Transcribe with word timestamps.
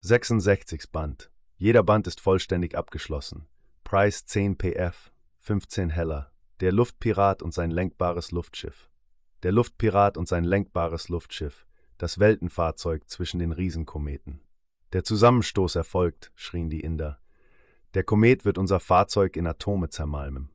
66 0.00 0.92
Band. 0.92 1.28
Jeder 1.56 1.82
Band 1.82 2.06
ist 2.06 2.20
vollständig 2.20 2.76
abgeschlossen. 2.76 3.48
Preis 3.82 4.24
10 4.26 4.56
PF, 4.56 5.10
15 5.40 5.90
Heller. 5.90 6.30
Der 6.60 6.70
Luftpirat 6.70 7.42
und 7.42 7.52
sein 7.52 7.72
lenkbares 7.72 8.30
Luftschiff. 8.30 8.88
Der 9.42 9.50
Luftpirat 9.50 10.16
und 10.16 10.28
sein 10.28 10.44
lenkbares 10.44 11.08
Luftschiff. 11.08 11.66
Das 11.98 12.20
Weltenfahrzeug 12.20 13.10
zwischen 13.10 13.40
den 13.40 13.50
Riesenkometen. 13.50 14.40
Der 14.92 15.02
Zusammenstoß 15.02 15.74
erfolgt, 15.74 16.30
schrien 16.36 16.70
die 16.70 16.80
Inder. 16.80 17.18
Der 17.94 18.04
Komet 18.04 18.44
wird 18.44 18.56
unser 18.56 18.78
Fahrzeug 18.78 19.36
in 19.36 19.48
Atome 19.48 19.88
zermalmen. 19.88 20.50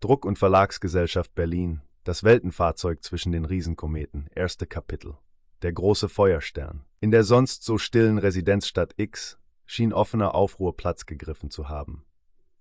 Druck- 0.00 0.24
und 0.24 0.38
Verlagsgesellschaft 0.38 1.34
Berlin, 1.34 1.82
das 2.04 2.24
Weltenfahrzeug 2.24 3.04
zwischen 3.04 3.32
den 3.32 3.44
Riesenkometen, 3.44 4.30
erste 4.34 4.66
Kapitel. 4.66 5.18
Der 5.62 5.72
große 5.72 6.08
Feuerstern. 6.08 6.84
In 7.00 7.10
der 7.10 7.22
sonst 7.22 7.64
so 7.64 7.76
stillen 7.76 8.16
Residenzstadt 8.16 8.94
X 8.96 9.38
schien 9.66 9.92
offener 9.92 10.34
Aufruhr 10.34 10.76
Platz 10.76 11.04
gegriffen 11.04 11.50
zu 11.50 11.68
haben. 11.68 12.04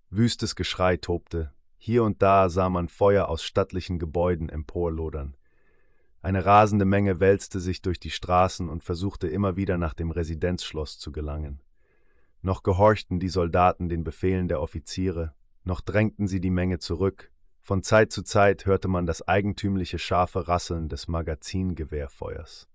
Wüstes 0.09 0.55
Geschrei 0.55 0.97
tobte, 0.97 1.53
hier 1.77 2.03
und 2.03 2.21
da 2.21 2.49
sah 2.49 2.69
man 2.69 2.89
Feuer 2.89 3.29
aus 3.29 3.43
stattlichen 3.43 3.99
Gebäuden 3.99 4.49
emporlodern. 4.49 5.37
Eine 6.21 6.45
rasende 6.45 6.83
Menge 6.83 7.21
wälzte 7.21 7.61
sich 7.61 7.81
durch 7.81 8.01
die 8.01 8.09
Straßen 8.09 8.67
und 8.67 8.83
versuchte 8.83 9.29
immer 9.29 9.55
wieder 9.55 9.77
nach 9.77 9.93
dem 9.93 10.11
Residenzschloss 10.11 10.99
zu 10.99 11.13
gelangen. 11.13 11.61
Noch 12.41 12.63
gehorchten 12.63 13.19
die 13.19 13.29
Soldaten 13.29 13.87
den 13.87 14.03
Befehlen 14.03 14.49
der 14.49 14.61
Offiziere, 14.61 15.33
noch 15.63 15.79
drängten 15.79 16.27
sie 16.27 16.41
die 16.41 16.51
Menge 16.51 16.79
zurück, 16.79 17.31
von 17.61 17.83
Zeit 17.83 18.11
zu 18.11 18.23
Zeit 18.23 18.65
hörte 18.65 18.87
man 18.87 19.05
das 19.05 19.27
eigentümliche 19.27 19.99
scharfe 19.99 20.47
Rasseln 20.47 20.89
des 20.89 21.07
Magazingewehrfeuers. 21.07 22.68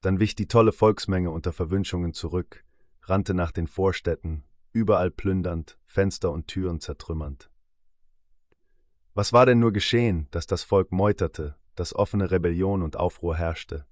Dann 0.00 0.20
wich 0.20 0.34
die 0.34 0.46
tolle 0.46 0.72
Volksmenge 0.72 1.30
unter 1.30 1.52
Verwünschungen 1.52 2.14
zurück, 2.14 2.64
rannte 3.02 3.34
nach 3.34 3.50
den 3.50 3.66
Vorstädten, 3.66 4.44
überall 4.72 5.10
plündernd, 5.10 5.78
Fenster 5.84 6.30
und 6.30 6.46
Türen 6.46 6.80
zertrümmernd. 6.80 7.50
Was 9.14 9.32
war 9.32 9.46
denn 9.46 9.58
nur 9.58 9.72
geschehen, 9.72 10.28
dass 10.30 10.46
das 10.46 10.62
Volk 10.62 10.92
meuterte, 10.92 11.56
dass 11.74 11.94
offene 11.94 12.30
Rebellion 12.30 12.82
und 12.82 12.96
Aufruhr 12.96 13.36
herrschte? 13.36 13.86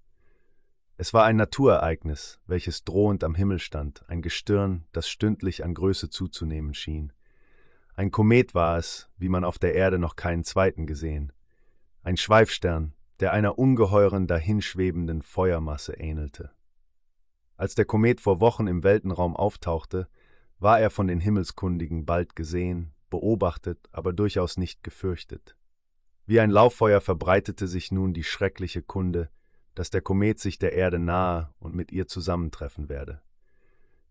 Es 0.98 1.12
war 1.12 1.24
ein 1.24 1.36
Naturereignis, 1.36 2.40
welches 2.46 2.84
drohend 2.84 3.22
am 3.22 3.34
Himmel 3.34 3.58
stand, 3.58 4.08
ein 4.08 4.22
Gestirn, 4.22 4.86
das 4.92 5.08
stündlich 5.08 5.64
an 5.64 5.74
Größe 5.74 6.08
zuzunehmen 6.08 6.72
schien. 6.72 7.12
Ein 7.94 8.10
Komet 8.10 8.54
war 8.54 8.78
es, 8.78 9.10
wie 9.18 9.28
man 9.28 9.44
auf 9.44 9.58
der 9.58 9.74
Erde 9.74 9.98
noch 9.98 10.16
keinen 10.16 10.44
zweiten 10.44 10.86
gesehen. 10.86 11.32
Ein 12.02 12.16
Schweifstern, 12.16 12.94
der 13.20 13.32
einer 13.32 13.58
ungeheuren, 13.58 14.26
dahinschwebenden 14.26 15.22
Feuermasse 15.22 15.94
ähnelte. 15.94 16.50
Als 17.56 17.74
der 17.74 17.86
Komet 17.86 18.20
vor 18.20 18.40
Wochen 18.40 18.66
im 18.66 18.82
Weltenraum 18.82 19.34
auftauchte, 19.34 20.08
war 20.58 20.80
er 20.80 20.90
von 20.90 21.06
den 21.06 21.20
Himmelskundigen 21.20 22.04
bald 22.04 22.36
gesehen, 22.36 22.92
beobachtet, 23.08 23.78
aber 23.92 24.12
durchaus 24.12 24.56
nicht 24.56 24.82
gefürchtet. 24.82 25.56
Wie 26.26 26.40
ein 26.40 26.50
Lauffeuer 26.50 27.00
verbreitete 27.00 27.68
sich 27.68 27.92
nun 27.92 28.12
die 28.12 28.24
schreckliche 28.24 28.82
Kunde, 28.82 29.30
dass 29.74 29.90
der 29.90 30.00
Komet 30.00 30.40
sich 30.40 30.58
der 30.58 30.72
Erde 30.72 30.98
nahe 30.98 31.54
und 31.58 31.74
mit 31.74 31.92
ihr 31.92 32.08
zusammentreffen 32.08 32.88
werde. 32.88 33.22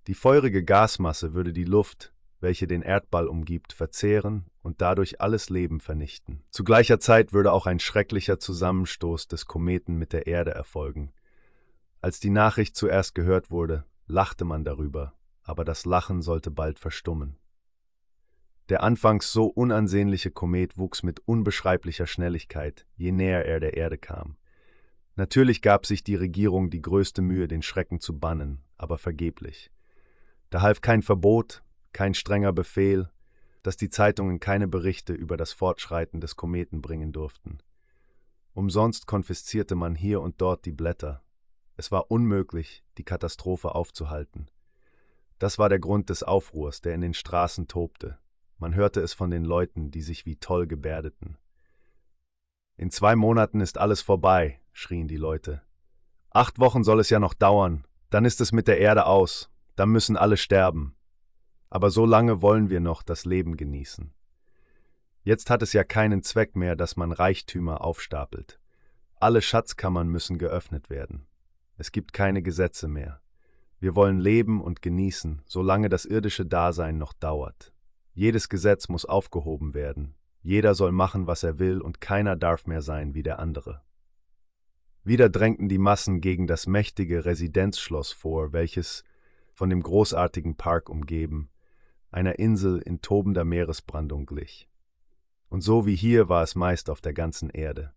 Die 0.08 0.14
feurige 0.14 0.64
Gasmasse 0.64 1.34
würde 1.34 1.52
die 1.52 1.64
Luft, 1.64 2.14
welche 2.46 2.68
den 2.68 2.84
Erdball 2.84 3.28
umgibt, 3.28 3.74
verzehren 3.74 4.46
und 4.62 4.80
dadurch 4.80 5.20
alles 5.20 5.50
Leben 5.50 5.80
vernichten. 5.80 6.44
Zu 6.52 6.64
gleicher 6.64 7.00
Zeit 7.00 7.34
würde 7.34 7.52
auch 7.52 7.66
ein 7.66 7.80
schrecklicher 7.80 8.40
Zusammenstoß 8.40 9.28
des 9.28 9.48
Kometen 9.48 9.98
mit 9.98 10.14
der 10.14 10.28
Erde 10.28 10.52
erfolgen. 10.52 11.12
Als 12.02 12.20
die 12.20 12.30
Nachricht 12.30 12.76
zuerst 12.76 13.16
gehört 13.16 13.50
wurde, 13.50 13.84
lachte 14.06 14.46
man 14.46 14.64
darüber, 14.64 15.14
aber 15.42 15.66
das 15.66 15.86
Lachen 15.86 16.22
sollte 16.22 16.52
bald 16.52 16.78
verstummen. 16.78 17.36
Der 18.70 18.84
anfangs 18.84 19.32
so 19.32 19.48
unansehnliche 19.48 20.30
Komet 20.30 20.78
wuchs 20.78 21.02
mit 21.02 21.22
unbeschreiblicher 21.22 22.06
Schnelligkeit, 22.06 22.86
je 22.96 23.12
näher 23.12 23.44
er 23.44 23.60
der 23.60 23.76
Erde 23.76 23.98
kam. 23.98 24.38
Natürlich 25.16 25.64
gab 25.64 25.88
sich 25.88 26.04
die 26.04 26.16
Regierung 26.16 26.70
die 26.70 26.84
größte 26.84 27.24
Mühe, 27.24 27.48
den 27.48 27.64
Schrecken 27.64 28.00
zu 28.00 28.20
bannen, 28.20 28.64
aber 28.78 29.00
vergeblich. 29.00 29.72
Da 30.52 30.62
half 30.62 30.82
kein 30.82 31.02
Verbot, 31.02 31.64
kein 31.96 32.14
strenger 32.14 32.52
Befehl, 32.52 33.10
dass 33.64 33.78
die 33.78 33.90
Zeitungen 33.90 34.42
keine 34.42 34.68
Berichte 34.68 35.14
über 35.14 35.38
das 35.38 35.54
Fortschreiten 35.54 36.20
des 36.20 36.36
Kometen 36.36 36.82
bringen 36.82 37.14
durften. 37.14 37.60
Umsonst 38.54 39.08
konfiszierte 39.08 39.76
man 39.76 39.96
hier 39.96 40.20
und 40.20 40.42
dort 40.42 40.66
die 40.66 40.74
Blätter. 40.74 41.24
Es 41.78 41.94
war 41.94 42.12
unmöglich, 42.12 42.84
die 42.98 43.06
Katastrophe 43.06 43.74
aufzuhalten. 43.74 44.52
Das 45.40 45.58
war 45.58 45.70
der 45.70 45.80
Grund 45.80 46.10
des 46.10 46.22
Aufruhrs, 46.22 46.82
der 46.82 46.96
in 46.96 47.02
den 47.02 47.14
Straßen 47.14 47.70
tobte. 47.70 48.18
Man 48.58 48.76
hörte 48.76 49.00
es 49.00 49.14
von 49.14 49.32
den 49.32 49.46
Leuten, 49.46 49.90
die 49.90 50.02
sich 50.02 50.26
wie 50.26 50.36
toll 50.36 50.68
gebärdeten. 50.68 51.38
In 52.76 52.92
zwei 52.92 53.16
Monaten 53.16 53.62
ist 53.62 53.78
alles 53.78 54.02
vorbei, 54.02 54.60
schrien 54.74 55.08
die 55.08 55.16
Leute. 55.16 55.62
Acht 56.30 56.60
Wochen 56.60 56.84
soll 56.84 57.00
es 57.00 57.10
ja 57.10 57.22
noch 57.22 57.34
dauern, 57.34 57.88
dann 58.10 58.26
ist 58.26 58.42
es 58.42 58.52
mit 58.52 58.68
der 58.68 58.80
Erde 58.80 59.06
aus, 59.06 59.50
dann 59.78 59.90
müssen 59.90 60.18
alle 60.18 60.36
sterben 60.36 60.96
aber 61.76 61.92
so 61.92 62.06
lange 62.06 62.42
wollen 62.42 62.70
wir 62.70 62.80
noch 62.80 63.04
das 63.04 63.26
Leben 63.26 63.58
genießen. 63.58 64.14
Jetzt 65.24 65.50
hat 65.50 65.62
es 65.62 65.74
ja 65.74 65.84
keinen 65.84 66.24
Zweck 66.24 66.56
mehr, 66.56 66.78
dass 66.78 66.96
man 66.96 67.12
Reichtümer 67.12 67.84
aufstapelt. 67.84 68.62
Alle 69.20 69.42
Schatzkammern 69.42 70.08
müssen 70.08 70.38
geöffnet 70.38 70.90
werden. 70.90 71.28
Es 71.76 71.92
gibt 71.92 72.14
keine 72.14 72.42
Gesetze 72.42 72.88
mehr. 72.88 73.20
Wir 73.82 73.94
wollen 73.94 74.22
leben 74.22 74.62
und 74.62 74.82
genießen, 74.82 75.42
solange 75.46 75.90
das 75.90 76.06
irdische 76.06 76.46
Dasein 76.46 76.98
noch 76.98 77.12
dauert. 77.12 77.74
Jedes 78.14 78.48
Gesetz 78.48 78.88
muss 78.88 79.04
aufgehoben 79.04 79.74
werden. 79.74 80.16
Jeder 80.44 80.76
soll 80.76 80.94
machen, 80.94 81.28
was 81.28 81.44
er 81.44 81.60
will, 81.60 81.82
und 81.82 82.00
keiner 82.00 82.38
darf 82.38 82.68
mehr 82.68 82.84
sein 82.84 83.16
wie 83.16 83.24
der 83.24 83.40
andere. 83.40 83.82
Wieder 85.04 85.28
drängten 85.28 85.68
die 85.68 85.78
Massen 85.78 86.22
gegen 86.22 86.48
das 86.48 86.68
mächtige 86.68 87.26
Residenzschloss 87.26 88.14
vor, 88.14 88.54
welches, 88.54 89.04
von 89.52 89.70
dem 89.70 89.84
großartigen 89.84 90.56
Park 90.56 90.90
umgeben, 90.90 91.50
einer 92.16 92.40
Insel 92.40 92.80
in 92.80 93.02
tobender 93.02 93.44
Meeresbrandung 93.44 94.26
glich. 94.26 94.70
Und 95.50 95.62
so 95.62 95.86
wie 95.86 95.96
hier 95.96 96.30
war 96.30 96.44
es 96.44 96.56
meist 96.56 96.90
auf 96.90 97.02
der 97.02 97.14
ganzen 97.14 97.50
Erde. 97.50 97.94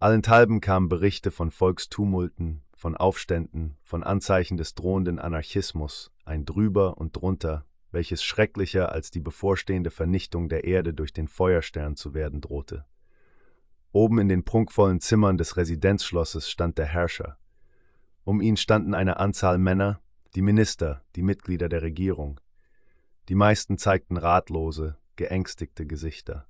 Allenthalben 0.00 0.60
kamen 0.60 0.88
Berichte 0.88 1.30
von 1.30 1.52
Volkstumulten, 1.52 2.62
von 2.74 2.96
Aufständen, 2.96 3.76
von 3.82 4.02
Anzeichen 4.02 4.56
des 4.56 4.74
drohenden 4.74 5.20
Anarchismus, 5.20 6.10
ein 6.24 6.44
drüber 6.44 6.98
und 6.98 7.16
drunter, 7.16 7.66
welches 7.92 8.24
schrecklicher 8.24 8.90
als 8.90 9.12
die 9.12 9.20
bevorstehende 9.20 9.90
Vernichtung 9.90 10.48
der 10.48 10.64
Erde 10.64 10.92
durch 10.92 11.12
den 11.12 11.28
Feuerstern 11.28 11.94
zu 11.94 12.14
werden 12.14 12.40
drohte. 12.40 12.84
Oben 13.92 14.18
in 14.18 14.28
den 14.28 14.44
prunkvollen 14.44 15.00
Zimmern 15.00 15.38
des 15.38 15.56
Residenzschlosses 15.56 16.50
stand 16.50 16.78
der 16.78 16.86
Herrscher. 16.86 17.38
Um 18.24 18.40
ihn 18.40 18.56
standen 18.56 18.94
eine 18.94 19.18
Anzahl 19.18 19.58
Männer, 19.58 20.00
die 20.34 20.42
Minister, 20.42 21.04
die 21.14 21.22
Mitglieder 21.22 21.68
der 21.68 21.82
Regierung, 21.82 22.40
die 23.30 23.36
meisten 23.36 23.78
zeigten 23.78 24.16
ratlose, 24.16 24.96
geängstigte 25.14 25.86
Gesichter. 25.86 26.48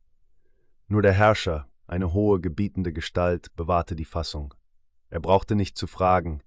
Nur 0.89 1.03
der 1.03 1.13
Herrscher, 1.13 1.69
eine 1.87 2.15
hohe, 2.15 2.41
gebietende 2.41 2.95
Gestalt, 2.95 3.55
bewahrte 3.55 3.95
die 3.95 4.07
Fassung. 4.07 4.55
Er 5.11 5.21
brauchte 5.21 5.57
nicht 5.57 5.77
zu 5.77 5.87
fragen, 5.87 6.43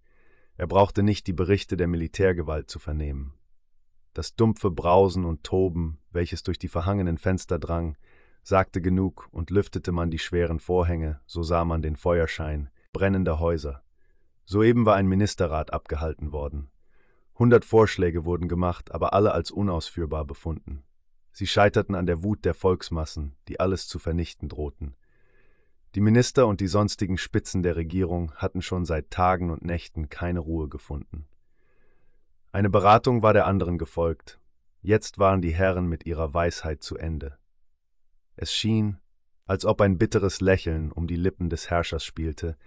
er 0.58 0.66
brauchte 0.66 1.04
nicht 1.04 1.28
die 1.28 1.34
Berichte 1.34 1.78
der 1.78 1.88
Militärgewalt 1.88 2.68
zu 2.68 2.80
vernehmen. 2.80 3.36
Das 4.16 4.34
dumpfe 4.34 4.72
Brausen 4.72 5.24
und 5.24 5.44
Toben, 5.44 6.00
welches 6.10 6.42
durch 6.42 6.58
die 6.58 6.68
verhangenen 6.68 7.20
Fenster 7.20 7.60
drang, 7.60 7.96
sagte 8.42 8.82
genug, 8.82 9.28
und 9.30 9.52
lüftete 9.52 9.92
man 9.92 10.10
die 10.10 10.18
schweren 10.18 10.60
Vorhänge, 10.60 11.22
so 11.28 11.44
sah 11.44 11.64
man 11.64 11.84
den 11.84 11.96
Feuerschein 11.96 12.72
brennender 12.92 13.40
Häuser. 13.40 13.84
Soeben 14.46 14.88
war 14.88 14.96
ein 14.96 15.06
Ministerrat 15.06 15.72
abgehalten 15.72 16.32
worden. 16.32 16.72
Hundert 17.38 17.66
Vorschläge 17.66 18.26
wurden 18.26 18.48
gemacht, 18.48 18.94
aber 18.94 19.13
alle 19.13 19.34
als 19.34 19.52
unausführbar 19.52 20.25
befunden. 20.25 20.84
Sie 21.31 21.48
scheiterten 21.48 21.96
an 21.96 22.06
der 22.06 22.24
Wut 22.24 22.46
der 22.46 22.54
Volksmassen, 22.54 23.36
die 23.48 23.60
alles 23.60 23.88
zu 23.88 23.98
vernichten 23.98 24.50
drohten. 24.50 24.96
Die 25.96 26.02
Minister 26.02 26.48
und 26.48 26.60
die 26.60 26.68
sonstigen 26.68 27.18
Spitzen 27.18 27.63
der 27.63 27.75
Regierung 27.75 28.34
hatten 28.36 28.62
schon 28.62 28.86
seit 28.86 29.10
Tagen 29.10 29.50
und 29.50 29.63
Nächten 29.63 30.10
keine 30.10 30.40
Ruhe 30.40 30.69
gefunden. 30.69 31.28
Eine 32.52 32.69
Beratung 32.69 33.24
war 33.24 33.34
der 33.34 33.48
anderen 33.48 33.80
gefolgt. 33.80 34.40
Jetzt 34.81 35.18
waren 35.18 35.42
die 35.42 35.54
Herren 35.54 35.88
mit 35.88 36.06
ihrer 36.06 36.34
Weisheit 36.34 36.84
zu 36.84 36.98
Ende. 36.98 37.38
Es 38.36 38.54
schien, 38.54 39.00
als 39.46 39.66
ob 39.66 39.81
ein 39.81 39.98
bitteres 39.98 40.40
Lächeln 40.40 40.92
um 40.92 41.07
die 41.07 41.16
Lippen 41.16 41.50
des 41.50 41.69
Herrschers 41.69 42.06
spielte, 42.06 42.57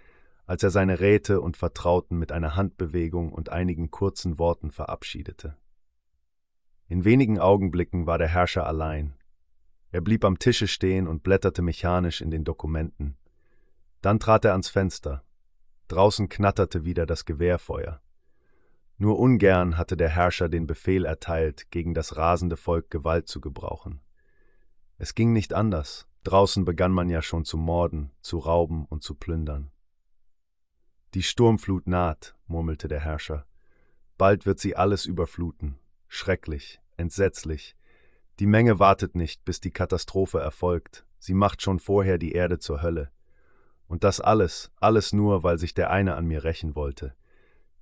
als 0.47 0.63
er 0.63 0.71
seine 0.71 1.01
Räte 1.01 1.41
und 1.41 1.57
Vertrauten 1.57 2.17
mit 2.17 2.31
einer 2.31 2.55
Handbewegung 2.55 3.33
und 3.33 3.49
einigen 3.49 3.91
kurzen 3.91 4.39
Worten 4.39 4.71
verabschiedete. 4.71 5.57
In 6.87 7.03
wenigen 7.03 7.37
Augenblicken 7.37 8.07
war 8.07 8.17
der 8.17 8.29
Herrscher 8.29 8.65
allein. 8.65 9.13
Er 9.91 9.99
blieb 9.99 10.23
am 10.23 10.39
Tische 10.39 10.67
stehen 10.67 11.05
und 11.05 11.21
blätterte 11.21 11.61
mechanisch 11.61 12.21
in 12.21 12.31
den 12.31 12.45
Dokumenten. 12.45 13.17
Dann 14.01 14.19
trat 14.19 14.45
er 14.45 14.53
ans 14.53 14.69
Fenster. 14.69 15.23
Draußen 15.89 16.29
knatterte 16.29 16.85
wieder 16.85 17.05
das 17.05 17.25
Gewehrfeuer. 17.25 18.01
Nur 18.97 19.19
ungern 19.19 19.77
hatte 19.77 19.97
der 19.97 20.09
Herrscher 20.09 20.47
den 20.47 20.65
Befehl 20.65 21.05
erteilt, 21.05 21.69
gegen 21.71 21.93
das 21.93 22.15
rasende 22.15 22.55
Volk 22.57 22.89
Gewalt 22.89 23.27
zu 23.27 23.41
gebrauchen. 23.41 24.01
Es 24.97 25.13
ging 25.13 25.33
nicht 25.33 25.53
anders, 25.53 26.07
draußen 26.23 26.63
begann 26.63 26.93
man 26.93 27.09
ja 27.09 27.21
schon 27.21 27.43
zu 27.43 27.57
morden, 27.57 28.11
zu 28.21 28.39
rauben 28.39 28.85
und 28.85 29.03
zu 29.03 29.13
plündern. 29.13 29.71
Die 31.13 31.23
Sturmflut 31.23 31.87
naht, 31.87 32.35
murmelte 32.47 32.87
der 32.87 32.99
Herrscher. 32.99 33.45
Bald 34.17 34.45
wird 34.45 34.59
sie 34.59 34.75
alles 34.75 35.05
überfluten. 35.05 35.79
Schrecklich, 36.07 36.81
entsetzlich. 36.97 37.75
Die 38.39 38.45
Menge 38.45 38.79
wartet 38.79 39.15
nicht, 39.15 39.45
bis 39.45 39.59
die 39.59 39.71
Katastrophe 39.71 40.39
erfolgt. 40.39 41.05
Sie 41.19 41.33
macht 41.33 41.61
schon 41.61 41.79
vorher 41.79 42.17
die 42.17 42.33
Erde 42.33 42.59
zur 42.59 42.81
Hölle. 42.81 43.11
Und 43.87 44.03
das 44.03 44.19
alles, 44.19 44.69
alles 44.77 45.13
nur, 45.13 45.43
weil 45.43 45.57
sich 45.57 45.73
der 45.73 45.91
eine 45.91 46.15
an 46.15 46.25
mir 46.25 46.43
rächen 46.43 46.75
wollte. 46.75 47.15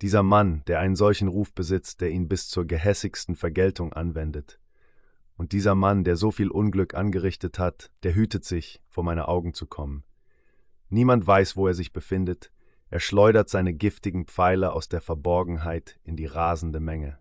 Dieser 0.01 0.23
Mann, 0.23 0.63
der 0.67 0.79
einen 0.79 0.95
solchen 0.95 1.27
Ruf 1.27 1.53
besitzt, 1.53 2.01
der 2.01 2.11
ihn 2.11 2.27
bis 2.27 2.47
zur 2.47 2.65
gehässigsten 2.65 3.35
Vergeltung 3.35 3.93
anwendet. 3.93 4.59
Und 5.37 5.51
dieser 5.51 5.73
Mann, 5.73 6.03
der 6.03 6.15
so 6.15 6.31
viel 6.31 6.49
Unglück 6.49 6.93
angerichtet 6.93 7.59
hat, 7.59 7.91
der 8.03 8.13
hütet 8.13 8.45
sich, 8.45 8.81
vor 8.89 9.03
meine 9.03 9.27
Augen 9.27 9.53
zu 9.53 9.65
kommen. 9.65 10.03
Niemand 10.89 11.25
weiß, 11.25 11.57
wo 11.57 11.67
er 11.67 11.73
sich 11.73 11.91
befindet, 11.91 12.51
er 12.89 12.99
schleudert 12.99 13.49
seine 13.49 13.73
giftigen 13.73 14.25
Pfeile 14.25 14.73
aus 14.73 14.87
der 14.87 15.01
Verborgenheit 15.01 15.99
in 16.03 16.15
die 16.15 16.25
rasende 16.25 16.79
Menge. 16.79 17.17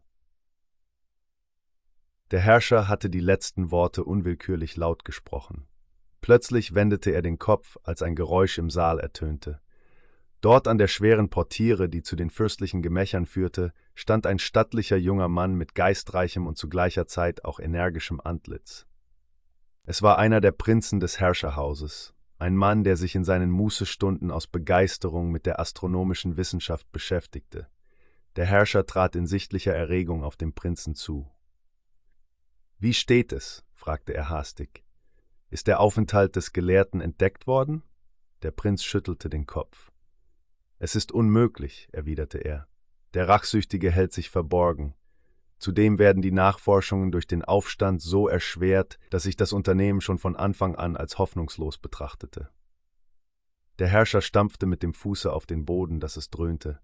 Der 2.31 2.41
Herrscher 2.41 2.89
hatte 2.89 3.11
die 3.11 3.21
letzten 3.21 3.71
Worte 3.71 4.05
unwillkürlich 4.05 4.77
laut 4.77 5.05
gesprochen. 5.05 5.67
Plötzlich 6.21 6.75
wendete 6.75 7.11
er 7.11 7.23
den 7.23 7.39
Kopf, 7.39 7.77
als 7.83 8.03
ein 8.03 8.17
Geräusch 8.17 8.59
im 8.59 8.71
Saal 8.71 8.99
ertönte. 8.99 9.61
Dort 10.41 10.69
an 10.69 10.79
der 10.79 10.89
schweren 10.89 11.31
Portiere, 11.31 11.89
die 11.89 12.03
zu 12.03 12.17
den 12.17 12.31
fürstlichen 12.31 12.83
Gemächern 12.83 13.27
führte, 13.27 13.73
stand 13.95 14.27
ein 14.27 14.39
stattlicher 14.39 14.97
junger 14.97 15.29
Mann 15.29 15.55
mit 15.55 15.75
geistreichem 15.75 16.47
und 16.47 16.59
zu 16.59 16.69
gleicher 16.69 17.07
Zeit 17.07 17.45
auch 17.45 17.61
energischem 17.61 18.21
Antlitz. 18.21 18.87
Es 19.85 20.03
war 20.03 20.19
einer 20.19 20.41
der 20.41 20.53
Prinzen 20.53 21.01
des 21.01 21.21
Herrscherhauses, 21.21 22.15
ein 22.39 22.57
Mann, 22.57 22.85
der 22.85 22.97
sich 22.97 23.15
in 23.15 23.25
seinen 23.25 23.51
Mußestunden 23.51 24.31
aus 24.31 24.47
Begeisterung 24.47 25.31
mit 25.31 25.47
der 25.47 25.61
astronomischen 25.61 26.37
Wissenschaft 26.37 26.91
beschäftigte. 26.93 27.69
Der 28.37 28.47
Herrscher 28.47 28.87
trat 28.87 29.15
in 29.15 29.27
sichtlicher 29.27 29.75
Erregung 29.75 30.25
auf 30.25 30.37
den 30.37 30.53
Prinzen 30.53 30.95
zu. 30.95 31.31
Wie 32.79 32.95
steht 32.95 33.33
es? 33.33 33.65
fragte 33.73 34.15
er 34.15 34.29
hastig. 34.29 34.85
Ist 35.51 35.69
der 35.69 35.79
Aufenthalt 35.79 36.37
des 36.37 36.53
Gelehrten 36.53 37.01
entdeckt 37.01 37.47
worden? 37.47 37.83
Der 38.43 38.51
Prinz 38.51 38.83
schüttelte 38.83 39.31
den 39.31 39.47
Kopf. 39.47 39.93
Es 40.79 40.97
ist 40.97 41.13
unmöglich, 41.13 41.89
erwiderte 41.93 42.39
er. 42.39 42.67
Der 43.15 43.29
Rachsüchtige 43.29 43.91
hält 43.93 44.13
sich 44.13 44.29
verborgen. 44.29 44.95
Zudem 45.65 45.99
werden 45.99 46.21
die 46.21 46.31
Nachforschungen 46.31 47.11
durch 47.11 47.27
den 47.27 47.43
Aufstand 47.43 48.03
so 48.03 48.29
erschwert, 48.29 48.99
dass 49.09 49.25
ich 49.25 49.35
das 49.35 49.55
Unternehmen 49.55 50.03
schon 50.03 50.19
von 50.19 50.37
Anfang 50.37 50.77
an 50.77 50.95
als 50.95 51.17
hoffnungslos 51.17 51.79
betrachtete. 51.79 52.51
Der 53.79 53.89
Herrscher 53.89 54.21
stampfte 54.21 54.67
mit 54.67 54.83
dem 54.83 54.93
Fuße 54.93 55.33
auf 55.33 55.47
den 55.47 55.65
Boden, 55.65 56.01
dass 56.01 56.19
es 56.19 56.29
dröhnte. 56.29 56.81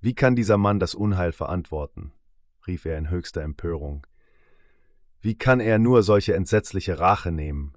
Wie 0.00 0.14
kann 0.14 0.34
dieser 0.34 0.56
Mann 0.56 0.80
das 0.80 0.94
Unheil 0.94 1.32
verantworten? 1.32 2.14
rief 2.66 2.86
er 2.86 2.96
in 2.96 3.10
höchster 3.10 3.42
Empörung. 3.42 4.06
Wie 5.20 5.36
kann 5.36 5.60
er 5.60 5.78
nur 5.78 6.02
solche 6.02 6.32
entsetzliche 6.32 6.98
Rache 6.98 7.30
nehmen? 7.30 7.76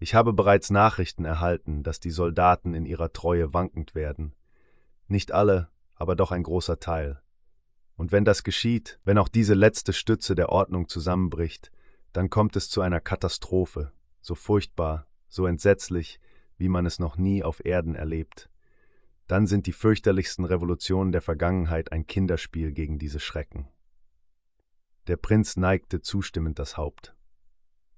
Ich 0.00 0.16
habe 0.16 0.32
bereits 0.32 0.70
Nachrichten 0.70 1.24
erhalten, 1.24 1.84
dass 1.84 2.00
die 2.00 2.10
Soldaten 2.10 2.74
in 2.74 2.84
ihrer 2.84 3.12
Treue 3.12 3.54
wankend 3.54 3.94
werden. 3.94 4.34
Nicht 5.06 5.30
alle, 5.30 5.68
aber 5.94 6.16
doch 6.16 6.32
ein 6.32 6.42
großer 6.42 6.80
Teil. 6.80 7.22
Und 8.00 8.12
wenn 8.12 8.24
das 8.24 8.44
geschieht, 8.44 8.98
wenn 9.04 9.18
auch 9.18 9.28
diese 9.28 9.52
letzte 9.52 9.92
Stütze 9.92 10.34
der 10.34 10.48
Ordnung 10.48 10.88
zusammenbricht, 10.88 11.70
dann 12.14 12.30
kommt 12.30 12.56
es 12.56 12.70
zu 12.70 12.80
einer 12.80 12.98
Katastrophe, 12.98 13.92
so 14.22 14.34
furchtbar, 14.34 15.06
so 15.28 15.44
entsetzlich, 15.44 16.18
wie 16.56 16.70
man 16.70 16.86
es 16.86 16.98
noch 16.98 17.18
nie 17.18 17.44
auf 17.44 17.62
Erden 17.62 17.94
erlebt. 17.94 18.48
Dann 19.26 19.46
sind 19.46 19.66
die 19.66 19.74
fürchterlichsten 19.74 20.46
Revolutionen 20.46 21.12
der 21.12 21.20
Vergangenheit 21.20 21.92
ein 21.92 22.06
Kinderspiel 22.06 22.72
gegen 22.72 22.98
diese 22.98 23.20
Schrecken. 23.20 23.68
Der 25.06 25.18
Prinz 25.18 25.58
neigte 25.58 26.00
zustimmend 26.00 26.58
das 26.58 26.78
Haupt. 26.78 27.14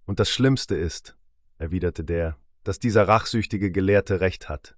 Und 0.05 0.19
das 0.19 0.31
Schlimmste 0.31 0.75
ist, 0.75 1.17
erwiderte 1.59 2.03
der, 2.03 2.37
dass 2.65 2.81
dieser 2.81 3.07
rachsüchtige 3.07 3.71
Gelehrte 3.71 4.21
recht 4.21 4.49
hat. 4.49 4.77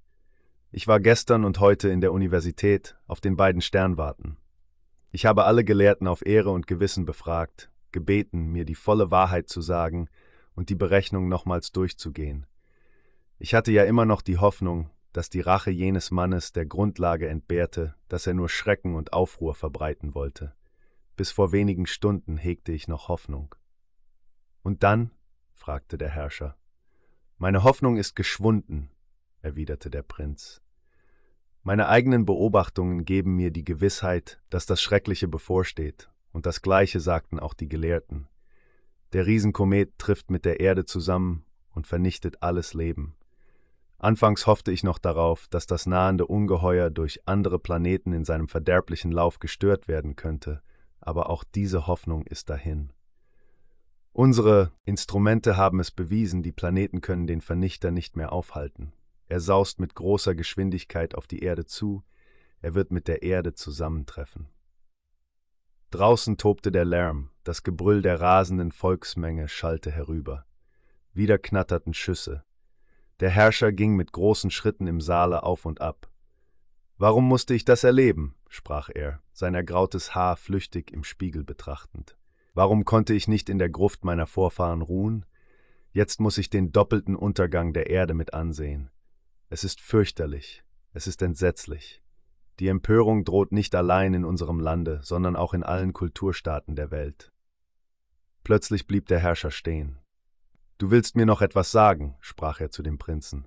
Ich 0.70 0.86
war 0.86 1.00
gestern 1.00 1.44
und 1.46 1.60
heute 1.60 1.88
in 1.88 2.02
der 2.02 2.12
Universität 2.12 2.98
auf 3.06 3.22
den 3.22 3.36
beiden 3.36 3.62
Sternwarten. 3.62 4.36
Ich 5.14 5.26
habe 5.26 5.44
alle 5.44 5.62
Gelehrten 5.62 6.08
auf 6.08 6.26
Ehre 6.26 6.50
und 6.50 6.66
Gewissen 6.66 7.04
befragt, 7.04 7.70
gebeten, 7.92 8.48
mir 8.50 8.64
die 8.64 8.74
volle 8.74 9.12
Wahrheit 9.12 9.48
zu 9.48 9.60
sagen 9.60 10.08
und 10.56 10.70
die 10.70 10.74
Berechnung 10.74 11.28
nochmals 11.28 11.70
durchzugehen. 11.70 12.46
Ich 13.38 13.54
hatte 13.54 13.70
ja 13.70 13.84
immer 13.84 14.06
noch 14.06 14.22
die 14.22 14.38
Hoffnung, 14.38 14.90
dass 15.12 15.30
die 15.30 15.40
Rache 15.40 15.70
jenes 15.70 16.10
Mannes 16.10 16.50
der 16.50 16.66
Grundlage 16.66 17.28
entbehrte, 17.28 17.94
dass 18.08 18.26
er 18.26 18.34
nur 18.34 18.48
Schrecken 18.48 18.96
und 18.96 19.12
Aufruhr 19.12 19.54
verbreiten 19.54 20.16
wollte. 20.16 20.52
Bis 21.14 21.30
vor 21.30 21.52
wenigen 21.52 21.86
Stunden 21.86 22.36
hegte 22.36 22.72
ich 22.72 22.88
noch 22.88 23.06
Hoffnung. 23.06 23.54
Und 24.64 24.82
dann? 24.82 25.12
fragte 25.52 25.96
der 25.96 26.10
Herrscher. 26.10 26.56
Meine 27.38 27.62
Hoffnung 27.62 27.98
ist 27.98 28.16
geschwunden, 28.16 28.90
erwiderte 29.42 29.90
der 29.90 30.02
Prinz. 30.02 30.63
Meine 31.66 31.88
eigenen 31.88 32.26
Beobachtungen 32.26 33.06
geben 33.06 33.36
mir 33.36 33.50
die 33.50 33.64
Gewissheit, 33.64 34.38
dass 34.50 34.66
das 34.66 34.82
Schreckliche 34.82 35.28
bevorsteht, 35.28 36.10
und 36.30 36.44
das 36.44 36.60
Gleiche 36.60 37.00
sagten 37.00 37.40
auch 37.40 37.54
die 37.54 37.70
Gelehrten. 37.70 38.28
Der 39.14 39.26
Riesenkomet 39.26 39.98
trifft 39.98 40.30
mit 40.30 40.44
der 40.44 40.60
Erde 40.60 40.84
zusammen 40.84 41.46
und 41.70 41.86
vernichtet 41.86 42.42
alles 42.42 42.74
Leben. 42.74 43.16
Anfangs 43.96 44.46
hoffte 44.46 44.72
ich 44.72 44.84
noch 44.84 44.98
darauf, 44.98 45.48
dass 45.48 45.66
das 45.66 45.86
nahende 45.86 46.26
Ungeheuer 46.26 46.90
durch 46.90 47.26
andere 47.26 47.58
Planeten 47.58 48.12
in 48.12 48.26
seinem 48.26 48.48
verderblichen 48.48 49.10
Lauf 49.10 49.38
gestört 49.38 49.88
werden 49.88 50.16
könnte, 50.16 50.60
aber 51.00 51.30
auch 51.30 51.44
diese 51.44 51.86
Hoffnung 51.86 52.26
ist 52.26 52.50
dahin. 52.50 52.92
Unsere 54.12 54.70
Instrumente 54.84 55.56
haben 55.56 55.80
es 55.80 55.90
bewiesen, 55.90 56.42
die 56.42 56.52
Planeten 56.52 57.00
können 57.00 57.26
den 57.26 57.40
Vernichter 57.40 57.90
nicht 57.90 58.16
mehr 58.16 58.34
aufhalten. 58.34 58.92
Er 59.28 59.40
saust 59.40 59.80
mit 59.80 59.94
großer 59.94 60.34
Geschwindigkeit 60.34 61.14
auf 61.14 61.26
die 61.26 61.40
Erde 61.40 61.64
zu, 61.64 62.04
er 62.60 62.74
wird 62.74 62.90
mit 62.90 63.08
der 63.08 63.22
Erde 63.22 63.54
zusammentreffen. 63.54 64.48
Draußen 65.90 66.36
tobte 66.36 66.72
der 66.72 66.84
Lärm, 66.84 67.30
das 67.44 67.62
Gebrüll 67.62 68.02
der 68.02 68.20
rasenden 68.20 68.72
Volksmenge 68.72 69.48
schallte 69.48 69.90
herüber. 69.90 70.44
Wieder 71.12 71.38
knatterten 71.38 71.94
Schüsse. 71.94 72.42
Der 73.20 73.30
Herrscher 73.30 73.70
ging 73.70 73.94
mit 73.94 74.12
großen 74.12 74.50
Schritten 74.50 74.86
im 74.86 75.00
Saale 75.00 75.44
auf 75.44 75.66
und 75.66 75.80
ab. 75.80 76.10
Warum 76.98 77.28
musste 77.28 77.54
ich 77.54 77.64
das 77.64 77.84
erleben? 77.84 78.34
sprach 78.48 78.88
er, 78.92 79.20
sein 79.32 79.54
ergrautes 79.54 80.14
Haar 80.14 80.36
flüchtig 80.36 80.90
im 80.90 81.04
Spiegel 81.04 81.44
betrachtend. 81.44 82.16
Warum 82.54 82.84
konnte 82.84 83.14
ich 83.14 83.28
nicht 83.28 83.48
in 83.48 83.58
der 83.58 83.68
Gruft 83.68 84.04
meiner 84.04 84.26
Vorfahren 84.26 84.80
ruhen? 84.80 85.26
Jetzt 85.92 86.20
muss 86.20 86.38
ich 86.38 86.50
den 86.50 86.72
doppelten 86.72 87.14
Untergang 87.14 87.72
der 87.72 87.90
Erde 87.90 88.14
mit 88.14 88.32
ansehen. 88.32 88.90
Es 89.54 89.62
ist 89.62 89.80
fürchterlich, 89.80 90.64
es 90.94 91.06
ist 91.06 91.22
entsetzlich. 91.22 92.02
Die 92.58 92.66
Empörung 92.66 93.24
droht 93.24 93.52
nicht 93.52 93.76
allein 93.76 94.12
in 94.12 94.24
unserem 94.24 94.58
Lande, 94.58 94.98
sondern 95.04 95.36
auch 95.36 95.54
in 95.54 95.62
allen 95.62 95.92
Kulturstaaten 95.92 96.74
der 96.74 96.90
Welt. 96.90 97.30
Plötzlich 98.42 98.88
blieb 98.88 99.06
der 99.06 99.20
Herrscher 99.20 99.52
stehen. 99.52 100.00
Du 100.76 100.90
willst 100.90 101.14
mir 101.14 101.24
noch 101.24 101.40
etwas 101.40 101.70
sagen, 101.70 102.16
sprach 102.18 102.58
er 102.58 102.72
zu 102.72 102.82
dem 102.82 102.98
Prinzen. 102.98 103.46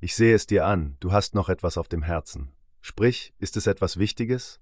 Ich 0.00 0.16
sehe 0.16 0.34
es 0.34 0.46
dir 0.46 0.64
an, 0.64 0.96
du 1.00 1.12
hast 1.12 1.34
noch 1.34 1.50
etwas 1.50 1.76
auf 1.76 1.88
dem 1.88 2.02
Herzen. 2.02 2.54
Sprich, 2.80 3.34
ist 3.36 3.58
es 3.58 3.66
etwas 3.66 3.98
Wichtiges? 3.98 4.58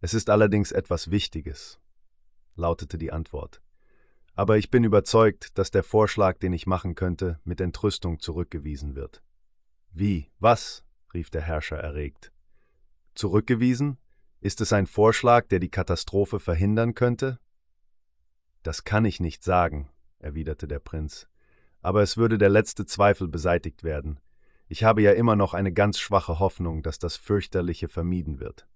Es 0.00 0.14
ist 0.14 0.30
allerdings 0.30 0.72
etwas 0.72 1.10
Wichtiges, 1.10 1.78
lautete 2.54 2.96
die 2.96 3.12
Antwort. 3.12 3.60
Aber 4.34 4.56
ich 4.56 4.70
bin 4.70 4.82
überzeugt, 4.82 5.58
dass 5.58 5.70
der 5.70 5.82
Vorschlag, 5.82 6.38
den 6.38 6.54
ich 6.54 6.66
machen 6.66 6.94
könnte, 6.94 7.38
mit 7.44 7.60
Entrüstung 7.60 8.18
zurückgewiesen 8.18 8.94
wird. 8.94 9.22
Wie? 9.92 10.30
Was? 10.38 10.84
rief 11.14 11.30
der 11.30 11.42
Herrscher 11.42 11.78
erregt. 11.78 12.32
Zurückgewiesen? 13.14 13.98
Ist 14.40 14.60
es 14.60 14.72
ein 14.72 14.86
Vorschlag, 14.86 15.48
der 15.48 15.58
die 15.58 15.70
Katastrophe 15.70 16.38
verhindern 16.38 16.94
könnte? 16.94 17.40
Das 18.62 18.84
kann 18.84 19.04
ich 19.04 19.18
nicht 19.18 19.42
sagen, 19.42 19.90
erwiderte 20.18 20.68
der 20.68 20.78
Prinz, 20.78 21.28
aber 21.80 22.02
es 22.02 22.16
würde 22.16 22.38
der 22.38 22.48
letzte 22.48 22.86
Zweifel 22.86 23.26
beseitigt 23.28 23.82
werden. 23.82 24.20
Ich 24.68 24.84
habe 24.84 25.02
ja 25.02 25.12
immer 25.12 25.34
noch 25.34 25.54
eine 25.54 25.72
ganz 25.72 25.98
schwache 25.98 26.38
Hoffnung, 26.38 26.82
dass 26.82 26.98
das 26.98 27.16
fürchterliche 27.16 27.88
vermieden 27.88 28.38
wird. 28.38 28.68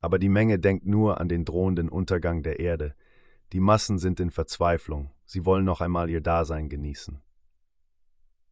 Aber 0.00 0.18
die 0.18 0.28
Menge 0.28 0.58
denkt 0.58 0.86
nur 0.86 1.20
an 1.20 1.28
den 1.28 1.44
drohenden 1.44 1.88
Untergang 1.88 2.42
der 2.42 2.60
Erde. 2.60 2.94
Die 3.52 3.60
Massen 3.60 3.98
sind 3.98 4.20
in 4.20 4.30
Verzweiflung, 4.30 5.10
sie 5.24 5.44
wollen 5.44 5.64
noch 5.64 5.80
einmal 5.80 6.08
ihr 6.08 6.20
Dasein 6.20 6.68
genießen. 6.68 7.20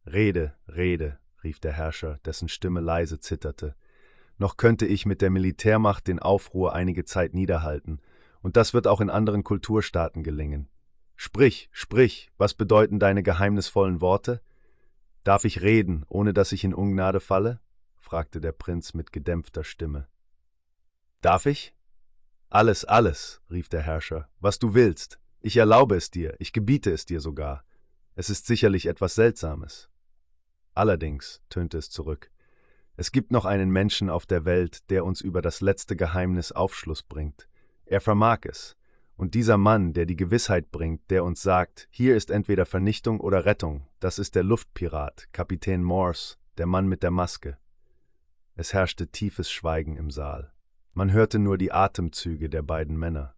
Rede, 0.05 0.53
rede, 0.67 1.17
rief 1.45 1.59
der 1.59 1.71
Herrscher, 1.71 2.19
dessen 2.25 2.49
Stimme 2.49 2.81
leise 2.81 3.19
zitterte. 3.19 3.75
noch 4.37 4.57
könnte 4.57 4.85
ich 4.85 5.05
mit 5.05 5.21
der 5.21 5.29
Militärmacht 5.29 6.07
den 6.07 6.19
Aufruhr 6.19 6.73
einige 6.73 7.05
Zeit 7.05 7.33
niederhalten, 7.33 8.01
und 8.41 8.57
das 8.57 8.73
wird 8.73 8.85
auch 8.85 8.99
in 8.99 9.09
anderen 9.09 9.45
Kulturstaaten 9.45 10.23
gelingen. 10.23 10.67
Sprich, 11.15 11.69
sprich, 11.71 12.31
was 12.37 12.53
bedeuten 12.53 12.99
deine 12.99 13.23
geheimnisvollen 13.23 14.01
Worte? 14.01 14.41
Darf 15.23 15.45
ich 15.45 15.61
reden, 15.61 16.03
ohne 16.09 16.33
dass 16.33 16.51
ich 16.51 16.65
in 16.65 16.73
Ungnade 16.73 17.21
falle? 17.21 17.61
fragte 17.95 18.41
der 18.41 18.51
Prinz 18.51 18.93
mit 18.93 19.13
gedämpfter 19.13 19.63
Stimme. 19.63 20.07
Darf 21.21 21.45
ich? 21.45 21.73
Alles, 22.49 22.83
alles, 22.85 23.41
rief 23.49 23.69
der 23.69 23.81
Herrscher, 23.81 24.27
was 24.39 24.59
du 24.59 24.73
willst. 24.73 25.19
Ich 25.41 25.57
erlaube 25.57 25.95
es 25.95 26.11
dir, 26.11 26.35
ich 26.39 26.53
gebiete 26.53 26.91
es 26.91 27.05
dir 27.05 27.21
sogar. 27.21 27.63
Es 28.15 28.29
ist 28.29 28.45
sicherlich 28.47 28.85
etwas 28.85 29.15
Seltsames. 29.15 29.89
Allerdings, 30.75 31.41
tönte 31.49 31.77
es 31.77 31.89
zurück, 31.89 32.29
es 32.97 33.11
gibt 33.11 33.31
noch 33.31 33.45
einen 33.45 33.71
Menschen 33.71 34.09
auf 34.09 34.25
der 34.25 34.45
Welt, 34.45 34.89
der 34.89 35.03
uns 35.03 35.19
über 35.19 35.41
das 35.41 35.59
letzte 35.59 35.95
Geheimnis 35.95 36.53
Aufschluss 36.53 37.03
bringt. 37.03 37.49
Er 37.85 37.99
vermag 37.99 38.39
es. 38.43 38.77
Und 39.17 39.33
dieser 39.33 39.57
Mann, 39.57 39.93
der 39.93 40.05
die 40.05 40.15
Gewissheit 40.15 40.71
bringt, 40.71 41.09
der 41.09 41.23
uns 41.23 41.41
sagt, 41.41 41.87
hier 41.89 42.15
ist 42.15 42.31
entweder 42.31 42.65
Vernichtung 42.65 43.19
oder 43.19 43.45
Rettung, 43.45 43.87
das 43.99 44.19
ist 44.19 44.35
der 44.35 44.43
Luftpirat, 44.43 45.27
Kapitän 45.31 45.83
Morse, 45.83 46.35
der 46.57 46.67
Mann 46.67 46.87
mit 46.87 47.03
der 47.03 47.11
Maske. 47.11 47.57
Es 48.55 48.73
herrschte 48.73 49.07
tiefes 49.07 49.51
Schweigen 49.51 49.97
im 49.97 50.09
Saal. 50.09 50.53
Man 50.93 51.11
hörte 51.11 51.39
nur 51.39 51.57
die 51.57 51.73
Atemzüge 51.73 52.49
der 52.49 52.61
beiden 52.61 52.97
Männer. 52.97 53.35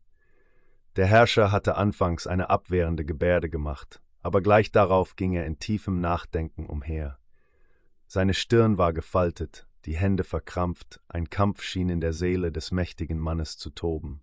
Der 0.95 1.07
Herrscher 1.07 1.51
hatte 1.51 1.75
anfangs 1.75 2.27
eine 2.27 2.49
abwehrende 2.49 3.05
Gebärde 3.05 3.49
gemacht, 3.49 4.01
aber 4.21 4.41
gleich 4.41 4.71
darauf 4.71 5.15
ging 5.15 5.33
er 5.33 5.45
in 5.45 5.57
tiefem 5.57 5.99
Nachdenken 5.99 6.67
umher. 6.67 7.17
Seine 8.07 8.33
Stirn 8.33 8.77
war 8.77 8.93
gefaltet, 8.93 9.67
die 9.85 9.97
Hände 9.97 10.23
verkrampft, 10.23 11.01
ein 11.09 11.29
Kampf 11.29 11.61
schien 11.61 11.89
in 11.89 11.99
der 11.99 12.13
Seele 12.13 12.51
des 12.51 12.71
mächtigen 12.71 13.19
Mannes 13.19 13.57
zu 13.57 13.69
toben. 13.69 14.21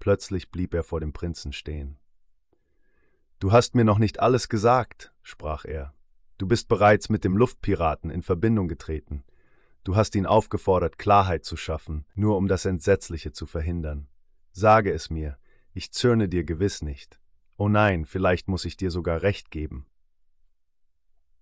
Plötzlich 0.00 0.50
blieb 0.50 0.74
er 0.74 0.82
vor 0.82 0.98
dem 1.00 1.12
Prinzen 1.12 1.52
stehen. 1.52 1.98
Du 3.38 3.52
hast 3.52 3.74
mir 3.74 3.84
noch 3.84 3.98
nicht 3.98 4.20
alles 4.20 4.48
gesagt, 4.48 5.12
sprach 5.22 5.64
er. 5.64 5.94
Du 6.38 6.46
bist 6.46 6.68
bereits 6.68 7.08
mit 7.08 7.22
dem 7.22 7.36
Luftpiraten 7.36 8.10
in 8.10 8.22
Verbindung 8.22 8.66
getreten. 8.66 9.24
Du 9.84 9.94
hast 9.94 10.14
ihn 10.14 10.26
aufgefordert, 10.26 10.98
Klarheit 10.98 11.44
zu 11.44 11.56
schaffen, 11.56 12.06
nur 12.14 12.36
um 12.36 12.48
das 12.48 12.64
Entsetzliche 12.64 13.32
zu 13.32 13.46
verhindern. 13.46 14.08
Sage 14.52 14.92
es 14.92 15.08
mir, 15.08 15.38
ich 15.72 15.92
zürne 15.92 16.28
dir 16.28 16.44
gewiss 16.44 16.82
nicht. 16.82 17.20
Oh 17.56 17.68
nein, 17.68 18.06
vielleicht 18.06 18.48
muss 18.48 18.64
ich 18.64 18.76
dir 18.76 18.90
sogar 18.90 19.22
recht 19.22 19.50
geben. 19.50 19.86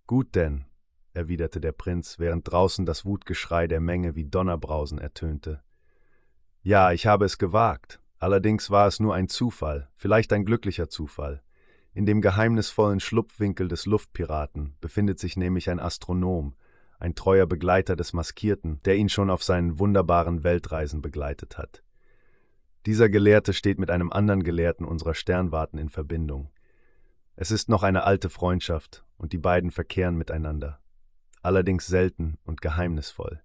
Gut 0.06 0.34
denn, 0.34 0.66
erwiderte 1.18 1.60
der 1.60 1.72
Prinz, 1.72 2.18
während 2.18 2.50
draußen 2.50 2.86
das 2.86 3.04
Wutgeschrei 3.04 3.66
der 3.66 3.80
Menge 3.80 4.14
wie 4.14 4.24
Donnerbrausen 4.24 4.98
ertönte. 4.98 5.62
Ja, 6.62 6.92
ich 6.92 7.06
habe 7.06 7.24
es 7.24 7.38
gewagt, 7.38 8.00
allerdings 8.18 8.70
war 8.70 8.86
es 8.86 9.00
nur 9.00 9.14
ein 9.14 9.28
Zufall, 9.28 9.88
vielleicht 9.96 10.32
ein 10.32 10.44
glücklicher 10.44 10.88
Zufall. 10.88 11.42
In 11.92 12.06
dem 12.06 12.20
geheimnisvollen 12.20 13.00
Schlupfwinkel 13.00 13.66
des 13.66 13.84
Luftpiraten 13.84 14.76
befindet 14.80 15.18
sich 15.18 15.36
nämlich 15.36 15.68
ein 15.68 15.80
Astronom, 15.80 16.54
ein 17.00 17.14
treuer 17.14 17.46
Begleiter 17.46 17.96
des 17.96 18.12
Maskierten, 18.12 18.80
der 18.84 18.96
ihn 18.96 19.08
schon 19.08 19.30
auf 19.30 19.42
seinen 19.42 19.78
wunderbaren 19.78 20.44
Weltreisen 20.44 21.02
begleitet 21.02 21.58
hat. 21.58 21.82
Dieser 22.86 23.08
Gelehrte 23.08 23.52
steht 23.52 23.78
mit 23.80 23.90
einem 23.90 24.12
anderen 24.12 24.44
Gelehrten 24.44 24.86
unserer 24.86 25.14
Sternwarten 25.14 25.78
in 25.78 25.88
Verbindung. 25.88 26.50
Es 27.34 27.50
ist 27.50 27.68
noch 27.68 27.82
eine 27.82 28.04
alte 28.04 28.30
Freundschaft, 28.30 29.04
und 29.16 29.32
die 29.32 29.38
beiden 29.38 29.72
verkehren 29.72 30.16
miteinander 30.16 30.78
allerdings 31.48 31.86
selten 31.86 32.36
und 32.44 32.60
geheimnisvoll. 32.60 33.42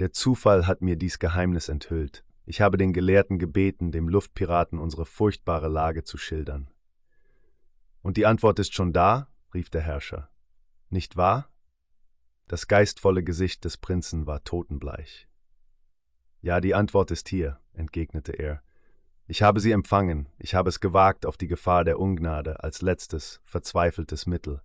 Der 0.00 0.12
Zufall 0.12 0.66
hat 0.66 0.82
mir 0.82 0.96
dies 0.96 1.20
Geheimnis 1.20 1.68
enthüllt. 1.68 2.24
Ich 2.44 2.60
habe 2.60 2.76
den 2.76 2.92
Gelehrten 2.92 3.38
gebeten, 3.38 3.92
dem 3.92 4.08
Luftpiraten 4.08 4.80
unsere 4.80 5.06
furchtbare 5.06 5.68
Lage 5.68 6.02
zu 6.02 6.18
schildern. 6.18 6.68
Und 8.02 8.16
die 8.16 8.26
Antwort 8.26 8.58
ist 8.58 8.74
schon 8.74 8.92
da? 8.92 9.28
rief 9.54 9.70
der 9.70 9.82
Herrscher. 9.82 10.28
Nicht 10.90 11.16
wahr? 11.16 11.48
Das 12.48 12.66
geistvolle 12.66 13.22
Gesicht 13.22 13.64
des 13.64 13.76
Prinzen 13.76 14.26
war 14.26 14.42
totenbleich. 14.42 15.28
Ja, 16.40 16.60
die 16.60 16.74
Antwort 16.74 17.12
ist 17.12 17.28
hier, 17.28 17.60
entgegnete 17.74 18.32
er. 18.32 18.60
Ich 19.28 19.42
habe 19.42 19.60
sie 19.60 19.70
empfangen, 19.70 20.28
ich 20.38 20.56
habe 20.56 20.68
es 20.68 20.80
gewagt 20.80 21.26
auf 21.26 21.36
die 21.36 21.46
Gefahr 21.46 21.84
der 21.84 22.00
Ungnade 22.00 22.64
als 22.64 22.82
letztes, 22.82 23.40
verzweifeltes 23.44 24.26
Mittel. 24.26 24.62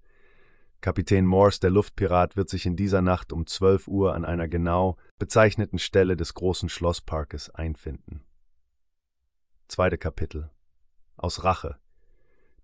Kapitän 0.84 1.26
Morse, 1.26 1.62
der 1.62 1.70
Luftpirat, 1.70 2.36
wird 2.36 2.50
sich 2.50 2.66
in 2.66 2.76
dieser 2.76 3.02
Nacht 3.02 3.32
um 3.32 3.48
12 3.48 3.88
Uhr 3.88 4.14
an 4.16 4.26
einer 4.26 4.50
genau 4.50 4.98
bezeichneten 5.18 5.80
Stelle 5.80 6.18
des 6.18 6.34
großen 6.34 6.68
Schlossparkes 6.68 7.50
einfinden. 7.52 8.26
Zweite 9.70 9.98
Kapitel 9.98 10.50
Aus 11.16 11.46
Rache 11.46 11.78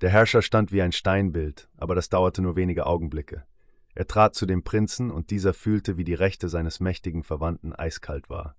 Der 0.01 0.09
Herrscher 0.09 0.41
stand 0.41 0.73
wie 0.73 0.81
ein 0.81 0.91
Steinbild, 0.91 1.69
aber 1.77 1.95
das 1.95 2.09
dauerte 2.09 2.41
nur 2.41 2.57
wenige 2.57 2.87
Augenblicke. 2.87 3.45
Er 3.95 4.05
trat 4.05 4.35
zu 4.35 4.45
dem 4.45 4.63
Prinzen, 4.63 5.11
und 5.11 5.29
dieser 5.29 5.53
fühlte, 5.53 5.95
wie 5.95 6.03
die 6.03 6.13
Rechte 6.13 6.49
seines 6.49 6.81
mächtigen 6.81 7.23
Verwandten 7.23 7.71
eiskalt 7.71 8.29
war. 8.29 8.57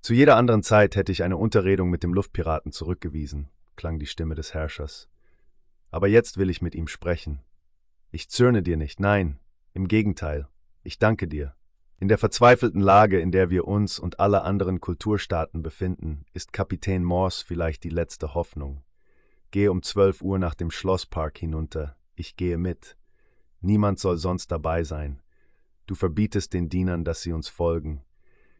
Zu 0.00 0.14
jeder 0.14 0.36
anderen 0.36 0.62
Zeit 0.62 0.96
hätte 0.96 1.12
ich 1.12 1.22
eine 1.22 1.36
Unterredung 1.36 1.90
mit 1.90 2.02
dem 2.02 2.14
Luftpiraten 2.14 2.72
zurückgewiesen, 2.72 3.50
klang 3.76 3.98
die 3.98 4.06
Stimme 4.06 4.34
des 4.34 4.54
Herrschers. 4.54 5.10
Aber 5.90 6.08
jetzt 6.08 6.38
will 6.38 6.48
ich 6.48 6.62
mit 6.62 6.74
ihm 6.74 6.88
sprechen, 6.88 7.42
ich 8.10 8.28
zürne 8.28 8.62
dir 8.62 8.76
nicht, 8.76 9.00
nein, 9.00 9.38
im 9.72 9.88
Gegenteil, 9.88 10.48
ich 10.82 10.98
danke 10.98 11.28
dir. 11.28 11.54
In 11.98 12.08
der 12.08 12.18
verzweifelten 12.18 12.80
Lage, 12.80 13.20
in 13.20 13.32
der 13.32 13.48
wir 13.48 13.66
uns 13.66 13.98
und 13.98 14.20
alle 14.20 14.42
anderen 14.42 14.80
Kulturstaaten 14.80 15.62
befinden, 15.62 16.26
ist 16.34 16.52
Kapitän 16.52 17.02
Morse 17.02 17.44
vielleicht 17.44 17.84
die 17.84 17.90
letzte 17.90 18.34
Hoffnung. 18.34 18.82
Gehe 19.50 19.70
um 19.70 19.82
zwölf 19.82 20.20
Uhr 20.20 20.38
nach 20.38 20.54
dem 20.54 20.70
Schlosspark 20.70 21.38
hinunter, 21.38 21.96
ich 22.14 22.36
gehe 22.36 22.58
mit. 22.58 22.96
Niemand 23.60 23.98
soll 23.98 24.18
sonst 24.18 24.52
dabei 24.52 24.84
sein. 24.84 25.22
Du 25.86 25.94
verbietest 25.94 26.52
den 26.52 26.68
Dienern, 26.68 27.04
dass 27.04 27.22
sie 27.22 27.32
uns 27.32 27.48
folgen. 27.48 28.04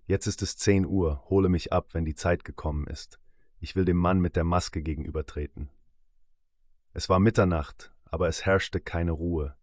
Jetzt 0.07 0.27
ist 0.27 0.43
es 0.43 0.57
zehn 0.57 0.87
Uhr, 0.87 1.25
hole 1.29 1.49
mich 1.49 1.73
ab, 1.73 1.89
wenn 1.93 2.05
die 2.05 2.15
Zeit 2.15 2.45
gekommen 2.45 2.87
ist. 2.87 3.19
Ich 3.59 3.77
will 3.77 3.85
dem 3.85 3.97
Mann 3.97 4.21
mit 4.21 4.37
der 4.37 4.45
Maske 4.45 4.81
gegenübertreten. 4.81 5.71
Es 6.93 7.09
war 7.09 7.19
Mitternacht, 7.19 7.93
aber 8.17 8.29
es 8.29 8.47
herrschte 8.47 8.81
keine 8.81 9.13
Ruhe. 9.13 9.55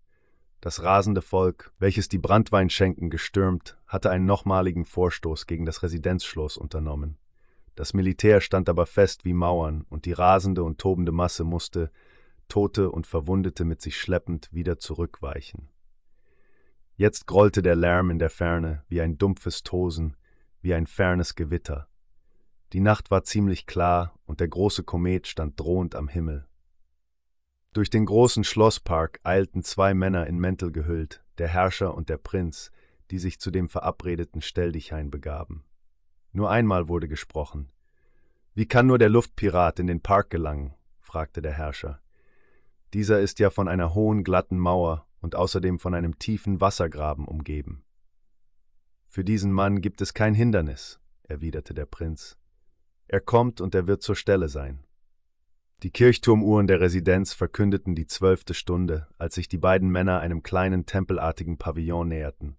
Das 0.62 0.84
rasende 0.84 1.24
Volk, 1.24 1.74
welches 1.80 2.08
die 2.08 2.20
Brandweinschenken 2.20 3.10
gestürmt, 3.10 3.80
hatte 3.88 4.12
einen 4.12 4.28
nochmaligen 4.28 4.86
Vorstoß 4.86 5.48
gegen 5.48 5.66
das 5.66 5.82
Residenzschloss 5.82 6.56
unternommen. 6.56 7.18
Das 7.74 7.96
Militär 7.96 8.42
stand 8.42 8.70
aber 8.70 8.86
fest 8.86 9.26
wie 9.26 9.34
Mauern, 9.34 9.88
und 9.90 10.06
die 10.06 10.12
rasende 10.14 10.64
und 10.64 10.78
tobende 10.78 11.12
Masse 11.12 11.44
musste, 11.44 11.90
Tote 12.48 12.92
und 12.92 13.08
Verwundete 13.08 13.66
mit 13.66 13.82
sich 13.82 13.98
schleppend, 13.98 14.54
wieder 14.54 14.78
zurückweichen. 14.78 15.72
Jetzt 16.96 17.26
grollte 17.26 17.64
der 17.64 17.76
Lärm 17.76 18.12
in 18.12 18.20
der 18.20 18.30
Ferne 18.30 18.84
wie 18.88 19.02
ein 19.02 19.18
dumpfes 19.18 19.64
Tosen, 19.64 20.16
wie 20.62 20.76
ein 20.76 20.86
fernes 20.86 21.34
Gewitter. 21.34 21.88
Die 22.72 22.82
Nacht 22.82 23.10
war 23.10 23.24
ziemlich 23.24 23.66
klar, 23.66 24.14
und 24.28 24.42
der 24.42 24.48
große 24.48 24.84
Komet 24.84 25.26
stand 25.26 25.60
drohend 25.60 25.96
am 25.96 26.08
Himmel. 26.08 26.48
Durch 27.74 27.90
den 27.90 28.06
großen 28.06 28.44
Schlosspark 28.44 29.20
eilten 29.24 29.64
zwei 29.64 29.96
Männer 29.96 30.28
in 30.28 30.38
Mäntel 30.38 30.72
gehüllt, 30.72 31.24
der 31.40 31.48
Herrscher 31.48 31.96
und 31.96 32.08
der 32.08 32.18
Prinz, 32.18 32.72
die 33.10 33.18
sich 33.18 33.40
zu 33.40 33.50
dem 33.50 33.68
verabredeten 33.68 34.42
Stelldichein 34.44 35.10
begaben. 35.10 35.66
Nur 36.32 36.52
einmal 36.52 36.88
wurde 36.88 37.08
gesprochen. 37.08 37.72
Wie 38.54 38.68
kann 38.68 38.86
nur 38.86 39.00
der 39.00 39.10
Luftpirat 39.10 39.80
in 39.80 39.88
den 39.88 40.02
Park 40.02 40.30
gelangen? 40.30 40.76
fragte 41.00 41.42
der 41.42 41.54
Herrscher. 41.54 42.00
Dieser 42.94 43.20
ist 43.20 43.40
ja 43.40 43.50
von 43.50 43.68
einer 43.68 43.96
hohen, 43.96 44.24
glatten 44.24 44.60
Mauer 44.60 45.08
und 45.20 45.36
außerdem 45.36 45.80
von 45.80 45.96
einem 45.96 46.20
tiefen 46.20 46.62
Wassergraben 46.62 47.28
umgeben. 47.28 47.84
Für 49.08 49.24
diesen 49.24 49.52
Mann 49.52 49.82
gibt 49.82 50.02
es 50.02 50.14
kein 50.14 50.36
Hindernis, 50.36 51.00
erwiderte 51.24 51.74
der 51.74 51.88
Prinz. 51.88 52.38
Er 53.08 53.20
kommt 53.20 53.62
und 53.62 53.74
er 53.74 53.88
wird 53.88 54.04
zur 54.04 54.16
Stelle 54.16 54.48
sein. 54.48 54.84
Die 55.84 55.92
Kirchturmuhren 55.92 56.66
der 56.66 56.80
Residenz 56.80 57.34
verkündeten 57.34 57.94
die 57.94 58.08
zwölfte 58.08 58.54
Stunde, 58.54 59.08
als 59.18 59.36
sich 59.36 59.50
die 59.50 59.58
beiden 59.58 59.90
Männer 59.90 60.22
einem 60.22 60.42
kleinen 60.42 60.86
tempelartigen 60.86 61.58
Pavillon 61.58 62.08
näherten. 62.08 62.56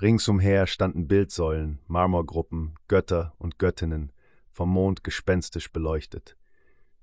Ringsumher 0.00 0.68
standen 0.68 1.08
Bildsäulen, 1.08 1.80
Marmorgruppen, 1.88 2.76
Götter 2.86 3.34
und 3.38 3.58
Göttinnen, 3.58 4.12
vom 4.48 4.70
Mond 4.70 5.02
gespenstisch 5.02 5.72
beleuchtet. 5.72 6.36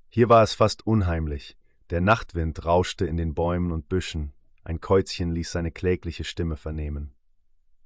Hier 0.07 0.29
war 0.29 0.43
es 0.43 0.53
fast 0.53 0.87
unheimlich. 0.87 1.57
Der 1.89 1.99
Nachtwind 1.99 2.65
rauschte 2.65 3.05
in 3.05 3.17
den 3.17 3.33
Bäumen 3.33 3.73
und 3.73 3.89
Büschen, 3.89 4.31
ein 4.63 4.79
Käuzchen 4.79 5.31
ließ 5.31 5.51
seine 5.51 5.71
klägliche 5.71 6.23
Stimme 6.23 6.55
vernehmen. 6.55 7.13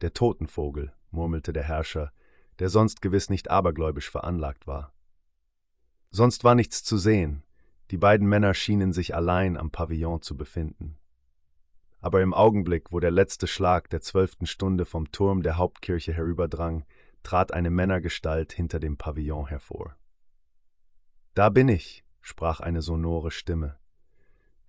Der 0.01 0.13
Totenvogel, 0.13 0.94
murmelte 1.10 1.53
der 1.53 1.63
Herrscher, 1.63 2.12
der 2.60 2.70
sonst 2.70 3.01
gewiss 3.01 3.32
nicht 3.32 3.50
abergläubisch 3.50 4.12
veranlagt 4.12 4.67
war. 4.67 4.94
Sonst 6.15 6.45
war 6.45 6.55
nichts 6.55 6.81
zu 6.81 6.98
sehen. 6.98 7.43
Die 7.91 7.98
beiden 7.98 8.25
Männer 8.25 8.53
schienen 8.53 8.93
sich 8.93 9.13
allein 9.13 9.57
am 9.57 9.69
Pavillon 9.69 10.22
zu 10.22 10.38
befinden. 10.38 10.98
aber 12.00 12.22
im 12.22 12.34
Augenblick, 12.34 12.93
wo 12.93 13.01
der 13.01 13.12
letzte 13.12 13.48
Schlag 13.48 13.89
der 13.89 14.00
zwölften 14.00 14.45
Stunde 14.45 14.86
vom 14.86 15.12
Turm 15.12 15.43
der 15.43 15.57
Hauptkirche 15.57 16.13
herüberdrang, 16.13 16.86
trat 17.22 17.53
eine 17.53 17.69
Männergestalt 17.69 18.53
hinter 18.53 18.79
dem 18.79 18.95
Pavillon 18.95 19.48
hervor. 19.48 19.98
Da 21.34 21.50
bin 21.50 21.67
ich, 21.67 22.05
sprach 22.22 22.62
eine 22.62 22.81
sonore 22.81 23.31
Stimme. 23.31 23.77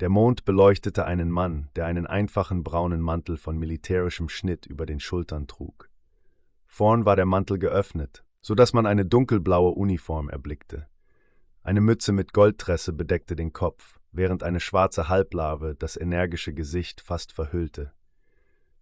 Der 0.00 0.09
Mond 0.09 0.47
beleuchtete 0.47 1.05
einen 1.05 1.31
Mann, 1.31 1.69
der 1.76 1.87
einen 1.87 2.09
einfachen 2.09 2.65
braunen 2.65 3.00
Mantel 3.00 3.37
von 3.37 3.57
militärischem 3.57 4.29
Schnitt 4.29 4.67
über 4.67 4.85
den 4.85 4.99
Schultern 4.99 5.47
trug. 5.47 5.91
Vorn 6.67 7.05
war 7.05 7.15
der 7.15 7.26
Mantel 7.26 7.61
geöffnet, 7.61 8.25
so 8.41 8.57
dass 8.57 8.73
man 8.73 8.85
eine 8.85 9.07
dunkelblaue 9.07 9.71
Uniform 9.71 10.29
erblickte. 10.29 10.88
Eine 11.67 11.81
Mütze 11.81 12.13
mit 12.13 12.33
Goldtresse 12.33 12.93
bedeckte 12.93 13.35
den 13.35 13.53
Kopf, 13.53 13.99
während 14.13 14.45
eine 14.45 14.61
schwarze 14.61 15.09
Halblarve 15.09 15.75
das 15.75 15.97
energische 15.97 16.55
Gesicht 16.55 17.01
fast 17.01 17.33
verhüllte. 17.33 17.93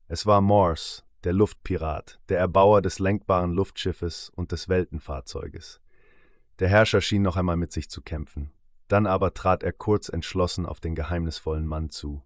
Es 0.07 0.27
war 0.27 0.43
Morse, 0.43 1.03
der 1.25 1.33
Luftpirat, 1.33 2.21
der 2.29 2.39
Erbauer 2.41 2.83
des 2.83 2.99
lenkbaren 2.99 3.53
Luftschiffes 3.53 4.29
und 4.29 4.53
des 4.53 4.69
Weltenfahrzeuges. 4.69 5.81
Der 6.59 6.69
Herrscher 6.69 7.01
schien 7.01 7.23
noch 7.23 7.39
einmal 7.39 7.57
mit 7.57 7.73
sich 7.73 7.89
zu 7.89 8.03
kämpfen. 8.03 8.53
Dann 8.89 9.07
aber 9.07 9.33
trat 9.33 9.63
er 9.63 9.73
kurz 9.73 10.11
entschlossen 10.11 10.67
auf 10.67 10.79
den 10.79 10.95
geheimnisvollen 10.95 11.67
Mann 11.67 11.89
zu. 11.89 12.23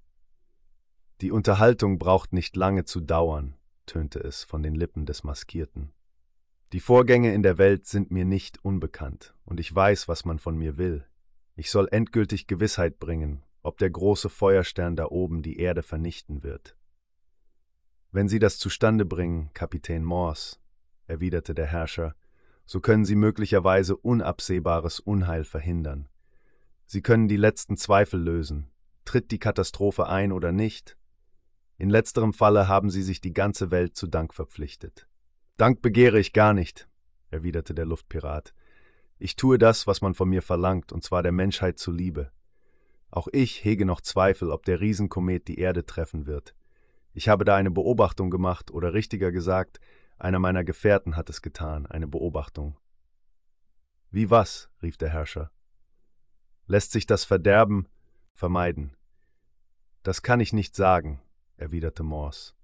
Die 1.21 1.31
Unterhaltung 1.31 2.01
braucht 2.01 2.33
nicht 2.33 2.57
lange 2.57 2.85
zu 2.85 3.01
dauern, 3.01 3.55
tönte 3.87 4.19
es 4.19 4.43
von 4.43 4.65
den 4.65 4.75
Lippen 4.75 5.07
des 5.07 5.23
Maskierten. 5.23 5.93
Die 6.73 6.81
Vorgänge 6.81 7.33
in 7.33 7.43
der 7.43 7.57
Welt 7.57 7.87
sind 7.87 8.11
mir 8.11 8.27
nicht 8.27 8.63
unbekannt, 8.63 9.35
und 9.45 9.59
ich 9.59 9.75
weiß, 9.75 10.07
was 10.07 10.27
man 10.27 10.39
von 10.39 10.57
mir 10.57 10.77
will. 10.77 11.07
Ich 11.57 11.71
soll 11.71 11.89
endgültig 11.91 12.47
Gewissheit 12.47 12.99
bringen, 12.99 13.43
ob 13.63 13.79
der 13.79 13.89
große 13.89 14.29
Feuerstern 14.29 14.95
da 14.95 15.07
oben 15.07 15.43
die 15.43 15.59
Erde 15.59 15.83
vernichten 15.83 16.43
wird. 16.43 16.77
Wenn 18.13 18.29
Sie 18.29 18.39
das 18.39 18.59
zustande 18.59 19.07
bringen, 19.07 19.51
Kapitän 19.55 20.05
Morse, 20.05 20.59
erwiderte 21.07 21.55
der 21.55 21.67
Herrscher, 21.67 22.15
so 22.67 22.81
können 22.81 23.07
Sie 23.07 23.17
möglicherweise 23.17 23.97
unabsehbares 23.97 25.01
Unheil 25.01 25.45
verhindern. 25.45 26.09
Sie 26.85 27.01
können 27.01 27.29
die 27.29 27.37
letzten 27.37 27.79
Zweifel 27.79 28.21
lösen. 28.21 28.71
Tritt 29.07 29.31
die 29.31 29.39
Katastrophe 29.39 30.07
ein 30.07 30.33
oder 30.33 30.53
nicht? 30.53 30.99
In 31.79 31.89
letzterem 31.89 32.35
Falle 32.35 32.69
haben 32.69 32.91
Sie 32.91 33.03
sich 33.03 33.23
die 33.23 33.33
ganze 33.33 33.71
Welt 33.71 33.97
zu 33.97 34.07
Dank 34.07 34.35
verpflichtet. 34.35 35.09
Dank 35.59 35.83
begehre 35.83 36.21
ich 36.21 36.33
gar 36.33 36.55
nicht, 36.55 36.89
erwiderte 37.31 37.75
der 37.75 37.85
Luftpirat. 37.85 38.55
Ich 39.19 39.35
tue 39.35 39.59
das, 39.59 39.89
was 39.89 40.01
man 40.01 40.15
von 40.15 40.29
mir 40.29 40.41
verlangt, 40.41 40.93
und 40.93 41.03
zwar 41.03 41.25
der 41.25 41.33
Menschheit 41.33 41.81
zuliebe. 41.81 42.31
Auch 43.11 43.27
ich 43.33 43.65
hege 43.65 43.85
noch 43.85 44.01
Zweifel, 44.01 44.53
ob 44.53 44.65
der 44.65 44.81
Riesenkomet 44.81 45.49
die 45.49 45.59
Erde 45.59 45.85
treffen 45.85 46.27
wird. 46.27 46.55
Ich 47.13 47.29
habe 47.29 47.45
da 47.45 47.57
eine 47.57 47.73
Beobachtung 47.73 48.31
gemacht, 48.31 48.71
oder 48.71 48.95
richtiger 48.95 49.33
gesagt, 49.33 49.81
einer 50.17 50.39
meiner 50.39 50.63
Gefährten 50.63 51.17
hat 51.17 51.29
es 51.29 51.43
getan, 51.43 51.87
eine 51.87 52.07
Beobachtung. 52.07 52.79
Wie 54.13 54.31
was? 54.31 54.71
rief 54.81 54.97
der 54.97 55.11
Herrscher. 55.11 55.51
Lässt 56.67 56.93
sich 56.93 57.07
das 57.07 57.25
Verderben 57.25 57.89
vermeiden? 58.33 58.97
Das 60.05 60.23
kann 60.23 60.39
ich 60.39 60.53
nicht 60.53 60.77
sagen, 60.77 61.21
erwiderte 61.57 62.05
Morse. 62.05 62.58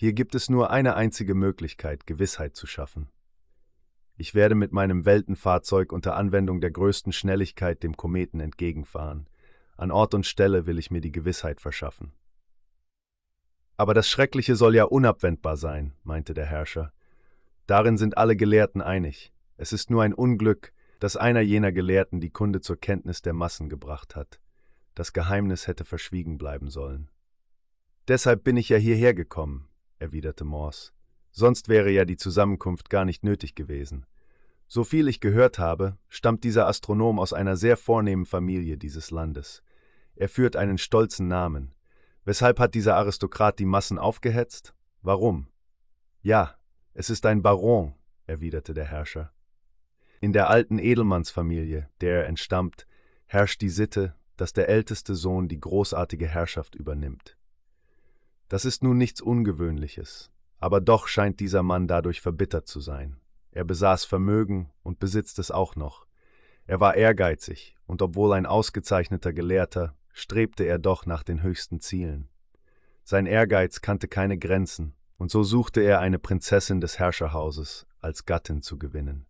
Hier 0.00 0.12
gibt 0.12 0.36
es 0.36 0.48
nur 0.48 0.70
eine 0.70 0.94
einzige 0.94 1.34
Möglichkeit, 1.34 2.06
Gewissheit 2.06 2.54
zu 2.54 2.68
schaffen. 2.68 3.08
Ich 4.16 4.32
werde 4.32 4.54
mit 4.54 4.70
meinem 4.70 5.04
Weltenfahrzeug 5.04 5.92
unter 5.92 6.14
Anwendung 6.14 6.60
der 6.60 6.70
größten 6.70 7.12
Schnelligkeit 7.12 7.82
dem 7.82 7.96
Kometen 7.96 8.38
entgegenfahren. 8.38 9.28
An 9.76 9.90
Ort 9.90 10.14
und 10.14 10.24
Stelle 10.24 10.66
will 10.66 10.78
ich 10.78 10.92
mir 10.92 11.00
die 11.00 11.10
Gewissheit 11.10 11.60
verschaffen. 11.60 12.12
Aber 13.76 13.92
das 13.92 14.08
Schreckliche 14.08 14.54
soll 14.54 14.76
ja 14.76 14.84
unabwendbar 14.84 15.56
sein, 15.56 15.94
meinte 16.04 16.32
der 16.32 16.46
Herrscher. 16.46 16.92
Darin 17.66 17.98
sind 17.98 18.16
alle 18.16 18.36
Gelehrten 18.36 18.80
einig. 18.80 19.32
Es 19.56 19.72
ist 19.72 19.90
nur 19.90 20.04
ein 20.04 20.14
Unglück, 20.14 20.72
dass 21.00 21.16
einer 21.16 21.40
jener 21.40 21.72
Gelehrten 21.72 22.20
die 22.20 22.30
Kunde 22.30 22.60
zur 22.60 22.76
Kenntnis 22.76 23.20
der 23.20 23.32
Massen 23.32 23.68
gebracht 23.68 24.14
hat. 24.14 24.38
Das 24.94 25.12
Geheimnis 25.12 25.66
hätte 25.66 25.84
verschwiegen 25.84 26.38
bleiben 26.38 26.70
sollen. 26.70 27.10
Deshalb 28.06 28.44
bin 28.44 28.56
ich 28.56 28.68
ja 28.68 28.76
hierher 28.76 29.12
gekommen, 29.12 29.67
erwiderte 29.98 30.44
Morse. 30.44 30.92
Sonst 31.30 31.68
wäre 31.68 31.90
ja 31.90 32.04
die 32.04 32.16
Zusammenkunft 32.16 32.90
gar 32.90 33.04
nicht 33.04 33.24
nötig 33.24 33.54
gewesen. 33.54 34.06
So 34.66 34.84
viel 34.84 35.08
ich 35.08 35.20
gehört 35.20 35.58
habe, 35.58 35.96
stammt 36.08 36.44
dieser 36.44 36.66
Astronom 36.66 37.18
aus 37.18 37.32
einer 37.32 37.56
sehr 37.56 37.76
vornehmen 37.76 38.26
Familie 38.26 38.76
dieses 38.76 39.10
Landes. 39.10 39.62
Er 40.14 40.28
führt 40.28 40.56
einen 40.56 40.76
stolzen 40.76 41.26
Namen. 41.26 41.72
Weshalb 42.24 42.58
hat 42.58 42.74
dieser 42.74 42.96
Aristokrat 42.96 43.58
die 43.58 43.64
Massen 43.64 43.98
aufgehetzt? 43.98 44.74
Warum? 45.00 45.48
Ja, 46.20 46.56
es 46.92 47.08
ist 47.08 47.24
ein 47.24 47.40
Baron, 47.40 47.94
erwiderte 48.26 48.74
der 48.74 48.84
Herrscher. 48.84 49.32
In 50.20 50.34
der 50.34 50.50
alten 50.50 50.78
Edelmannsfamilie, 50.78 51.88
der 52.00 52.22
er 52.22 52.26
entstammt, 52.26 52.86
herrscht 53.24 53.62
die 53.62 53.70
Sitte, 53.70 54.14
dass 54.36 54.52
der 54.52 54.68
älteste 54.68 55.14
Sohn 55.14 55.48
die 55.48 55.60
großartige 55.60 56.26
Herrschaft 56.26 56.74
übernimmt. 56.74 57.37
Das 58.48 58.64
ist 58.64 58.82
nun 58.82 58.96
nichts 58.96 59.20
Ungewöhnliches, 59.20 60.30
aber 60.58 60.80
doch 60.80 61.06
scheint 61.06 61.40
dieser 61.40 61.62
Mann 61.62 61.86
dadurch 61.86 62.20
verbittert 62.20 62.66
zu 62.66 62.80
sein. 62.80 63.20
Er 63.50 63.64
besaß 63.64 64.04
Vermögen 64.04 64.70
und 64.82 64.98
besitzt 64.98 65.38
es 65.38 65.50
auch 65.50 65.76
noch. 65.76 66.06
Er 66.66 66.80
war 66.80 66.94
ehrgeizig, 66.96 67.76
und 67.86 68.02
obwohl 68.02 68.32
ein 68.32 68.46
ausgezeichneter 68.46 69.32
Gelehrter, 69.32 69.96
strebte 70.12 70.64
er 70.64 70.78
doch 70.78 71.06
nach 71.06 71.22
den 71.22 71.42
höchsten 71.42 71.80
Zielen. 71.80 72.28
Sein 73.04 73.26
Ehrgeiz 73.26 73.80
kannte 73.80 74.06
keine 74.06 74.38
Grenzen, 74.38 74.94
und 75.16 75.30
so 75.30 75.42
suchte 75.42 75.80
er 75.80 76.00
eine 76.00 76.18
Prinzessin 76.18 76.80
des 76.80 76.98
Herrscherhauses 76.98 77.86
als 78.00 78.26
Gattin 78.26 78.62
zu 78.62 78.78
gewinnen. 78.78 79.26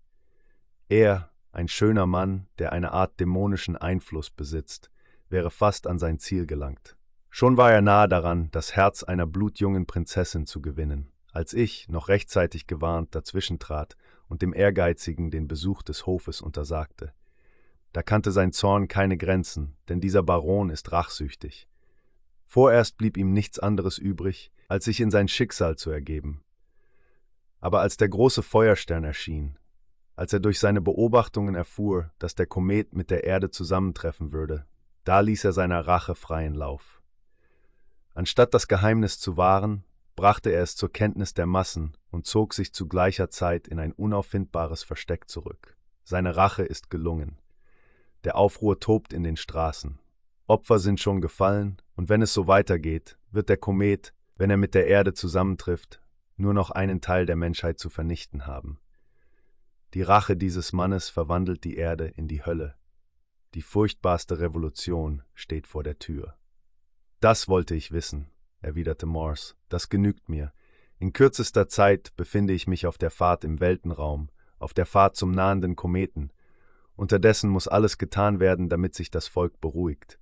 Er, 0.89 1.31
ein 1.53 1.69
schöner 1.69 2.07
Mann, 2.07 2.49
der 2.59 2.73
eine 2.73 2.93
Art 2.93 3.19
dämonischen 3.21 3.77
Einfluss 3.77 4.31
besitzt, 4.31 4.91
wäre 5.29 5.51
fast 5.51 5.87
an 5.87 5.99
sein 5.99 6.19
Ziel 6.19 6.47
gelangt. 6.47 6.98
Schon 7.31 7.57
war 7.57 7.73
er 7.73 7.83
nahe 7.83 8.09
daran, 8.09 8.51
das 8.53 8.75
Herz 8.75 9.03
einer 9.03 9.27
blutjungen 9.27 9.87
Prinzessin 9.87 10.47
zu 10.47 10.61
gewinnen, 10.61 11.13
als 11.33 11.53
ich, 11.53 11.89
noch 11.89 12.09
rechtzeitig 12.09 12.67
gewarnt, 12.67 13.15
dazwischentrat 13.15 13.97
und 14.29 14.43
dem 14.43 14.53
Ehrgeizigen 14.53 15.31
den 15.31 15.47
Besuch 15.49 15.83
des 15.83 16.07
Hofes 16.07 16.41
untersagte. 16.41 17.13
Da 17.93 18.03
kannte 18.03 18.33
sein 18.33 18.53
Zorn 18.53 18.89
keine 18.89 19.17
Grenzen, 19.17 19.77
denn 19.89 20.01
dieser 20.01 20.23
Baron 20.23 20.71
ist 20.71 20.93
rachsüchtig. 20.93 21.69
Vorerst 22.45 22.97
blieb 22.97 23.17
ihm 23.17 23.33
nichts 23.33 23.59
anderes 23.59 23.99
übrig, 23.99 24.51
als 24.69 24.85
sich 24.85 25.01
in 25.01 25.11
sein 25.11 25.29
Schicksal 25.29 25.77
zu 25.77 25.91
ergeben. 25.91 26.43
Aber 27.61 27.81
als 27.81 27.97
der 27.97 28.09
große 28.09 28.43
Feuerstern 28.43 29.05
erschien, 29.05 29.59
als 30.17 30.33
er 30.33 30.41
durch 30.41 30.59
seine 30.59 30.81
Beobachtungen 30.81 31.55
erfuhr, 31.55 32.11
dass 32.19 32.35
der 32.35 32.47
Komet 32.47 32.95
mit 32.95 33.11
der 33.11 33.25
Erde 33.25 33.51
zusammentreffen 33.51 34.33
würde, 34.33 34.67
da 35.05 35.21
ließ 35.21 35.45
er 35.45 35.53
seiner 35.53 35.87
Rache 35.87 36.15
freien 36.15 36.55
Lauf. 36.55 36.98
Anstatt 38.19 38.53
das 38.53 38.67
Geheimnis 38.67 39.21
zu 39.21 39.37
wahren, 39.37 39.85
brachte 40.17 40.51
er 40.51 40.65
es 40.65 40.75
zur 40.75 40.93
Kenntnis 40.93 41.35
der 41.35 41.47
Massen 41.47 41.97
und 42.11 42.27
zog 42.27 42.53
sich 42.53 42.73
zu 42.73 42.89
gleicher 42.89 43.31
Zeit 43.31 43.69
in 43.69 43.79
ein 43.79 43.93
unauffindbares 43.93 44.83
Versteck 44.83 45.31
zurück. 45.31 45.77
Seine 46.03 46.35
Rache 46.35 46.65
ist 46.65 46.91
gelungen. 46.91 47.39
Der 48.25 48.35
Aufruhr 48.35 48.81
tobt 48.81 49.13
in 49.13 49.23
den 49.23 49.37
Straßen. 49.37 50.01
Opfer 50.49 50.81
sind 50.81 50.99
schon 50.99 51.21
gefallen, 51.21 51.81
und 51.95 52.09
wenn 52.09 52.21
es 52.21 52.35
so 52.35 52.49
weitergeht, 52.49 53.17
wird 53.31 53.49
der 53.49 53.57
Komet, 53.57 54.13
wenn 54.35 54.51
er 54.51 54.57
mit 54.57 54.75
der 54.75 54.89
Erde 54.89 55.15
zusammentrifft, 55.15 56.03
nur 56.37 56.55
noch 56.55 56.73
einen 56.73 57.01
Teil 57.01 57.25
der 57.25 57.37
Menschheit 57.37 57.79
zu 57.79 57.89
vernichten 57.89 58.49
haben. 58.49 58.81
Die 59.95 60.03
Rache 60.03 60.37
dieses 60.37 60.73
Mannes 60.73 61.09
verwandelt 61.09 61.63
die 61.63 61.77
Erde 61.77 62.09
in 62.09 62.27
die 62.27 62.45
Hölle. 62.45 62.75
Die 63.55 63.63
furchtbarste 63.63 64.41
Revolution 64.41 65.23
steht 65.35 65.69
vor 65.69 65.85
der 65.85 66.01
Tür. 66.01 66.38
Das 67.21 67.49
wollte 67.49 67.75
ich 67.75 67.91
wissen, 67.91 68.31
erwiderte 68.61 69.07
Morse, 69.07 69.55
das 69.69 69.89
genügt 69.89 70.29
mir. 70.29 70.53
In 71.01 71.13
kürzester 71.13 71.67
Zeit 71.67 72.15
befinde 72.17 72.53
ich 72.53 72.69
mich 72.69 72.87
auf 72.87 72.97
der 72.97 73.11
Fahrt 73.11 73.43
im 73.43 73.59
Weltenraum, 73.59 74.29
auf 74.61 74.73
der 74.73 74.87
Fahrt 74.87 75.17
zum 75.17 75.33
nahenden 75.33 75.75
Kometen. 75.75 76.33
Unterdessen 76.95 77.51
muss 77.51 77.67
alles 77.67 77.99
getan 77.99 78.39
werden, 78.39 78.69
damit 78.69 78.95
sich 78.95 79.11
das 79.11 79.27
Volk 79.27 79.61
beruhigt. 79.61 80.19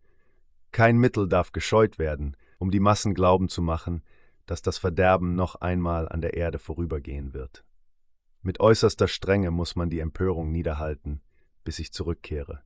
Kein 0.72 0.96
Mittel 0.96 1.28
darf 1.28 1.52
gescheut 1.52 1.98
werden, 1.98 2.34
um 2.58 2.70
die 2.70 2.80
Massen 2.80 3.12
glauben 3.12 3.50
zu 3.50 3.60
machen, 3.60 4.02
dass 4.46 4.62
das 4.62 4.78
Verderben 4.78 5.34
noch 5.34 5.56
einmal 5.56 6.08
an 6.08 6.22
der 6.22 6.34
Erde 6.34 6.58
vorübergehen 6.58 7.34
wird. 7.34 7.62
Mit 8.40 8.60
äußerster 8.60 9.08
Strenge 9.08 9.50
muss 9.50 9.76
man 9.76 9.90
die 9.90 10.00
Empörung 10.00 10.50
niederhalten, 10.50 11.20
bis 11.62 11.78
ich 11.78 11.92
zurückkehre. 11.92 12.62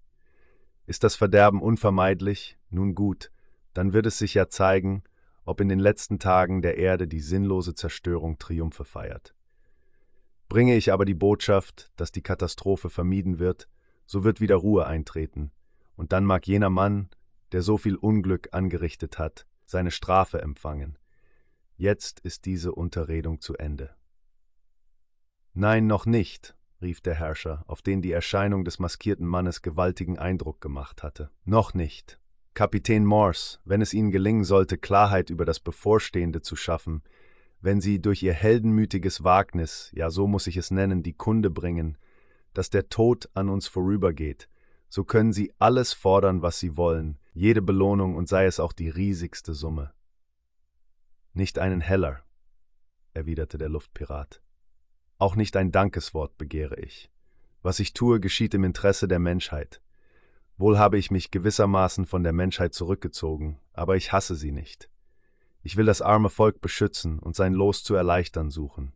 Ist 0.86 1.02
das 1.02 1.16
Verderben 1.16 1.62
unvermeidlich? 1.62 2.58
Nun 2.68 2.94
gut, 2.94 3.32
dann 3.74 3.92
wird 3.92 4.06
es 4.06 4.18
sich 4.18 4.34
ja 4.34 4.48
zeigen, 4.48 5.02
ob 5.44 5.60
in 5.60 5.68
den 5.68 5.78
letzten 5.78 6.18
Tagen 6.18 6.62
der 6.62 6.78
Erde 6.78 7.08
die 7.08 7.20
sinnlose 7.20 7.74
Zerstörung 7.74 8.38
Triumphe 8.38 8.84
feiert. 8.84 9.34
Bringe 10.48 10.76
ich 10.76 10.92
aber 10.92 11.04
die 11.04 11.14
Botschaft, 11.14 11.92
dass 11.96 12.12
die 12.12 12.22
Katastrophe 12.22 12.90
vermieden 12.90 13.38
wird, 13.38 13.68
so 14.04 14.24
wird 14.24 14.40
wieder 14.40 14.56
Ruhe 14.56 14.86
eintreten, 14.86 15.52
und 15.96 16.12
dann 16.12 16.24
mag 16.24 16.46
jener 16.46 16.70
Mann, 16.70 17.08
der 17.52 17.62
so 17.62 17.78
viel 17.78 17.96
Unglück 17.96 18.48
angerichtet 18.52 19.18
hat, 19.18 19.46
seine 19.64 19.90
Strafe 19.90 20.42
empfangen. 20.42 20.98
Jetzt 21.76 22.20
ist 22.20 22.44
diese 22.44 22.72
Unterredung 22.72 23.40
zu 23.40 23.56
Ende. 23.56 23.94
Nein, 25.52 25.86
noch 25.86 26.06
nicht, 26.06 26.56
rief 26.80 27.00
der 27.00 27.14
Herrscher, 27.14 27.64
auf 27.66 27.82
den 27.82 28.02
die 28.02 28.12
Erscheinung 28.12 28.64
des 28.64 28.78
maskierten 28.78 29.26
Mannes 29.26 29.62
gewaltigen 29.62 30.18
Eindruck 30.18 30.60
gemacht 30.60 31.02
hatte. 31.02 31.30
Noch 31.44 31.74
nicht. 31.74 32.19
Kapitän 32.60 33.06
Morse, 33.06 33.58
wenn 33.64 33.80
es 33.80 33.94
Ihnen 33.94 34.10
gelingen 34.10 34.44
sollte, 34.44 34.76
Klarheit 34.76 35.30
über 35.30 35.46
das 35.46 35.60
Bevorstehende 35.60 36.42
zu 36.42 36.56
schaffen, 36.56 37.02
wenn 37.62 37.80
Sie 37.80 38.02
durch 38.02 38.22
Ihr 38.22 38.34
heldenmütiges 38.34 39.24
Wagnis, 39.24 39.90
ja 39.94 40.10
so 40.10 40.26
muss 40.26 40.46
ich 40.46 40.58
es 40.58 40.70
nennen, 40.70 41.02
die 41.02 41.14
Kunde 41.14 41.48
bringen, 41.48 41.96
dass 42.52 42.68
der 42.68 42.90
Tod 42.90 43.30
an 43.32 43.48
uns 43.48 43.66
vorübergeht, 43.66 44.50
so 44.90 45.04
können 45.04 45.32
Sie 45.32 45.54
alles 45.58 45.94
fordern, 45.94 46.42
was 46.42 46.60
Sie 46.60 46.76
wollen, 46.76 47.16
jede 47.32 47.62
Belohnung 47.62 48.14
und 48.14 48.28
sei 48.28 48.44
es 48.44 48.60
auch 48.60 48.74
die 48.74 48.90
riesigste 48.90 49.54
Summe. 49.54 49.94
Nicht 51.32 51.58
einen 51.58 51.80
Heller, 51.80 52.22
erwiderte 53.14 53.56
der 53.56 53.70
Luftpirat. 53.70 54.42
Auch 55.16 55.34
nicht 55.34 55.56
ein 55.56 55.72
Dankeswort 55.72 56.36
begehre 56.36 56.78
ich. 56.78 57.10
Was 57.62 57.80
ich 57.80 57.94
tue, 57.94 58.20
geschieht 58.20 58.52
im 58.52 58.64
Interesse 58.64 59.08
der 59.08 59.18
Menschheit. 59.18 59.80
Wohl 60.60 60.78
habe 60.78 60.98
ich 60.98 61.10
mich 61.10 61.30
gewissermaßen 61.30 62.04
von 62.04 62.22
der 62.22 62.34
Menschheit 62.34 62.74
zurückgezogen, 62.74 63.58
aber 63.72 63.96
ich 63.96 64.12
hasse 64.12 64.34
sie 64.34 64.52
nicht. 64.52 64.90
Ich 65.62 65.78
will 65.78 65.86
das 65.86 66.02
arme 66.02 66.28
Volk 66.28 66.60
beschützen 66.60 67.18
und 67.18 67.34
sein 67.34 67.54
Los 67.54 67.82
zu 67.82 67.94
erleichtern 67.94 68.50
suchen. 68.50 68.92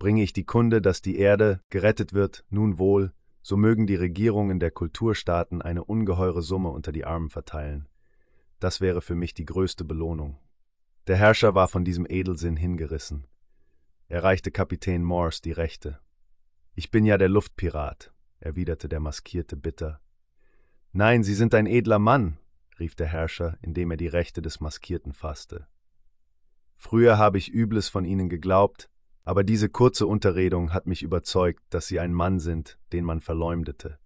Bringe 0.00 0.24
ich 0.24 0.32
die 0.32 0.42
Kunde, 0.42 0.82
dass 0.82 1.00
die 1.00 1.16
Erde 1.16 1.60
gerettet 1.70 2.12
wird, 2.12 2.44
nun 2.50 2.76
wohl, 2.76 3.12
so 3.40 3.56
mögen 3.56 3.86
die 3.86 3.94
Regierungen 3.94 4.58
der 4.58 4.72
Kulturstaaten 4.72 5.62
eine 5.62 5.84
ungeheure 5.84 6.42
Summe 6.42 6.70
unter 6.70 6.90
die 6.90 7.04
Armen 7.04 7.30
verteilen. 7.30 7.88
Das 8.58 8.80
wäre 8.80 9.00
für 9.00 9.14
mich 9.14 9.32
die 9.32 9.44
größte 9.44 9.84
Belohnung. 9.84 10.40
Der 11.06 11.14
Herrscher 11.14 11.54
war 11.54 11.68
von 11.68 11.84
diesem 11.84 12.04
Edelsinn 12.04 12.56
hingerissen. 12.56 13.28
Er 14.08 14.24
reichte 14.24 14.50
Kapitän 14.50 15.04
Morse 15.04 15.40
die 15.40 15.52
Rechte. 15.52 16.00
Ich 16.74 16.90
bin 16.90 17.04
ja 17.04 17.16
der 17.16 17.28
Luftpirat, 17.28 18.12
erwiderte 18.40 18.88
der 18.88 18.98
Maskierte 18.98 19.56
bitter. 19.56 20.00
Nein, 20.94 21.22
Sie 21.22 21.34
sind 21.34 21.54
ein 21.54 21.66
edler 21.66 21.98
Mann, 21.98 22.38
rief 22.80 22.94
der 22.94 23.08
Herrscher, 23.08 23.58
indem 23.60 23.90
er 23.90 23.98
die 23.98 24.08
Rechte 24.08 24.40
des 24.40 24.60
Maskierten 24.60 25.12
fasste. 25.12 25.66
Früher 26.76 27.18
habe 27.18 27.36
ich 27.36 27.52
Übles 27.52 27.90
von 27.90 28.06
Ihnen 28.06 28.30
geglaubt, 28.30 28.88
aber 29.24 29.44
diese 29.44 29.68
kurze 29.68 30.06
Unterredung 30.06 30.72
hat 30.72 30.86
mich 30.86 31.02
überzeugt, 31.02 31.62
dass 31.68 31.86
Sie 31.86 32.00
ein 32.00 32.14
Mann 32.14 32.38
sind, 32.38 32.78
den 32.92 33.04
man 33.04 33.20
verleumdete. 33.20 33.98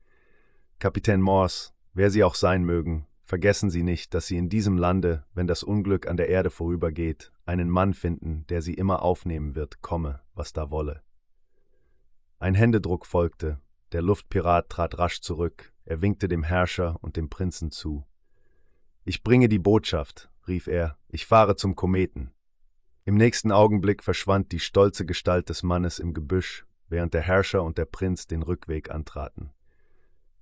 Kapitän 0.81 1.21
Morse, 1.21 1.71
wer 1.95 2.11
Sie 2.11 2.25
auch 2.25 2.35
sein 2.35 2.65
mögen, 2.65 3.07
Vergessen 3.29 3.69
Sie 3.69 3.83
nicht, 3.83 4.15
dass 4.15 4.27
Sie 4.27 4.39
in 4.39 4.49
diesem 4.49 4.79
Lande, 4.79 5.23
wenn 5.35 5.47
das 5.47 5.63
Unglück 5.63 6.09
an 6.09 6.17
der 6.17 6.31
Erde 6.31 6.49
vorübergeht, 6.49 7.31
einen 7.45 7.69
Mann 7.69 7.93
finden, 7.93 8.47
der 8.49 8.63
Sie 8.63 8.73
immer 8.73 9.03
aufnehmen 9.03 9.55
wird, 9.55 9.83
komme, 9.83 10.23
was 10.33 10.55
da 10.55 10.71
wolle. 10.71 11.03
Ein 12.39 12.55
Händedruck 12.55 13.05
folgte, 13.05 13.61
der 13.93 14.03
Luftpirat 14.03 14.69
trat 14.69 14.99
rasch 14.99 15.21
zurück, 15.21 15.73
er 15.85 16.03
winkte 16.03 16.29
dem 16.29 16.43
Herrscher 16.43 16.97
und 17.01 17.17
dem 17.17 17.29
Prinzen 17.29 17.71
zu. 17.71 18.05
Ich 19.05 19.23
bringe 19.23 19.49
die 19.49 19.59
Botschaft, 19.59 20.31
rief 20.47 20.67
er, 20.67 20.99
ich 21.09 21.27
fahre 21.27 21.57
zum 21.57 21.75
Kometen. 21.75 22.33
Im 23.05 23.15
nächsten 23.15 23.53
Augenblick 23.53 24.03
verschwand 24.03 24.53
die 24.53 24.61
stolze 24.61 25.07
Gestalt 25.07 25.49
des 25.49 25.63
Mannes 25.63 25.99
im 25.99 26.13
Gebüsch, 26.13 26.67
während 26.89 27.15
der 27.15 27.23
Herrscher 27.23 27.63
und 27.63 27.79
der 27.79 27.87
Prinz 27.87 28.27
den 28.27 28.43
Rückweg 28.43 28.91
antraten. 28.91 29.51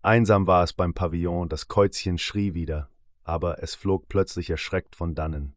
Einsam 0.02 0.46
war 0.46 0.64
es 0.64 0.72
beim 0.72 0.94
Pavillon, 0.94 1.48
das 1.48 1.68
Käuzchen 1.68 2.18
schrie 2.18 2.54
wieder, 2.54 2.90
aber 3.22 3.62
es 3.62 3.74
flog 3.74 4.09
plötzlich 4.09 4.50
erschreckt 4.50 4.96
von 4.96 5.14
dannen. 5.14 5.54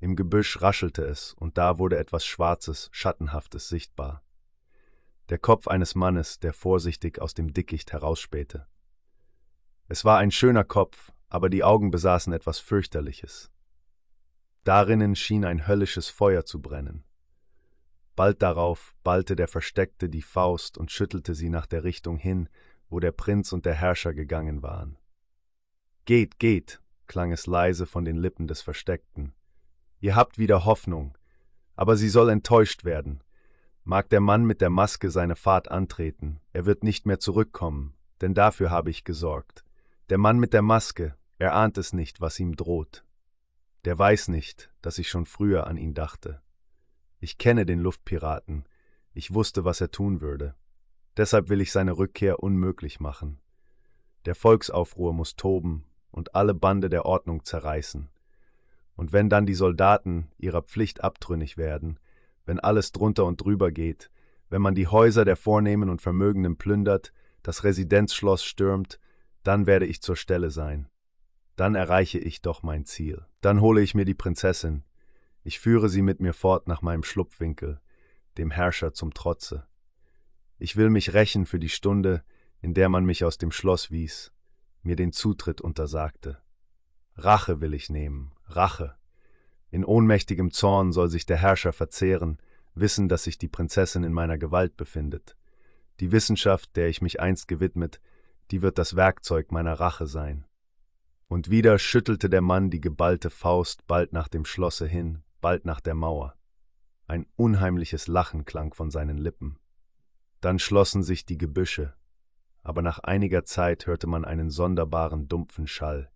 Im 0.00 0.16
Gebüsch 0.16 0.62
raschelte 0.62 1.04
es, 1.04 1.34
und 1.34 1.58
da 1.58 1.78
wurde 1.78 1.98
etwas 1.98 2.24
Schwarzes, 2.24 2.88
Schattenhaftes 2.92 3.68
sichtbar. 3.68 4.22
Der 5.30 5.38
Kopf 5.38 5.68
eines 5.68 5.94
Mannes, 5.94 6.40
der 6.40 6.52
vorsichtig 6.52 7.20
aus 7.20 7.34
dem 7.34 7.52
Dickicht 7.52 7.92
herausspähte. 7.92 8.66
Es 9.86 10.04
war 10.04 10.18
ein 10.18 10.32
schöner 10.32 10.64
Kopf, 10.64 11.12
aber 11.28 11.48
die 11.48 11.62
Augen 11.62 11.92
besaßen 11.92 12.32
etwas 12.32 12.58
fürchterliches. 12.58 13.52
Darinnen 14.64 15.14
schien 15.14 15.44
ein 15.44 15.68
höllisches 15.68 16.08
Feuer 16.08 16.44
zu 16.44 16.60
brennen. 16.60 17.04
Bald 18.16 18.42
darauf 18.42 18.96
ballte 19.04 19.36
der 19.36 19.46
Versteckte 19.46 20.08
die 20.08 20.20
Faust 20.20 20.76
und 20.76 20.90
schüttelte 20.90 21.36
sie 21.36 21.48
nach 21.48 21.66
der 21.66 21.84
Richtung 21.84 22.16
hin, 22.16 22.48
wo 22.88 22.98
der 22.98 23.12
Prinz 23.12 23.52
und 23.52 23.64
der 23.66 23.74
Herrscher 23.74 24.12
gegangen 24.12 24.64
waren. 24.64 24.98
Geht, 26.06 26.40
geht, 26.40 26.82
klang 27.06 27.30
es 27.30 27.46
leise 27.46 27.86
von 27.86 28.04
den 28.04 28.16
Lippen 28.16 28.48
des 28.48 28.62
Versteckten. 28.62 29.32
Ihr 30.00 30.16
habt 30.16 30.38
wieder 30.38 30.64
Hoffnung, 30.64 31.16
aber 31.76 31.96
sie 31.96 32.08
soll 32.08 32.30
enttäuscht 32.30 32.84
werden. 32.84 33.22
Mag 33.84 34.08
der 34.10 34.20
Mann 34.20 34.44
mit 34.44 34.60
der 34.60 34.70
Maske 34.70 35.10
seine 35.10 35.36
Fahrt 35.36 35.70
antreten, 35.70 36.40
er 36.52 36.66
wird 36.66 36.84
nicht 36.84 37.06
mehr 37.06 37.18
zurückkommen, 37.18 37.94
denn 38.20 38.34
dafür 38.34 38.70
habe 38.70 38.90
ich 38.90 39.04
gesorgt. 39.04 39.64
Der 40.10 40.18
Mann 40.18 40.38
mit 40.38 40.52
der 40.52 40.62
Maske, 40.62 41.16
er 41.38 41.54
ahnt 41.54 41.78
es 41.78 41.92
nicht, 41.92 42.20
was 42.20 42.38
ihm 42.38 42.56
droht. 42.56 43.04
Der 43.84 43.98
weiß 43.98 44.28
nicht, 44.28 44.70
dass 44.82 44.98
ich 44.98 45.08
schon 45.08 45.24
früher 45.24 45.66
an 45.66 45.76
ihn 45.76 45.94
dachte. 45.94 46.42
Ich 47.18 47.38
kenne 47.38 47.64
den 47.64 47.80
Luftpiraten, 47.80 48.64
ich 49.12 49.32
wusste, 49.34 49.64
was 49.64 49.80
er 49.80 49.90
tun 49.90 50.20
würde. 50.20 50.54
Deshalb 51.16 51.48
will 51.48 51.60
ich 51.60 51.72
seine 51.72 51.96
Rückkehr 51.96 52.42
unmöglich 52.42 53.00
machen. 53.00 53.40
Der 54.26 54.34
Volksaufruhr 54.34 55.12
muss 55.12 55.36
toben 55.36 55.84
und 56.10 56.34
alle 56.34 56.54
Bande 56.54 56.88
der 56.88 57.06
Ordnung 57.06 57.44
zerreißen. 57.44 58.10
Und 58.94 59.12
wenn 59.12 59.30
dann 59.30 59.46
die 59.46 59.54
Soldaten 59.54 60.30
ihrer 60.36 60.62
Pflicht 60.62 61.02
abtrünnig 61.02 61.56
werden, 61.56 61.98
wenn 62.46 62.60
alles 62.60 62.92
drunter 62.92 63.24
und 63.24 63.40
drüber 63.40 63.70
geht, 63.70 64.10
wenn 64.48 64.62
man 64.62 64.74
die 64.74 64.88
Häuser 64.88 65.24
der 65.24 65.36
Vornehmen 65.36 65.88
und 65.88 66.02
Vermögenden 66.02 66.56
plündert, 66.56 67.12
das 67.42 67.64
Residenzschloss 67.64 68.44
stürmt, 68.44 68.98
dann 69.42 69.66
werde 69.66 69.86
ich 69.86 70.02
zur 70.02 70.16
Stelle 70.16 70.50
sein. 70.50 70.88
Dann 71.56 71.74
erreiche 71.74 72.18
ich 72.18 72.42
doch 72.42 72.62
mein 72.62 72.84
Ziel. 72.84 73.26
Dann 73.40 73.60
hole 73.60 73.80
ich 73.80 73.94
mir 73.94 74.04
die 74.04 74.14
Prinzessin. 74.14 74.82
Ich 75.42 75.60
führe 75.60 75.88
sie 75.88 76.02
mit 76.02 76.20
mir 76.20 76.34
fort 76.34 76.68
nach 76.68 76.82
meinem 76.82 77.02
Schlupfwinkel, 77.02 77.80
dem 78.38 78.50
Herrscher 78.50 78.92
zum 78.92 79.14
Trotze. 79.14 79.66
Ich 80.58 80.76
will 80.76 80.90
mich 80.90 81.14
rächen 81.14 81.46
für 81.46 81.58
die 81.58 81.68
Stunde, 81.68 82.22
in 82.60 82.74
der 82.74 82.88
man 82.88 83.04
mich 83.04 83.24
aus 83.24 83.38
dem 83.38 83.50
Schloss 83.50 83.90
wies, 83.90 84.32
mir 84.82 84.96
den 84.96 85.12
Zutritt 85.12 85.60
untersagte. 85.60 86.38
Rache 87.16 87.60
will 87.60 87.74
ich 87.74 87.88
nehmen, 87.88 88.32
Rache. 88.46 88.96
In 89.70 89.84
ohnmächtigem 89.84 90.50
Zorn 90.50 90.92
soll 90.92 91.08
sich 91.08 91.26
der 91.26 91.36
Herrscher 91.36 91.72
verzehren, 91.72 92.38
wissen, 92.74 93.08
dass 93.08 93.24
sich 93.24 93.38
die 93.38 93.48
Prinzessin 93.48 94.04
in 94.04 94.12
meiner 94.12 94.38
Gewalt 94.38 94.76
befindet. 94.76 95.36
Die 96.00 96.12
Wissenschaft, 96.12 96.76
der 96.76 96.88
ich 96.88 97.02
mich 97.02 97.20
einst 97.20 97.46
gewidmet, 97.46 98.00
die 98.50 98.62
wird 98.62 98.78
das 98.78 98.96
Werkzeug 98.96 99.52
meiner 99.52 99.74
Rache 99.74 100.06
sein. 100.06 100.44
Und 101.28 101.50
wieder 101.50 101.78
schüttelte 101.78 102.28
der 102.28 102.40
Mann 102.40 102.70
die 102.70 102.80
geballte 102.80 103.30
Faust 103.30 103.86
bald 103.86 104.12
nach 104.12 104.26
dem 104.26 104.44
Schlosse 104.44 104.86
hin, 104.86 105.22
bald 105.40 105.64
nach 105.64 105.80
der 105.80 105.94
Mauer. 105.94 106.34
Ein 107.06 107.26
unheimliches 107.36 108.08
Lachen 108.08 108.44
klang 108.44 108.74
von 108.74 108.90
seinen 108.90 109.18
Lippen. 109.18 109.58
Dann 110.40 110.58
schlossen 110.58 111.02
sich 111.02 111.26
die 111.26 111.38
Gebüsche, 111.38 111.94
aber 112.62 112.82
nach 112.82 112.98
einiger 113.00 113.44
Zeit 113.44 113.86
hörte 113.86 114.06
man 114.06 114.24
einen 114.24 114.50
sonderbaren 114.50 115.28
dumpfen 115.28 115.66
Schall. 115.66 116.10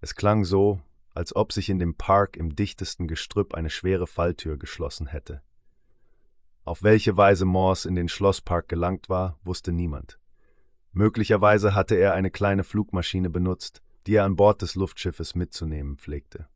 Es 0.00 0.14
klang 0.14 0.44
so, 0.44 0.80
als 1.14 1.34
ob 1.34 1.52
sich 1.52 1.68
in 1.68 1.78
dem 1.78 1.94
Park 1.94 2.36
im 2.36 2.54
dichtesten 2.54 3.08
Gestrüpp 3.08 3.54
eine 3.54 3.70
schwere 3.70 4.06
Falltür 4.06 4.56
geschlossen 4.56 5.06
hätte. 5.06 5.42
Auf 6.64 6.82
welche 6.82 7.16
Weise 7.16 7.44
Morse 7.44 7.88
in 7.88 7.94
den 7.94 8.08
Schlosspark 8.08 8.68
gelangt 8.68 9.08
war, 9.08 9.38
wusste 9.42 9.72
niemand. 9.72 10.18
Möglicherweise 10.92 11.74
hatte 11.74 11.94
er 11.94 12.14
eine 12.14 12.30
kleine 12.30 12.64
Flugmaschine 12.64 13.30
benutzt, 13.30 13.82
die 14.06 14.14
er 14.14 14.24
an 14.24 14.36
Bord 14.36 14.62
des 14.62 14.74
Luftschiffes 14.74 15.34
mitzunehmen 15.34 15.96
pflegte. 15.96 16.48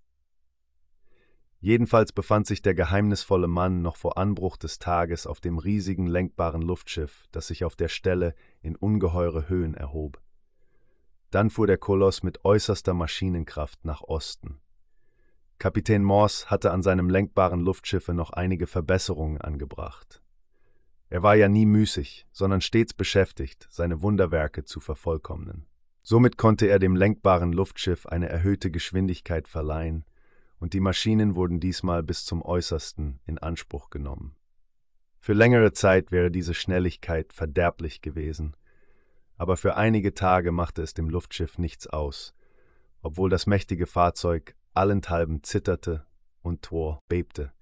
Jedenfalls 1.60 2.12
befand 2.12 2.46
sich 2.46 2.60
der 2.60 2.74
geheimnisvolle 2.74 3.48
Mann 3.48 3.80
noch 3.80 3.96
vor 3.96 4.18
Anbruch 4.18 4.58
des 4.58 4.78
Tages 4.78 5.26
auf 5.26 5.40
dem 5.40 5.56
riesigen 5.56 6.06
lenkbaren 6.06 6.60
Luftschiff, 6.60 7.24
das 7.32 7.46
sich 7.46 7.64
auf 7.64 7.74
der 7.74 7.88
Stelle 7.88 8.34
in 8.60 8.76
ungeheure 8.76 9.48
Höhen 9.48 9.72
erhob. 9.72 10.20
Dann 11.34 11.50
fuhr 11.50 11.66
der 11.66 11.78
Koloss 11.78 12.22
mit 12.22 12.44
äußerster 12.44 12.94
Maschinenkraft 12.94 13.84
nach 13.84 14.02
Osten. 14.02 14.60
Kapitän 15.58 16.04
Morse 16.04 16.48
hatte 16.48 16.70
an 16.70 16.84
seinem 16.84 17.10
lenkbaren 17.10 17.58
Luftschiffe 17.58 18.14
noch 18.14 18.30
einige 18.30 18.68
Verbesserungen 18.68 19.40
angebracht. 19.40 20.22
Er 21.08 21.24
war 21.24 21.34
ja 21.34 21.48
nie 21.48 21.66
müßig, 21.66 22.28
sondern 22.30 22.60
stets 22.60 22.94
beschäftigt, 22.94 23.66
seine 23.68 24.00
Wunderwerke 24.00 24.64
zu 24.64 24.78
vervollkommnen. 24.78 25.66
Somit 26.04 26.38
konnte 26.38 26.68
er 26.68 26.78
dem 26.78 26.94
lenkbaren 26.94 27.52
Luftschiff 27.52 28.06
eine 28.06 28.28
erhöhte 28.28 28.70
Geschwindigkeit 28.70 29.48
verleihen, 29.48 30.04
und 30.60 30.72
die 30.72 30.78
Maschinen 30.78 31.34
wurden 31.34 31.58
diesmal 31.58 32.04
bis 32.04 32.24
zum 32.24 32.42
äußersten 32.42 33.18
in 33.26 33.38
Anspruch 33.38 33.90
genommen. 33.90 34.36
Für 35.18 35.32
längere 35.32 35.72
Zeit 35.72 36.12
wäre 36.12 36.30
diese 36.30 36.54
Schnelligkeit 36.54 37.32
verderblich 37.32 38.02
gewesen, 38.02 38.54
aber 39.36 39.56
für 39.56 39.76
einige 39.76 40.14
Tage 40.14 40.52
machte 40.52 40.82
es 40.82 40.94
dem 40.94 41.08
Luftschiff 41.08 41.58
nichts 41.58 41.86
aus, 41.86 42.34
obwohl 43.02 43.30
das 43.30 43.46
mächtige 43.46 43.86
Fahrzeug 43.86 44.54
allenthalben 44.72 45.42
zitterte 45.42 46.06
und 46.42 46.62
Tor 46.62 47.02
bebte. 47.08 47.52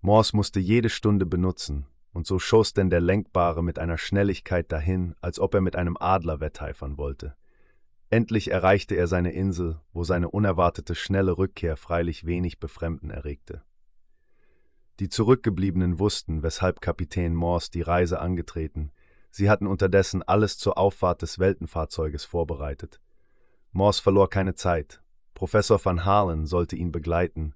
Morse 0.00 0.34
musste 0.34 0.60
jede 0.60 0.88
Stunde 0.88 1.26
benutzen, 1.26 1.86
und 2.12 2.26
so 2.26 2.38
schoss 2.38 2.72
denn 2.72 2.90
der 2.90 3.00
Lenkbare 3.00 3.62
mit 3.62 3.78
einer 3.78 3.98
Schnelligkeit 3.98 4.72
dahin, 4.72 5.14
als 5.20 5.38
ob 5.38 5.54
er 5.54 5.60
mit 5.60 5.76
einem 5.76 5.96
Adler 5.98 6.40
wetteifern 6.40 6.98
wollte. 6.98 7.36
Endlich 8.08 8.50
erreichte 8.50 8.96
er 8.96 9.06
seine 9.06 9.32
Insel, 9.32 9.80
wo 9.92 10.02
seine 10.02 10.30
unerwartete 10.30 10.96
schnelle 10.96 11.38
Rückkehr 11.38 11.76
freilich 11.76 12.26
wenig 12.26 12.58
Befremden 12.58 13.10
erregte. 13.10 13.62
Die 14.98 15.08
Zurückgebliebenen 15.08 16.00
wussten, 16.00 16.42
weshalb 16.42 16.80
Kapitän 16.80 17.34
Morse 17.34 17.70
die 17.70 17.82
Reise 17.82 18.20
angetreten. 18.20 18.90
Sie 19.30 19.48
hatten 19.48 19.66
unterdessen 19.66 20.22
alles 20.22 20.58
zur 20.58 20.76
Auffahrt 20.76 21.22
des 21.22 21.38
Weltenfahrzeuges 21.38 22.24
vorbereitet. 22.24 23.00
Morse 23.72 24.02
verlor 24.02 24.28
keine 24.28 24.54
Zeit. 24.54 25.02
Professor 25.34 25.82
van 25.82 26.04
Halen 26.04 26.46
sollte 26.46 26.76
ihn 26.76 26.92
begleiten, 26.92 27.54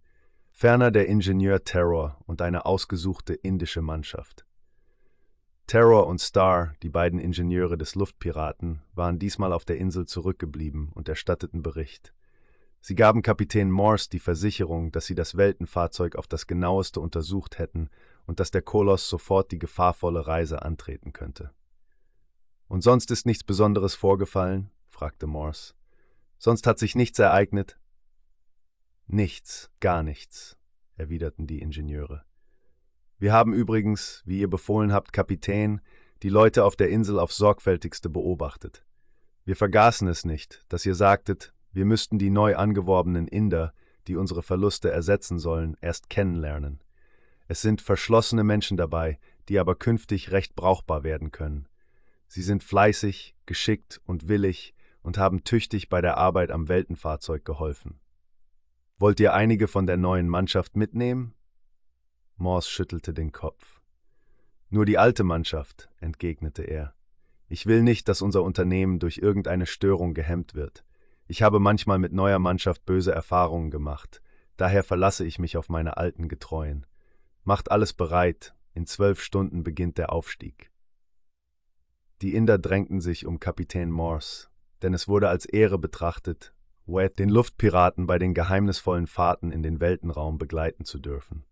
ferner 0.51 0.91
der 0.91 1.09
Ingenieur 1.09 1.65
Terror 1.65 2.17
und 2.27 2.41
eine 2.41 2.65
ausgesuchte 2.65 3.35
indische 3.35 3.83
Mannschaft. 3.83 4.47
Terror 5.67 6.07
und 6.07 6.21
Star, 6.21 6.75
die 6.83 6.91
beiden 6.91 7.19
Ingenieure 7.19 7.77
des 7.77 7.95
Luftpiraten, 7.95 8.83
waren 8.95 9.19
diesmal 9.19 9.53
auf 9.53 9.65
der 9.65 9.79
Insel 9.79 10.07
zurückgeblieben 10.07 10.91
und 10.95 11.09
erstatteten 11.09 11.63
Bericht. 11.63 12.15
Sie 12.81 12.95
gaben 12.95 13.23
Kapitän 13.23 13.71
Morse 13.71 14.11
die 14.11 14.19
Versicherung, 14.19 14.93
dass 14.93 15.07
sie 15.07 15.15
das 15.15 15.37
Weltenfahrzeug 15.37 16.17
auf 16.17 16.27
das 16.27 16.47
genaueste 16.47 17.01
untersucht 17.01 17.59
hätten 17.59 17.89
und 18.27 18.41
dass 18.41 18.51
der 18.51 18.61
Koloss 18.61 19.09
sofort 19.09 19.53
die 19.53 19.59
gefahrvolle 19.59 20.27
Reise 20.27 20.61
antreten 20.63 21.15
könnte. 21.15 21.51
Und 22.69 22.83
sonst 22.83 23.11
ist 23.11 23.27
nichts 23.27 23.45
Besonderes 23.45 23.95
vorgefallen? 23.95 24.71
fragte 24.89 25.27
Morse. 25.27 25.75
Sonst 26.39 26.67
hat 26.67 26.79
sich 26.79 26.95
nichts 26.95 27.19
ereignet? 27.19 27.79
Nichts, 29.07 29.71
gar 29.81 30.03
nichts, 30.03 30.57
erwiderten 30.97 31.47
die 31.47 31.61
Ingenieure. 31.61 32.25
Wir 33.19 33.33
haben 33.33 33.53
übrigens, 33.55 34.23
wie 34.25 34.41
ihr 34.41 34.51
befohlen 34.51 34.93
habt, 34.93 35.13
Kapitän, 35.13 35.81
die 36.23 36.29
Leute 36.29 36.65
auf 36.65 36.77
der 36.77 36.91
Insel 36.91 37.19
aufs 37.19 37.37
sorgfältigste 37.37 38.09
beobachtet. 38.09 38.85
Wir 39.45 39.57
vergaßen 39.57 40.09
es 40.09 40.25
nicht, 40.25 40.65
dass 40.69 40.87
ihr 40.87 40.95
sagtet, 40.95 41.53
wir 41.73 41.85
müssten 41.85 42.19
die 42.19 42.31
neu 42.31 42.57
angeworbenen 42.57 43.29
Inder, 43.29 43.75
die 44.07 44.17
unsere 44.17 44.43
Verluste 44.43 44.91
ersetzen 44.91 45.39
sollen, 45.39 45.77
erst 45.81 46.09
kennenlernen. 46.09 46.83
Es 47.47 47.61
sind 47.61 47.83
verschlossene 47.83 48.45
Menschen 48.45 48.77
dabei, 48.77 49.19
die 49.49 49.59
aber 49.59 49.75
künftig 49.75 50.31
recht 50.31 50.55
brauchbar 50.55 51.03
werden 51.05 51.31
können. 51.31 51.69
Sie 52.35 52.43
sind 52.43 52.65
fleißig, 52.65 53.37
geschickt 53.47 54.01
und 54.07 54.27
willig 54.27 54.75
und 55.03 55.19
haben 55.19 55.45
tüchtig 55.45 55.89
bei 55.89 56.01
der 56.01 56.17
Arbeit 56.17 56.51
am 56.51 56.67
Weltenfahrzeug 56.67 57.45
geholfen. 57.45 58.01
Wollt 58.99 59.21
ihr 59.21 59.35
einige 59.35 59.69
von 59.69 59.87
der 59.87 59.99
neuen 59.99 60.29
Mannschaft 60.29 60.75
mitnehmen? 60.75 61.35
Morse 62.35 62.69
schüttelte 62.69 63.15
den 63.15 63.31
Kopf. 63.31 63.81
Nur 64.69 64.85
die 64.85 64.99
alte 64.99 65.23
Mannschaft, 65.23 65.89
entgegnete 66.01 66.65
er. 66.65 66.97
Ich 67.47 67.67
will 67.67 67.85
nicht, 67.85 68.09
dass 68.09 68.21
unser 68.21 68.43
Unternehmen 68.43 68.99
durch 68.99 69.19
irgendeine 69.19 69.67
Störung 69.67 70.13
gehemmt 70.13 70.55
wird. 70.55 70.85
Ich 71.29 71.41
habe 71.41 71.61
manchmal 71.61 72.01
mit 72.01 72.13
neuer 72.13 72.41
Mannschaft 72.41 72.85
böse 72.85 73.13
Erfahrungen 73.13 73.71
gemacht, 73.71 74.21
daher 74.57 74.83
verlasse 74.83 75.25
ich 75.25 75.39
mich 75.39 75.57
auf 75.57 75.69
meine 75.69 75.99
alten 75.99 76.29
Getreuen. 76.29 76.85
Macht 77.45 77.71
alles 77.71 77.93
bereit, 77.93 78.57
in 78.73 78.87
zwölf 78.87 79.23
Stunden 79.23 79.63
beginnt 79.63 79.99
der 79.99 80.13
Aufstieg. 80.13 80.73
Die 82.25 82.35
Inder 82.35 82.57
drängten 82.57 83.03
sich 83.03 83.27
um 83.27 83.39
Kapitän 83.39 83.91
Morse, 83.91 84.49
denn 84.81 84.95
es 84.95 85.09
wurde 85.09 85.29
als 85.29 85.45
Ehre 85.45 85.77
betrachtet, 85.77 86.55
Wet 86.87 87.19
den 87.19 87.29
Luftpiraten 87.29 88.07
bei 88.07 88.19
den 88.19 88.33
geheimnisvollen 88.33 89.07
Fahrten 89.07 89.51
in 89.51 89.63
den 89.63 89.79
Weltenraum 89.79 90.39
begleiten 90.39 90.87
zu 90.87 90.99
dürfen. 90.99 91.45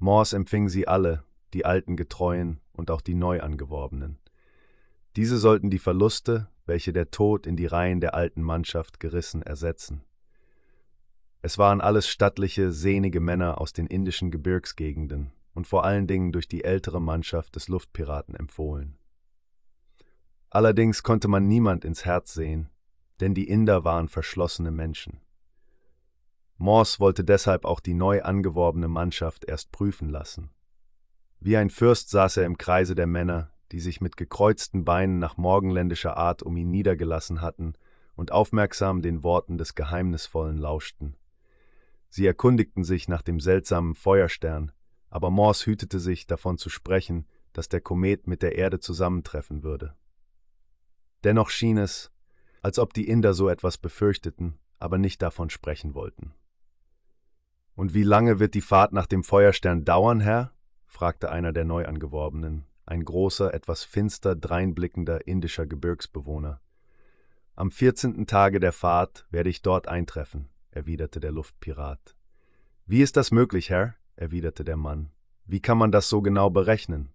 Morse 0.00 0.34
empfing 0.34 0.68
sie 0.68 0.88
alle, 0.88 1.22
die 1.54 1.64
alten 1.64 1.96
Getreuen 1.96 2.58
und 2.72 2.90
auch 2.90 3.00
die 3.00 3.14
Neuangeworbenen. 3.14 4.18
Diese 5.14 5.38
sollten 5.38 5.70
die 5.70 5.78
Verluste, 5.78 6.48
welche 6.66 6.92
der 6.92 7.12
Tod 7.12 7.46
in 7.46 7.54
die 7.54 7.66
Reihen 7.66 8.00
der 8.00 8.14
alten 8.14 8.42
Mannschaft 8.42 8.98
gerissen, 8.98 9.42
ersetzen. 9.42 10.02
Es 11.40 11.56
waren 11.56 11.80
alles 11.80 12.08
stattliche, 12.08 12.72
sehnige 12.72 13.20
Männer 13.20 13.60
aus 13.60 13.74
den 13.74 13.86
indischen 13.86 14.32
Gebirgsgegenden 14.32 15.30
und 15.54 15.68
vor 15.68 15.84
allen 15.84 16.08
Dingen 16.08 16.32
durch 16.32 16.48
die 16.48 16.64
ältere 16.64 17.00
Mannschaft 17.00 17.54
des 17.54 17.68
Luftpiraten 17.68 18.34
empfohlen. 18.34 18.98
Allerdings 20.50 21.02
konnte 21.02 21.28
man 21.28 21.46
niemand 21.46 21.84
ins 21.84 22.04
Herz 22.04 22.32
sehen, 22.32 22.70
denn 23.20 23.34
die 23.34 23.48
Inder 23.48 23.84
waren 23.84 24.08
verschlossene 24.08 24.70
Menschen. 24.70 25.20
Morse 26.56 26.98
wollte 26.98 27.22
deshalb 27.22 27.64
auch 27.64 27.80
die 27.80 27.94
neu 27.94 28.22
angeworbene 28.22 28.88
Mannschaft 28.88 29.44
erst 29.44 29.70
prüfen 29.70 30.08
lassen. 30.08 30.50
Wie 31.40 31.56
ein 31.56 31.70
Fürst 31.70 32.10
saß 32.10 32.38
er 32.38 32.46
im 32.46 32.58
Kreise 32.58 32.94
der 32.94 33.06
Männer, 33.06 33.52
die 33.70 33.80
sich 33.80 34.00
mit 34.00 34.16
gekreuzten 34.16 34.84
Beinen 34.84 35.18
nach 35.18 35.36
morgenländischer 35.36 36.16
Art 36.16 36.42
um 36.42 36.56
ihn 36.56 36.70
niedergelassen 36.70 37.40
hatten 37.40 37.74
und 38.16 38.32
aufmerksam 38.32 39.02
den 39.02 39.22
Worten 39.22 39.58
des 39.58 39.74
Geheimnisvollen 39.74 40.58
lauschten. 40.58 41.16
Sie 42.08 42.26
erkundigten 42.26 42.82
sich 42.82 43.06
nach 43.06 43.22
dem 43.22 43.38
seltsamen 43.38 43.94
Feuerstern, 43.94 44.72
aber 45.10 45.30
Morse 45.30 45.66
hütete 45.66 46.00
sich, 46.00 46.26
davon 46.26 46.58
zu 46.58 46.70
sprechen, 46.70 47.26
dass 47.52 47.68
der 47.68 47.80
Komet 47.80 48.26
mit 48.26 48.42
der 48.42 48.56
Erde 48.56 48.80
zusammentreffen 48.80 49.62
würde. 49.62 49.94
Dennoch 51.24 51.50
schien 51.50 51.78
es, 51.78 52.10
als 52.62 52.78
ob 52.78 52.92
die 52.92 53.08
Inder 53.08 53.34
so 53.34 53.48
etwas 53.48 53.78
befürchteten, 53.78 54.58
aber 54.78 54.98
nicht 54.98 55.22
davon 55.22 55.50
sprechen 55.50 55.94
wollten. 55.94 56.34
Und 57.74 57.94
wie 57.94 58.02
lange 58.02 58.38
wird 58.38 58.54
die 58.54 58.60
Fahrt 58.60 58.92
nach 58.92 59.06
dem 59.06 59.22
Feuerstern 59.22 59.84
dauern, 59.84 60.20
Herr? 60.20 60.52
fragte 60.86 61.30
einer 61.30 61.52
der 61.52 61.64
Neuangeworbenen, 61.64 62.66
ein 62.86 63.04
großer, 63.04 63.52
etwas 63.52 63.84
finster 63.84 64.34
dreinblickender 64.34 65.26
indischer 65.26 65.66
Gebirgsbewohner. 65.66 66.60
Am 67.54 67.70
vierzehnten 67.70 68.26
Tage 68.26 68.60
der 68.60 68.72
Fahrt 68.72 69.26
werde 69.30 69.50
ich 69.50 69.62
dort 69.62 69.88
eintreffen, 69.88 70.48
erwiderte 70.70 71.20
der 71.20 71.32
Luftpirat. 71.32 72.16
Wie 72.86 73.02
ist 73.02 73.16
das 73.16 73.30
möglich, 73.30 73.70
Herr? 73.70 73.94
erwiderte 74.16 74.64
der 74.64 74.76
Mann. 74.76 75.10
Wie 75.44 75.60
kann 75.60 75.78
man 75.78 75.92
das 75.92 76.08
so 76.08 76.22
genau 76.22 76.50
berechnen? 76.50 77.12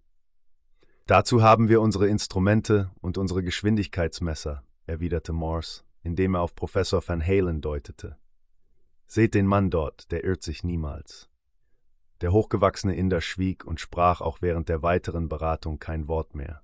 Dazu 1.06 1.42
haben 1.42 1.68
wir 1.68 1.82
unsere 1.82 2.08
Instrumente 2.08 2.90
und 3.02 3.18
unsere 3.18 3.42
Geschwindigkeitsmesser, 3.42 4.62
erwiderte 4.86 5.34
Morse, 5.34 5.82
indem 6.02 6.34
er 6.34 6.40
auf 6.40 6.54
Professor 6.54 7.06
Van 7.06 7.22
Halen 7.22 7.60
deutete. 7.60 8.16
Seht 9.06 9.34
den 9.34 9.46
Mann 9.46 9.68
dort, 9.70 10.10
der 10.12 10.24
irrt 10.24 10.42
sich 10.42 10.64
niemals. 10.64 11.28
Der 12.22 12.32
hochgewachsene 12.32 12.96
Inder 12.96 13.20
schwieg 13.20 13.66
und 13.66 13.80
sprach 13.80 14.22
auch 14.22 14.40
während 14.40 14.70
der 14.70 14.82
weiteren 14.82 15.28
Beratung 15.28 15.78
kein 15.78 16.08
Wort 16.08 16.34
mehr. 16.34 16.62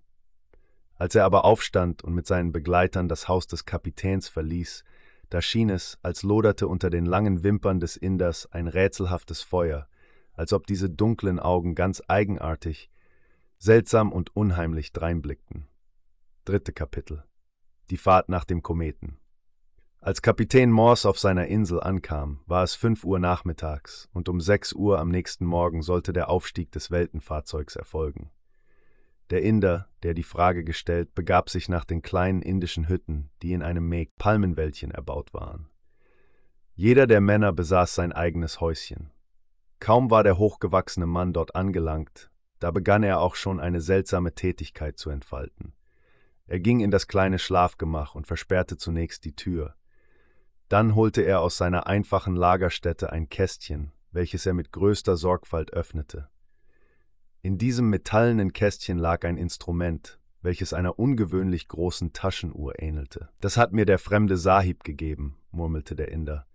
Als 0.95 1.15
er 1.15 1.27
aber 1.27 1.45
aufstand 1.45 2.03
und 2.03 2.15
mit 2.15 2.27
seinen 2.27 2.51
Begleitern 2.51 3.09
das 3.09 3.29
Haus 3.29 3.47
des 3.47 3.67
Kapitäns 3.67 4.29
verließ, 4.29 4.85
da 5.29 5.43
schien 5.43 5.69
es, 5.69 5.99
als 6.03 6.23
loderte 6.23 6.67
unter 6.67 6.89
den 6.89 7.05
langen 7.05 7.43
Wimpern 7.43 7.79
des 7.79 7.97
Inders 7.97 8.51
ein 8.53 8.69
rätselhaftes 8.69 9.43
Feuer, 9.43 9.87
als 10.33 10.55
ob 10.55 10.67
diese 10.67 10.89
dunklen 10.89 11.39
Augen 11.39 11.75
ganz 11.75 12.03
eigenartig, 12.09 12.90
seltsam 13.61 14.11
und 14.11 14.35
unheimlich 14.35 14.93
dreinblickten. 14.93 15.69
Dritte 16.45 16.73
Kapitel 16.73 17.25
die 17.91 17.97
Fahrt 17.97 18.29
nach 18.29 18.45
dem 18.45 18.63
Kometen. 18.63 19.19
Als 19.99 20.23
Kapitän 20.23 20.71
Morse 20.71 21.09
auf 21.09 21.19
seiner 21.19 21.49
Insel 21.49 21.81
ankam, 21.81 22.41
war 22.47 22.63
es 22.63 22.75
fünf 22.75 23.05
Uhr 23.05 23.19
nachmittags 23.19 24.09
und 24.13 24.29
um 24.29 24.41
sechs 24.41 24.73
Uhr 24.73 24.99
am 24.99 25.11
nächsten 25.11 25.45
Morgen 25.45 25.83
sollte 25.83 26.13
der 26.13 26.31
Aufstieg 26.31 26.73
des 26.73 26.91
Weltenfahrzeugs 26.91 27.77
erfolgen. 27.77 28.31
Der 29.29 29.43
Inder, 29.43 29.89
der 30.03 30.15
die 30.15 30.23
Frage 30.23 30.65
gestellt, 30.65 31.15
begab 31.15 31.51
sich 31.51 31.69
nach 31.69 31.85
den 31.85 32.01
kleinen 32.01 32.43
indischen 32.43 32.89
Hütten, 32.89 33.31
die 33.43 33.53
in 33.53 33.63
einem 33.63 33.89
Meg 33.89 34.17
Palmenwäldchen 34.17 34.91
erbaut 34.91 35.35
waren. 35.35 35.69
Jeder 36.75 37.07
der 37.07 37.21
Männer 37.21 37.53
besaß 37.53 37.95
sein 37.95 38.13
eigenes 38.13 38.61
Häuschen. 38.61 39.13
Kaum 39.81 40.11
war 40.11 40.25
der 40.25 40.39
hochgewachsene 40.39 41.07
Mann 41.07 41.33
dort 41.33 41.55
angelangt, 41.55 42.31
da 42.61 42.71
begann 42.71 43.03
er 43.03 43.21
auch 43.21 43.35
schon 43.35 43.59
eine 43.59 43.81
seltsame 43.81 44.35
Tätigkeit 44.35 44.99
zu 44.99 45.11
entfalten. 45.11 45.73
Er 46.47 46.61
ging 46.61 46.81
in 46.81 46.91
das 46.91 47.09
kleine 47.09 47.39
Schlafgemach 47.39 48.15
und 48.15 48.27
versperrte 48.27 48.77
zunächst 48.77 49.25
die 49.25 49.35
Tür. 49.35 49.75
Dann 50.69 50.95
holte 50.95 51.23
er 51.23 51.41
aus 51.41 51.57
seiner 51.57 51.87
einfachen 51.87 52.37
Lagerstätte 52.37 53.13
ein 53.13 53.29
Kästchen, 53.29 53.93
welches 54.13 54.47
er 54.47 54.55
mit 54.55 54.73
größter 54.73 55.17
Sorgfalt 55.17 55.73
öffnete. 55.73 56.29
In 57.43 57.57
diesem 57.57 57.89
metallenen 57.89 58.53
Kästchen 58.53 58.99
lag 58.99 59.25
ein 59.25 59.37
Instrument, 59.37 60.21
welches 60.43 60.73
einer 60.73 60.99
ungewöhnlich 60.99 61.69
großen 61.69 62.13
Taschenuhr 62.13 62.81
ähnelte. 62.81 63.31
Das 63.41 63.57
hat 63.57 63.73
mir 63.73 63.87
der 63.87 63.99
fremde 63.99 64.37
Sahib 64.37 64.85
gegeben, 64.85 65.37
murmelte 65.51 65.95
der 65.95 66.11
Inder. 66.11 66.47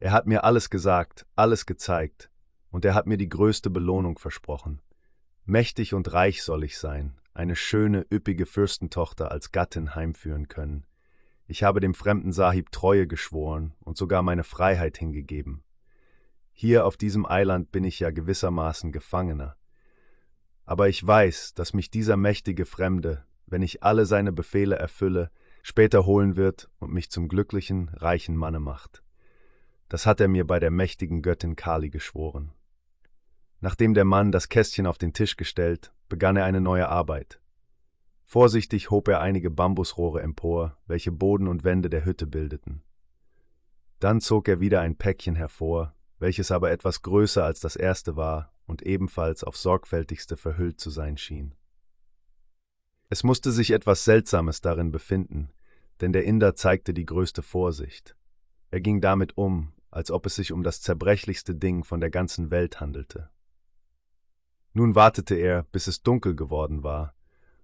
Er 0.00 0.12
hat 0.12 0.26
mir 0.26 0.44
alles 0.44 0.70
gesagt, 0.70 1.26
alles 1.36 1.66
gezeigt, 1.66 2.30
und 2.70 2.84
er 2.84 2.94
hat 2.94 3.06
mir 3.06 3.16
die 3.16 3.28
größte 3.28 3.70
Belohnung 3.70 4.18
versprochen. 4.18 4.80
Mächtig 5.46 5.92
und 5.92 6.10
reich 6.14 6.42
soll 6.42 6.64
ich 6.64 6.78
sein, 6.78 7.14
eine 7.34 7.54
schöne, 7.54 8.06
üppige 8.10 8.46
Fürstentochter 8.46 9.30
als 9.30 9.52
Gattin 9.52 9.94
heimführen 9.94 10.48
können. 10.48 10.86
Ich 11.46 11.62
habe 11.62 11.80
dem 11.80 11.92
fremden 11.92 12.32
Sahib 12.32 12.72
Treue 12.72 13.06
geschworen 13.06 13.74
und 13.80 13.98
sogar 13.98 14.22
meine 14.22 14.44
Freiheit 14.44 14.96
hingegeben. 14.96 15.62
Hier 16.52 16.86
auf 16.86 16.96
diesem 16.96 17.26
Eiland 17.26 17.72
bin 17.72 17.84
ich 17.84 18.00
ja 18.00 18.10
gewissermaßen 18.10 18.90
Gefangener. 18.90 19.56
Aber 20.64 20.88
ich 20.88 21.06
weiß, 21.06 21.52
dass 21.52 21.74
mich 21.74 21.90
dieser 21.90 22.16
mächtige 22.16 22.64
Fremde, 22.64 23.26
wenn 23.44 23.60
ich 23.60 23.82
alle 23.82 24.06
seine 24.06 24.32
Befehle 24.32 24.76
erfülle, 24.76 25.30
später 25.62 26.06
holen 26.06 26.36
wird 26.36 26.70
und 26.78 26.90
mich 26.90 27.10
zum 27.10 27.28
glücklichen, 27.28 27.90
reichen 27.90 28.34
Manne 28.34 28.60
macht. 28.60 29.02
Das 29.90 30.06
hat 30.06 30.22
er 30.22 30.28
mir 30.28 30.46
bei 30.46 30.58
der 30.58 30.70
mächtigen 30.70 31.20
Göttin 31.20 31.54
Kali 31.54 31.90
geschworen. 31.90 32.52
Nachdem 33.64 33.94
der 33.94 34.04
Mann 34.04 34.30
das 34.30 34.50
Kästchen 34.50 34.86
auf 34.86 34.98
den 34.98 35.14
Tisch 35.14 35.36
gestellt, 35.38 35.90
begann 36.10 36.36
er 36.36 36.44
eine 36.44 36.60
neue 36.60 36.86
Arbeit. 36.86 37.40
Vorsichtig 38.26 38.90
hob 38.90 39.08
er 39.08 39.22
einige 39.22 39.50
Bambusrohre 39.50 40.20
empor, 40.20 40.76
welche 40.86 41.10
Boden 41.10 41.48
und 41.48 41.64
Wände 41.64 41.88
der 41.88 42.04
Hütte 42.04 42.26
bildeten. 42.26 42.82
Dann 44.00 44.20
zog 44.20 44.48
er 44.48 44.60
wieder 44.60 44.82
ein 44.82 44.98
Päckchen 44.98 45.34
hervor, 45.34 45.94
welches 46.18 46.50
aber 46.50 46.72
etwas 46.72 47.00
größer 47.00 47.42
als 47.42 47.60
das 47.60 47.74
erste 47.74 48.16
war 48.16 48.52
und 48.66 48.82
ebenfalls 48.82 49.42
auf 49.42 49.56
sorgfältigste 49.56 50.36
verhüllt 50.36 50.78
zu 50.78 50.90
sein 50.90 51.16
schien. 51.16 51.54
Es 53.08 53.24
musste 53.24 53.50
sich 53.50 53.70
etwas 53.70 54.04
Seltsames 54.04 54.60
darin 54.60 54.90
befinden, 54.92 55.48
denn 56.02 56.12
der 56.12 56.24
Inder 56.24 56.54
zeigte 56.54 56.92
die 56.92 57.06
größte 57.06 57.40
Vorsicht. 57.40 58.14
Er 58.70 58.82
ging 58.82 59.00
damit 59.00 59.38
um, 59.38 59.72
als 59.90 60.10
ob 60.10 60.26
es 60.26 60.34
sich 60.34 60.52
um 60.52 60.62
das 60.62 60.82
zerbrechlichste 60.82 61.54
Ding 61.54 61.82
von 61.82 62.02
der 62.02 62.10
ganzen 62.10 62.50
Welt 62.50 62.78
handelte. 62.78 63.30
Nun 64.74 64.96
wartete 64.96 65.36
er, 65.36 65.62
bis 65.62 65.86
es 65.86 66.02
dunkel 66.02 66.34
geworden 66.34 66.82
war, 66.82 67.14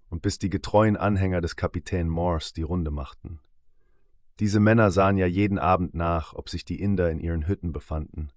und 0.09 0.23
bis 0.23 0.38
die 0.38 0.49
getreuen 0.49 0.96
Anhänger 0.96 1.40
des 1.40 1.57
Kapitän 1.57 2.09
Morse 2.09 2.55
die 2.55 2.62
Runde 2.62 2.90
machten. 2.90 3.40
Diese 4.38 4.61
Männer 4.61 4.90
sahen 4.90 5.18
ja 5.18 5.27
jeden 5.27 5.59
Abend 5.59 5.92
nach, 5.92 6.35
ob 6.35 6.49
sich 6.49 6.64
die 6.64 6.81
Inder 6.81 7.11
in 7.11 7.18
ihren 7.18 7.46
Hütten 7.46 7.73
befanden, 7.73 8.33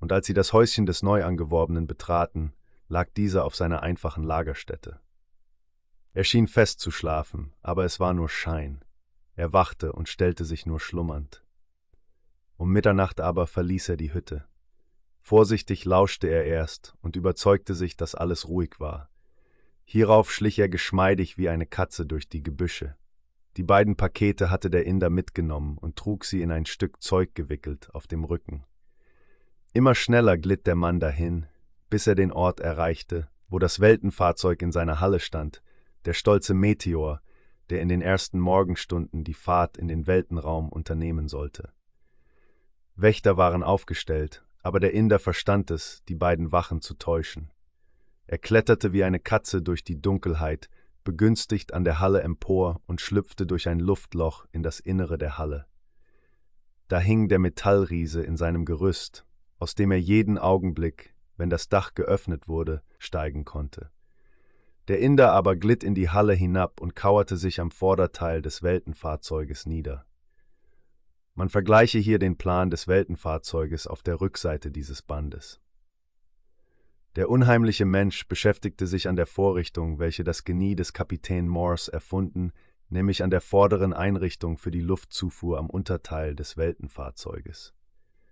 und 0.00 0.12
als 0.12 0.26
sie 0.26 0.34
das 0.34 0.52
Häuschen 0.52 0.86
des 0.86 1.02
Neuangeworbenen 1.02 1.86
betraten, 1.86 2.54
lag 2.88 3.10
dieser 3.16 3.44
auf 3.44 3.54
seiner 3.54 3.82
einfachen 3.82 4.24
Lagerstätte. 4.24 4.98
Er 6.12 6.24
schien 6.24 6.48
fest 6.48 6.80
zu 6.80 6.90
schlafen, 6.90 7.52
aber 7.62 7.84
es 7.84 8.00
war 8.00 8.14
nur 8.14 8.28
Schein. 8.28 8.82
Er 9.36 9.52
wachte 9.52 9.92
und 9.92 10.08
stellte 10.08 10.44
sich 10.44 10.66
nur 10.66 10.80
schlummernd. 10.80 11.44
Um 12.56 12.72
Mitternacht 12.72 13.20
aber 13.20 13.46
verließ 13.46 13.90
er 13.90 13.96
die 13.96 14.12
Hütte. 14.12 14.49
Vorsichtig 15.30 15.84
lauschte 15.84 16.26
er 16.26 16.44
erst 16.44 16.96
und 17.02 17.14
überzeugte 17.14 17.76
sich, 17.76 17.96
dass 17.96 18.16
alles 18.16 18.48
ruhig 18.48 18.80
war. 18.80 19.08
Hierauf 19.84 20.32
schlich 20.32 20.58
er 20.58 20.68
geschmeidig 20.68 21.38
wie 21.38 21.48
eine 21.48 21.66
Katze 21.66 22.04
durch 22.04 22.28
die 22.28 22.42
Gebüsche. 22.42 22.96
Die 23.56 23.62
beiden 23.62 23.94
Pakete 23.94 24.50
hatte 24.50 24.70
der 24.70 24.86
Inder 24.86 25.08
mitgenommen 25.08 25.78
und 25.78 25.94
trug 25.94 26.24
sie 26.24 26.42
in 26.42 26.50
ein 26.50 26.66
Stück 26.66 27.00
Zeug 27.00 27.32
gewickelt 27.36 27.94
auf 27.94 28.08
dem 28.08 28.24
Rücken. 28.24 28.64
Immer 29.72 29.94
schneller 29.94 30.36
glitt 30.36 30.66
der 30.66 30.74
Mann 30.74 30.98
dahin, 30.98 31.46
bis 31.90 32.08
er 32.08 32.16
den 32.16 32.32
Ort 32.32 32.58
erreichte, 32.58 33.28
wo 33.48 33.60
das 33.60 33.78
Weltenfahrzeug 33.78 34.60
in 34.62 34.72
seiner 34.72 34.98
Halle 34.98 35.20
stand, 35.20 35.62
der 36.06 36.14
stolze 36.14 36.54
Meteor, 36.54 37.22
der 37.68 37.82
in 37.82 37.88
den 37.88 38.02
ersten 38.02 38.40
Morgenstunden 38.40 39.22
die 39.22 39.34
Fahrt 39.34 39.76
in 39.76 39.86
den 39.86 40.08
Weltenraum 40.08 40.70
unternehmen 40.70 41.28
sollte. 41.28 41.72
Wächter 42.96 43.36
waren 43.36 43.62
aufgestellt, 43.62 44.44
aber 44.62 44.80
der 44.80 44.92
Inder 44.92 45.18
verstand 45.18 45.70
es, 45.70 46.02
die 46.08 46.14
beiden 46.14 46.52
Wachen 46.52 46.80
zu 46.80 46.94
täuschen. 46.94 47.50
Er 48.26 48.38
kletterte 48.38 48.92
wie 48.92 49.04
eine 49.04 49.20
Katze 49.20 49.62
durch 49.62 49.84
die 49.84 50.00
Dunkelheit, 50.00 50.68
begünstigt 51.04 51.72
an 51.74 51.84
der 51.84 51.98
Halle 51.98 52.22
empor 52.22 52.80
und 52.86 53.00
schlüpfte 53.00 53.46
durch 53.46 53.68
ein 53.68 53.80
Luftloch 53.80 54.46
in 54.52 54.62
das 54.62 54.80
Innere 54.80 55.18
der 55.18 55.38
Halle. 55.38 55.66
Da 56.88 56.98
hing 56.98 57.28
der 57.28 57.38
Metallriese 57.38 58.22
in 58.22 58.36
seinem 58.36 58.64
Gerüst 58.64 59.24
aus 59.60 59.74
dem 59.74 59.92
er 59.92 60.00
jeden 60.00 60.38
Augenblick, 60.38 61.14
wenn 61.36 61.50
das 61.50 61.68
Dach 61.68 61.94
geöffnet 61.94 62.48
wurde, 62.48 62.82
steigen 62.98 63.44
konnte. 63.44 63.90
Der 64.88 64.98
Inder 64.98 65.32
aber 65.32 65.54
glitt 65.54 65.84
in 65.84 65.94
die 65.94 66.08
Halle 66.08 66.32
hinab 66.32 66.80
und 66.80 66.96
kauerte 66.96 67.36
sich 67.36 67.60
am 67.60 67.70
Vorderteil 67.70 68.40
des 68.42 68.62
Weltenfahrzeuges 68.62 69.66
nieder. 69.66 70.06
Man 71.40 71.48
vergleiche 71.48 71.98
hier 71.98 72.18
den 72.18 72.36
Plan 72.36 72.68
des 72.68 72.86
Weltenfahrzeuges 72.86 73.86
auf 73.86 74.02
der 74.02 74.20
Rückseite 74.20 74.70
dieses 74.70 75.00
Bandes. 75.00 75.58
Der 77.16 77.30
unheimliche 77.30 77.86
Mensch 77.86 78.28
beschäftigte 78.28 78.86
sich 78.86 79.08
an 79.08 79.16
der 79.16 79.24
Vorrichtung, 79.24 79.98
welche 79.98 80.22
das 80.22 80.44
Genie 80.44 80.76
des 80.76 80.92
Kapitän 80.92 81.48
Morse 81.48 81.90
erfunden, 81.90 82.52
nämlich 82.90 83.22
an 83.22 83.30
der 83.30 83.40
vorderen 83.40 83.94
Einrichtung 83.94 84.58
für 84.58 84.70
die 84.70 84.82
Luftzufuhr 84.82 85.56
am 85.56 85.70
Unterteil 85.70 86.36
des 86.36 86.58
Weltenfahrzeuges. 86.58 87.72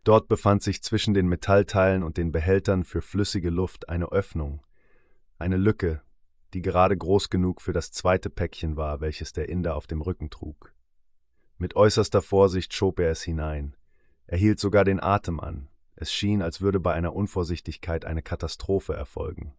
Dort 0.04 0.28
befand 0.28 0.62
sich 0.62 0.82
zwischen 0.82 1.14
den 1.14 1.28
Metallteilen 1.28 2.02
und 2.02 2.18
den 2.18 2.30
Behältern 2.30 2.84
für 2.84 3.00
flüssige 3.00 3.48
Luft 3.48 3.88
eine 3.88 4.12
Öffnung, 4.12 4.60
eine 5.38 5.56
Lücke, 5.56 6.02
die 6.52 6.60
gerade 6.60 6.94
groß 6.94 7.30
genug 7.30 7.62
für 7.62 7.72
das 7.72 7.90
zweite 7.90 8.28
Päckchen 8.28 8.76
war, 8.76 9.00
welches 9.00 9.32
der 9.32 9.48
Inder 9.48 9.76
auf 9.76 9.86
dem 9.86 10.02
Rücken 10.02 10.28
trug. 10.28 10.74
Mit 11.58 11.74
äußerster 11.74 12.22
Vorsicht 12.22 12.72
schob 12.72 13.00
er 13.00 13.10
es 13.10 13.22
hinein. 13.22 13.76
Er 14.28 14.38
hielt 14.38 14.60
sogar 14.60 14.84
den 14.84 15.02
Atem 15.02 15.40
an. 15.40 15.68
Es 15.96 16.12
schien, 16.12 16.40
als 16.40 16.60
würde 16.60 16.78
bei 16.78 16.94
einer 16.94 17.14
Unvorsichtigkeit 17.14 18.04
eine 18.04 18.22
Katastrophe 18.22 18.94
erfolgen. 18.94 19.54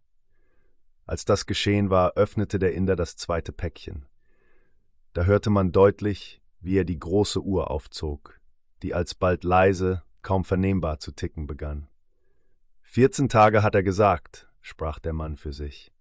Als 1.05 1.25
das 1.25 1.45
geschehen 1.45 1.89
war, 1.89 2.13
öffnete 2.13 2.57
der 2.57 2.73
Inder 2.73 2.95
das 2.95 3.17
zweite 3.17 3.51
Päckchen. 3.51 4.05
Da 5.13 5.25
hörte 5.25 5.49
man 5.49 5.73
deutlich, 5.73 6.41
wie 6.62 6.77
er 6.77 6.85
die 6.85 6.99
große 6.99 7.41
Uhr 7.41 7.69
aufzog, 7.69 8.39
die 8.81 8.93
alsbald 8.93 9.43
leise, 9.43 10.03
kaum 10.21 10.45
vernehmbar 10.45 10.99
zu 10.99 11.12
ticken 11.12 11.47
begann. 11.47 11.89
Vierzehn 12.81 13.27
Tage 13.27 13.62
hat 13.62 13.75
er 13.75 13.83
gesagt, 13.83 14.47
sprach 14.62 14.99
der 14.99 15.13
Mann 15.13 15.35
für 15.35 15.51
sich. 15.51 15.91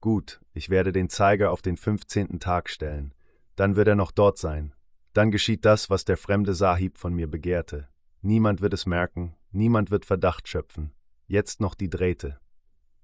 Gut, 0.00 0.40
ich 0.52 0.68
werde 0.68 0.92
den 0.92 1.08
Zeiger 1.08 1.52
auf 1.52 1.62
den 1.62 1.76
fünfzehnten 1.76 2.38
Tag 2.38 2.68
stellen, 2.68 3.14
dann 3.56 3.76
wird 3.76 3.88
er 3.88 3.96
noch 3.96 4.10
dort 4.10 4.36
sein. 4.38 4.74
Dann 5.18 5.32
geschieht 5.32 5.64
das, 5.64 5.90
was 5.90 6.04
der 6.04 6.16
fremde 6.16 6.54
Sahib 6.54 6.96
von 6.96 7.12
mir 7.12 7.28
begehrte. 7.28 7.88
Niemand 8.22 8.60
wird 8.60 8.72
es 8.72 8.86
merken, 8.86 9.34
niemand 9.50 9.90
wird 9.90 10.04
Verdacht 10.04 10.46
schöpfen. 10.46 10.92
Jetzt 11.26 11.60
noch 11.60 11.74
die 11.74 11.90
Drähte. 11.90 12.38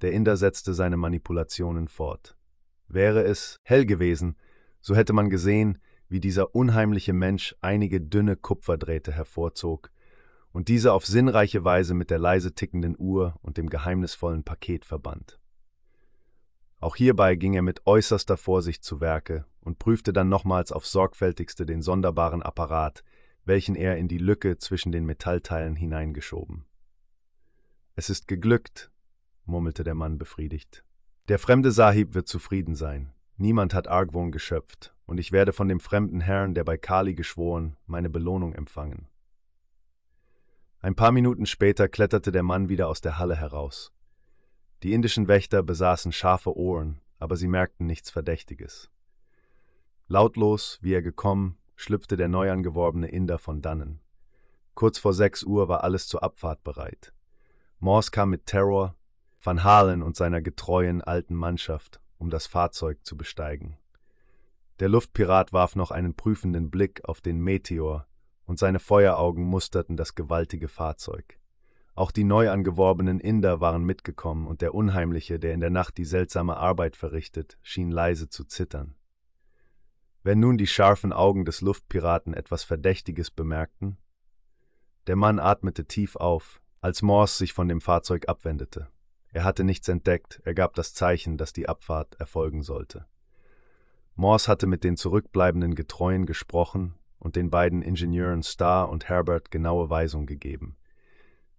Der 0.00 0.12
Inder 0.12 0.36
setzte 0.36 0.74
seine 0.74 0.96
Manipulationen 0.96 1.88
fort. 1.88 2.36
Wäre 2.86 3.24
es 3.24 3.58
hell 3.64 3.84
gewesen, 3.84 4.36
so 4.80 4.94
hätte 4.94 5.12
man 5.12 5.28
gesehen, 5.28 5.78
wie 6.08 6.20
dieser 6.20 6.54
unheimliche 6.54 7.12
Mensch 7.12 7.56
einige 7.60 8.00
dünne 8.00 8.36
Kupferdrähte 8.36 9.10
hervorzog 9.10 9.90
und 10.52 10.68
diese 10.68 10.92
auf 10.92 11.04
sinnreiche 11.04 11.64
Weise 11.64 11.94
mit 11.94 12.10
der 12.10 12.20
leise 12.20 12.54
tickenden 12.54 12.94
Uhr 12.96 13.34
und 13.42 13.56
dem 13.56 13.68
geheimnisvollen 13.68 14.44
Paket 14.44 14.84
verband. 14.84 15.40
Auch 16.84 16.96
hierbei 16.96 17.34
ging 17.34 17.54
er 17.54 17.62
mit 17.62 17.86
äußerster 17.86 18.36
Vorsicht 18.36 18.84
zu 18.84 19.00
Werke 19.00 19.46
und 19.62 19.78
prüfte 19.78 20.12
dann 20.12 20.28
nochmals 20.28 20.70
aufs 20.70 20.92
sorgfältigste 20.92 21.64
den 21.64 21.80
sonderbaren 21.80 22.42
Apparat, 22.42 23.04
welchen 23.46 23.74
er 23.74 23.96
in 23.96 24.06
die 24.06 24.18
Lücke 24.18 24.58
zwischen 24.58 24.92
den 24.92 25.06
Metallteilen 25.06 25.76
hineingeschoben. 25.76 26.66
Es 27.96 28.10
ist 28.10 28.28
geglückt, 28.28 28.90
murmelte 29.46 29.82
der 29.82 29.94
Mann 29.94 30.18
befriedigt. 30.18 30.84
Der 31.28 31.38
fremde 31.38 31.72
Sahib 31.72 32.12
wird 32.12 32.28
zufrieden 32.28 32.74
sein. 32.74 33.14
Niemand 33.38 33.72
hat 33.72 33.88
Argwohn 33.88 34.30
geschöpft, 34.30 34.94
und 35.06 35.16
ich 35.16 35.32
werde 35.32 35.54
von 35.54 35.68
dem 35.68 35.80
fremden 35.80 36.20
Herrn, 36.20 36.52
der 36.52 36.64
bei 36.64 36.76
Kali 36.76 37.14
geschworen, 37.14 37.78
meine 37.86 38.10
Belohnung 38.10 38.52
empfangen. 38.52 39.08
Ein 40.80 40.96
paar 40.96 41.12
Minuten 41.12 41.46
später 41.46 41.88
kletterte 41.88 42.30
der 42.30 42.42
Mann 42.42 42.68
wieder 42.68 42.88
aus 42.88 43.00
der 43.00 43.18
Halle 43.18 43.36
heraus. 43.36 43.90
Die 44.84 44.92
indischen 44.92 45.28
Wächter 45.28 45.62
besaßen 45.62 46.12
scharfe 46.12 46.54
Ohren, 46.58 47.00
aber 47.18 47.38
sie 47.38 47.48
merkten 47.48 47.86
nichts 47.86 48.10
Verdächtiges. 48.10 48.90
Lautlos, 50.08 50.78
wie 50.82 50.92
er 50.92 51.00
gekommen, 51.00 51.56
schlüpfte 51.74 52.18
der 52.18 52.28
neuangeworbene 52.28 53.08
Inder 53.08 53.38
von 53.38 53.62
dannen. 53.62 54.02
Kurz 54.74 54.98
vor 54.98 55.14
sechs 55.14 55.42
Uhr 55.42 55.68
war 55.68 55.84
alles 55.84 56.06
zur 56.06 56.22
Abfahrt 56.22 56.62
bereit. 56.64 57.14
Morse 57.78 58.10
kam 58.10 58.28
mit 58.28 58.44
Terror, 58.44 58.94
Van 59.42 59.64
Halen 59.64 60.02
und 60.02 60.16
seiner 60.16 60.42
getreuen 60.42 61.00
alten 61.00 61.34
Mannschaft, 61.34 62.02
um 62.18 62.28
das 62.28 62.46
Fahrzeug 62.46 62.98
zu 63.04 63.16
besteigen. 63.16 63.78
Der 64.80 64.90
Luftpirat 64.90 65.54
warf 65.54 65.76
noch 65.76 65.92
einen 65.92 66.12
prüfenden 66.12 66.70
Blick 66.70 67.02
auf 67.06 67.22
den 67.22 67.40
Meteor, 67.40 68.06
und 68.44 68.58
seine 68.58 68.80
Feueraugen 68.80 69.44
musterten 69.44 69.96
das 69.96 70.14
gewaltige 70.14 70.68
Fahrzeug. 70.68 71.38
Auch 71.94 72.10
die 72.10 72.24
neu 72.24 72.50
angeworbenen 72.50 73.20
Inder 73.20 73.60
waren 73.60 73.84
mitgekommen, 73.84 74.46
und 74.46 74.62
der 74.62 74.74
Unheimliche, 74.74 75.38
der 75.38 75.54
in 75.54 75.60
der 75.60 75.70
Nacht 75.70 75.96
die 75.96 76.04
seltsame 76.04 76.56
Arbeit 76.56 76.96
verrichtet, 76.96 77.56
schien 77.62 77.90
leise 77.90 78.28
zu 78.28 78.44
zittern. 78.44 78.96
Wenn 80.24 80.40
nun 80.40 80.58
die 80.58 80.66
scharfen 80.66 81.12
Augen 81.12 81.44
des 81.44 81.60
Luftpiraten 81.60 82.34
etwas 82.34 82.64
Verdächtiges 82.64 83.30
bemerkten? 83.30 83.98
Der 85.06 85.16
Mann 85.16 85.38
atmete 85.38 85.84
tief 85.84 86.16
auf, 86.16 86.62
als 86.80 87.02
Morse 87.02 87.36
sich 87.36 87.52
von 87.52 87.68
dem 87.68 87.80
Fahrzeug 87.80 88.28
abwendete. 88.28 88.88
Er 89.32 89.44
hatte 89.44 89.62
nichts 89.62 89.88
entdeckt, 89.88 90.40
er 90.44 90.54
gab 90.54 90.74
das 90.74 90.94
Zeichen, 90.94 91.36
dass 91.36 91.52
die 91.52 91.68
Abfahrt 91.68 92.14
erfolgen 92.18 92.62
sollte. 92.62 93.06
Morse 94.14 94.50
hatte 94.50 94.66
mit 94.66 94.82
den 94.82 94.96
zurückbleibenden 94.96 95.74
Getreuen 95.74 96.24
gesprochen 96.24 96.94
und 97.18 97.36
den 97.36 97.50
beiden 97.50 97.82
Ingenieuren 97.82 98.42
Starr 98.42 98.88
und 98.88 99.08
Herbert 99.08 99.50
genaue 99.50 99.90
Weisung 99.90 100.26
gegeben. 100.26 100.76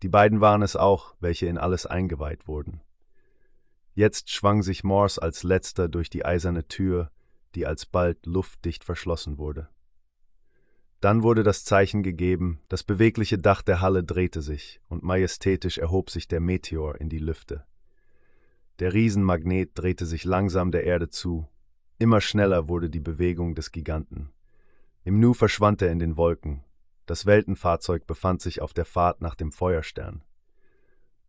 Die 0.04 0.10
beiden 0.10 0.42
waren 0.42 0.62
es 0.62 0.76
auch, 0.76 1.16
welche 1.20 1.48
in 1.48 1.58
alles 1.58 1.86
eingeweiht 1.86 2.48
wurden. 2.48 2.82
Jetzt 3.94 4.30
schwang 4.30 4.62
sich 4.62 4.84
Morse 4.84 5.22
als 5.22 5.44
letzter 5.44 5.88
durch 5.88 6.10
die 6.10 6.26
eiserne 6.26 6.68
Tür, 6.68 7.12
die 7.56 7.66
alsbald 7.66 8.26
luftdicht 8.26 8.84
verschlossen 8.84 9.38
wurde. 9.38 9.70
Dann 11.00 11.24
wurde 11.24 11.44
das 11.44 11.64
Zeichen 11.64 12.04
gegeben, 12.04 12.60
das 12.68 12.84
bewegliche 12.84 13.38
Dach 13.38 13.62
der 13.62 13.80
Halle 13.80 14.04
drehte 14.04 14.42
sich, 14.42 14.82
und 14.90 15.04
majestätisch 15.04 15.78
erhob 15.78 16.10
sich 16.10 16.28
der 16.28 16.40
Meteor 16.40 17.00
in 17.00 17.10
die 17.10 17.20
Lüfte. 17.20 17.64
Der 18.80 18.94
Riesenmagnet 18.94 19.72
drehte 19.76 20.06
sich 20.06 20.26
langsam 20.26 20.72
der 20.72 20.84
Erde 20.84 21.10
zu, 21.10 21.48
immer 22.00 22.20
schneller 22.20 22.68
wurde 22.68 22.90
die 22.90 23.00
Bewegung 23.00 23.56
des 23.56 23.72
Giganten. 23.72 24.34
Im 25.06 25.22
Nu 25.22 25.34
verschwand 25.34 25.82
er 25.82 25.92
in 25.92 26.00
den 26.00 26.18
Wolken, 26.18 26.65
das 27.06 27.26
Weltenfahrzeug 27.26 28.08
befand 28.08 28.42
sich 28.42 28.62
auf 28.62 28.74
der 28.74 28.86
Fahrt 28.86 29.22
nach 29.22 29.36
dem 29.36 29.52
Feuerstern. 29.52 30.24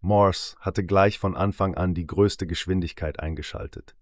Morse 0.01 0.57
hatte 0.61 0.85
gleich 0.85 1.19
von 1.19 1.37
Anfang 1.37 1.75
an 1.75 1.95
die 1.95 2.07
größte 2.07 2.47
Geschwindigkeit 2.47 3.21
eingeschaltet. 3.21 3.97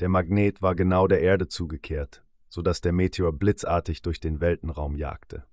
Der 0.00 0.08
Magnet 0.08 0.62
war 0.62 0.74
genau 0.74 1.06
der 1.06 1.20
Erde 1.20 1.48
zugekehrt, 1.48 2.24
so 2.48 2.62
dass 2.62 2.80
der 2.80 2.92
Meteor 2.92 3.32
blitzartig 3.32 4.02
durch 4.02 4.20
den 4.20 4.40
Weltenraum 4.40 4.96
jagte. 4.96 5.44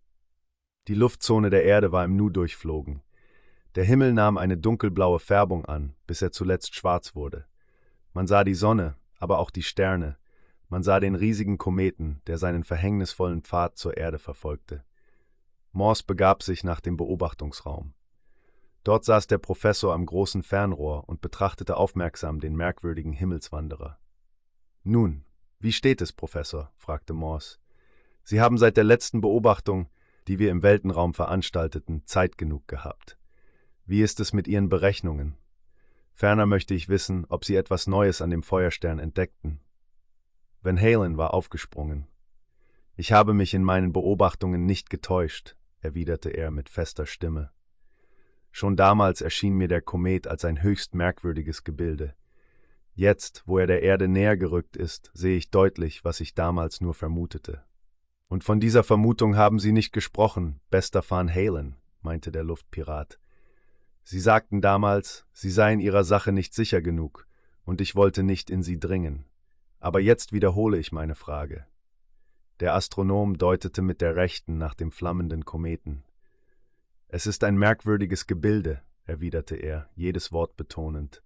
Die 0.87 0.93
Luftzone 0.93 1.49
der 1.49 1.63
Erde 1.63 1.91
war 1.91 2.05
im 2.05 2.15
Nu 2.15 2.29
durchflogen. 2.29 3.01
Der 3.75 3.83
Himmel 3.83 4.13
nahm 4.13 4.37
eine 4.37 4.57
dunkelblaue 4.57 5.19
Färbung 5.19 5.65
an, 5.65 5.95
bis 6.07 6.21
er 6.21 6.31
zuletzt 6.31 6.75
schwarz 6.75 7.13
wurde. 7.13 7.45
Man 8.13 8.25
sah 8.25 8.43
die 8.43 8.55
Sonne, 8.55 8.95
aber 9.19 9.39
auch 9.39 9.51
die 9.51 9.63
Sterne. 9.63 10.17
Man 10.69 10.83
sah 10.83 10.99
den 10.99 11.15
riesigen 11.15 11.57
Kometen, 11.57 12.21
der 12.27 12.37
seinen 12.37 12.63
verhängnisvollen 12.63 13.41
Pfad 13.41 13.77
zur 13.77 13.97
Erde 13.97 14.17
verfolgte. 14.17 14.83
Morse 15.77 16.03
begab 16.03 16.41
sich 16.41 16.63
nach 16.63 16.81
dem 16.81 16.97
Beobachtungsraum. 16.97 17.93
Dort 18.83 19.05
saß 19.05 19.27
der 19.27 19.37
Professor 19.37 19.93
am 19.93 20.07
großen 20.07 20.41
Fernrohr 20.41 21.07
und 21.07 21.21
betrachtete 21.21 21.77
aufmerksam 21.77 22.39
den 22.39 22.55
merkwürdigen 22.55 23.13
Himmelswanderer. 23.13 23.99
Nun, 24.83 25.23
wie 25.59 25.71
steht 25.71 26.01
es, 26.01 26.13
Professor? 26.13 26.71
fragte 26.77 27.13
Morse. 27.13 27.59
Sie 28.23 28.41
haben 28.41 28.57
seit 28.57 28.75
der 28.75 28.85
letzten 28.85 29.21
Beobachtung, 29.21 29.87
die 30.27 30.39
wir 30.39 30.49
im 30.49 30.63
Weltenraum 30.63 31.13
veranstalteten, 31.13 32.01
Zeit 32.07 32.39
genug 32.39 32.67
gehabt. 32.67 33.19
Wie 33.85 34.01
ist 34.01 34.19
es 34.19 34.33
mit 34.33 34.47
Ihren 34.47 34.69
Berechnungen? 34.69 35.37
Ferner 36.11 36.47
möchte 36.47 36.73
ich 36.73 36.89
wissen, 36.89 37.25
ob 37.29 37.45
Sie 37.45 37.55
etwas 37.55 37.85
Neues 37.85 38.23
an 38.23 38.31
dem 38.31 38.41
Feuerstern 38.41 38.97
entdeckten. 38.97 39.59
Van 40.63 40.81
Halen 40.81 41.17
war 41.17 41.35
aufgesprungen. 41.35 42.07
Ich 42.95 43.11
habe 43.11 43.35
mich 43.35 43.53
in 43.53 43.63
meinen 43.63 43.93
Beobachtungen 43.93 44.65
nicht 44.65 44.89
getäuscht, 44.89 45.56
erwiderte 45.79 46.29
er 46.29 46.51
mit 46.51 46.69
fester 46.69 47.05
Stimme. 47.05 47.51
Schon 48.51 48.75
damals 48.75 49.21
erschien 49.21 49.53
mir 49.53 49.67
der 49.67 49.81
Komet 49.81 50.27
als 50.27 50.43
ein 50.45 50.63
höchst 50.63 50.95
merkwürdiges 50.95 51.63
Gebilde. 51.63 52.15
Jetzt, 52.93 53.43
wo 53.45 53.59
er 53.59 53.67
der 53.67 53.83
Erde 53.83 54.07
näher 54.07 54.37
gerückt 54.37 54.75
ist, 54.75 55.11
sehe 55.13 55.37
ich 55.37 55.51
deutlich, 55.51 56.03
was 56.03 56.19
ich 56.19 56.33
damals 56.33 56.81
nur 56.81 56.95
vermutete. 56.95 57.63
Und 58.27 58.43
von 58.43 58.59
dieser 58.59 58.83
Vermutung 58.83 59.37
haben 59.37 59.59
Sie 59.59 59.71
nicht 59.71 59.93
gesprochen, 59.93 60.59
bester 60.69 61.03
Van 61.07 61.33
Halen, 61.33 61.75
meinte 62.01 62.31
der 62.31 62.43
Luftpirat. 62.43 63.19
Sie 64.03 64.19
sagten 64.19 64.61
damals, 64.61 65.25
Sie 65.33 65.51
seien 65.51 65.79
Ihrer 65.79 66.03
Sache 66.03 66.31
nicht 66.31 66.53
sicher 66.53 66.81
genug, 66.81 67.27
und 67.63 67.81
ich 67.81 67.95
wollte 67.95 68.23
nicht 68.23 68.49
in 68.49 68.63
Sie 68.63 68.79
dringen. 68.79 69.25
Aber 69.79 69.99
jetzt 69.99 70.33
wiederhole 70.33 70.77
ich 70.77 70.91
meine 70.91 71.15
Frage. 71.15 71.67
Der 72.59 72.73
Astronom 72.73 73.37
deutete 73.37 73.83
mit 73.83 74.01
der 74.01 74.15
rechten 74.15 74.57
nach 74.57 74.73
dem 74.73 74.91
flammenden 74.91 75.45
Kometen. 75.45 76.03
Es 77.07 77.27
ist 77.27 77.43
ein 77.43 77.55
merkwürdiges 77.55 78.25
Gebilde, 78.25 78.81
erwiderte 79.05 79.55
er, 79.55 79.89
jedes 79.95 80.31
Wort 80.31 80.57
betonend. 80.57 81.21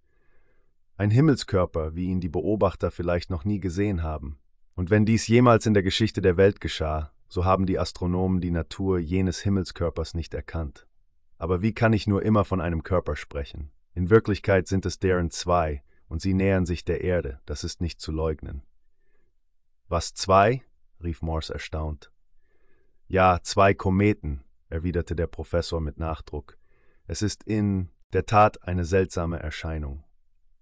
Ein 0.98 1.10
Himmelskörper, 1.10 1.96
wie 1.96 2.08
ihn 2.08 2.20
die 2.20 2.30
Beobachter 2.30 2.92
vielleicht 2.92 3.30
noch 3.30 3.46
nie 3.46 3.60
gesehen 3.60 4.04
haben. 4.04 4.40
Und 4.76 4.90
wenn 4.90 5.06
dies 5.06 5.28
jemals 5.28 5.66
in 5.66 5.74
der 5.74 5.84
Geschichte 5.84 6.22
der 6.22 6.36
Welt 6.36 6.60
geschah, 6.60 7.12
so 7.30 7.46
haben 7.46 7.66
die 7.66 7.80
Astronomen 7.80 8.42
die 8.42 8.52
Natur 8.52 9.00
jenes 9.00 9.40
Himmelskörpers 9.40 10.14
nicht 10.14 10.34
erkannt. 10.34 10.86
Aber 11.38 11.62
wie 11.62 11.74
kann 11.74 11.94
ich 11.94 12.08
nur 12.08 12.24
immer 12.24 12.44
von 12.44 12.60
einem 12.60 12.84
Körper 12.84 13.16
sprechen? 13.16 13.72
In 13.94 14.10
Wirklichkeit 14.10 14.68
sind 14.68 14.86
es 14.86 15.00
deren 15.00 15.32
zwei, 15.32 15.82
und 16.08 16.22
sie 16.22 16.34
nähern 16.34 16.66
sich 16.66 16.84
der 16.84 17.02
Erde, 17.02 17.40
das 17.46 17.64
ist 17.64 17.80
nicht 17.80 18.02
zu 18.02 18.12
leugnen. 18.12 18.64
Was 19.88 20.14
zwei? 20.14 20.62
Rief 21.04 21.22
Morse 21.22 21.54
erstaunt. 21.54 22.12
Ja, 23.08 23.40
zwei 23.44 23.74
Kometen, 23.74 24.44
erwiderte 24.70 25.16
der 25.16 25.28
Professor 25.28 25.82
mit 25.82 25.98
Nachdruck. 25.98 26.58
Es 27.08 27.22
ist 27.22 27.44
in 27.44 27.90
der 28.14 28.26
Tat 28.26 28.64
eine 28.64 28.86
seltsame 28.86 29.40
Erscheinung. 29.40 30.04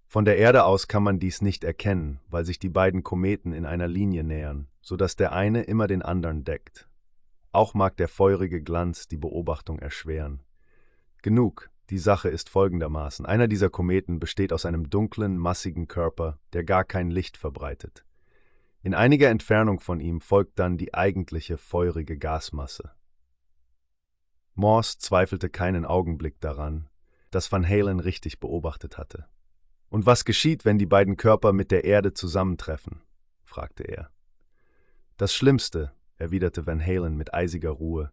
Von 0.06 0.24
der 0.24 0.38
Erde 0.38 0.64
aus 0.64 0.88
kann 0.88 1.04
man 1.04 1.20
dies 1.20 1.40
nicht 1.40 1.62
erkennen, 1.62 2.18
weil 2.28 2.44
sich 2.44 2.58
die 2.58 2.68
beiden 2.68 3.04
Kometen 3.04 3.52
in 3.52 3.64
einer 3.64 3.86
Linie 3.86 4.24
nähern, 4.24 4.66
so 4.80 4.96
dass 4.96 5.14
der 5.14 5.32
eine 5.32 5.62
immer 5.62 5.86
den 5.86 6.02
anderen 6.02 6.42
deckt. 6.42 6.88
Auch 7.52 7.74
mag 7.74 7.96
der 7.96 8.08
feurige 8.08 8.62
Glanz 8.62 9.06
die 9.06 9.16
Beobachtung 9.16 9.78
erschweren. 9.78 10.42
Genug, 11.22 11.70
die 11.90 11.98
Sache 11.98 12.28
ist 12.28 12.48
folgendermaßen. 12.48 13.26
Einer 13.26 13.46
dieser 13.46 13.70
Kometen 13.70 14.20
besteht 14.20 14.52
aus 14.52 14.64
einem 14.66 14.90
dunklen, 14.90 15.36
massigen 15.36 15.86
Körper, 15.86 16.38
der 16.52 16.64
gar 16.64 16.84
kein 16.84 17.10
Licht 17.10 17.36
verbreitet. 17.36 18.04
In 18.82 18.94
einiger 18.94 19.28
Entfernung 19.28 19.78
von 19.78 20.00
ihm 20.00 20.20
folgt 20.20 20.58
dann 20.58 20.78
die 20.78 20.94
eigentliche 20.94 21.58
feurige 21.58 22.16
Gasmasse. 22.16 22.92
Morse 24.54 24.98
zweifelte 24.98 25.50
keinen 25.50 25.84
Augenblick 25.84 26.40
daran, 26.40 26.88
dass 27.30 27.52
Van 27.52 27.66
Halen 27.66 28.00
richtig 28.00 28.40
beobachtet 28.40 28.96
hatte. 28.96 29.26
Und 29.90 30.06
was 30.06 30.24
geschieht, 30.24 30.64
wenn 30.64 30.78
die 30.78 30.86
beiden 30.86 31.16
Körper 31.16 31.52
mit 31.52 31.70
der 31.70 31.84
Erde 31.84 32.14
zusammentreffen? 32.14 33.02
fragte 33.42 33.82
er. 33.84 34.10
Das 35.16 35.34
Schlimmste, 35.34 35.92
erwiderte 36.16 36.66
Van 36.66 36.80
Halen 36.80 37.16
mit 37.16 37.34
eisiger 37.34 37.70
Ruhe. 37.70 38.12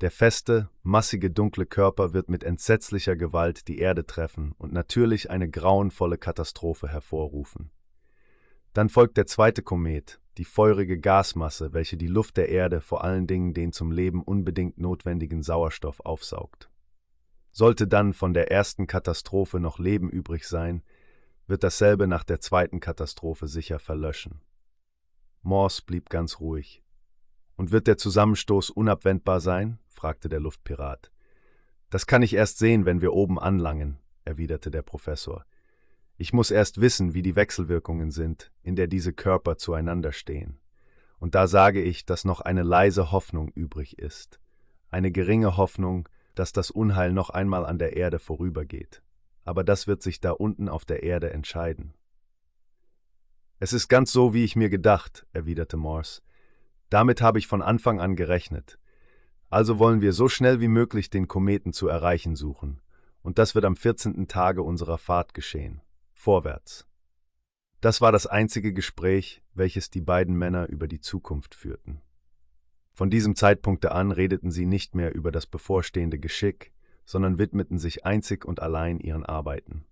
Der 0.00 0.10
feste, 0.10 0.70
massige, 0.82 1.30
dunkle 1.30 1.66
Körper 1.66 2.12
wird 2.12 2.30
mit 2.30 2.42
entsetzlicher 2.42 3.16
Gewalt 3.16 3.68
die 3.68 3.78
Erde 3.78 4.06
treffen 4.06 4.52
und 4.58 4.72
natürlich 4.72 5.30
eine 5.30 5.48
grauenvolle 5.48 6.18
Katastrophe 6.18 6.88
hervorrufen. 6.88 7.70
Dann 8.74 8.88
folgt 8.88 9.16
der 9.16 9.26
zweite 9.26 9.62
Komet, 9.62 10.20
die 10.36 10.44
feurige 10.44 10.98
Gasmasse, 10.98 11.72
welche 11.72 11.96
die 11.96 12.08
Luft 12.08 12.36
der 12.36 12.48
Erde, 12.48 12.80
vor 12.80 13.04
allen 13.04 13.28
Dingen 13.28 13.54
den 13.54 13.72
zum 13.72 13.92
Leben 13.92 14.22
unbedingt 14.22 14.78
notwendigen 14.78 15.44
Sauerstoff, 15.44 16.00
aufsaugt. 16.00 16.68
Sollte 17.52 17.86
dann 17.86 18.12
von 18.12 18.34
der 18.34 18.50
ersten 18.50 18.88
Katastrophe 18.88 19.60
noch 19.60 19.78
Leben 19.78 20.10
übrig 20.10 20.48
sein, 20.48 20.82
wird 21.46 21.62
dasselbe 21.62 22.08
nach 22.08 22.24
der 22.24 22.40
zweiten 22.40 22.80
Katastrophe 22.80 23.46
sicher 23.46 23.78
verlöschen. 23.78 24.40
Morse 25.42 25.82
blieb 25.86 26.10
ganz 26.10 26.40
ruhig. 26.40 26.82
Und 27.54 27.70
wird 27.70 27.86
der 27.86 27.96
Zusammenstoß 27.96 28.70
unabwendbar 28.70 29.40
sein? 29.40 29.78
fragte 29.86 30.28
der 30.28 30.40
Luftpirat. 30.40 31.12
Das 31.90 32.08
kann 32.08 32.22
ich 32.22 32.34
erst 32.34 32.58
sehen, 32.58 32.86
wenn 32.86 33.00
wir 33.00 33.12
oben 33.12 33.38
anlangen, 33.38 33.98
erwiderte 34.24 34.72
der 34.72 34.82
Professor. 34.82 35.44
Ich 36.16 36.32
muss 36.32 36.52
erst 36.52 36.80
wissen, 36.80 37.12
wie 37.12 37.22
die 37.22 37.34
Wechselwirkungen 37.34 38.12
sind, 38.12 38.52
in 38.62 38.76
der 38.76 38.86
diese 38.86 39.12
Körper 39.12 39.56
zueinander 39.56 40.12
stehen. 40.12 40.60
Und 41.18 41.34
da 41.34 41.48
sage 41.48 41.82
ich, 41.82 42.06
dass 42.06 42.24
noch 42.24 42.40
eine 42.40 42.62
leise 42.62 43.10
Hoffnung 43.10 43.48
übrig 43.48 43.98
ist, 43.98 44.38
eine 44.90 45.10
geringe 45.10 45.56
Hoffnung, 45.56 46.08
dass 46.36 46.52
das 46.52 46.70
Unheil 46.70 47.12
noch 47.12 47.30
einmal 47.30 47.66
an 47.66 47.78
der 47.78 47.96
Erde 47.96 48.20
vorübergeht. 48.20 49.02
Aber 49.44 49.64
das 49.64 49.86
wird 49.86 50.02
sich 50.02 50.20
da 50.20 50.30
unten 50.30 50.68
auf 50.68 50.84
der 50.84 51.02
Erde 51.02 51.32
entscheiden. 51.32 51.94
Es 53.58 53.72
ist 53.72 53.88
ganz 53.88 54.12
so, 54.12 54.34
wie 54.34 54.44
ich 54.44 54.56
mir 54.56 54.68
gedacht, 54.68 55.26
erwiderte 55.32 55.76
Morse. 55.76 56.22
Damit 56.90 57.22
habe 57.22 57.38
ich 57.38 57.46
von 57.48 57.62
Anfang 57.62 58.00
an 58.00 58.14
gerechnet. 58.14 58.78
Also 59.50 59.78
wollen 59.78 60.00
wir 60.00 60.12
so 60.12 60.28
schnell 60.28 60.60
wie 60.60 60.68
möglich 60.68 61.10
den 61.10 61.26
Kometen 61.26 61.72
zu 61.72 61.88
erreichen 61.88 62.36
suchen, 62.36 62.80
und 63.22 63.38
das 63.38 63.54
wird 63.54 63.64
am 63.64 63.76
14. 63.76 64.28
Tage 64.28 64.62
unserer 64.62 64.98
Fahrt 64.98 65.34
geschehen 65.34 65.80
vorwärts. 66.24 66.86
Das 67.82 68.00
war 68.00 68.10
das 68.10 68.26
einzige 68.26 68.72
Gespräch, 68.72 69.42
welches 69.52 69.90
die 69.90 70.00
beiden 70.00 70.34
Männer 70.36 70.70
über 70.70 70.88
die 70.88 71.00
Zukunft 71.00 71.54
führten. 71.54 72.00
Von 72.94 73.10
diesem 73.10 73.36
Zeitpunkte 73.36 73.92
an 73.92 74.10
redeten 74.10 74.50
sie 74.50 74.64
nicht 74.64 74.94
mehr 74.94 75.14
über 75.14 75.30
das 75.30 75.46
bevorstehende 75.46 76.18
Geschick, 76.18 76.72
sondern 77.04 77.36
widmeten 77.36 77.76
sich 77.76 78.06
einzig 78.06 78.46
und 78.46 78.60
allein 78.60 79.00
ihren 79.00 79.26
Arbeiten. 79.26 79.84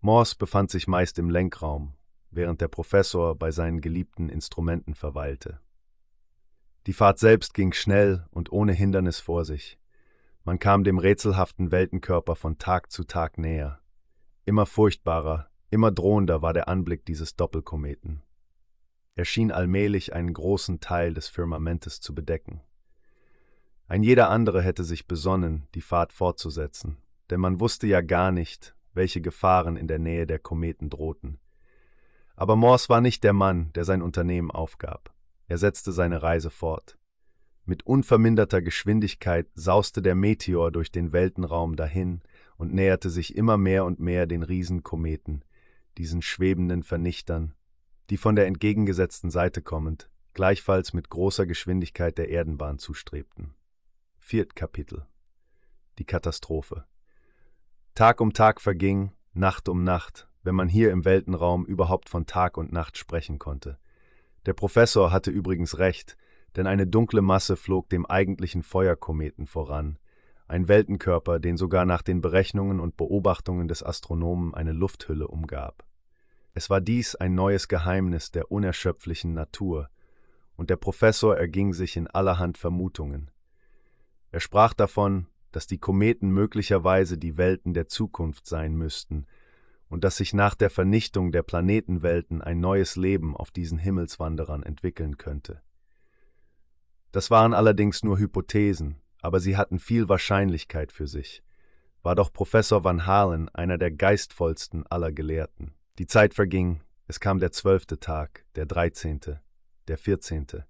Morse 0.00 0.36
befand 0.38 0.70
sich 0.70 0.86
meist 0.86 1.18
im 1.18 1.28
Lenkraum, 1.28 1.94
während 2.30 2.60
der 2.60 2.68
Professor 2.68 3.34
bei 3.34 3.50
seinen 3.50 3.80
geliebten 3.80 4.28
Instrumenten 4.28 4.94
verweilte. 4.94 5.58
Die 6.86 6.92
Fahrt 6.92 7.18
selbst 7.18 7.52
ging 7.52 7.72
schnell 7.72 8.28
und 8.30 8.52
ohne 8.52 8.72
Hindernis 8.72 9.18
vor 9.18 9.44
sich. 9.44 9.76
Man 10.44 10.60
kam 10.60 10.84
dem 10.84 10.98
rätselhaften 10.98 11.72
Weltenkörper 11.72 12.36
von 12.36 12.58
Tag 12.58 12.92
zu 12.92 13.02
Tag 13.02 13.38
näher. 13.38 13.80
Immer 14.48 14.64
furchtbarer, 14.64 15.50
immer 15.70 15.90
drohender 15.90 16.40
war 16.40 16.52
der 16.52 16.68
Anblick 16.68 17.04
dieses 17.04 17.34
Doppelkometen. 17.34 18.22
Er 19.16 19.24
schien 19.24 19.50
allmählich 19.50 20.14
einen 20.14 20.32
großen 20.32 20.78
Teil 20.78 21.14
des 21.14 21.26
Firmamentes 21.26 22.00
zu 22.00 22.14
bedecken. 22.14 22.60
Ein 23.88 24.04
jeder 24.04 24.30
andere 24.30 24.62
hätte 24.62 24.84
sich 24.84 25.08
besonnen, 25.08 25.66
die 25.74 25.80
Fahrt 25.80 26.12
fortzusetzen, 26.12 26.98
denn 27.28 27.40
man 27.40 27.58
wusste 27.58 27.88
ja 27.88 28.02
gar 28.02 28.30
nicht, 28.30 28.76
welche 28.94 29.20
Gefahren 29.20 29.76
in 29.76 29.88
der 29.88 29.98
Nähe 29.98 30.28
der 30.28 30.38
Kometen 30.38 30.90
drohten. 30.90 31.40
Aber 32.36 32.54
Morse 32.54 32.88
war 32.88 33.00
nicht 33.00 33.24
der 33.24 33.32
Mann, 33.32 33.72
der 33.72 33.84
sein 33.84 34.00
Unternehmen 34.00 34.52
aufgab. 34.52 35.12
Er 35.48 35.58
setzte 35.58 35.90
seine 35.90 36.22
Reise 36.22 36.50
fort. 36.50 36.96
Mit 37.64 37.84
unverminderter 37.84 38.62
Geschwindigkeit 38.62 39.48
sauste 39.54 40.02
der 40.02 40.14
Meteor 40.14 40.70
durch 40.70 40.92
den 40.92 41.12
Weltenraum 41.12 41.74
dahin 41.74 42.22
und 42.56 42.72
näherte 42.72 43.10
sich 43.10 43.36
immer 43.36 43.56
mehr 43.56 43.84
und 43.84 44.00
mehr 44.00 44.26
den 44.26 44.42
Riesenkometen, 44.42 45.44
diesen 45.98 46.22
schwebenden 46.22 46.82
Vernichtern, 46.82 47.54
die 48.10 48.16
von 48.16 48.36
der 48.36 48.46
entgegengesetzten 48.46 49.30
Seite 49.30 49.62
kommend, 49.62 50.10
gleichfalls 50.34 50.92
mit 50.92 51.08
großer 51.08 51.46
Geschwindigkeit 51.46 52.18
der 52.18 52.28
Erdenbahn 52.28 52.78
zustrebten. 52.78 53.54
Viertkapitel 54.18 55.06
Die 55.98 56.04
Katastrophe 56.04 56.84
Tag 57.94 58.20
um 58.20 58.32
Tag 58.32 58.60
verging, 58.60 59.12
Nacht 59.32 59.68
um 59.68 59.84
Nacht, 59.84 60.28
wenn 60.42 60.54
man 60.54 60.68
hier 60.68 60.90
im 60.90 61.04
Weltenraum 61.04 61.64
überhaupt 61.64 62.08
von 62.08 62.26
Tag 62.26 62.56
und 62.56 62.72
Nacht 62.72 62.98
sprechen 62.98 63.38
konnte. 63.38 63.78
Der 64.46 64.52
Professor 64.52 65.10
hatte 65.10 65.30
übrigens 65.30 65.78
recht, 65.78 66.16
denn 66.56 66.66
eine 66.66 66.86
dunkle 66.86 67.22
Masse 67.22 67.56
flog 67.56 67.88
dem 67.88 68.06
eigentlichen 68.06 68.62
Feuerkometen 68.62 69.46
voran, 69.46 69.98
ein 70.48 70.68
Weltenkörper, 70.68 71.38
den 71.38 71.56
sogar 71.56 71.84
nach 71.84 72.02
den 72.02 72.20
Berechnungen 72.20 72.80
und 72.80 72.96
Beobachtungen 72.96 73.68
des 73.68 73.82
Astronomen 73.82 74.54
eine 74.54 74.72
Lufthülle 74.72 75.28
umgab. 75.28 75.84
Es 76.54 76.70
war 76.70 76.80
dies 76.80 77.14
ein 77.16 77.34
neues 77.34 77.68
Geheimnis 77.68 78.30
der 78.30 78.50
unerschöpflichen 78.50 79.34
Natur, 79.34 79.90
und 80.56 80.70
der 80.70 80.76
Professor 80.76 81.36
erging 81.36 81.74
sich 81.74 81.96
in 81.96 82.06
allerhand 82.06 82.56
Vermutungen. 82.56 83.30
Er 84.30 84.40
sprach 84.40 84.72
davon, 84.72 85.26
dass 85.52 85.66
die 85.66 85.78
Kometen 85.78 86.30
möglicherweise 86.30 87.18
die 87.18 87.36
Welten 87.36 87.74
der 87.74 87.88
Zukunft 87.88 88.46
sein 88.46 88.74
müssten 88.74 89.26
und 89.88 90.04
dass 90.04 90.16
sich 90.16 90.34
nach 90.34 90.54
der 90.54 90.70
Vernichtung 90.70 91.32
der 91.32 91.42
Planetenwelten 91.42 92.42
ein 92.42 92.60
neues 92.60 92.96
Leben 92.96 93.36
auf 93.36 93.50
diesen 93.50 93.78
Himmelswanderern 93.78 94.62
entwickeln 94.62 95.16
könnte. 95.16 95.62
Das 97.12 97.30
waren 97.30 97.54
allerdings 97.54 98.02
nur 98.02 98.18
Hypothesen, 98.18 98.96
aber 99.26 99.40
sie 99.40 99.56
hatten 99.56 99.80
viel 99.80 100.08
Wahrscheinlichkeit 100.08 100.92
für 100.92 101.08
sich. 101.08 101.42
War 102.02 102.14
doch 102.14 102.32
Professor 102.32 102.84
Van 102.84 103.06
Halen 103.06 103.48
einer 103.48 103.76
der 103.76 103.90
geistvollsten 103.90 104.86
aller 104.86 105.10
Gelehrten. 105.10 105.74
Die 105.98 106.06
Zeit 106.06 106.32
verging, 106.32 106.80
es 107.08 107.18
kam 107.18 107.40
der 107.40 107.50
zwölfte 107.50 107.98
Tag, 107.98 108.44
der 108.54 108.66
dreizehnte, 108.66 109.42
der 109.88 109.98
vierzehnte. 109.98 110.64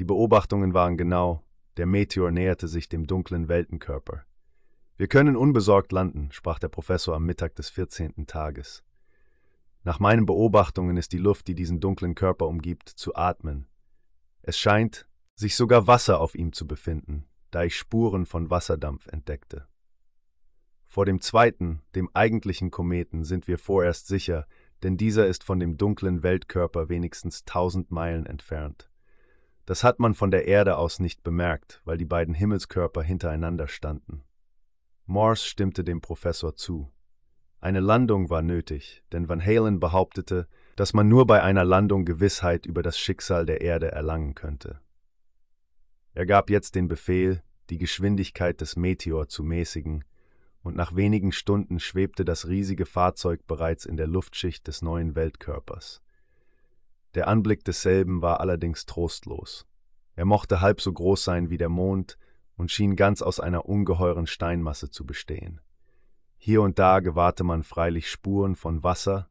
Die 0.00 0.04
Beobachtungen 0.04 0.74
waren 0.74 0.96
genau, 0.96 1.44
der 1.76 1.86
Meteor 1.86 2.32
näherte 2.32 2.66
sich 2.66 2.88
dem 2.88 3.06
dunklen 3.06 3.46
Weltenkörper. 3.46 4.24
Wir 4.96 5.06
können 5.06 5.36
unbesorgt 5.36 5.92
landen, 5.92 6.32
sprach 6.32 6.58
der 6.58 6.68
Professor 6.68 7.14
am 7.14 7.24
Mittag 7.24 7.54
des 7.54 7.70
vierzehnten 7.70 8.26
Tages. 8.26 8.82
Nach 9.84 10.00
meinen 10.00 10.26
Beobachtungen 10.26 10.96
ist 10.96 11.12
die 11.12 11.18
Luft, 11.18 11.46
die 11.46 11.54
diesen 11.54 11.78
dunklen 11.78 12.16
Körper 12.16 12.48
umgibt, 12.48 12.88
zu 12.88 13.14
atmen. 13.14 13.68
Es 14.42 14.58
scheint, 14.58 15.06
sich 15.36 15.54
sogar 15.54 15.86
Wasser 15.86 16.18
auf 16.18 16.34
ihm 16.34 16.52
zu 16.52 16.66
befinden, 16.66 17.28
da 17.50 17.64
ich 17.64 17.76
Spuren 17.76 18.26
von 18.26 18.50
Wasserdampf 18.50 19.06
entdeckte. 19.08 19.66
Vor 20.86 21.04
dem 21.04 21.20
zweiten, 21.20 21.82
dem 21.94 22.08
eigentlichen 22.14 22.70
Kometen, 22.70 23.24
sind 23.24 23.48
wir 23.48 23.58
vorerst 23.58 24.06
sicher, 24.06 24.46
denn 24.82 24.96
dieser 24.96 25.26
ist 25.26 25.44
von 25.44 25.58
dem 25.58 25.76
dunklen 25.76 26.22
Weltkörper 26.22 26.88
wenigstens 26.88 27.44
tausend 27.44 27.90
Meilen 27.90 28.26
entfernt. 28.26 28.90
Das 29.64 29.82
hat 29.82 29.98
man 29.98 30.14
von 30.14 30.30
der 30.30 30.46
Erde 30.46 30.78
aus 30.78 31.00
nicht 31.00 31.22
bemerkt, 31.22 31.82
weil 31.84 31.98
die 31.98 32.04
beiden 32.04 32.34
Himmelskörper 32.34 33.02
hintereinander 33.02 33.66
standen. 33.66 34.22
Morse 35.06 35.44
stimmte 35.44 35.82
dem 35.82 36.00
Professor 36.00 36.54
zu. 36.54 36.92
Eine 37.60 37.80
Landung 37.80 38.30
war 38.30 38.42
nötig, 38.42 39.02
denn 39.12 39.28
Van 39.28 39.44
Halen 39.44 39.80
behauptete, 39.80 40.46
dass 40.76 40.92
man 40.92 41.08
nur 41.08 41.26
bei 41.26 41.42
einer 41.42 41.64
Landung 41.64 42.04
Gewissheit 42.04 42.64
über 42.66 42.82
das 42.82 42.98
Schicksal 42.98 43.44
der 43.44 43.60
Erde 43.60 43.90
erlangen 43.90 44.34
könnte. 44.34 44.80
Er 46.16 46.24
gab 46.24 46.48
jetzt 46.48 46.76
den 46.76 46.88
Befehl, 46.88 47.42
die 47.68 47.76
Geschwindigkeit 47.76 48.62
des 48.62 48.74
Meteor 48.74 49.28
zu 49.28 49.44
mäßigen, 49.44 50.02
und 50.62 50.74
nach 50.74 50.96
wenigen 50.96 51.30
Stunden 51.30 51.78
schwebte 51.78 52.24
das 52.24 52.48
riesige 52.48 52.86
Fahrzeug 52.86 53.46
bereits 53.46 53.84
in 53.84 53.98
der 53.98 54.06
Luftschicht 54.06 54.66
des 54.66 54.80
neuen 54.80 55.14
Weltkörpers. 55.14 56.00
Der 57.14 57.28
Anblick 57.28 57.66
desselben 57.66 58.22
war 58.22 58.40
allerdings 58.40 58.86
trostlos. 58.86 59.66
Er 60.14 60.24
mochte 60.24 60.62
halb 60.62 60.80
so 60.80 60.90
groß 60.90 61.22
sein 61.22 61.50
wie 61.50 61.58
der 61.58 61.68
Mond 61.68 62.16
und 62.56 62.70
schien 62.70 62.96
ganz 62.96 63.20
aus 63.20 63.38
einer 63.38 63.66
ungeheuren 63.66 64.26
Steinmasse 64.26 64.88
zu 64.88 65.04
bestehen. 65.04 65.60
Hier 66.38 66.62
und 66.62 66.78
da 66.78 67.00
gewahrte 67.00 67.44
man 67.44 67.62
freilich 67.62 68.10
Spuren 68.10 68.56
von 68.56 68.82
Wasser, 68.82 69.28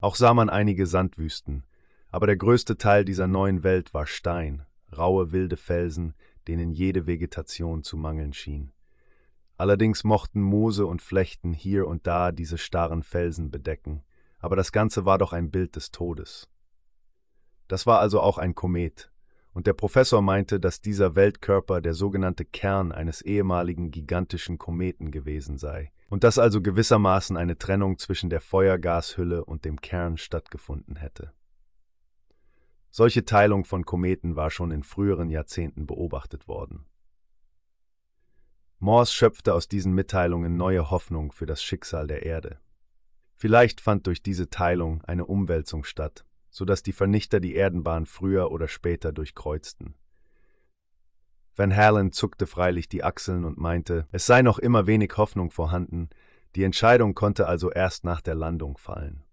auch 0.00 0.16
sah 0.16 0.32
man 0.32 0.48
einige 0.48 0.86
Sandwüsten, 0.86 1.64
aber 2.08 2.26
der 2.26 2.38
größte 2.38 2.78
Teil 2.78 3.04
dieser 3.04 3.26
neuen 3.26 3.62
Welt 3.62 3.92
war 3.92 4.06
Stein, 4.06 4.64
raue 4.96 5.32
wilde 5.32 5.56
Felsen, 5.56 6.14
denen 6.48 6.70
jede 6.70 7.06
Vegetation 7.06 7.82
zu 7.82 7.96
mangeln 7.96 8.32
schien. 8.32 8.72
Allerdings 9.56 10.04
mochten 10.04 10.40
Moose 10.40 10.86
und 10.86 11.00
Flechten 11.00 11.52
hier 11.52 11.86
und 11.86 12.06
da 12.06 12.32
diese 12.32 12.58
starren 12.58 13.02
Felsen 13.02 13.50
bedecken, 13.50 14.02
aber 14.38 14.56
das 14.56 14.72
Ganze 14.72 15.04
war 15.04 15.18
doch 15.18 15.32
ein 15.32 15.50
Bild 15.50 15.76
des 15.76 15.90
Todes. 15.90 16.48
Das 17.68 17.86
war 17.86 18.00
also 18.00 18.20
auch 18.20 18.36
ein 18.38 18.54
Komet, 18.54 19.10
und 19.54 19.68
der 19.68 19.72
Professor 19.72 20.20
meinte, 20.20 20.58
dass 20.58 20.80
dieser 20.80 21.14
Weltkörper 21.14 21.80
der 21.80 21.94
sogenannte 21.94 22.44
Kern 22.44 22.90
eines 22.90 23.22
ehemaligen 23.22 23.92
gigantischen 23.92 24.58
Kometen 24.58 25.12
gewesen 25.12 25.56
sei, 25.56 25.92
und 26.10 26.24
dass 26.24 26.38
also 26.38 26.60
gewissermaßen 26.60 27.36
eine 27.36 27.56
Trennung 27.56 27.98
zwischen 27.98 28.30
der 28.30 28.40
Feuergashülle 28.40 29.44
und 29.44 29.64
dem 29.64 29.80
Kern 29.80 30.16
stattgefunden 30.16 30.96
hätte. 30.96 31.32
Solche 32.96 33.24
Teilung 33.24 33.64
von 33.64 33.84
Kometen 33.84 34.36
war 34.36 34.52
schon 34.52 34.70
in 34.70 34.84
früheren 34.84 35.28
Jahrzehnten 35.28 35.84
beobachtet 35.84 36.46
worden. 36.46 36.86
Morse 38.78 39.12
schöpfte 39.12 39.52
aus 39.52 39.66
diesen 39.66 39.94
Mitteilungen 39.94 40.56
neue 40.56 40.92
Hoffnung 40.92 41.32
für 41.32 41.44
das 41.44 41.60
Schicksal 41.60 42.06
der 42.06 42.24
Erde. 42.24 42.60
Vielleicht 43.34 43.80
fand 43.80 44.06
durch 44.06 44.22
diese 44.22 44.48
Teilung 44.48 45.02
eine 45.02 45.26
Umwälzung 45.26 45.82
statt, 45.82 46.24
so 46.50 46.64
dass 46.64 46.84
die 46.84 46.92
Vernichter 46.92 47.40
die 47.40 47.56
Erdenbahn 47.56 48.06
früher 48.06 48.52
oder 48.52 48.68
später 48.68 49.10
durchkreuzten. 49.10 49.96
Van 51.56 51.74
Halen 51.74 52.12
zuckte 52.12 52.46
freilich 52.46 52.88
die 52.88 53.02
Achseln 53.02 53.44
und 53.44 53.58
meinte, 53.58 54.06
es 54.12 54.24
sei 54.24 54.42
noch 54.42 54.60
immer 54.60 54.86
wenig 54.86 55.16
Hoffnung 55.16 55.50
vorhanden, 55.50 56.10
die 56.54 56.62
Entscheidung 56.62 57.16
konnte 57.16 57.48
also 57.48 57.72
erst 57.72 58.04
nach 58.04 58.20
der 58.20 58.36
Landung 58.36 58.78
fallen. 58.78 59.24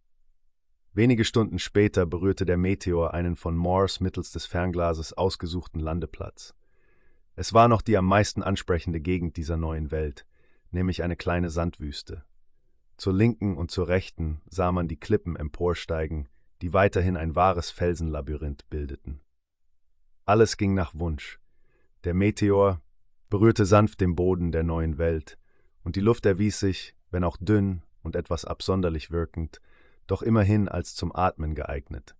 Wenige 0.93 1.23
Stunden 1.23 1.57
später 1.57 2.05
berührte 2.05 2.43
der 2.45 2.57
Meteor 2.57 3.13
einen 3.13 3.37
von 3.37 3.55
Morse 3.55 4.03
mittels 4.03 4.31
des 4.31 4.45
Fernglases 4.45 5.13
ausgesuchten 5.13 5.79
Landeplatz. 5.79 6.53
Es 7.35 7.53
war 7.53 7.69
noch 7.69 7.81
die 7.81 7.95
am 7.95 8.05
meisten 8.05 8.43
ansprechende 8.43 8.99
Gegend 8.99 9.37
dieser 9.37 9.55
neuen 9.55 9.91
Welt, 9.91 10.25
nämlich 10.69 11.01
eine 11.01 11.15
kleine 11.15 11.49
Sandwüste. 11.49 12.25
Zur 12.97 13.13
linken 13.13 13.55
und 13.55 13.71
zur 13.71 13.87
rechten 13.87 14.41
sah 14.49 14.73
man 14.73 14.89
die 14.89 14.99
Klippen 14.99 15.37
emporsteigen, 15.37 16.27
die 16.61 16.73
weiterhin 16.73 17.15
ein 17.15 17.35
wahres 17.35 17.71
Felsenlabyrinth 17.71 18.69
bildeten. 18.69 19.21
Alles 20.25 20.57
ging 20.57 20.73
nach 20.73 20.93
Wunsch. 20.93 21.39
Der 22.03 22.13
Meteor 22.13 22.81
berührte 23.29 23.65
sanft 23.65 24.01
den 24.01 24.15
Boden 24.15 24.51
der 24.51 24.63
neuen 24.63 24.97
Welt, 24.97 25.37
und 25.83 25.95
die 25.95 26.01
Luft 26.01 26.25
erwies 26.25 26.59
sich, 26.59 26.95
wenn 27.11 27.23
auch 27.23 27.37
dünn 27.39 27.81
und 28.03 28.17
etwas 28.17 28.43
absonderlich 28.43 29.09
wirkend, 29.09 29.61
doch 30.11 30.21
immerhin 30.21 30.67
als 30.67 30.93
zum 30.93 31.15
Atmen 31.15 31.55
geeignet. 31.55 32.15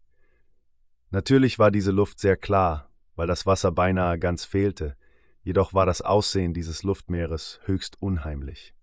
Natürlich 1.10 1.60
war 1.60 1.72
diese 1.72 1.92
Luft 1.92 2.20
sehr 2.20 2.38
klar, 2.38 2.90
weil 3.16 3.28
das 3.28 3.46
Wasser 3.46 3.72
beinahe 3.74 4.18
ganz 4.18 4.46
fehlte, 4.46 4.96
jedoch 5.44 5.74
war 5.74 5.86
das 5.86 6.02
Aussehen 6.02 6.54
dieses 6.54 6.84
Luftmeeres 6.84 7.60
höchst 7.66 8.02
unheimlich. 8.02 8.74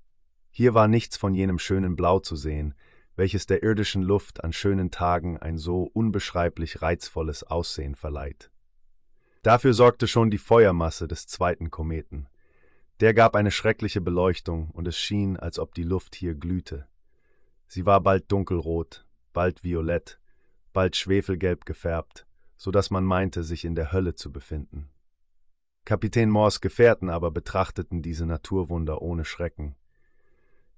Hier 0.51 0.75
war 0.75 0.89
nichts 0.89 1.17
von 1.17 1.33
jenem 1.33 1.59
schönen 1.59 1.97
Blau 1.97 2.21
zu 2.21 2.37
sehen, 2.37 2.75
welches 3.17 3.47
der 3.47 3.63
irdischen 3.63 4.03
Luft 4.03 4.45
an 4.45 4.53
schönen 4.53 4.91
Tagen 4.91 5.39
ein 5.39 5.57
so 5.57 5.85
unbeschreiblich 5.85 6.83
reizvolles 6.83 7.45
Aussehen 7.45 7.95
verleiht. 7.95 8.51
Dafür 9.43 9.73
sorgte 9.73 10.07
schon 10.07 10.31
die 10.31 10.39
Feuermasse 10.39 11.09
des 11.09 11.27
zweiten 11.27 11.71
Kometen. 11.71 12.29
Der 13.01 13.15
gab 13.15 13.37
eine 13.37 13.53
schreckliche 13.53 14.03
Beleuchtung, 14.03 14.71
und 14.71 14.87
es 14.87 14.99
schien, 14.99 15.39
als 15.39 15.59
ob 15.59 15.75
die 15.75 15.85
Luft 15.85 16.15
hier 16.15 16.35
glühte. 16.35 16.87
Sie 17.69 17.87
war 17.87 18.01
bald 18.01 18.33
dunkelrot, 18.33 19.07
bald 19.33 19.63
violett, 19.63 20.21
bald 20.73 20.97
schwefelgelb 20.97 21.65
gefärbt, 21.65 22.27
so 22.57 22.73
dass 22.73 22.91
man 22.91 23.05
meinte, 23.05 23.45
sich 23.45 23.65
in 23.65 23.77
der 23.77 23.93
Hölle 23.93 24.17
zu 24.17 24.33
befinden. 24.33 24.91
Kapitän 25.85 26.29
Moores 26.29 26.61
Gefährten 26.61 27.09
aber 27.09 27.31
betrachteten 27.31 28.03
diese 28.03 28.27
Naturwunder 28.27 29.01
ohne 29.01 29.25
Schrecken. 29.25 29.77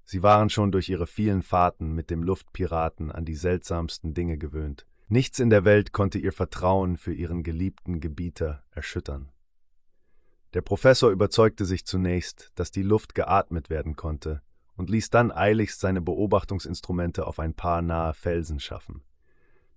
Sie 0.04 0.22
waren 0.22 0.50
schon 0.50 0.72
durch 0.72 0.88
ihre 0.90 1.06
vielen 1.06 1.42
Fahrten 1.42 1.94
mit 1.94 2.10
dem 2.10 2.22
Luftpiraten 2.22 3.10
an 3.10 3.24
die 3.24 3.36
seltsamsten 3.36 4.12
Dinge 4.12 4.36
gewöhnt, 4.36 4.86
Nichts 5.12 5.40
in 5.40 5.50
der 5.50 5.64
Welt 5.64 5.90
konnte 5.90 6.20
ihr 6.20 6.32
Vertrauen 6.32 6.96
für 6.96 7.12
ihren 7.12 7.42
geliebten 7.42 7.98
Gebieter 7.98 8.62
erschüttern. 8.70 9.32
Der 10.54 10.60
Professor 10.60 11.10
überzeugte 11.10 11.64
sich 11.64 11.84
zunächst, 11.84 12.52
dass 12.54 12.70
die 12.70 12.84
Luft 12.84 13.16
geatmet 13.16 13.70
werden 13.70 13.96
konnte, 13.96 14.40
und 14.80 14.88
ließ 14.88 15.10
dann 15.10 15.30
eiligst 15.30 15.78
seine 15.78 16.00
Beobachtungsinstrumente 16.00 17.26
auf 17.26 17.38
ein 17.38 17.52
paar 17.52 17.82
nahe 17.82 18.14
Felsen 18.14 18.60
schaffen. 18.60 19.02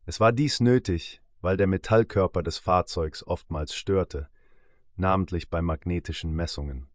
Es 0.05 0.21
war 0.21 0.31
dies 0.31 0.61
nötig, 0.61 1.21
weil 1.41 1.57
der 1.57 1.67
Metallkörper 1.67 2.41
des 2.41 2.57
Fahrzeugs 2.57 3.21
oftmals 3.21 3.75
störte, 3.75 4.29
namentlich 4.95 5.49
bei 5.49 5.61
magnetischen 5.61 6.33
Messungen. 6.33 6.87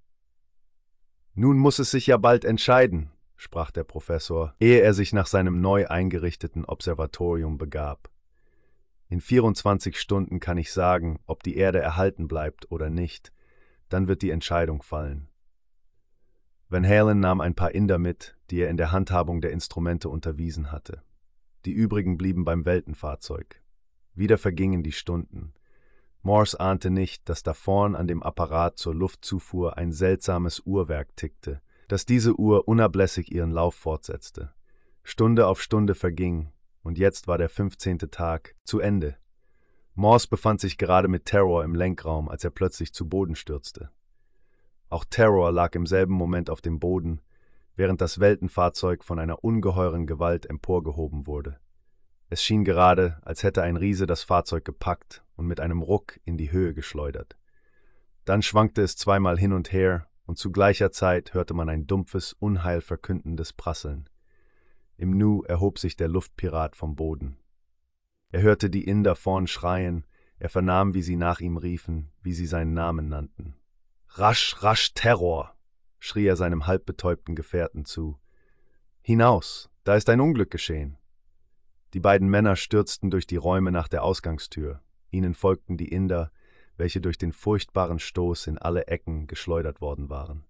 Nun 1.34 1.58
muss 1.58 1.78
es 1.80 1.90
sich 1.90 2.06
ja 2.06 2.16
bald 2.16 2.46
entscheiden, 2.46 3.10
sprach 3.36 3.70
der 3.70 3.84
Professor, 3.84 4.54
ehe 4.58 4.80
er 4.80 4.94
sich 4.94 5.12
nach 5.12 5.26
seinem 5.26 5.60
neu 5.60 5.86
eingerichteten 5.86 6.64
Observatorium 6.64 7.58
begab. 7.58 8.08
In 9.10 9.20
24 9.20 10.00
Stunden 10.00 10.40
kann 10.40 10.56
ich 10.56 10.72
sagen, 10.72 11.18
ob 11.26 11.42
die 11.42 11.58
Erde 11.58 11.80
erhalten 11.80 12.26
bleibt 12.26 12.72
oder 12.72 12.88
nicht, 12.88 13.34
dann 13.90 14.08
wird 14.08 14.22
die 14.22 14.30
Entscheidung 14.30 14.80
fallen. 14.80 15.27
Van 16.70 16.86
Halen 16.86 17.20
nahm 17.20 17.40
ein 17.40 17.54
paar 17.54 17.74
Inder 17.74 17.98
mit, 17.98 18.36
die 18.50 18.60
er 18.60 18.68
in 18.68 18.76
der 18.76 18.92
Handhabung 18.92 19.40
der 19.40 19.52
Instrumente 19.52 20.10
unterwiesen 20.10 20.70
hatte. 20.70 21.02
Die 21.64 21.72
übrigen 21.72 22.18
blieben 22.18 22.44
beim 22.44 22.66
Weltenfahrzeug. 22.66 23.62
Wieder 24.14 24.36
vergingen 24.36 24.82
die 24.82 24.92
Stunden. 24.92 25.54
Morse 26.20 26.60
ahnte 26.60 26.90
nicht, 26.90 27.26
dass 27.28 27.42
da 27.42 27.54
vorn 27.54 27.94
an 27.94 28.06
dem 28.06 28.22
Apparat 28.22 28.76
zur 28.76 28.94
Luftzufuhr 28.94 29.78
ein 29.78 29.92
seltsames 29.92 30.60
Uhrwerk 30.66 31.16
tickte, 31.16 31.62
dass 31.88 32.04
diese 32.04 32.38
Uhr 32.38 32.68
unablässig 32.68 33.32
ihren 33.32 33.50
Lauf 33.50 33.74
fortsetzte. 33.74 34.52
Stunde 35.02 35.46
auf 35.46 35.62
Stunde 35.62 35.94
verging, 35.94 36.52
und 36.82 36.98
jetzt 36.98 37.28
war 37.28 37.38
der 37.38 37.48
fünfzehnte 37.48 38.10
Tag 38.10 38.54
zu 38.64 38.78
Ende. 38.80 39.16
Morse 39.94 40.28
befand 40.28 40.60
sich 40.60 40.76
gerade 40.76 41.08
mit 41.08 41.24
Terror 41.24 41.64
im 41.64 41.74
Lenkraum, 41.74 42.28
als 42.28 42.44
er 42.44 42.50
plötzlich 42.50 42.92
zu 42.92 43.08
Boden 43.08 43.36
stürzte. 43.36 43.90
Auch 44.90 45.04
Terror 45.04 45.52
lag 45.52 45.74
im 45.74 45.86
selben 45.86 46.14
Moment 46.14 46.50
auf 46.50 46.60
dem 46.60 46.78
Boden, 46.78 47.20
während 47.76 48.00
das 48.00 48.20
Weltenfahrzeug 48.20 49.04
von 49.04 49.18
einer 49.18 49.44
ungeheuren 49.44 50.06
Gewalt 50.06 50.46
emporgehoben 50.46 51.26
wurde. 51.26 51.58
Es 52.30 52.42
schien 52.42 52.64
gerade, 52.64 53.18
als 53.22 53.42
hätte 53.42 53.62
ein 53.62 53.76
Riese 53.76 54.06
das 54.06 54.22
Fahrzeug 54.22 54.64
gepackt 54.64 55.24
und 55.36 55.46
mit 55.46 55.60
einem 55.60 55.82
Ruck 55.82 56.18
in 56.24 56.36
die 56.36 56.52
Höhe 56.52 56.74
geschleudert. 56.74 57.36
Dann 58.24 58.42
schwankte 58.42 58.82
es 58.82 58.96
zweimal 58.96 59.38
hin 59.38 59.52
und 59.52 59.72
her, 59.72 60.08
und 60.26 60.36
zu 60.36 60.52
gleicher 60.52 60.90
Zeit 60.90 61.32
hörte 61.32 61.54
man 61.54 61.70
ein 61.70 61.86
dumpfes, 61.86 62.34
unheilverkündendes 62.34 63.54
Prasseln. 63.54 64.10
Im 64.98 65.16
Nu 65.16 65.42
erhob 65.42 65.78
sich 65.78 65.96
der 65.96 66.08
Luftpirat 66.08 66.76
vom 66.76 66.96
Boden. 66.96 67.38
Er 68.30 68.42
hörte 68.42 68.68
die 68.68 68.84
Inder 68.84 69.14
vorn 69.14 69.46
schreien, 69.46 70.04
er 70.38 70.50
vernahm, 70.50 70.92
wie 70.92 71.02
sie 71.02 71.16
nach 71.16 71.40
ihm 71.40 71.56
riefen, 71.56 72.10
wie 72.22 72.34
sie 72.34 72.46
seinen 72.46 72.74
Namen 72.74 73.08
nannten. 73.08 73.54
Rasch, 74.10 74.62
rasch, 74.62 74.94
Terror! 74.94 75.54
schrie 75.98 76.26
er 76.26 76.36
seinem 76.36 76.66
halbbetäubten 76.66 77.34
Gefährten 77.34 77.84
zu. 77.84 78.18
Hinaus, 79.00 79.70
da 79.84 79.94
ist 79.96 80.08
ein 80.08 80.20
Unglück 80.20 80.50
geschehen. 80.50 80.98
Die 81.94 82.00
beiden 82.00 82.28
Männer 82.28 82.56
stürzten 82.56 83.10
durch 83.10 83.26
die 83.26 83.36
Räume 83.36 83.72
nach 83.72 83.88
der 83.88 84.02
Ausgangstür. 84.02 84.82
Ihnen 85.10 85.34
folgten 85.34 85.76
die 85.76 85.88
Inder, 85.88 86.30
welche 86.76 87.00
durch 87.00 87.18
den 87.18 87.32
furchtbaren 87.32 87.98
Stoß 87.98 88.46
in 88.46 88.58
alle 88.58 88.86
Ecken 88.86 89.26
geschleudert 89.26 89.80
worden 89.80 90.10
waren. 90.10 90.44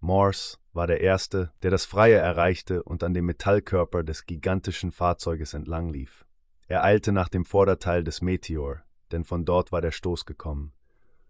Morse 0.00 0.58
war 0.72 0.86
der 0.86 1.00
Erste, 1.00 1.52
der 1.62 1.70
das 1.70 1.86
Freie 1.86 2.16
erreichte 2.16 2.82
und 2.82 3.02
an 3.02 3.14
dem 3.14 3.24
Metallkörper 3.24 4.02
des 4.02 4.26
gigantischen 4.26 4.92
Fahrzeuges 4.92 5.54
entlang 5.54 5.88
lief. 5.88 6.26
Er 6.66 6.84
eilte 6.84 7.12
nach 7.12 7.28
dem 7.28 7.44
Vorderteil 7.44 8.04
des 8.04 8.20
Meteor, 8.20 8.82
denn 9.12 9.24
von 9.24 9.44
dort 9.44 9.72
war 9.72 9.80
der 9.80 9.92
Stoß 9.92 10.26
gekommen. 10.26 10.72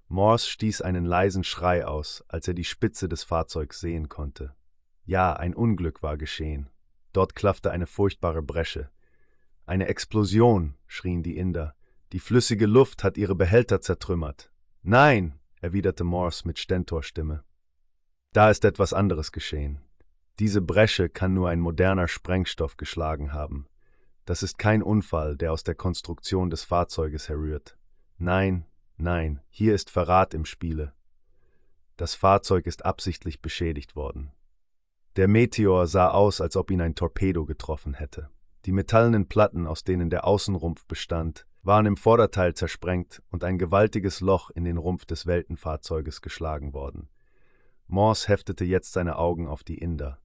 Morse 0.08 0.48
stieß 0.48 0.82
einen 0.82 1.04
leisen 1.04 1.44
Schrei 1.44 1.86
aus, 1.86 2.24
als 2.28 2.46
er 2.48 2.54
die 2.54 2.64
Spitze 2.64 3.08
des 3.08 3.24
Fahrzeugs 3.24 3.80
sehen 3.80 4.08
konnte. 4.08 4.54
Ja, 5.04 5.34
ein 5.34 5.54
Unglück 5.54 6.02
war 6.02 6.16
geschehen. 6.16 6.70
Dort 7.12 7.34
klaffte 7.34 7.70
eine 7.70 7.86
furchtbare 7.86 8.42
Bresche. 8.42 8.90
Eine 9.66 9.86
Explosion, 9.88 10.74
schrien 10.86 11.22
die 11.22 11.36
Inder. 11.36 11.74
Die 12.12 12.20
flüssige 12.20 12.66
Luft 12.66 13.04
hat 13.04 13.16
ihre 13.16 13.34
Behälter 13.34 13.80
zertrümmert. 13.80 14.50
Nein, 14.82 15.38
erwiderte 15.60 16.04
Morse 16.04 16.46
mit 16.46 16.58
Stentorstimme. 16.58 17.44
Da 18.32 18.50
ist 18.50 18.64
etwas 18.64 18.92
anderes 18.92 19.32
geschehen. 19.32 19.80
Diese 20.38 20.60
Bresche 20.60 21.08
kann 21.08 21.32
nur 21.32 21.48
ein 21.48 21.60
moderner 21.60 22.08
Sprengstoff 22.08 22.76
geschlagen 22.76 23.32
haben. 23.32 23.68
Das 24.24 24.42
ist 24.42 24.58
kein 24.58 24.82
Unfall, 24.82 25.36
der 25.36 25.52
aus 25.52 25.64
der 25.64 25.74
Konstruktion 25.74 26.50
des 26.50 26.64
Fahrzeuges 26.64 27.28
herrührt. 27.28 27.76
Nein, 28.18 28.66
nein, 28.96 29.40
hier 29.50 29.74
ist 29.74 29.90
Verrat 29.90 30.34
im 30.34 30.44
Spiele. 30.44 30.92
Das 31.96 32.14
Fahrzeug 32.14 32.66
ist 32.66 32.84
absichtlich 32.84 33.40
beschädigt 33.40 33.94
worden. 33.96 34.32
Der 35.16 35.28
Meteor 35.28 35.86
sah 35.86 36.10
aus, 36.10 36.40
als 36.40 36.56
ob 36.56 36.70
ihn 36.70 36.80
ein 36.80 36.96
Torpedo 36.96 37.46
getroffen 37.46 37.94
hätte. 37.94 38.30
Die 38.64 38.72
metallenen 38.72 39.28
Platten, 39.28 39.66
aus 39.66 39.84
denen 39.84 40.10
der 40.10 40.26
Außenrumpf 40.26 40.86
bestand, 40.86 41.46
waren 41.62 41.86
im 41.86 41.96
Vorderteil 41.96 42.54
zersprengt 42.54 43.22
und 43.30 43.44
ein 43.44 43.58
gewaltiges 43.58 44.20
Loch 44.20 44.50
in 44.50 44.64
den 44.64 44.76
Rumpf 44.76 45.04
des 45.04 45.26
Weltenfahrzeuges 45.26 46.20
geschlagen 46.20 46.72
worden. 46.74 47.08
Morse 47.86 48.28
heftete 48.28 48.64
jetzt 48.64 48.92
seine 48.92 49.16
Augen 49.16 49.46
auf 49.46 49.62
die 49.62 49.78
Inder. 49.78 50.18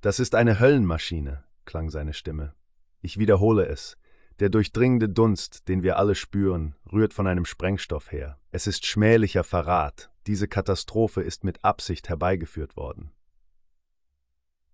Das 0.00 0.20
ist 0.20 0.34
eine 0.34 0.60
Höllenmaschine, 0.60 1.44
klang 1.64 1.90
seine 1.90 2.12
Stimme. 2.12 2.54
Ich 3.00 3.18
wiederhole 3.18 3.66
es. 3.66 3.96
Der 4.40 4.50
durchdringende 4.50 5.08
Dunst, 5.08 5.66
den 5.68 5.82
wir 5.82 5.98
alle 5.98 6.14
spüren, 6.14 6.76
rührt 6.92 7.12
von 7.12 7.26
einem 7.26 7.44
Sprengstoff 7.44 8.12
her. 8.12 8.38
Es 8.52 8.66
ist 8.68 8.86
schmählicher 8.86 9.42
Verrat. 9.42 10.10
Diese 10.28 10.46
Katastrophe 10.46 11.22
ist 11.22 11.42
mit 11.42 11.64
Absicht 11.64 12.08
herbeigeführt 12.08 12.76
worden. 12.76 13.10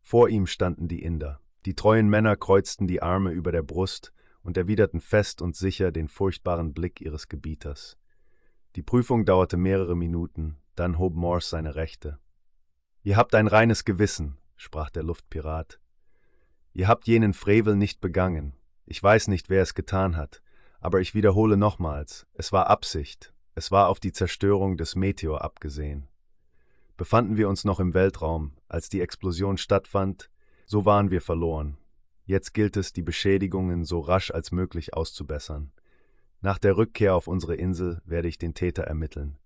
Vor 0.03 0.29
ihm 0.29 0.47
standen 0.47 0.87
die 0.87 1.03
Inder. 1.03 1.41
Die 1.65 1.75
treuen 1.75 2.11
Männer 2.11 2.37
kreuzten 2.37 2.87
die 2.87 3.01
Arme 3.01 3.31
über 3.31 3.53
der 3.53 3.63
Brust 3.63 4.13
und 4.43 4.59
erwiderten 4.59 5.01
fest 5.01 5.41
und 5.41 5.57
sicher 5.57 5.93
den 5.93 6.09
furchtbaren 6.09 6.75
Blick 6.75 7.01
ihres 7.01 7.29
Gebieters. 7.29 7.97
Die 8.77 8.83
Prüfung 8.83 9.25
dauerte 9.25 9.57
mehrere 9.57 9.97
Minuten, 9.97 10.59
dann 10.75 10.99
hob 10.99 11.15
Morse 11.15 11.49
seine 11.49 11.75
Rechte. 11.75 12.19
Ihr 13.03 13.17
habt 13.17 13.35
ein 13.35 13.47
reines 13.47 13.87
Gewissen, 13.87 14.37
sprach 14.57 14.91
der 14.91 15.05
Luftpirat. 15.05 15.81
Ihr 16.75 16.87
habt 16.87 17.07
jenen 17.07 17.33
Frevel 17.33 17.77
nicht 17.77 18.03
begangen. 18.03 18.55
Ich 18.87 19.03
weiß 19.03 19.29
nicht, 19.29 19.49
wer 19.49 19.63
es 19.63 19.75
getan 19.75 20.17
hat, 20.17 20.43
aber 20.81 21.01
ich 21.01 21.15
wiederhole 21.15 21.57
nochmals, 21.57 22.27
es 22.35 22.53
war 22.53 22.69
Absicht, 22.69 23.33
es 23.55 23.71
war 23.71 23.89
auf 23.89 24.01
die 24.01 24.13
Zerstörung 24.13 24.77
des 24.77 24.95
Meteor 24.95 25.43
abgesehen. 25.43 26.09
Befanden 26.97 27.37
wir 27.37 27.49
uns 27.49 27.65
noch 27.65 27.81
im 27.81 27.95
Weltraum, 27.95 28.53
als 28.69 28.89
die 28.89 29.01
Explosion 29.01 29.57
stattfand, 29.57 30.31
so 30.67 30.85
waren 30.85 31.11
wir 31.11 31.21
verloren. 31.21 31.79
Jetzt 32.27 32.55
gilt 32.55 32.77
es, 32.77 32.93
die 32.93 33.03
Beschädigungen 33.03 33.85
so 33.85 34.01
rasch 34.01 34.31
als 34.31 34.53
möglich 34.53 34.95
auszubessern. 34.95 35.73
Nach 36.41 36.59
der 36.59 36.77
Rückkehr 36.77 37.15
auf 37.15 37.27
unsere 37.27 37.55
Insel 37.55 38.01
werde 38.05 38.29
ich 38.29 38.39
den 38.39 38.55
Täter 38.55 38.85
ermitteln. 38.85 39.39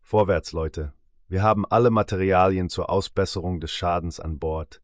Vorwärts, 0.00 0.52
Leute. 0.52 0.92
Wir 1.28 1.42
haben 1.42 1.64
alle 1.64 1.90
Materialien 1.90 2.68
zur 2.68 2.90
Ausbesserung 2.90 3.60
des 3.60 3.72
Schadens 3.72 4.20
an 4.20 4.38
Bord. 4.38 4.82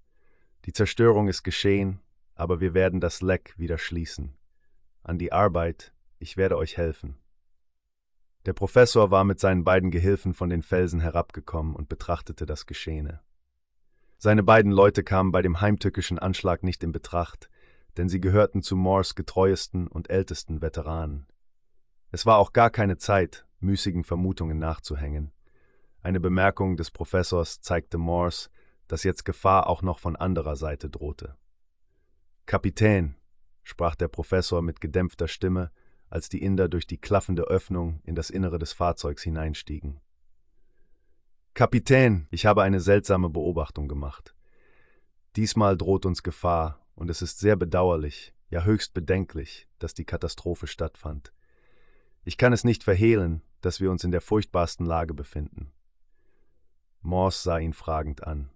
Die 0.65 0.73
Zerstörung 0.73 1.29
ist 1.29 1.43
geschehen, 1.43 2.01
aber 2.39 2.61
wir 2.61 2.73
werden 2.73 3.01
das 3.01 3.21
Leck 3.21 3.53
wieder 3.59 3.79
schließen. 3.79 4.33
An 5.03 5.19
die 5.19 5.33
Arbeit, 5.33 5.93
ich 6.21 6.37
werde 6.37 6.57
euch 6.57 6.77
helfen. 6.77 7.19
Der 8.47 8.53
Professor 8.53 9.11
war 9.11 9.25
mit 9.25 9.41
seinen 9.41 9.65
beiden 9.65 9.91
Gehilfen 9.91 10.35
von 10.35 10.49
den 10.49 10.63
Felsen 10.63 11.01
herabgekommen 11.01 11.75
und 11.75 11.89
betrachtete 11.89 12.47
das 12.47 12.67
Geschehene. 12.67 13.21
Seine 14.19 14.45
beiden 14.45 14.71
Leute 14.71 15.03
kamen 15.03 15.33
bei 15.33 15.43
dem 15.43 15.61
heimtückischen 15.61 16.21
Anschlag 16.21 16.63
nicht 16.63 16.85
in 16.85 16.93
Betracht, 16.93 17.51
denn 17.97 18.09
sie 18.09 18.21
gehörten 18.21 18.63
zu 18.63 18.77
Moores 18.77 19.17
getreuesten 19.17 19.89
und 19.89 20.09
ältesten 20.09 20.63
Veteranen. 20.63 21.27
Es 22.13 22.25
war 22.25 22.39
auch 22.39 22.53
gar 22.53 22.71
keine 22.71 22.99
Zeit, 22.99 23.47
müßigen 23.59 24.05
Vermutungen 24.05 24.61
nachzuhängen. 24.61 25.33
Eine 26.03 26.21
Bemerkung 26.21 26.77
des 26.77 26.93
Professors 26.93 27.61
zeigte 27.61 27.99
Morse, 27.99 28.49
dass 28.87 29.03
jetzt 29.03 29.25
Gefahr 29.25 29.67
auch 29.67 29.83
noch 29.83 29.99
von 29.99 30.15
anderer 30.15 30.55
Seite 30.55 30.89
drohte. 30.89 31.37
Kapitän, 32.49 33.15
sprach 33.63 33.95
der 33.95 34.09
Professor 34.09 34.63
mit 34.63 34.81
gedämpfter 34.81 35.29
Stimme, 35.29 35.71
als 36.09 36.31
die 36.31 36.43
Inder 36.43 36.71
durch 36.71 36.87
die 36.87 36.97
klaffende 36.97 37.43
Öffnung 37.43 38.01
in 38.05 38.15
das 38.15 38.31
Innere 38.31 38.59
des 38.59 38.73
Fahrzeugs 38.73 39.23
hineinstiegen. 39.23 40.01
Kapitän, 41.53 42.27
ich 42.31 42.47
habe 42.47 42.63
eine 42.63 42.81
seltsame 42.81 43.29
Beobachtung 43.29 43.87
gemacht. 43.87 44.35
Diesmal 45.37 45.77
droht 45.77 46.07
uns 46.07 46.23
Gefahr, 46.23 46.87
und 46.95 47.11
es 47.11 47.21
ist 47.21 47.39
sehr 47.39 47.55
bedauerlich, 47.55 48.33
ja 48.49 48.65
höchst 48.65 48.95
bedenklich, 48.95 49.69
dass 49.79 49.93
die 49.93 50.07
Katastrophe 50.07 50.69
stattfand. 50.69 51.35
Ich 52.25 52.39
kann 52.39 52.55
es 52.55 52.65
nicht 52.65 52.83
verhehlen, 52.83 53.43
dass 53.61 53.79
wir 53.79 53.91
uns 53.91 54.05
in 54.05 54.11
der 54.11 54.23
furchtbarsten 54.23 54.87
Lage 54.87 55.13
befinden. 55.13 55.71
Morse 57.03 57.43
sah 57.43 57.59
ihn 57.59 57.75
fragend 57.75 58.27
an. 58.27 58.49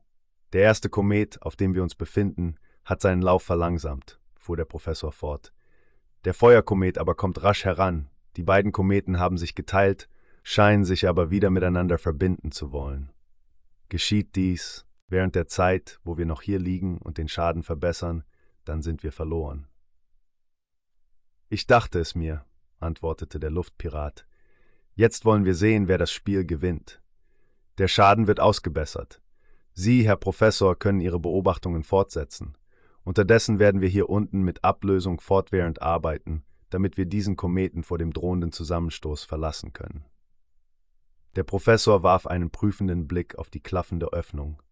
Der 0.54 0.62
erste 0.62 0.88
Komet, 0.88 1.42
auf 1.42 1.56
dem 1.56 1.74
wir 1.74 1.82
uns 1.82 1.94
befinden, 1.94 2.56
hat 2.84 3.00
seinen 3.00 3.22
Lauf 3.22 3.42
verlangsamt, 3.42 4.20
fuhr 4.36 4.56
der 4.56 4.64
Professor 4.64 5.12
fort. 5.12 5.52
Der 6.24 6.34
Feuerkomet 6.34 6.98
aber 6.98 7.14
kommt 7.14 7.42
rasch 7.42 7.64
heran. 7.64 8.08
Die 8.36 8.42
beiden 8.42 8.72
Kometen 8.72 9.18
haben 9.18 9.38
sich 9.38 9.54
geteilt, 9.54 10.08
scheinen 10.42 10.84
sich 10.84 11.08
aber 11.08 11.30
wieder 11.30 11.50
miteinander 11.50 11.98
verbinden 11.98 12.52
zu 12.52 12.72
wollen. 12.72 13.12
Geschieht 13.88 14.36
dies 14.36 14.86
während 15.08 15.34
der 15.34 15.46
Zeit, 15.46 16.00
wo 16.04 16.16
wir 16.16 16.26
noch 16.26 16.42
hier 16.42 16.58
liegen 16.58 16.98
und 16.98 17.18
den 17.18 17.28
Schaden 17.28 17.62
verbessern, 17.62 18.24
dann 18.64 18.82
sind 18.82 19.02
wir 19.02 19.12
verloren. 19.12 19.66
Ich 21.50 21.66
dachte 21.66 22.00
es 22.00 22.14
mir, 22.14 22.46
antwortete 22.80 23.38
der 23.38 23.50
Luftpirat. 23.50 24.26
Jetzt 24.94 25.24
wollen 25.24 25.44
wir 25.44 25.54
sehen, 25.54 25.86
wer 25.86 25.98
das 25.98 26.10
Spiel 26.10 26.46
gewinnt. 26.46 27.02
Der 27.78 27.88
Schaden 27.88 28.26
wird 28.26 28.40
ausgebessert. 28.40 29.20
Sie, 29.74 30.04
Herr 30.04 30.16
Professor, 30.16 30.78
können 30.78 31.00
Ihre 31.00 31.20
Beobachtungen 31.20 31.82
fortsetzen. 31.82 32.56
Unterdessen 33.04 33.58
werden 33.58 33.80
wir 33.80 33.88
hier 33.88 34.08
unten 34.08 34.42
mit 34.42 34.64
Ablösung 34.64 35.20
fortwährend 35.20 35.82
arbeiten, 35.82 36.44
damit 36.70 36.96
wir 36.96 37.06
diesen 37.06 37.36
Kometen 37.36 37.82
vor 37.82 37.98
dem 37.98 38.12
drohenden 38.12 38.52
Zusammenstoß 38.52 39.24
verlassen 39.24 39.72
können. 39.72 40.04
Der 41.34 41.44
Professor 41.44 42.02
warf 42.02 42.26
einen 42.26 42.50
prüfenden 42.50 43.08
Blick 43.08 43.36
auf 43.36 43.50
die 43.50 43.60
klaffende 43.60 44.12
Öffnung. 44.12 44.62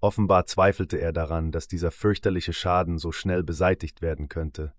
Offenbar 0.00 0.46
zweifelte 0.46 0.98
er 0.98 1.12
daran, 1.12 1.52
dass 1.52 1.68
dieser 1.68 1.90
fürchterliche 1.90 2.52
Schaden 2.52 2.98
so 2.98 3.12
schnell 3.12 3.42
beseitigt 3.42 4.02
werden 4.02 4.28
könnte, 4.28 4.74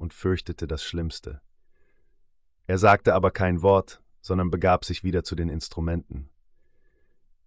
und 0.00 0.14
fürchtete 0.14 0.66
das 0.66 0.82
Schlimmste. 0.82 1.42
Er 2.66 2.78
sagte 2.78 3.14
aber 3.14 3.30
kein 3.30 3.60
Wort, 3.60 4.02
sondern 4.22 4.50
begab 4.50 4.86
sich 4.86 5.04
wieder 5.04 5.22
zu 5.22 5.34
den 5.34 5.50
Instrumenten. 5.50 6.29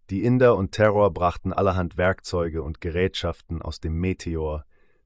Die 0.09 0.23
Inder 0.23 0.57
und 0.57 0.71
Terror 0.71 1.11
brachten 1.11 1.53
allerhand 1.53 1.97
Werkzeuge 1.97 2.61
und 2.61 2.81
Gerätschaften 2.81 3.61
aus 3.61 3.79
dem 3.79 3.99
Meteor, 3.99 4.65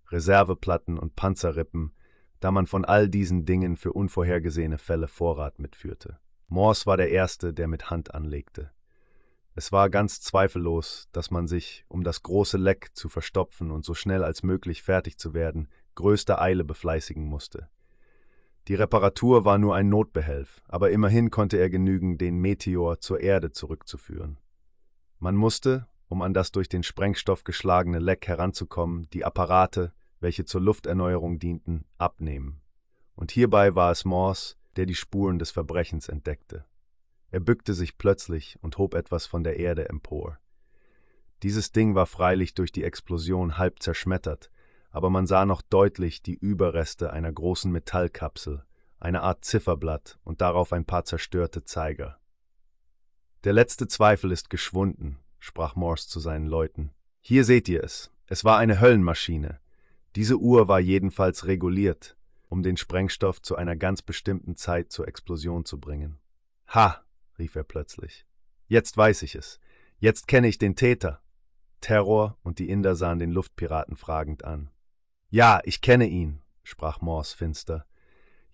Reserveplatten 0.10 0.98
und 0.98 1.16
Panzerrippen, 1.16 1.94
da 2.40 2.52
man 2.52 2.66
von 2.66 2.86
all 2.86 3.10
diesen 3.10 3.46
Dingen 3.46 3.78
für 3.78 3.94
unvorhergesehene 3.94 4.78
Fälle 4.78 5.08
Vorrat 5.08 5.60
mitführte. 5.60 6.20
Morse 6.48 6.86
war 6.86 6.98
der 6.98 7.10
Erste, 7.10 7.54
der 7.54 7.68
mit 7.68 7.90
Hand 7.90 8.16
anlegte. 8.16 8.72
Es 9.54 9.72
war 9.72 9.90
ganz 9.90 10.22
zweifellos, 10.22 11.10
dass 11.12 11.32
man 11.32 11.48
sich, 11.48 11.84
um 11.88 12.04
das 12.04 12.24
große 12.24 12.58
Leck 12.58 12.90
zu 12.94 13.10
verstopfen 13.10 13.72
und 13.72 13.84
so 13.84 13.94
schnell 13.94 14.24
als 14.24 14.44
möglich 14.44 14.84
fertig 14.84 15.18
zu 15.18 15.34
werden, 15.34 15.68
größter 15.96 16.42
Eile 16.42 16.64
befleißigen 16.64 17.26
musste. 17.26 17.68
Die 18.68 18.76
Reparatur 18.76 19.46
war 19.46 19.58
nur 19.58 19.76
ein 19.76 19.90
Notbehelf, 19.90 20.62
aber 20.68 20.92
immerhin 20.92 21.32
konnte 21.32 21.58
er 21.58 21.70
genügen, 21.70 22.18
den 22.18 22.38
Meteor 22.38 23.00
zur 23.00 23.20
Erde 23.20 23.52
zurückzuführen. 23.52 24.38
Man 25.20 25.36
musste, 25.36 25.88
um 26.10 26.22
an 26.22 26.34
das 26.34 26.52
durch 26.52 26.70
den 26.70 26.84
Sprengstoff 26.84 27.44
geschlagene 27.44 28.00
Leck 28.00 28.28
heranzukommen, 28.28 29.10
die 29.12 29.26
Apparate, 29.26 29.94
welche 30.20 30.46
zur 30.46 30.62
Lufterneuerung 30.62 31.40
dienten, 31.40 31.86
abnehmen. 31.98 32.62
Und 33.16 33.32
hierbei 33.32 33.76
war 33.76 33.92
es 33.92 34.06
Morse, 34.06 34.56
der 34.76 34.86
die 34.86 34.96
Spuren 34.96 35.40
des 35.40 35.52
Verbrechens 35.52 36.08
entdeckte. 36.08 36.66
Er 37.30 37.40
bückte 37.40 37.74
sich 37.74 37.98
plötzlich 37.98 38.58
und 38.62 38.78
hob 38.78 38.94
etwas 38.94 39.26
von 39.26 39.44
der 39.44 39.58
Erde 39.58 39.90
empor. 39.90 40.38
Dieses 41.44 41.72
Ding 41.72 41.94
war 41.94 42.06
freilich 42.06 42.54
durch 42.54 42.72
die 42.72 42.84
Explosion 42.84 43.58
halb 43.58 43.82
zerschmettert, 43.82 44.50
aber 44.90 45.10
man 45.10 45.28
sah 45.28 45.46
noch 45.46 45.62
deutlich 45.62 46.22
die 46.22 46.36
Überreste 46.36 47.12
einer 47.12 47.32
großen 47.32 47.72
Metallkapsel, 47.72 48.64
eine 49.00 49.22
Art 49.22 49.46
Zifferblatt 49.46 50.18
und 50.24 50.42
darauf 50.42 50.74
ein 50.74 50.86
paar 50.86 51.06
zerstörte 51.06 51.64
Zeiger. 51.64 52.20
Der 53.44 53.54
letzte 53.54 53.88
Zweifel 53.88 54.32
ist 54.32 54.50
geschwunden, 54.50 55.20
sprach 55.40 55.76
Morse 55.76 56.08
zu 56.08 56.20
seinen 56.20 56.48
Leuten. 56.48 56.92
Hier 57.20 57.44
seht 57.44 57.70
ihr 57.70 57.84
es. 57.84 58.12
Es 58.26 58.44
war 58.44 58.58
eine 58.58 58.82
Höllenmaschine. 58.82 59.60
Diese 60.16 60.38
Uhr 60.38 60.68
war 60.68 60.80
jedenfalls 60.80 61.46
reguliert, 61.46 62.18
um 62.50 62.64
den 62.64 62.78
Sprengstoff 62.78 63.42
zu 63.42 63.56
einer 63.56 63.76
ganz 63.76 64.02
bestimmten 64.02 64.56
Zeit 64.56 64.92
zur 64.92 65.08
Explosion 65.08 65.66
zu 65.66 65.80
bringen. 65.80 66.20
Ha, 66.70 67.04
rief 67.38 67.56
er 67.56 67.64
plötzlich. 67.64 68.26
Jetzt 68.68 68.98
weiß 68.98 69.22
ich 69.22 69.36
es. 69.36 69.60
Jetzt 70.00 70.28
kenne 70.28 70.48
ich 70.48 70.58
den 70.58 70.76
Täter. 70.76 71.22
Terror 71.80 72.38
und 72.42 72.60
die 72.60 72.70
Inder 72.70 72.96
sahen 72.96 73.20
den 73.20 73.32
Luftpiraten 73.32 73.96
fragend 73.96 74.44
an. 74.44 74.72
Ja, 75.30 75.62
ich 75.64 75.82
kenne 75.82 76.08
ihn, 76.08 76.42
sprach 76.64 77.02
Morse 77.02 77.36
finster. 77.36 77.86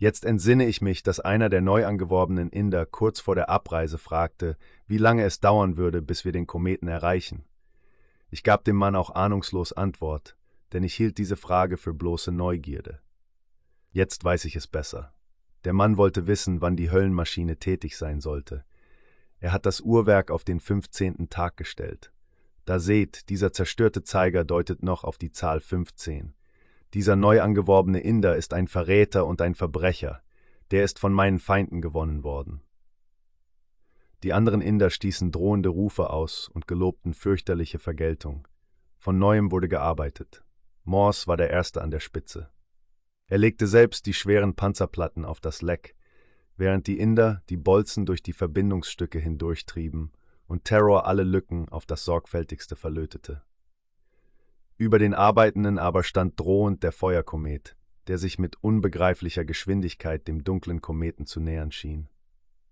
Jetzt 0.04 0.26
entsinne 0.26 0.66
ich 0.66 0.82
mich, 0.82 1.02
dass 1.02 1.22
einer 1.22 1.48
der 1.48 1.62
neu 1.62 1.86
angeworbenen 1.86 2.50
Inder 2.50 2.86
kurz 2.86 3.22
vor 3.22 3.36
der 3.36 3.48
Abreise 3.48 3.98
fragte, 3.98 4.58
wie 4.86 4.98
lange 4.98 5.24
es 5.24 5.40
dauern 5.40 5.78
würde, 5.78 6.02
bis 6.02 6.26
wir 6.26 6.34
den 6.34 6.46
Kometen 6.46 6.90
erreichen. 6.90 7.46
Ich 8.30 8.44
gab 8.44 8.66
dem 8.66 8.76
Mann 8.76 8.98
auch 8.98 9.12
ahnungslos 9.12 9.72
Antwort, 9.72 10.36
denn 10.74 10.84
ich 10.84 10.94
hielt 10.94 11.18
diese 11.20 11.38
Frage 11.38 11.78
für 11.78 11.94
bloße 11.94 12.34
Neugierde. 12.34 13.00
Jetzt 13.94 14.26
weiß 14.26 14.44
ich 14.44 14.58
es 14.58 14.68
besser. 14.68 15.14
Der 15.64 15.72
Mann 15.72 15.96
wollte 15.96 16.28
wissen, 16.28 16.60
wann 16.60 16.76
die 16.76 16.92
Höllenmaschine 16.92 17.56
tätig 17.56 17.96
sein 17.96 18.20
sollte. 18.20 18.66
Er 19.40 19.54
hat 19.54 19.66
das 19.66 19.80
Uhrwerk 19.80 20.32
auf 20.32 20.44
den 20.44 20.60
fünfzehnten 20.60 21.30
Tag 21.30 21.56
gestellt. 21.56 22.12
Da 22.66 22.80
seht, 22.80 23.30
dieser 23.30 23.54
zerstörte 23.54 24.04
Zeiger 24.04 24.44
deutet 24.44 24.84
noch 24.84 25.06
auf 25.06 25.18
die 25.18 25.32
Zahl 25.32 25.62
15. 25.62 26.34
Dieser 26.94 27.16
neu 27.16 27.42
angeworbene 27.42 28.00
Inder 28.00 28.36
ist 28.36 28.54
ein 28.54 28.68
Verräter 28.68 29.26
und 29.26 29.42
ein 29.42 29.56
Verbrecher, 29.56 30.22
der 30.70 30.84
ist 30.84 31.00
von 31.00 31.12
meinen 31.12 31.40
Feinden 31.40 31.82
gewonnen 31.82 32.24
worden. 32.24 32.62
Die 34.22 34.32
anderen 34.32 34.62
Inder 34.62 34.90
stießen 34.90 35.32
drohende 35.32 35.70
Rufe 35.70 36.12
aus 36.12 36.50
und 36.50 36.68
gelobten 36.68 37.14
fürchterliche 37.14 37.80
Vergeltung. 37.80 38.48
Von 38.98 39.18
neuem 39.18 39.52
wurde 39.52 39.68
gearbeitet. 39.68 40.44
Morse 40.84 41.28
war 41.28 41.36
der 41.36 41.50
Erste 41.50 41.82
an 41.82 41.92
der 41.92 42.00
Spitze. 42.00 42.50
Er 43.28 43.38
legte 43.38 43.68
selbst 43.68 44.06
die 44.06 44.14
schweren 44.14 44.56
Panzerplatten 44.56 45.26
auf 45.26 45.42
das 45.42 45.62
Leck, 45.62 45.96
während 46.58 46.88
die 46.88 47.00
Inder 47.00 47.42
die 47.50 47.58
Bolzen 47.58 48.06
durch 48.06 48.22
die 48.22 48.34
Verbindungsstücke 48.34 49.18
hindurchtrieben 49.20 50.12
und 50.46 50.66
Terror 50.66 51.08
alle 51.08 51.24
Lücken 51.24 51.68
auf 51.70 51.86
das 51.86 52.06
sorgfältigste 52.06 52.76
verlötete. 52.76 53.42
Über 54.78 55.00
den 55.00 55.14
Arbeitenden 55.14 55.78
aber 55.78 56.04
stand 56.04 56.40
drohend 56.40 56.84
der 56.84 56.92
Feuerkomet, 56.92 57.76
der 58.08 58.18
sich 58.18 58.40
mit 58.40 58.62
unbegreiflicher 58.62 59.46
Geschwindigkeit 59.46 60.28
dem 60.28 60.44
dunklen 60.44 60.82
Kometen 60.82 61.26
zu 61.26 61.40
nähern 61.40 61.72
schien. 61.72 62.10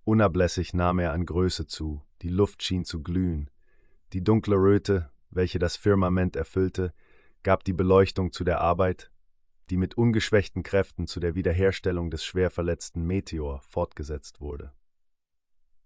Unablässig 0.04 0.74
nahm 0.74 1.00
er 1.00 1.14
an 1.14 1.26
Größe 1.26 1.68
zu, 1.68 2.02
die 2.22 2.30
Luft 2.30 2.64
schien 2.64 2.86
zu 2.86 3.04
glühen, 3.04 3.50
die 4.14 4.24
dunkle 4.24 4.56
Röte, 4.56 5.12
welche 5.30 5.60
das 5.60 5.78
Firmament 5.78 6.36
erfüllte, 6.36 6.94
gab 7.44 7.64
die 7.64 7.74
Beleuchtung 7.74 8.32
zu 8.32 8.44
der 8.44 8.62
Arbeit, 8.62 9.12
die 9.70 9.78
mit 9.78 9.96
ungeschwächten 9.96 10.64
Kräften 10.64 11.08
zu 11.08 11.20
der 11.20 11.36
Wiederherstellung 11.36 12.12
des 12.12 12.26
schwer 12.26 12.50
verletzten 12.50 13.04
Meteor 13.06 13.62
fortgesetzt 13.62 14.42
wurde. 14.42 14.74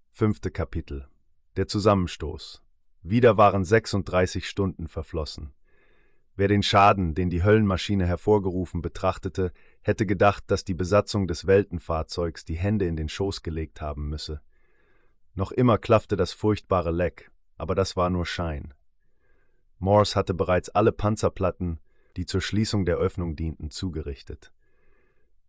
Fünfte 0.10 0.50
Kapitel 0.50 1.08
Der 1.56 1.68
Zusammenstoß 1.68 2.64
Wieder 3.04 3.38
waren 3.38 3.64
36 3.64 4.48
Stunden 4.50 4.88
verflossen. 4.88 5.54
Wer 6.38 6.50
den 6.50 6.64
Schaden, 6.64 7.16
den 7.16 7.30
die 7.30 7.44
Höllenmaschine 7.44 8.06
hervorgerufen, 8.06 8.82
betrachtete, 8.82 9.54
hätte 9.82 10.06
gedacht, 10.06 10.44
dass 10.48 10.66
die 10.66 10.74
Besatzung 10.74 11.28
des 11.28 11.48
Weltenfahrzeugs 11.48 12.44
die 12.44 12.56
Hände 12.58 12.86
in 12.86 12.98
den 12.98 13.08
Schoß 13.08 13.42
gelegt 13.42 13.80
haben 13.80 14.10
müsse. 14.10 14.42
Noch 15.34 15.54
immer 15.54 15.78
klaffte 15.78 16.18
das 16.18 16.34
furchtbare 16.34 16.92
Leck, 16.92 17.32
aber 17.58 17.74
das 17.74 17.96
war 17.96 18.10
nur 18.10 18.26
Schein. 18.26 18.74
Morse 19.80 20.16
hatte 20.16 20.34
bereits 20.34 20.70
alle 20.70 20.92
Panzerplatten, 20.92 21.80
die 22.18 22.26
zur 22.26 22.42
Schließung 22.42 22.86
der 22.86 22.98
Öffnung 22.98 23.36
dienten, 23.36 23.72
zugerichtet. 23.72 24.52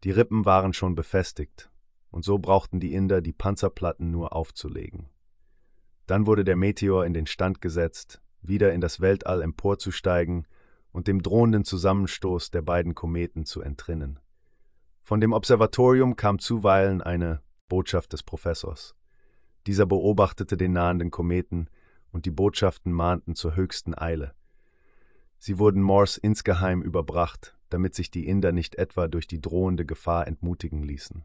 Die 0.05 0.11
Rippen 0.11 0.45
waren 0.45 0.73
schon 0.73 0.95
befestigt, 0.95 1.71
und 2.11 2.25
so 2.25 2.39
brauchten 2.39 2.79
die 2.79 2.93
Inder 2.95 3.23
die 3.23 3.33
Panzerplatten 3.33 4.11
nur 4.13 4.35
aufzulegen. 4.35 5.09
Dann 6.07 6.27
wurde 6.27 6.45
der 6.45 6.57
Meteor 6.57 7.05
in 7.05 7.15
den 7.15 7.27
Stand 7.27 7.61
gesetzt, 7.61 8.21
wieder 8.41 8.73
in 8.73 8.81
das 8.81 9.01
Weltall 9.01 9.43
emporzusteigen 9.43 10.47
und 10.97 11.09
dem 11.09 11.23
drohenden 11.23 11.63
Zusammenstoß 11.67 12.51
der 12.51 12.63
beiden 12.63 12.95
Kometen 12.95 13.45
zu 13.45 13.61
entrinnen. 13.61 14.19
Von 15.03 15.21
dem 15.21 15.35
Observatorium 15.35 16.17
kam 16.17 16.39
zuweilen 16.39 17.03
eine 17.03 17.43
Botschaft 17.69 18.15
des 18.15 18.23
Professors. 18.23 18.95
Dieser 19.67 19.85
beobachtete 19.85 20.57
den 20.57 20.73
nahenden 20.73 21.11
Kometen, 21.11 21.69
und 22.13 22.25
die 22.25 22.31
Botschaften 22.31 22.93
mahnten 22.93 23.35
zur 23.35 23.57
höchsten 23.57 23.93
Eile. 23.95 24.33
Sie 25.37 25.59
wurden 25.59 25.83
Morse 25.83 26.19
insgeheim 26.19 26.81
überbracht, 26.81 27.59
damit 27.69 27.95
sich 27.95 28.11
die 28.11 28.27
Inder 28.27 28.53
nicht 28.53 28.77
etwa 28.77 29.07
durch 29.07 29.27
die 29.27 29.43
drohende 29.43 29.85
Gefahr 29.85 30.27
entmutigen 30.27 30.83
ließen. 30.83 31.25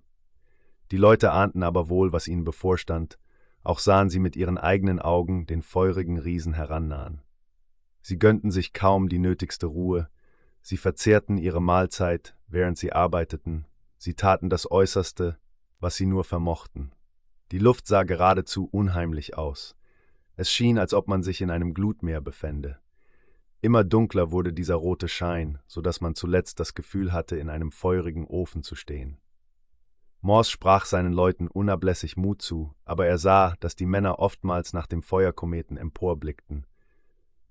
Die 0.91 0.97
Leute 0.97 1.31
ahnten 1.31 1.63
aber 1.63 1.87
wohl, 1.87 2.11
was 2.11 2.27
ihnen 2.27 2.43
bevorstand, 2.43 3.19
auch 3.63 3.79
sahen 3.79 4.09
sie 4.09 4.19
mit 4.19 4.35
ihren 4.35 4.57
eigenen 4.57 4.99
Augen 4.99 5.45
den 5.45 5.61
feurigen 5.61 6.17
Riesen 6.17 6.55
herannahen. 6.55 7.21
Sie 8.01 8.17
gönnten 8.17 8.51
sich 8.51 8.73
kaum 8.73 9.09
die 9.09 9.19
nötigste 9.19 9.67
Ruhe, 9.67 10.09
sie 10.61 10.77
verzehrten 10.77 11.37
ihre 11.37 11.61
Mahlzeit, 11.61 12.35
während 12.47 12.77
sie 12.77 12.93
arbeiteten, 12.93 13.65
sie 13.97 14.15
taten 14.15 14.49
das 14.49 14.69
Äußerste, 14.69 15.37
was 15.79 15.95
sie 15.95 16.05
nur 16.05 16.23
vermochten. 16.23 16.93
Die 17.51 17.59
Luft 17.59 17.87
sah 17.87 18.03
geradezu 18.03 18.67
unheimlich 18.71 19.37
aus. 19.37 19.75
Es 20.35 20.51
schien, 20.51 20.79
als 20.79 20.93
ob 20.93 21.07
man 21.07 21.21
sich 21.21 21.41
in 21.41 21.51
einem 21.51 21.73
Glutmeer 21.73 22.21
befände. 22.21 22.79
Immer 23.59 23.83
dunkler 23.83 24.31
wurde 24.31 24.53
dieser 24.53 24.75
rote 24.75 25.07
Schein, 25.07 25.59
so 25.67 25.81
dass 25.81 26.01
man 26.01 26.15
zuletzt 26.15 26.59
das 26.59 26.73
Gefühl 26.73 27.13
hatte, 27.13 27.35
in 27.37 27.49
einem 27.49 27.71
feurigen 27.71 28.25
Ofen 28.25 28.63
zu 28.63 28.75
stehen. 28.75 29.19
Morse 30.21 30.49
sprach 30.49 30.85
seinen 30.85 31.13
Leuten 31.13 31.47
unablässig 31.47 32.15
Mut 32.15 32.41
zu, 32.41 32.73
aber 32.85 33.05
er 33.05 33.17
sah, 33.17 33.55
dass 33.59 33.75
die 33.75 33.85
Männer 33.85 34.19
oftmals 34.19 34.71
nach 34.73 34.87
dem 34.87 35.03
Feuerkometen 35.03 35.77
emporblickten. 35.77 36.65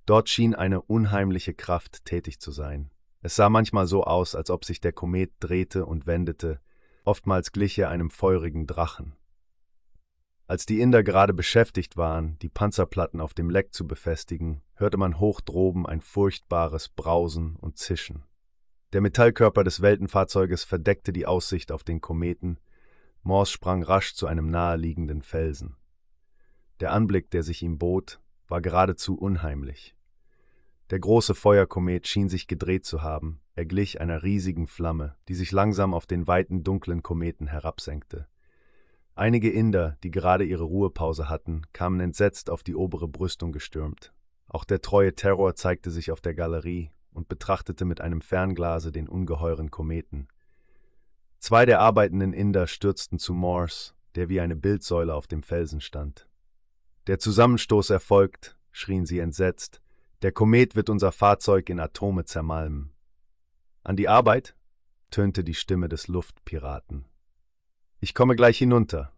Dort 0.07 0.29
schien 0.29 0.55
eine 0.55 0.83
unheimliche 0.83 1.55
Kraft 1.55 2.05
tätig 2.05 2.41
zu 2.41 2.51
sein. 2.51 2.91
Es 3.23 3.37
sah 3.37 3.49
manchmal 3.49 3.87
so 3.87 4.05
aus, 4.05 4.35
als 4.35 4.51
ob 4.51 4.65
sich 4.65 4.81
der 4.81 4.93
Komet 4.93 5.33
drehte 5.41 5.87
und 5.87 6.07
wendete, 6.07 6.61
oftmals 7.05 7.53
glich 7.53 7.79
er 7.79 7.91
einem 7.91 8.11
feurigen 8.11 8.67
Drachen. 8.67 9.15
Als 10.47 10.67
die 10.67 10.81
Inder 10.81 11.05
gerade 11.05 11.33
beschäftigt 11.33 11.97
waren, 11.97 12.37
die 12.41 12.49
Panzerplatten 12.49 13.21
auf 13.21 13.35
dem 13.35 13.51
Leck 13.51 13.73
zu 13.73 13.87
befestigen, 13.87 14.63
hörte 14.75 14.97
man 14.97 15.21
hoch 15.21 15.41
droben 15.41 15.87
ein 15.87 16.01
furchtbares 16.01 16.89
Brausen 16.89 17.55
und 17.57 17.79
Zischen. 17.79 18.25
Der 18.93 19.01
Metallkörper 19.01 19.63
des 19.63 19.81
Weltenfahrzeuges 19.81 20.65
verdeckte 20.65 21.13
die 21.13 21.27
Aussicht 21.27 21.71
auf 21.71 21.85
den 21.85 22.01
Kometen. 22.01 22.59
Morse 23.23 23.53
sprang 23.53 23.85
rasch 23.85 24.15
zu 24.15 24.27
einem 24.27 24.51
naheliegenden 24.51 25.23
Felsen. 25.23 25.77
Der 26.81 26.91
Anblick, 26.91 27.31
der 27.31 27.45
sich 27.45 27.63
ihm 27.63 27.79
bot, 27.79 28.21
war 28.51 28.61
geradezu 28.61 29.17
unheimlich. 29.17 29.95
Der 30.91 30.99
große 30.99 31.37
Feuerkomet 31.37 32.09
schien 32.09 32.29
sich 32.29 32.49
gedreht 32.49 32.85
zu 32.85 33.03
haben, 33.03 33.41
er 33.55 33.65
glich 33.65 34.01
einer 34.01 34.25
riesigen 34.25 34.67
Flamme, 34.67 35.17
die 35.29 35.35
sich 35.35 35.53
langsam 35.53 35.95
auf 35.95 36.05
den 36.05 36.27
weiten 36.27 36.65
dunklen 36.65 37.03
Kometen 37.03 37.47
herabsenkte. 37.47 38.27
Einige 39.15 39.51
Inder, 39.51 39.97
die 40.03 40.11
gerade 40.11 40.45
ihre 40.45 40.65
Ruhepause 40.65 41.29
hatten, 41.29 41.63
kamen 41.73 42.01
entsetzt 42.01 42.51
auf 42.51 42.63
die 42.63 42.75
obere 42.75 43.07
Brüstung 43.07 43.53
gestürmt. 43.53 44.13
Auch 44.49 44.65
der 44.65 44.81
treue 44.81 45.15
Terror 45.15 45.55
zeigte 45.55 45.91
sich 45.91 46.11
auf 46.11 46.21
der 46.21 46.35
Galerie 46.35 46.91
und 47.13 47.29
betrachtete 47.29 47.85
mit 47.85 48.01
einem 48.01 48.21
Fernglase 48.21 48.91
den 48.91 49.09
ungeheuren 49.09 49.71
Kometen. 49.71 50.27
Zwei 51.39 51.67
der 51.67 51.81
arbeitenden 51.81 52.33
Inder 52.33 52.67
stürzten 52.67 53.19
zu 53.19 53.33
Morse, 53.33 53.93
der 54.17 54.29
wie 54.29 54.41
eine 54.41 54.57
Bildsäule 54.57 55.15
auf 55.15 55.27
dem 55.27 55.43
Felsen 55.43 55.81
stand. 55.81 56.30
Der 57.07 57.19
Zusammenstoß 57.19 57.91
erfolgt, 57.91 58.57
schrien 58.73 59.07
sie 59.07 59.19
entsetzt. 59.19 59.81
Der 60.23 60.33
Komet 60.33 60.77
wird 60.77 60.91
unser 60.91 61.13
Fahrzeug 61.13 61.71
in 61.71 61.81
Atome 61.81 62.25
zermalmen. 62.25 62.93
An 63.83 63.97
die 63.97 64.09
Arbeit? 64.09 64.55
tönte 65.11 65.43
die 65.43 65.55
Stimme 65.55 65.89
des 65.89 66.09
Luftpiraten. 66.09 67.07
Ich 68.01 68.15
komme 68.15 68.37
gleich 68.37 68.59
hinunter. 68.59 69.13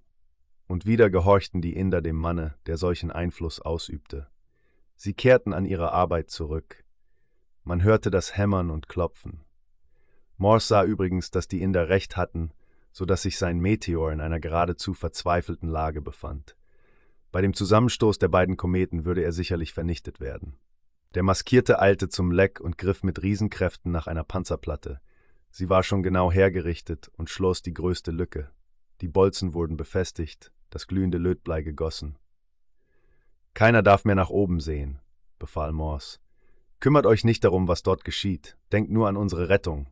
Und 0.67 0.87
wieder 0.87 1.11
gehorchten 1.11 1.61
die 1.61 1.75
Inder 1.75 2.01
dem 2.01 2.17
Manne, 2.17 2.55
der 2.67 2.77
solchen 2.77 3.11
Einfluss 3.11 3.61
ausübte. 3.61 4.29
Sie 4.97 5.13
kehrten 5.13 5.53
an 5.53 5.65
ihre 5.65 5.93
Arbeit 5.93 6.31
zurück. 6.31 6.85
Man 7.65 7.83
hörte 7.83 8.11
das 8.11 8.37
Hämmern 8.37 8.71
und 8.71 8.89
Klopfen. 8.89 9.45
Morse 10.37 10.67
sah 10.67 10.85
übrigens, 10.85 11.31
dass 11.31 11.47
die 11.47 11.61
Inder 11.61 11.89
recht 11.89 12.17
hatten, 12.17 12.53
so 12.93 13.05
dass 13.05 13.23
sich 13.23 13.39
sein 13.39 13.59
Meteor 13.59 14.13
in 14.13 14.21
einer 14.21 14.41
geradezu 14.41 14.95
verzweifelten 14.95 15.69
Lage 15.69 16.01
befand. 16.01 16.57
Bei 17.33 17.41
dem 17.41 17.55
Zusammenstoß 17.55 18.19
der 18.19 18.29
beiden 18.29 18.59
Kometen 18.59 19.07
würde 19.07 19.25
er 19.25 19.33
sicherlich 19.33 19.73
vernichtet 19.73 20.21
werden. 20.21 20.59
Der 21.15 21.23
Maskierte 21.23 21.81
eilte 21.81 22.09
zum 22.09 22.31
Leck 22.31 22.61
und 22.61 22.79
griff 22.79 23.03
mit 23.03 23.23
Riesenkräften 23.23 23.91
nach 23.91 24.07
einer 24.07 24.23
Panzerplatte. 24.23 25.01
Sie 25.51 25.69
war 25.69 25.83
schon 25.83 26.03
genau 26.03 26.31
hergerichtet 26.31 27.11
und 27.17 27.31
schloss 27.31 27.63
die 27.63 27.75
größte 27.75 28.11
Lücke. 28.11 28.51
Die 29.01 29.09
Bolzen 29.09 29.55
wurden 29.55 29.77
befestigt, 29.77 30.53
das 30.71 30.87
glühende 30.87 31.19
Lötblei 31.19 31.63
gegossen. 31.63 32.19
Keiner 33.55 33.83
darf 33.83 34.05
mehr 34.05 34.15
nach 34.15 34.31
oben 34.31 34.61
sehen, 34.61 35.01
befahl 35.39 35.73
Morse. 35.73 36.19
Kümmert 36.81 37.07
euch 37.07 37.25
nicht 37.25 37.45
darum, 37.45 37.69
was 37.69 37.83
dort 37.83 38.05
geschieht. 38.05 38.57
Denkt 38.73 38.91
nur 38.91 39.09
an 39.09 39.17
unsere 39.17 39.49
Rettung. 39.49 39.89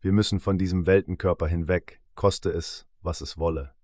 Wir 0.00 0.12
müssen 0.12 0.40
von 0.40 0.58
diesem 0.58 0.86
Weltenkörper 0.86 1.46
hinweg, 1.46 2.00
koste 2.14 2.50
es, 2.50 2.86
was 3.00 3.20
es 3.20 3.38
wolle. 3.38 3.74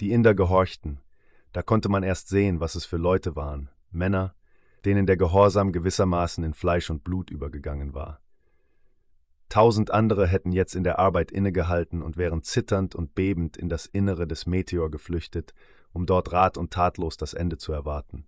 Die 0.00 0.12
Inder 0.12 0.34
gehorchten. 0.34 1.00
Da 1.56 1.62
konnte 1.62 1.88
man 1.88 2.02
erst 2.02 2.28
sehen, 2.28 2.60
was 2.60 2.74
es 2.74 2.84
für 2.84 2.98
Leute 2.98 3.34
waren. 3.34 3.70
Männer, 3.90 4.34
denen 4.84 5.06
der 5.06 5.16
Gehorsam 5.16 5.72
gewissermaßen 5.72 6.44
in 6.44 6.52
Fleisch 6.52 6.90
und 6.90 7.02
Blut 7.02 7.30
übergegangen 7.30 7.94
war. 7.94 8.20
Tausend 9.48 9.90
andere 9.90 10.26
hätten 10.26 10.52
jetzt 10.52 10.74
in 10.76 10.84
der 10.84 10.98
Arbeit 10.98 11.32
innegehalten 11.32 12.02
und 12.02 12.18
wären 12.18 12.42
zitternd 12.42 12.94
und 12.94 13.14
bebend 13.14 13.56
in 13.56 13.70
das 13.70 13.86
Innere 13.86 14.26
des 14.26 14.44
Meteor 14.44 14.90
geflüchtet, 14.90 15.54
um 15.94 16.04
dort 16.04 16.30
rat 16.30 16.58
und 16.58 16.74
tatlos 16.74 17.16
das 17.16 17.32
Ende 17.32 17.56
zu 17.56 17.72
erwarten. 17.72 18.26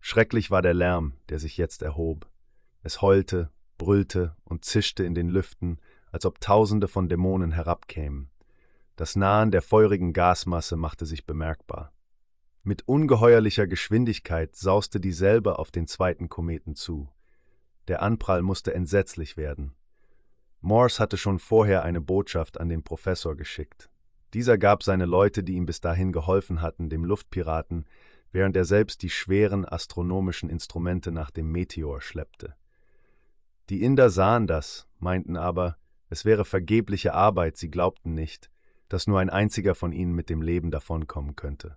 Schrecklich 0.00 0.50
war 0.50 0.62
der 0.62 0.72
Lärm, 0.72 1.12
der 1.28 1.38
sich 1.38 1.58
jetzt 1.58 1.82
erhob. 1.82 2.30
Es 2.82 3.02
heulte, 3.02 3.50
brüllte 3.76 4.36
und 4.44 4.64
zischte 4.64 5.04
in 5.04 5.14
den 5.14 5.28
Lüften, 5.28 5.82
als 6.10 6.24
ob 6.24 6.40
Tausende 6.40 6.88
von 6.88 7.10
Dämonen 7.10 7.52
herabkämen. 7.52 8.30
Das 8.96 9.16
Nahen 9.16 9.50
der 9.50 9.60
feurigen 9.60 10.14
Gasmasse 10.14 10.76
machte 10.78 11.04
sich 11.04 11.26
bemerkbar. 11.26 11.92
Mit 12.64 12.86
ungeheuerlicher 12.86 13.66
Geschwindigkeit 13.66 14.54
sauste 14.54 15.00
dieselbe 15.00 15.58
auf 15.58 15.72
den 15.72 15.88
zweiten 15.88 16.28
Kometen 16.28 16.76
zu. 16.76 17.08
Der 17.88 18.02
Anprall 18.02 18.42
musste 18.42 18.72
entsetzlich 18.72 19.36
werden. 19.36 19.74
Morse 20.60 21.00
hatte 21.00 21.16
schon 21.16 21.40
vorher 21.40 21.82
eine 21.82 22.00
Botschaft 22.00 22.60
an 22.60 22.68
den 22.68 22.84
Professor 22.84 23.34
geschickt. 23.34 23.90
Dieser 24.32 24.58
gab 24.58 24.84
seine 24.84 25.06
Leute, 25.06 25.42
die 25.42 25.54
ihm 25.54 25.66
bis 25.66 25.80
dahin 25.80 26.12
geholfen 26.12 26.62
hatten, 26.62 26.88
dem 26.88 27.04
Luftpiraten, 27.04 27.84
während 28.30 28.56
er 28.56 28.64
selbst 28.64 29.02
die 29.02 29.10
schweren 29.10 29.64
astronomischen 29.64 30.48
Instrumente 30.48 31.10
nach 31.10 31.32
dem 31.32 31.50
Meteor 31.50 32.00
schleppte. 32.00 32.54
Die 33.70 33.82
Inder 33.82 34.08
sahen 34.08 34.46
das, 34.46 34.86
meinten 35.00 35.36
aber, 35.36 35.78
es 36.10 36.24
wäre 36.24 36.44
vergebliche 36.44 37.12
Arbeit, 37.12 37.56
sie 37.56 37.70
glaubten 37.70 38.14
nicht, 38.14 38.52
dass 38.88 39.08
nur 39.08 39.18
ein 39.18 39.30
einziger 39.30 39.74
von 39.74 39.92
ihnen 39.92 40.12
mit 40.12 40.30
dem 40.30 40.42
Leben 40.42 40.70
davonkommen 40.70 41.34
könnte. 41.34 41.76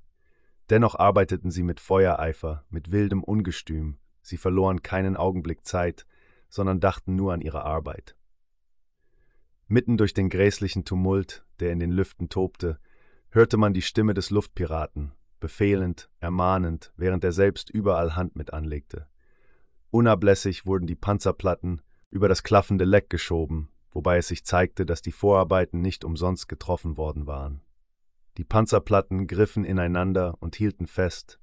Dennoch 0.70 0.96
arbeiteten 0.96 1.52
sie 1.52 1.64
mit 1.64 1.80
Feuereifer, 1.80 2.66
mit 2.70 2.92
wildem 2.92 3.24
Ungestüm, 3.24 3.98
sie 4.22 4.38
verloren 4.38 4.82
keinen 4.82 5.16
Augenblick 5.16 5.66
Zeit, 5.66 6.06
sondern 6.50 6.80
dachten 6.80 7.16
nur 7.16 7.34
an 7.34 7.42
ihre 7.42 7.64
Arbeit. 7.64 8.16
Mitten 9.68 9.98
durch 9.98 10.14
den 10.14 10.30
gräßlichen 10.30 10.86
Tumult, 10.86 11.46
der 11.60 11.72
in 11.72 11.80
den 11.80 11.92
Lüften 11.92 12.30
tobte, 12.30 12.80
hörte 13.30 13.58
man 13.58 13.74
die 13.74 13.82
Stimme 13.82 14.14
des 14.14 14.30
Luftpiraten, 14.30 15.12
befehlend, 15.40 16.10
ermahnend, 16.20 16.94
während 16.98 17.24
er 17.24 17.32
selbst 17.32 17.70
überall 17.70 18.16
Hand 18.16 18.36
mit 18.36 18.54
anlegte. 18.54 19.08
Unablässig 19.92 20.66
wurden 20.66 20.88
die 20.88 20.96
Panzerplatten 20.96 21.82
über 22.10 22.28
das 22.28 22.44
klaffende 22.44 22.86
Leck 22.86 23.10
geschoben, 23.10 23.70
wobei 23.92 24.18
es 24.18 24.28
sich 24.28 24.46
zeigte, 24.46 24.86
dass 24.86 25.02
die 25.02 25.12
Vorarbeiten 25.12 25.82
nicht 25.82 26.04
umsonst 26.04 26.48
getroffen 26.48 26.98
worden 26.98 27.28
waren. 27.28 27.62
Die 28.38 28.44
Panzerplatten 28.44 29.28
griffen 29.28 29.64
ineinander 29.64 30.36
und 30.40 30.56
hielten 30.56 30.88
fest, 30.88 31.40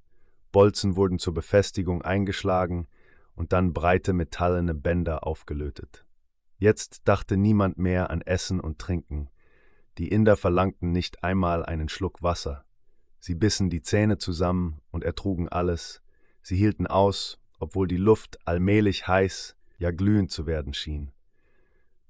Bolzen 0.53 0.97
wurden 0.97 1.19
zur 1.19 1.33
Befestigung 1.33 2.03
eingeschlagen 2.03 2.87
und 3.35 3.53
dann 3.53 3.73
breite 3.73 4.13
metallene 4.13 4.75
Bänder 4.75 5.27
aufgelötet. 5.27 6.05
Jetzt 6.59 7.09
dachte 7.09 7.37
niemand 7.37 7.79
mehr 7.79 8.11
an 8.11 8.21
Essen 8.21 8.61
und 8.61 8.79
Trinken. 8.79 9.31
Die 9.99 10.09
Inder 10.09 10.37
verlangten 10.37 10.93
nicht 10.93 11.25
einmal 11.25 11.65
einen 11.65 11.89
Schluck 11.89 12.23
Wasser. 12.23 12.65
Sie 13.19 13.35
bissen 13.35 13.71
die 13.71 13.83
Zähne 13.83 14.19
zusammen 14.19 14.81
und 14.91 15.05
ertrugen 15.05 15.49
alles. 15.49 16.03
Sie 16.43 16.57
hielten 16.57 16.87
aus, 16.87 17.41
obwohl 17.59 17.89
die 17.89 17.97
Luft 17.97 18.39
allmählich 18.47 19.09
heiß, 19.09 19.57
ja 19.79 19.91
glühend 19.91 20.31
zu 20.31 20.47
werden 20.47 20.75
schien. 20.75 21.13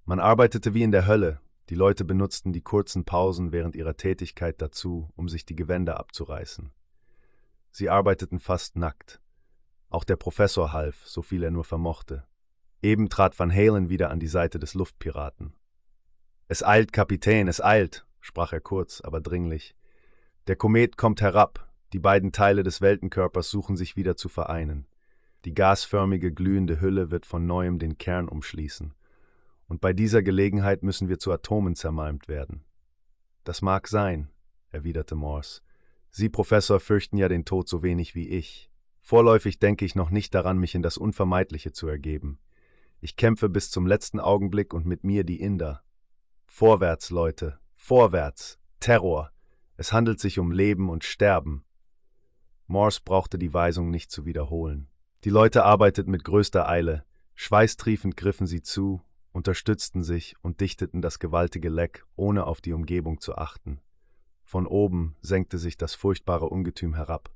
Man 0.05 0.19
arbeitete 0.19 0.75
wie 0.75 0.83
in 0.83 0.91
der 0.91 1.07
Hölle, 1.07 1.41
die 1.73 1.79
Leute 1.79 2.05
benutzten 2.05 2.53
die 2.53 2.61
kurzen 2.61 3.07
Pausen 3.07 3.51
während 3.51 3.77
ihrer 3.77 3.97
Tätigkeit 3.97 4.61
dazu, 4.61 5.09
um 5.17 5.31
sich 5.31 5.47
die 5.47 5.57
Gewänder 5.57 5.99
abzureißen. 5.99 6.71
Sie 7.71 7.89
arbeiteten 7.89 8.41
fast 8.41 8.77
nackt. 8.77 9.23
Auch 9.89 10.05
der 10.05 10.17
Professor 10.17 10.75
half, 10.75 11.07
so 11.07 11.23
viel 11.23 11.43
er 11.43 11.51
nur 11.51 11.65
vermochte. 11.65 12.25
Eben 12.83 13.09
trat 13.09 13.39
Van 13.39 13.51
Halen 13.51 13.89
wieder 13.89 14.11
an 14.11 14.21
die 14.21 14.29
Seite 14.29 14.59
des 14.59 14.75
Luftpiraten. 14.75 15.55
Es 16.47 16.63
eilt, 16.63 16.93
Kapitän, 16.93 17.49
es 17.49 17.65
eilt, 17.65 18.05
sprach 18.21 18.53
er 18.53 18.61
kurz, 18.61 19.01
aber 19.01 19.23
dringlich. 19.23 19.75
Der 20.49 20.57
Komet 20.57 20.99
kommt 20.99 21.23
herab, 21.23 21.73
die 21.95 22.01
beiden 22.01 22.33
Teile 22.33 22.65
des 22.65 22.83
Weltenkörpers 22.83 23.49
suchen 23.49 23.79
sich 23.79 23.97
wieder 23.97 24.15
zu 24.15 24.29
vereinen. 24.29 24.87
Die 25.47 25.55
gasförmige, 25.55 26.33
glühende 26.33 26.83
Hülle 26.83 27.11
wird 27.11 27.25
von 27.25 27.47
neuem 27.47 27.79
den 27.79 27.97
Kern 27.97 28.29
umschließen. 28.29 28.93
Und 29.73 29.81
bei 29.81 29.95
dieser 29.95 30.23
Gelegenheit 30.23 30.83
müssen 30.83 31.09
wir 31.09 31.19
zu 31.19 31.33
Atomen 31.33 31.77
zermalmt 31.77 32.29
werden. 32.29 32.63
Das 33.43 33.63
mag 33.63 33.89
sein, 33.89 34.29
erwiderte 34.69 35.15
Morse. 35.15 35.63
Sie, 36.11 36.29
Professor, 36.29 36.79
fürchten 36.79 37.17
ja 37.17 37.27
den 37.27 37.47
Tod 37.47 37.71
so 37.71 37.83
wenig 37.83 38.15
wie 38.15 38.29
ich. 38.29 38.71
Vorläufig 39.01 39.61
denke 39.61 39.87
ich 39.87 39.95
noch 39.95 40.11
nicht 40.11 40.35
daran, 40.35 40.59
mich 40.59 40.75
in 40.75 40.83
das 40.83 40.99
Unvermeidliche 40.99 41.73
zu 41.73 41.89
ergeben. 41.89 42.39
Ich 43.01 43.17
kämpfe 43.17 43.49
bis 43.49 43.71
zum 43.71 43.87
letzten 43.87 44.21
Augenblick 44.21 44.75
und 44.75 44.85
mit 44.85 45.05
mir 45.05 45.25
die 45.25 45.41
Inder. 45.41 45.83
Vorwärts, 46.45 47.09
Leute, 47.09 47.59
vorwärts, 47.75 48.59
Terror, 48.79 49.33
es 49.79 49.91
handelt 49.91 50.21
sich 50.21 50.39
um 50.39 50.53
Leben 50.53 50.91
und 50.91 51.03
Sterben. 51.03 51.65
Morse 52.67 53.01
brauchte 53.03 53.39
die 53.39 53.55
Weisung 53.55 53.89
nicht 53.91 54.11
zu 54.11 54.27
wiederholen. 54.27 54.91
Die 55.25 55.31
Leute 55.31 55.65
arbeiteten 55.65 56.11
mit 56.11 56.25
größter 56.25 56.69
Eile, 56.69 57.07
schweißtriefend 57.37 58.19
griffen 58.19 58.47
sie 58.47 58.61
zu, 58.61 59.01
unterstützten 59.33 60.03
sich 60.03 60.35
und 60.43 60.61
dichteten 60.61 61.03
das 61.03 61.19
gewaltige 61.19 61.69
Leck, 61.69 62.05
ohne 62.17 62.47
auf 62.47 62.61
die 62.61 62.73
Umgebung 62.73 63.21
zu 63.21 63.37
achten. 63.37 63.81
Von 64.45 64.67
oben 64.67 65.17
senkte 65.23 65.59
sich 65.59 65.77
das 65.77 65.95
furchtbare 65.95 66.49
Ungetüm 66.49 66.95
herab. 66.95 67.31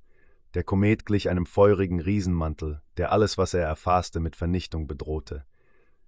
Der 0.54 0.64
Komet 0.64 1.06
glich 1.06 1.28
einem 1.28 1.46
feurigen 1.46 2.00
Riesenmantel, 2.00 2.82
der 2.96 3.12
alles, 3.12 3.38
was 3.38 3.54
er 3.54 3.66
erfasste, 3.66 4.20
mit 4.20 4.36
Vernichtung 4.36 4.86
bedrohte. 4.86 5.44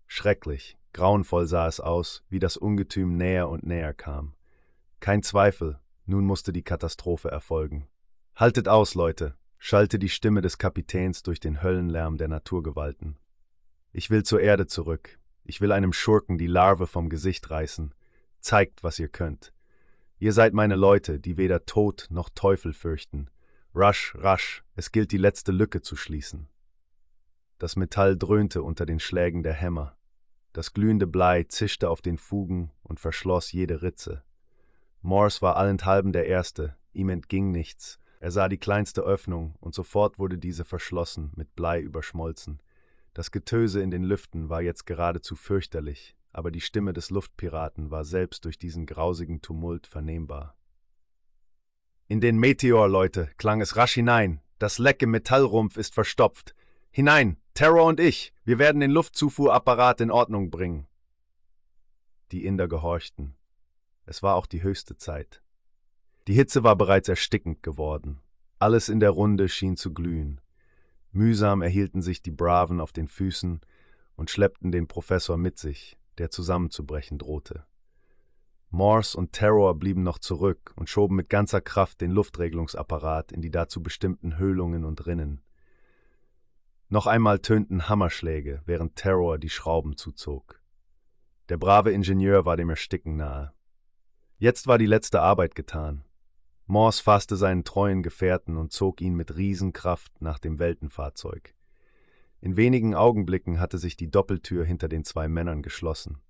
Schrecklich, 0.06 0.78
grauenvoll 0.92 1.46
sah 1.46 1.66
es 1.66 1.80
aus, 1.80 2.24
wie 2.28 2.38
das 2.38 2.56
Ungetüm 2.56 3.16
näher 3.16 3.48
und 3.48 3.64
näher 3.64 3.94
kam. 3.94 4.34
Kein 5.00 5.22
Zweifel, 5.22 5.78
nun 6.06 6.24
musste 6.24 6.52
die 6.52 6.62
Katastrophe 6.62 7.30
erfolgen. 7.30 7.86
Haltet 8.34 8.68
aus, 8.68 8.94
Leute, 8.94 9.34
schallte 9.58 9.98
die 9.98 10.08
Stimme 10.08 10.40
des 10.40 10.58
Kapitäns 10.58 11.22
durch 11.22 11.40
den 11.40 11.62
Höllenlärm 11.62 12.16
der 12.16 12.28
Naturgewalten. 12.28 13.18
Ich 13.92 14.10
will 14.10 14.22
zur 14.22 14.40
Erde 14.40 14.66
zurück. 14.66 15.18
Ich 15.48 15.62
will 15.62 15.72
einem 15.72 15.94
Schurken 15.94 16.36
die 16.36 16.46
Larve 16.46 16.86
vom 16.86 17.08
Gesicht 17.08 17.48
reißen. 17.50 17.94
Zeigt, 18.38 18.84
was 18.84 18.98
ihr 18.98 19.08
könnt. 19.08 19.54
Ihr 20.18 20.34
seid 20.34 20.52
meine 20.52 20.76
Leute, 20.76 21.18
die 21.18 21.38
weder 21.38 21.64
Tod 21.64 22.06
noch 22.10 22.28
Teufel 22.28 22.74
fürchten. 22.74 23.30
Rasch, 23.74 24.14
rasch, 24.18 24.62
es 24.74 24.92
gilt 24.92 25.10
die 25.10 25.16
letzte 25.16 25.50
Lücke 25.50 25.80
zu 25.80 25.96
schließen. 25.96 26.48
Das 27.56 27.76
Metall 27.76 28.18
dröhnte 28.18 28.62
unter 28.62 28.84
den 28.84 29.00
Schlägen 29.00 29.42
der 29.42 29.54
Hämmer. 29.54 29.96
Das 30.52 30.74
glühende 30.74 31.06
Blei 31.06 31.44
zischte 31.44 31.88
auf 31.88 32.02
den 32.02 32.18
Fugen 32.18 32.70
und 32.82 33.00
verschloss 33.00 33.50
jede 33.50 33.80
Ritze. 33.80 34.22
Morse 35.00 35.40
war 35.40 35.56
allenthalben 35.56 36.12
der 36.12 36.26
Erste, 36.26 36.76
ihm 36.92 37.08
entging 37.08 37.52
nichts. 37.52 37.98
Er 38.20 38.32
sah 38.32 38.50
die 38.50 38.58
kleinste 38.58 39.00
Öffnung, 39.00 39.54
und 39.60 39.74
sofort 39.74 40.18
wurde 40.18 40.36
diese 40.36 40.66
verschlossen, 40.66 41.32
mit 41.36 41.56
Blei 41.56 41.80
überschmolzen. 41.80 42.60
Das 43.18 43.32
Getöse 43.32 43.82
in 43.82 43.90
den 43.90 44.04
Lüften 44.04 44.48
war 44.48 44.62
jetzt 44.62 44.86
geradezu 44.86 45.34
fürchterlich, 45.34 46.14
aber 46.30 46.52
die 46.52 46.60
Stimme 46.60 46.92
des 46.92 47.10
Luftpiraten 47.10 47.90
war 47.90 48.04
selbst 48.04 48.44
durch 48.44 48.60
diesen 48.60 48.86
grausigen 48.86 49.42
Tumult 49.42 49.88
vernehmbar. 49.88 50.56
In 52.06 52.20
den 52.20 52.38
Meteor, 52.38 52.88
Leute, 52.88 53.28
klang 53.36 53.60
es 53.60 53.74
rasch 53.74 53.94
hinein. 53.94 54.40
Das 54.60 54.78
Leck 54.78 55.02
im 55.02 55.10
Metallrumpf 55.10 55.76
ist 55.78 55.94
verstopft. 55.94 56.54
Hinein, 56.92 57.38
Terror 57.54 57.86
und 57.86 57.98
ich, 57.98 58.32
wir 58.44 58.60
werden 58.60 58.78
den 58.80 58.92
Luftzufuhrapparat 58.92 60.00
in 60.00 60.12
Ordnung 60.12 60.52
bringen. 60.52 60.86
Die 62.30 62.44
Inder 62.44 62.68
gehorchten. 62.68 63.34
Es 64.06 64.22
war 64.22 64.36
auch 64.36 64.46
die 64.46 64.62
höchste 64.62 64.96
Zeit. 64.96 65.42
Die 66.28 66.34
Hitze 66.34 66.62
war 66.62 66.76
bereits 66.76 67.08
erstickend 67.08 67.64
geworden. 67.64 68.20
Alles 68.60 68.88
in 68.88 69.00
der 69.00 69.10
Runde 69.10 69.48
schien 69.48 69.76
zu 69.76 69.92
glühen. 69.92 70.40
Mühsam 71.12 71.62
erhielten 71.62 72.02
sich 72.02 72.22
die 72.22 72.30
Braven 72.30 72.80
auf 72.80 72.92
den 72.92 73.08
Füßen 73.08 73.60
und 74.16 74.30
schleppten 74.30 74.72
den 74.72 74.86
Professor 74.86 75.36
mit 75.36 75.58
sich, 75.58 75.98
der 76.18 76.30
zusammenzubrechen 76.30 77.18
drohte. 77.18 77.64
Morse 78.70 79.16
und 79.16 79.32
Terror 79.32 79.78
blieben 79.78 80.02
noch 80.02 80.18
zurück 80.18 80.72
und 80.76 80.90
schoben 80.90 81.16
mit 81.16 81.30
ganzer 81.30 81.62
Kraft 81.62 82.00
den 82.02 82.10
Luftregelungsapparat 82.10 83.32
in 83.32 83.40
die 83.40 83.50
dazu 83.50 83.82
bestimmten 83.82 84.36
Höhlungen 84.36 84.84
und 84.84 85.06
Rinnen. 85.06 85.40
Noch 86.90 87.06
einmal 87.06 87.38
tönten 87.38 87.88
Hammerschläge, 87.88 88.62
während 88.66 88.96
Terror 88.96 89.38
die 89.38 89.50
Schrauben 89.50 89.96
zuzog. 89.96 90.60
Der 91.48 91.56
brave 91.56 91.92
Ingenieur 91.92 92.44
war 92.44 92.56
dem 92.56 92.68
Ersticken 92.68 93.16
nahe. 93.16 93.52
Jetzt 94.36 94.66
war 94.66 94.78
die 94.78 94.86
letzte 94.86 95.20
Arbeit 95.20 95.54
getan. 95.54 96.04
Morse 96.70 97.02
fasste 97.02 97.36
seinen 97.36 97.64
treuen 97.64 98.02
Gefährten 98.02 98.58
und 98.58 98.72
zog 98.72 99.00
ihn 99.00 99.14
mit 99.14 99.36
Riesenkraft 99.36 100.20
nach 100.20 100.38
dem 100.38 100.58
Weltenfahrzeug. 100.58 101.54
In 102.42 102.56
wenigen 102.56 102.94
Augenblicken 102.94 103.58
hatte 103.58 103.78
sich 103.78 103.96
die 103.96 104.10
Doppeltür 104.10 104.66
hinter 104.66 104.86
den 104.86 105.02
zwei 105.02 105.28
Männern 105.28 105.62
geschlossen. 105.62 106.20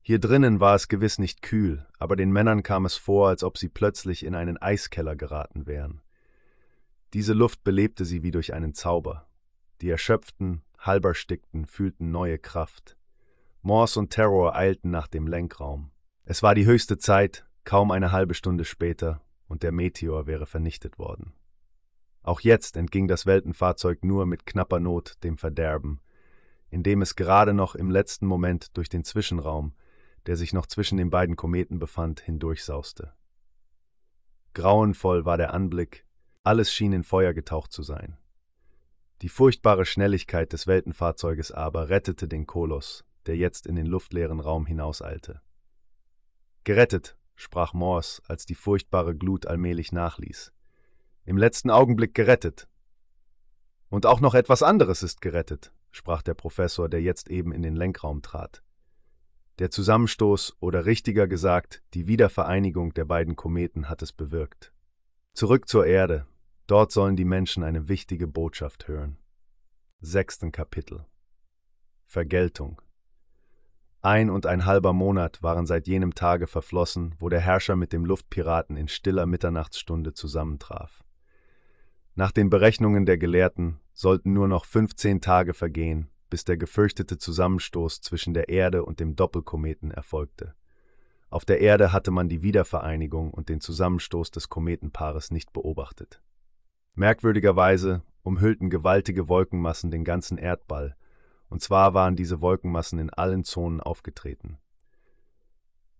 Hier 0.00 0.20
drinnen 0.20 0.60
war 0.60 0.76
es 0.76 0.86
gewiss 0.86 1.18
nicht 1.18 1.42
kühl, 1.42 1.88
aber 1.98 2.14
den 2.14 2.30
Männern 2.30 2.62
kam 2.62 2.86
es 2.86 2.94
vor, 2.94 3.28
als 3.28 3.42
ob 3.42 3.58
sie 3.58 3.68
plötzlich 3.68 4.24
in 4.24 4.36
einen 4.36 4.58
Eiskeller 4.58 5.16
geraten 5.16 5.66
wären. 5.66 6.02
Diese 7.12 7.32
Luft 7.32 7.64
belebte 7.64 8.04
sie 8.04 8.22
wie 8.22 8.30
durch 8.30 8.54
einen 8.54 8.74
Zauber. 8.74 9.28
Die 9.80 9.90
Erschöpften, 9.90 10.62
Halberstickten 10.78 11.66
fühlten 11.66 12.12
neue 12.12 12.38
Kraft. 12.38 12.96
Morse 13.60 13.98
und 13.98 14.10
Terror 14.10 14.54
eilten 14.54 14.92
nach 14.92 15.08
dem 15.08 15.26
Lenkraum. 15.26 15.90
Es 16.24 16.44
war 16.44 16.54
die 16.54 16.64
höchste 16.64 16.96
Zeit, 16.96 17.44
kaum 17.64 17.90
eine 17.90 18.12
halbe 18.12 18.34
Stunde 18.34 18.64
später, 18.64 19.20
und 19.46 19.62
der 19.62 19.72
Meteor 19.72 20.26
wäre 20.26 20.46
vernichtet 20.46 20.98
worden. 20.98 21.32
Auch 22.22 22.40
jetzt 22.40 22.76
entging 22.76 23.08
das 23.08 23.26
Weltenfahrzeug 23.26 24.04
nur 24.04 24.26
mit 24.26 24.46
knapper 24.46 24.80
Not 24.80 25.14
dem 25.24 25.38
Verderben, 25.38 26.00
indem 26.68 27.02
es 27.02 27.16
gerade 27.16 27.52
noch 27.52 27.74
im 27.74 27.90
letzten 27.90 28.26
Moment 28.26 28.76
durch 28.76 28.88
den 28.88 29.04
Zwischenraum, 29.04 29.74
der 30.26 30.36
sich 30.36 30.52
noch 30.52 30.66
zwischen 30.66 30.98
den 30.98 31.10
beiden 31.10 31.36
Kometen 31.36 31.78
befand, 31.78 32.20
hindurchsauste. 32.20 33.12
Grauenvoll 34.54 35.24
war 35.24 35.36
der 35.36 35.54
Anblick, 35.54 36.04
alles 36.42 36.72
schien 36.72 36.92
in 36.92 37.02
Feuer 37.02 37.32
getaucht 37.32 37.72
zu 37.72 37.82
sein. 37.82 38.16
Die 39.22 39.28
furchtbare 39.28 39.84
Schnelligkeit 39.84 40.52
des 40.52 40.66
Weltenfahrzeuges 40.66 41.52
aber 41.52 41.88
rettete 41.88 42.26
den 42.26 42.46
Koloss, 42.46 43.04
der 43.26 43.36
jetzt 43.36 43.66
in 43.66 43.76
den 43.76 43.86
luftleeren 43.86 44.40
Raum 44.40 44.66
hinauseilte. 44.66 45.42
Gerettet, 46.64 47.16
sprach 47.40 47.72
Morse, 47.72 48.20
als 48.28 48.44
die 48.44 48.54
furchtbare 48.54 49.16
Glut 49.16 49.46
allmählich 49.46 49.92
nachließ. 49.92 50.52
Im 51.24 51.38
letzten 51.38 51.70
Augenblick 51.70 52.14
gerettet. 52.14 52.68
Und 53.88 54.04
auch 54.04 54.20
noch 54.20 54.34
etwas 54.34 54.62
anderes 54.62 55.02
ist 55.02 55.22
gerettet, 55.22 55.72
sprach 55.90 56.20
der 56.20 56.34
Professor, 56.34 56.88
der 56.88 57.00
jetzt 57.00 57.30
eben 57.30 57.52
in 57.52 57.62
den 57.62 57.76
Lenkraum 57.76 58.20
trat. 58.20 58.62
Der 59.58 59.70
Zusammenstoß 59.70 60.58
oder 60.60 60.84
richtiger 60.84 61.26
gesagt, 61.26 61.82
die 61.94 62.06
Wiedervereinigung 62.06 62.92
der 62.92 63.06
beiden 63.06 63.36
Kometen 63.36 63.88
hat 63.88 64.02
es 64.02 64.12
bewirkt. 64.12 64.72
Zurück 65.32 65.66
zur 65.66 65.86
Erde, 65.86 66.26
dort 66.66 66.92
sollen 66.92 67.16
die 67.16 67.24
Menschen 67.24 67.62
eine 67.62 67.88
wichtige 67.88 68.26
Botschaft 68.26 68.86
hören. 68.86 69.16
Sechsten 70.00 70.52
Kapitel 70.52 71.06
Vergeltung 72.04 72.82
ein 74.02 74.30
und 74.30 74.46
ein 74.46 74.64
halber 74.64 74.92
Monat 74.92 75.42
waren 75.42 75.66
seit 75.66 75.86
jenem 75.86 76.14
Tage 76.14 76.46
verflossen, 76.46 77.14
wo 77.18 77.28
der 77.28 77.40
Herrscher 77.40 77.76
mit 77.76 77.92
dem 77.92 78.04
Luftpiraten 78.04 78.76
in 78.76 78.88
stiller 78.88 79.26
Mitternachtsstunde 79.26 80.14
zusammentraf. 80.14 81.04
Nach 82.14 82.32
den 82.32 82.50
Berechnungen 82.50 83.06
der 83.06 83.18
Gelehrten 83.18 83.80
sollten 83.92 84.32
nur 84.32 84.48
noch 84.48 84.64
15 84.64 85.20
Tage 85.20 85.54
vergehen, 85.54 86.08
bis 86.30 86.44
der 86.44 86.56
gefürchtete 86.56 87.18
Zusammenstoß 87.18 88.00
zwischen 88.00 88.34
der 88.34 88.48
Erde 88.48 88.84
und 88.84 89.00
dem 89.00 89.16
Doppelkometen 89.16 89.90
erfolgte. 89.90 90.54
Auf 91.28 91.44
der 91.44 91.60
Erde 91.60 91.92
hatte 91.92 92.10
man 92.10 92.28
die 92.28 92.42
Wiedervereinigung 92.42 93.30
und 93.30 93.48
den 93.48 93.60
Zusammenstoß 93.60 94.30
des 94.30 94.48
Kometenpaares 94.48 95.30
nicht 95.30 95.52
beobachtet. 95.52 96.22
Merkwürdigerweise 96.94 98.02
umhüllten 98.22 98.70
gewaltige 98.70 99.28
Wolkenmassen 99.28 99.90
den 99.90 100.04
ganzen 100.04 100.38
Erdball, 100.38 100.96
und 101.50 101.60
zwar 101.60 101.92
waren 101.92 102.16
diese 102.16 102.40
Wolkenmassen 102.40 102.98
in 102.98 103.10
allen 103.10 103.44
Zonen 103.44 103.80
aufgetreten. 103.80 104.58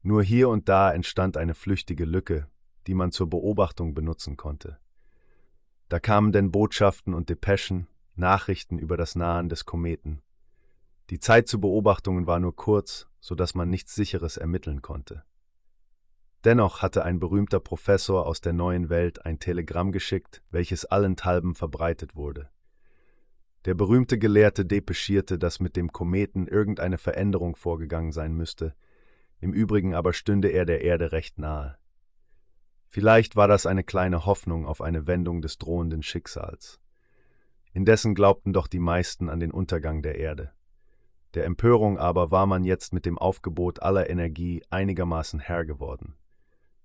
Nur 0.03 0.23
hier 0.23 0.49
und 0.49 0.69
da 0.69 0.93
entstand 0.93 1.37
eine 1.37 1.55
flüchtige 1.55 2.07
Lücke, 2.07 2.49
die 2.87 2.95
man 2.95 3.13
zur 3.13 3.29
Beobachtung 3.29 3.93
benutzen 3.93 4.37
konnte. 4.37 4.79
Da 5.91 6.01
kamen 6.01 6.33
denn 6.33 6.53
Botschaften 6.53 7.13
und 7.13 7.29
Depeschen, 7.29 7.89
Nachrichten 8.15 8.79
über 8.79 8.97
das 8.97 9.17
Nahen 9.17 9.49
des 9.49 9.67
Kometen. 9.67 10.23
Die 11.11 11.19
Zeit 11.19 11.49
zu 11.49 11.61
Beobachtungen 11.61 12.27
war 12.27 12.39
nur 12.39 12.55
kurz, 12.55 13.09
so 13.19 13.35
dass 13.35 13.55
man 13.55 13.69
nichts 13.69 13.95
Sicheres 13.95 14.37
ermitteln 14.37 14.81
konnte. 14.81 15.25
Dennoch 16.45 16.81
hatte 16.81 17.05
ein 17.05 17.19
berühmter 17.19 17.61
Professor 17.61 18.25
aus 18.25 18.41
der 18.41 18.55
neuen 18.55 18.89
Welt 18.89 19.27
ein 19.27 19.41
Telegramm 19.41 19.93
geschickt, 19.93 20.43
welches 20.51 20.87
allenthalben 20.87 21.55
verbreitet 21.55 22.15
wurde. 22.17 22.49
Der 23.67 23.75
berühmte 23.75 24.19
Gelehrte 24.19 24.65
depeschierte, 24.65 25.39
dass 25.39 25.61
mit 25.61 25.77
dem 25.77 25.93
Kometen 25.93 26.47
irgendeine 26.47 26.97
Veränderung 26.97 27.57
vorgegangen 27.57 28.13
sein 28.13 28.35
müsste, 28.35 28.75
im 29.41 29.53
Übrigen 29.53 29.95
aber 29.95 30.13
stünde 30.13 30.49
er 30.49 30.65
der 30.65 30.83
Erde 30.83 31.13
recht 31.13 31.39
nahe. 31.39 31.77
Vielleicht 32.89 33.37
war 33.37 33.49
das 33.49 33.67
eine 33.67 33.85
kleine 33.85 34.27
Hoffnung 34.27 34.67
auf 34.67 34.81
eine 34.81 35.07
Wendung 35.07 35.43
des 35.43 35.59
drohenden 35.59 36.03
Schicksals. 36.03 36.81
Indessen 37.73 38.15
glaubten 38.15 38.53
doch 38.53 38.67
die 38.67 38.81
meisten 38.81 39.29
an 39.29 39.41
den 39.41 39.53
Untergang 39.53 40.03
der 40.03 40.17
Erde. 40.17 40.53
Der 41.35 41.45
Empörung 41.45 41.99
aber 41.99 42.31
war 42.33 42.47
man 42.47 42.65
jetzt 42.65 42.93
mit 42.93 43.07
dem 43.07 43.17
Aufgebot 43.17 43.81
aller 43.83 44.11
Energie 44.11 44.65
einigermaßen 44.71 45.39
Herr 45.39 45.65
geworden. 45.65 46.15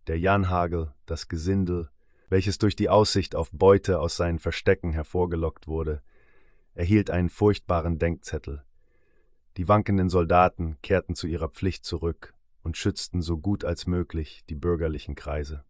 Der 0.07 0.19
Janhagel, 0.19 0.93
das 1.07 1.27
Gesindel, 1.27 1.89
welches 2.29 2.59
durch 2.59 2.75
die 2.75 2.89
Aussicht 2.89 3.35
auf 3.35 3.49
Beute 3.51 3.99
aus 3.99 4.15
seinen 4.15 4.37
Verstecken 4.37 4.93
hervorgelockt 4.93 5.67
wurde, 5.67 6.03
erhielt 6.75 7.09
einen 7.09 7.29
furchtbaren 7.29 7.97
Denkzettel. 7.97 8.63
Die 9.57 9.67
wankenden 9.67 10.09
Soldaten 10.09 10.77
kehrten 10.81 11.15
zu 11.15 11.27
ihrer 11.27 11.49
Pflicht 11.49 11.85
zurück 11.85 12.35
und 12.61 12.77
schützten 12.77 13.21
so 13.21 13.37
gut 13.37 13.63
als 13.63 13.87
möglich 13.87 14.43
die 14.49 14.55
bürgerlichen 14.55 15.15
Kreise. 15.15 15.63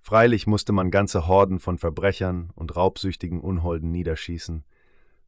Freilich 0.00 0.46
musste 0.46 0.72
man 0.72 0.90
ganze 0.90 1.26
Horden 1.28 1.60
von 1.60 1.78
Verbrechern 1.78 2.50
und 2.54 2.76
raubsüchtigen 2.76 3.40
Unholden 3.40 3.90
niederschießen, 3.90 4.64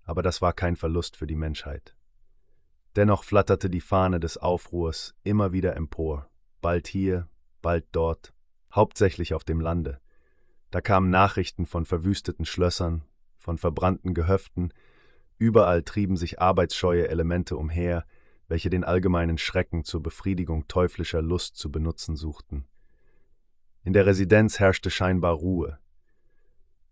aber 0.03 0.23
das 0.23 0.43
war 0.43 0.53
kein 0.53 0.77
Verlust 0.77 1.17
für 1.17 1.27
die 1.27 1.37
Menschheit. 1.37 1.97
Dennoch 2.97 3.25
flatterte 3.25 3.71
die 3.71 3.81
Fahne 3.81 4.21
des 4.21 4.37
Aufruhrs 4.37 5.15
immer 5.23 5.53
wieder 5.53 5.77
empor, 5.77 6.29
bald 6.61 6.89
hier, 6.89 7.29
bald 7.63 7.87
dort, 7.93 8.35
hauptsächlich 8.75 9.35
auf 9.35 9.45
dem 9.45 9.61
Lande. 9.61 10.01
Da 10.71 10.81
kamen 10.81 11.11
Nachrichten 11.11 11.67
von 11.67 11.87
verwüsteten 11.87 12.45
Schlössern, 12.45 13.05
von 13.47 13.59
verbrannten 13.59 14.13
Gehöften, 14.13 14.73
überall 15.39 15.85
trieben 15.85 16.17
sich 16.17 16.41
arbeitsscheue 16.41 17.07
Elemente 17.07 17.57
umher, 17.57 18.05
welche 18.49 18.71
den 18.71 18.83
allgemeinen 18.83 19.39
Schrecken 19.39 19.85
zur 19.85 20.03
Befriedigung 20.03 20.67
teuflischer 20.67 21.23
Lust 21.23 21.57
zu 21.57 21.71
benutzen 21.71 22.17
suchten. 22.17 22.67
In 23.85 23.93
der 23.93 24.05
Residenz 24.05 24.59
herrschte 24.59 24.91
scheinbar 24.91 25.35
Ruhe. 25.35 25.79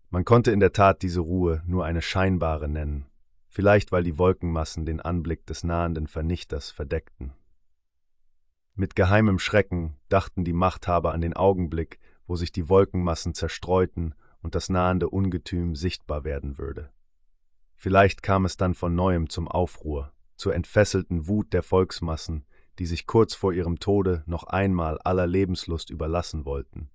Man 0.09 0.23
konnte 0.23 0.51
in 0.51 0.61
der 0.61 0.71
Tat 0.71 1.01
diese 1.01 1.19
Ruhe 1.19 1.61
nur 1.67 1.83
eine 1.83 2.01
scheinbare 2.01 2.69
nennen, 2.69 3.05
vielleicht 3.49 3.91
weil 3.91 4.03
die 4.03 4.17
Wolkenmassen 4.17 4.85
den 4.85 5.01
Anblick 5.01 5.45
des 5.45 5.65
nahenden 5.65 6.07
Vernichters 6.07 6.71
verdeckten. 6.71 7.33
Mit 8.75 8.95
geheimem 8.95 9.39
Schrecken 9.39 9.97
dachten 10.07 10.45
die 10.45 10.53
Machthaber 10.53 11.13
an 11.13 11.19
den 11.19 11.33
Augenblick, 11.33 11.99
wo 12.27 12.37
sich 12.37 12.53
die 12.53 12.69
Wolkenmassen 12.69 13.33
zerstreuten 13.33 14.15
und 14.45 14.53
das 14.53 14.69
nahende 14.69 15.09
Ungetüm 15.09 15.75
sichtbar 15.75 16.23
werden 16.23 16.59
würde. 16.59 16.91
Vielleicht 17.73 18.21
kam 18.21 18.45
es 18.45 18.57
dann 18.57 18.75
von 18.75 18.93
neuem 18.93 19.27
zum 19.27 19.47
Aufruhr, 19.47 20.13
zur 20.35 20.53
entfesselten 20.53 21.27
Wut 21.27 21.51
der 21.51 21.63
Volksmassen, 21.63 22.45
die 22.77 22.85
sich 22.85 23.07
kurz 23.07 23.33
vor 23.33 23.53
ihrem 23.53 23.79
Tode 23.79 24.21
noch 24.27 24.43
einmal 24.43 24.99
aller 24.99 25.25
Lebenslust 25.25 25.89
überlassen 25.89 26.45
wollten. 26.45 26.91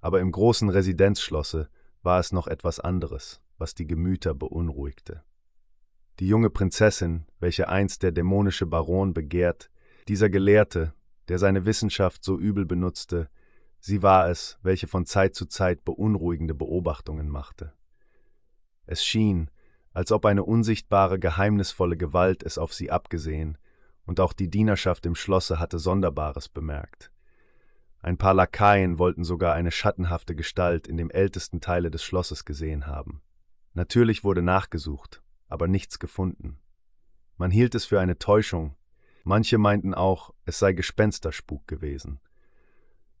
Aber 0.00 0.18
im 0.18 0.32
großen 0.32 0.68
Residenzschlosse 0.68 1.68
war 2.02 2.18
es 2.18 2.32
noch 2.32 2.48
etwas 2.48 2.80
anderes, 2.80 3.40
was 3.56 3.76
die 3.76 3.86
Gemüter 3.86 4.34
beunruhigte. 4.34 5.22
Die 6.18 6.26
junge 6.26 6.50
Prinzessin, 6.50 7.26
welche 7.38 7.68
einst 7.68 8.02
der 8.02 8.10
dämonische 8.10 8.66
Baron 8.66 9.14
begehrt, 9.14 9.70
dieser 10.08 10.28
Gelehrte, 10.28 10.92
der 11.28 11.38
seine 11.38 11.66
Wissenschaft 11.66 12.24
so 12.24 12.36
übel 12.36 12.66
benutzte, 12.66 13.30
sie 13.80 14.02
war 14.02 14.28
es, 14.28 14.58
welche 14.62 14.88
von 14.88 15.06
Zeit 15.06 15.34
zu 15.34 15.46
Zeit 15.46 15.84
beunruhigende 15.84 16.54
Beobachtungen 16.54 17.28
machte. 17.28 17.72
Es 18.86 19.04
schien, 19.04 19.50
als 19.92 20.12
ob 20.12 20.26
eine 20.26 20.44
unsichtbare, 20.44 21.18
geheimnisvolle 21.18 21.96
Gewalt 21.96 22.42
es 22.42 22.58
auf 22.58 22.72
sie 22.72 22.90
abgesehen, 22.90 23.58
und 24.06 24.20
auch 24.20 24.32
die 24.32 24.48
Dienerschaft 24.48 25.04
im 25.04 25.14
Schlosse 25.14 25.58
hatte 25.58 25.78
Sonderbares 25.78 26.48
bemerkt. 26.48 27.10
Ein 28.00 28.16
paar 28.16 28.32
Lakaien 28.32 28.98
wollten 28.98 29.24
sogar 29.24 29.54
eine 29.54 29.70
schattenhafte 29.70 30.34
Gestalt 30.34 30.86
in 30.86 30.96
dem 30.96 31.10
ältesten 31.10 31.60
Teile 31.60 31.90
des 31.90 32.02
Schlosses 32.02 32.44
gesehen 32.44 32.86
haben. 32.86 33.22
Natürlich 33.74 34.24
wurde 34.24 34.40
nachgesucht, 34.40 35.22
aber 35.48 35.68
nichts 35.68 35.98
gefunden. 35.98 36.58
Man 37.36 37.50
hielt 37.50 37.74
es 37.74 37.84
für 37.84 38.00
eine 38.00 38.18
Täuschung, 38.18 38.76
manche 39.24 39.58
meinten 39.58 39.94
auch, 39.94 40.32
es 40.44 40.58
sei 40.58 40.72
Gespensterspuk 40.72 41.66
gewesen. 41.66 42.20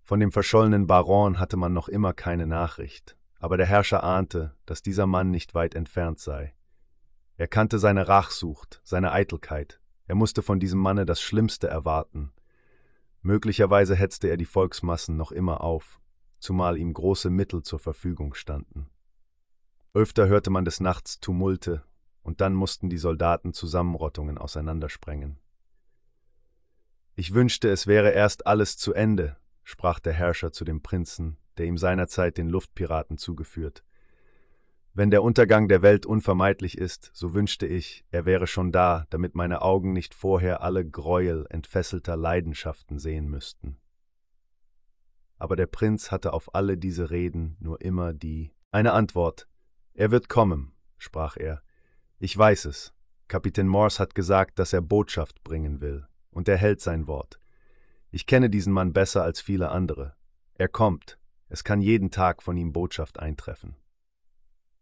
Von 0.08 0.20
dem 0.20 0.32
verschollenen 0.32 0.86
Baron 0.86 1.38
hatte 1.38 1.58
man 1.58 1.74
noch 1.74 1.86
immer 1.86 2.14
keine 2.14 2.46
Nachricht, 2.46 3.18
aber 3.40 3.58
der 3.58 3.66
Herrscher 3.66 4.02
ahnte, 4.02 4.56
dass 4.64 4.80
dieser 4.80 5.06
Mann 5.06 5.30
nicht 5.30 5.54
weit 5.54 5.74
entfernt 5.74 6.18
sei. 6.18 6.54
Er 7.36 7.46
kannte 7.46 7.78
seine 7.78 8.08
Rachsucht, 8.08 8.80
seine 8.84 9.12
Eitelkeit, 9.12 9.82
er 10.06 10.14
musste 10.14 10.40
von 10.40 10.60
diesem 10.60 10.80
Manne 10.80 11.04
das 11.04 11.20
Schlimmste 11.20 11.68
erwarten. 11.68 12.32
Möglicherweise 13.20 13.94
hetzte 13.94 14.28
er 14.28 14.38
die 14.38 14.46
Volksmassen 14.46 15.18
noch 15.18 15.30
immer 15.30 15.60
auf, 15.60 16.00
zumal 16.38 16.78
ihm 16.78 16.94
große 16.94 17.28
Mittel 17.28 17.62
zur 17.62 17.78
Verfügung 17.78 18.32
standen. 18.32 18.88
Öfter 19.92 20.26
hörte 20.26 20.48
man 20.48 20.64
des 20.64 20.80
Nachts 20.80 21.20
Tumulte 21.20 21.84
und 22.22 22.40
dann 22.40 22.54
mussten 22.54 22.88
die 22.88 22.96
Soldaten 22.96 23.52
Zusammenrottungen 23.52 24.38
auseinandersprengen. 24.38 25.38
Ich 27.14 27.34
wünschte, 27.34 27.68
es 27.68 27.86
wäre 27.86 28.12
erst 28.12 28.46
alles 28.46 28.78
zu 28.78 28.94
Ende, 28.94 29.36
sprach 29.68 30.00
der 30.00 30.14
Herrscher 30.14 30.50
zu 30.50 30.64
dem 30.64 30.80
Prinzen, 30.80 31.36
der 31.58 31.66
ihm 31.66 31.76
seinerzeit 31.76 32.38
den 32.38 32.48
Luftpiraten 32.48 33.18
zugeführt. 33.18 33.84
Wenn 34.94 35.10
der 35.10 35.22
Untergang 35.22 35.68
der 35.68 35.82
Welt 35.82 36.06
unvermeidlich 36.06 36.78
ist, 36.78 37.10
so 37.12 37.34
wünschte 37.34 37.66
ich, 37.66 38.02
er 38.10 38.24
wäre 38.24 38.46
schon 38.46 38.72
da, 38.72 39.04
damit 39.10 39.34
meine 39.34 39.60
Augen 39.60 39.92
nicht 39.92 40.14
vorher 40.14 40.62
alle 40.62 40.88
Gräuel 40.88 41.46
entfesselter 41.50 42.16
Leidenschaften 42.16 42.98
sehen 42.98 43.28
müssten. 43.28 43.76
Aber 45.36 45.54
der 45.54 45.66
Prinz 45.66 46.10
hatte 46.10 46.32
auf 46.32 46.54
alle 46.54 46.78
diese 46.78 47.10
Reden 47.10 47.58
nur 47.60 47.82
immer 47.82 48.14
die 48.14 48.50
eine 48.70 48.94
Antwort. 48.94 49.48
Er 49.92 50.10
wird 50.10 50.30
kommen, 50.30 50.72
sprach 50.96 51.36
er, 51.36 51.62
ich 52.18 52.36
weiß 52.36 52.64
es. 52.64 52.94
Kapitän 53.28 53.68
Morse 53.68 53.98
hat 53.98 54.14
gesagt, 54.14 54.58
dass 54.58 54.72
er 54.72 54.80
Botschaft 54.80 55.44
bringen 55.44 55.82
will, 55.82 56.06
und 56.30 56.48
er 56.48 56.56
hält 56.56 56.80
sein 56.80 57.06
Wort. 57.06 57.38
Ich 58.10 58.26
kenne 58.26 58.48
diesen 58.48 58.72
Mann 58.72 58.92
besser 58.92 59.22
als 59.22 59.40
viele 59.40 59.70
andere. 59.70 60.14
Er 60.54 60.68
kommt. 60.68 61.18
Es 61.48 61.64
kann 61.64 61.80
jeden 61.80 62.10
Tag 62.10 62.42
von 62.42 62.56
ihm 62.56 62.72
Botschaft 62.72 63.18
eintreffen. 63.18 63.76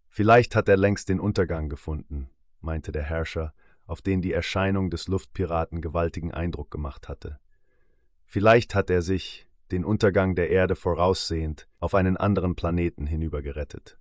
Vielleicht 0.08 0.56
hat 0.56 0.68
er 0.68 0.76
längst 0.76 1.08
den 1.08 1.20
Untergang 1.20 1.68
gefunden, 1.68 2.30
meinte 2.60 2.92
der 2.92 3.02
Herrscher, 3.02 3.52
auf 3.84 4.00
den 4.00 4.22
die 4.22 4.32
Erscheinung 4.32 4.90
des 4.90 5.08
Luftpiraten 5.08 5.80
gewaltigen 5.80 6.32
Eindruck 6.32 6.70
gemacht 6.70 7.08
hatte. 7.08 7.38
Vielleicht 8.24 8.74
hat 8.74 8.90
er 8.90 9.02
sich, 9.02 9.46
den 9.70 9.84
Untergang 9.84 10.34
der 10.34 10.50
Erde 10.50 10.76
voraussehend, 10.76 11.68
auf 11.80 11.94
einen 11.94 12.16
anderen 12.16 12.56
Planeten 12.56 13.06
hinübergerettet. 13.06 13.98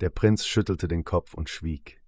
Der 0.00 0.10
Prinz 0.10 0.46
schüttelte 0.46 0.88
den 0.88 1.04
Kopf 1.04 1.34
und 1.34 1.48
schwieg. 1.48 2.02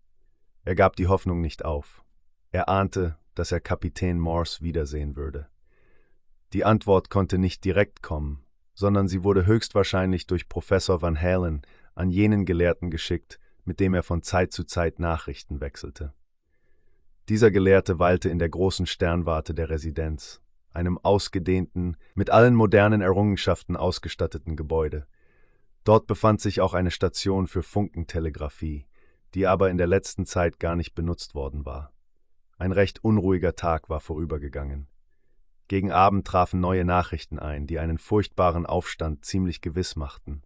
Er 0.64 0.74
gab 0.74 0.96
die 0.96 1.06
Hoffnung 1.06 1.40
nicht 1.40 1.64
auf. 1.64 2.02
Er 2.50 2.68
ahnte, 2.68 3.18
dass 3.34 3.52
er 3.52 3.60
Kapitän 3.60 4.18
Morse 4.18 4.62
wiedersehen 4.62 5.16
würde. 5.16 5.48
Die 6.54 6.64
Antwort 6.64 7.10
konnte 7.10 7.36
nicht 7.36 7.64
direkt 7.64 8.00
kommen, 8.00 8.44
sondern 8.74 9.08
sie 9.08 9.24
wurde 9.24 9.44
höchstwahrscheinlich 9.44 10.28
durch 10.28 10.48
Professor 10.48 11.02
Van 11.02 11.20
Halen 11.20 11.62
an 11.96 12.10
jenen 12.10 12.44
Gelehrten 12.44 12.92
geschickt, 12.92 13.40
mit 13.64 13.80
dem 13.80 13.92
er 13.92 14.04
von 14.04 14.22
Zeit 14.22 14.52
zu 14.52 14.62
Zeit 14.62 15.00
Nachrichten 15.00 15.60
wechselte. 15.60 16.14
Dieser 17.28 17.50
Gelehrte 17.50 17.98
weilte 17.98 18.28
in 18.28 18.38
der 18.38 18.50
großen 18.50 18.86
Sternwarte 18.86 19.52
der 19.52 19.68
Residenz, 19.68 20.40
einem 20.70 20.96
ausgedehnten, 20.98 21.96
mit 22.14 22.30
allen 22.30 22.54
modernen 22.54 23.00
Errungenschaften 23.00 23.76
ausgestatteten 23.76 24.54
Gebäude. 24.54 25.08
Dort 25.82 26.06
befand 26.06 26.40
sich 26.40 26.60
auch 26.60 26.72
eine 26.74 26.92
Station 26.92 27.48
für 27.48 27.64
Funkentelegraphie, 27.64 28.86
die 29.34 29.48
aber 29.48 29.70
in 29.70 29.76
der 29.76 29.88
letzten 29.88 30.24
Zeit 30.24 30.60
gar 30.60 30.76
nicht 30.76 30.94
benutzt 30.94 31.34
worden 31.34 31.66
war. 31.66 31.92
Ein 32.58 32.70
recht 32.70 33.02
unruhiger 33.02 33.56
Tag 33.56 33.90
war 33.90 33.98
vorübergegangen. 33.98 34.86
Gegen 35.68 35.90
Abend 35.90 36.26
trafen 36.26 36.60
neue 36.60 36.84
Nachrichten 36.84 37.38
ein, 37.38 37.66
die 37.66 37.78
einen 37.78 37.98
furchtbaren 37.98 38.66
Aufstand 38.66 39.24
ziemlich 39.24 39.60
gewiss 39.60 39.96
machten. 39.96 40.42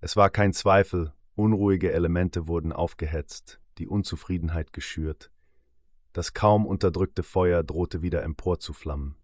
Es 0.00 0.16
war 0.16 0.30
kein 0.30 0.52
Zweifel, 0.52 1.12
unruhige 1.34 1.92
Elemente 1.92 2.46
wurden 2.46 2.72
aufgehetzt, 2.72 3.60
die 3.78 3.88
Unzufriedenheit 3.88 4.72
geschürt. 4.72 5.30
Das 6.12 6.32
kaum 6.32 6.64
unterdrückte 6.64 7.22
Feuer 7.22 7.62
drohte 7.62 8.02
wieder 8.02 8.22
emporzuflammen. 8.22 9.16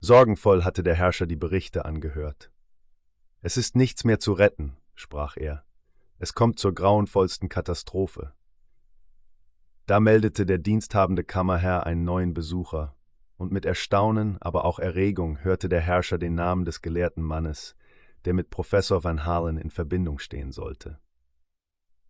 Sorgenvoll 0.00 0.64
hatte 0.64 0.82
der 0.82 0.94
Herrscher 0.94 1.26
die 1.26 1.36
Berichte 1.36 1.84
angehört. 1.84 2.50
Es 3.40 3.56
ist 3.56 3.76
nichts 3.76 4.04
mehr 4.04 4.18
zu 4.18 4.32
retten, 4.32 4.76
sprach 4.94 5.36
er. 5.36 5.64
Es 6.18 6.34
kommt 6.34 6.58
zur 6.58 6.74
grauenvollsten 6.74 7.48
Katastrophe. 7.48 8.34
Da 9.86 10.00
meldete 10.00 10.44
der 10.44 10.58
diensthabende 10.58 11.24
Kammerherr 11.24 11.86
einen 11.86 12.04
neuen 12.04 12.34
Besucher, 12.34 12.93
und 13.36 13.52
mit 13.52 13.64
Erstaunen, 13.64 14.38
aber 14.40 14.64
auch 14.64 14.78
Erregung 14.78 15.42
hörte 15.42 15.68
der 15.68 15.80
Herrscher 15.80 16.18
den 16.18 16.34
Namen 16.34 16.64
des 16.64 16.82
gelehrten 16.82 17.22
Mannes, 17.22 17.76
der 18.24 18.34
mit 18.34 18.50
Professor 18.50 19.04
Van 19.04 19.24
Halen 19.24 19.58
in 19.58 19.70
Verbindung 19.70 20.18
stehen 20.18 20.52
sollte. 20.52 20.98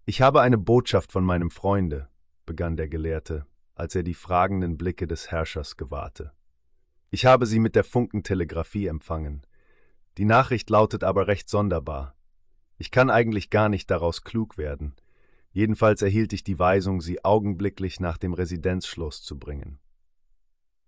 Ich 0.07 0.21
habe 0.21 0.43
eine 0.43 0.59
Botschaft 0.59 1.13
von 1.13 1.25
meinem 1.25 1.51
Freunde, 1.51 2.09
begann 2.45 2.77
der 2.77 2.89
Gelehrte, 2.89 3.47
als 3.75 3.95
er 3.95 4.03
die 4.03 4.15
fragenden 4.15 4.77
Blicke 4.77 5.07
des 5.07 5.31
Herrschers 5.31 5.77
gewahrte. 5.77 6.33
Ich 7.11 7.27
habe 7.27 7.47
sie 7.47 7.59
mit 7.59 7.75
der 7.75 7.85
Funkentelegraphie 7.85 8.87
empfangen. 8.87 9.47
Die 10.19 10.25
Nachricht 10.25 10.69
lautet 10.69 11.05
aber 11.05 11.27
recht 11.27 11.49
sonderbar. 11.49 12.17
Ich 12.77 12.91
kann 12.91 13.09
eigentlich 13.09 13.51
gar 13.51 13.69
nicht 13.69 13.91
daraus 13.91 14.25
klug 14.25 14.59
werden. 14.59 14.95
Jedenfalls 15.53 16.03
erhielt 16.03 16.33
ich 16.33 16.43
die 16.43 16.59
Weisung, 16.59 17.01
sie 17.01 17.25
augenblicklich 17.25 18.01
nach 18.01 18.19
dem 18.19 18.35
Residenzschloss 18.35 19.23
zu 19.23 19.39
bringen. 19.39 19.79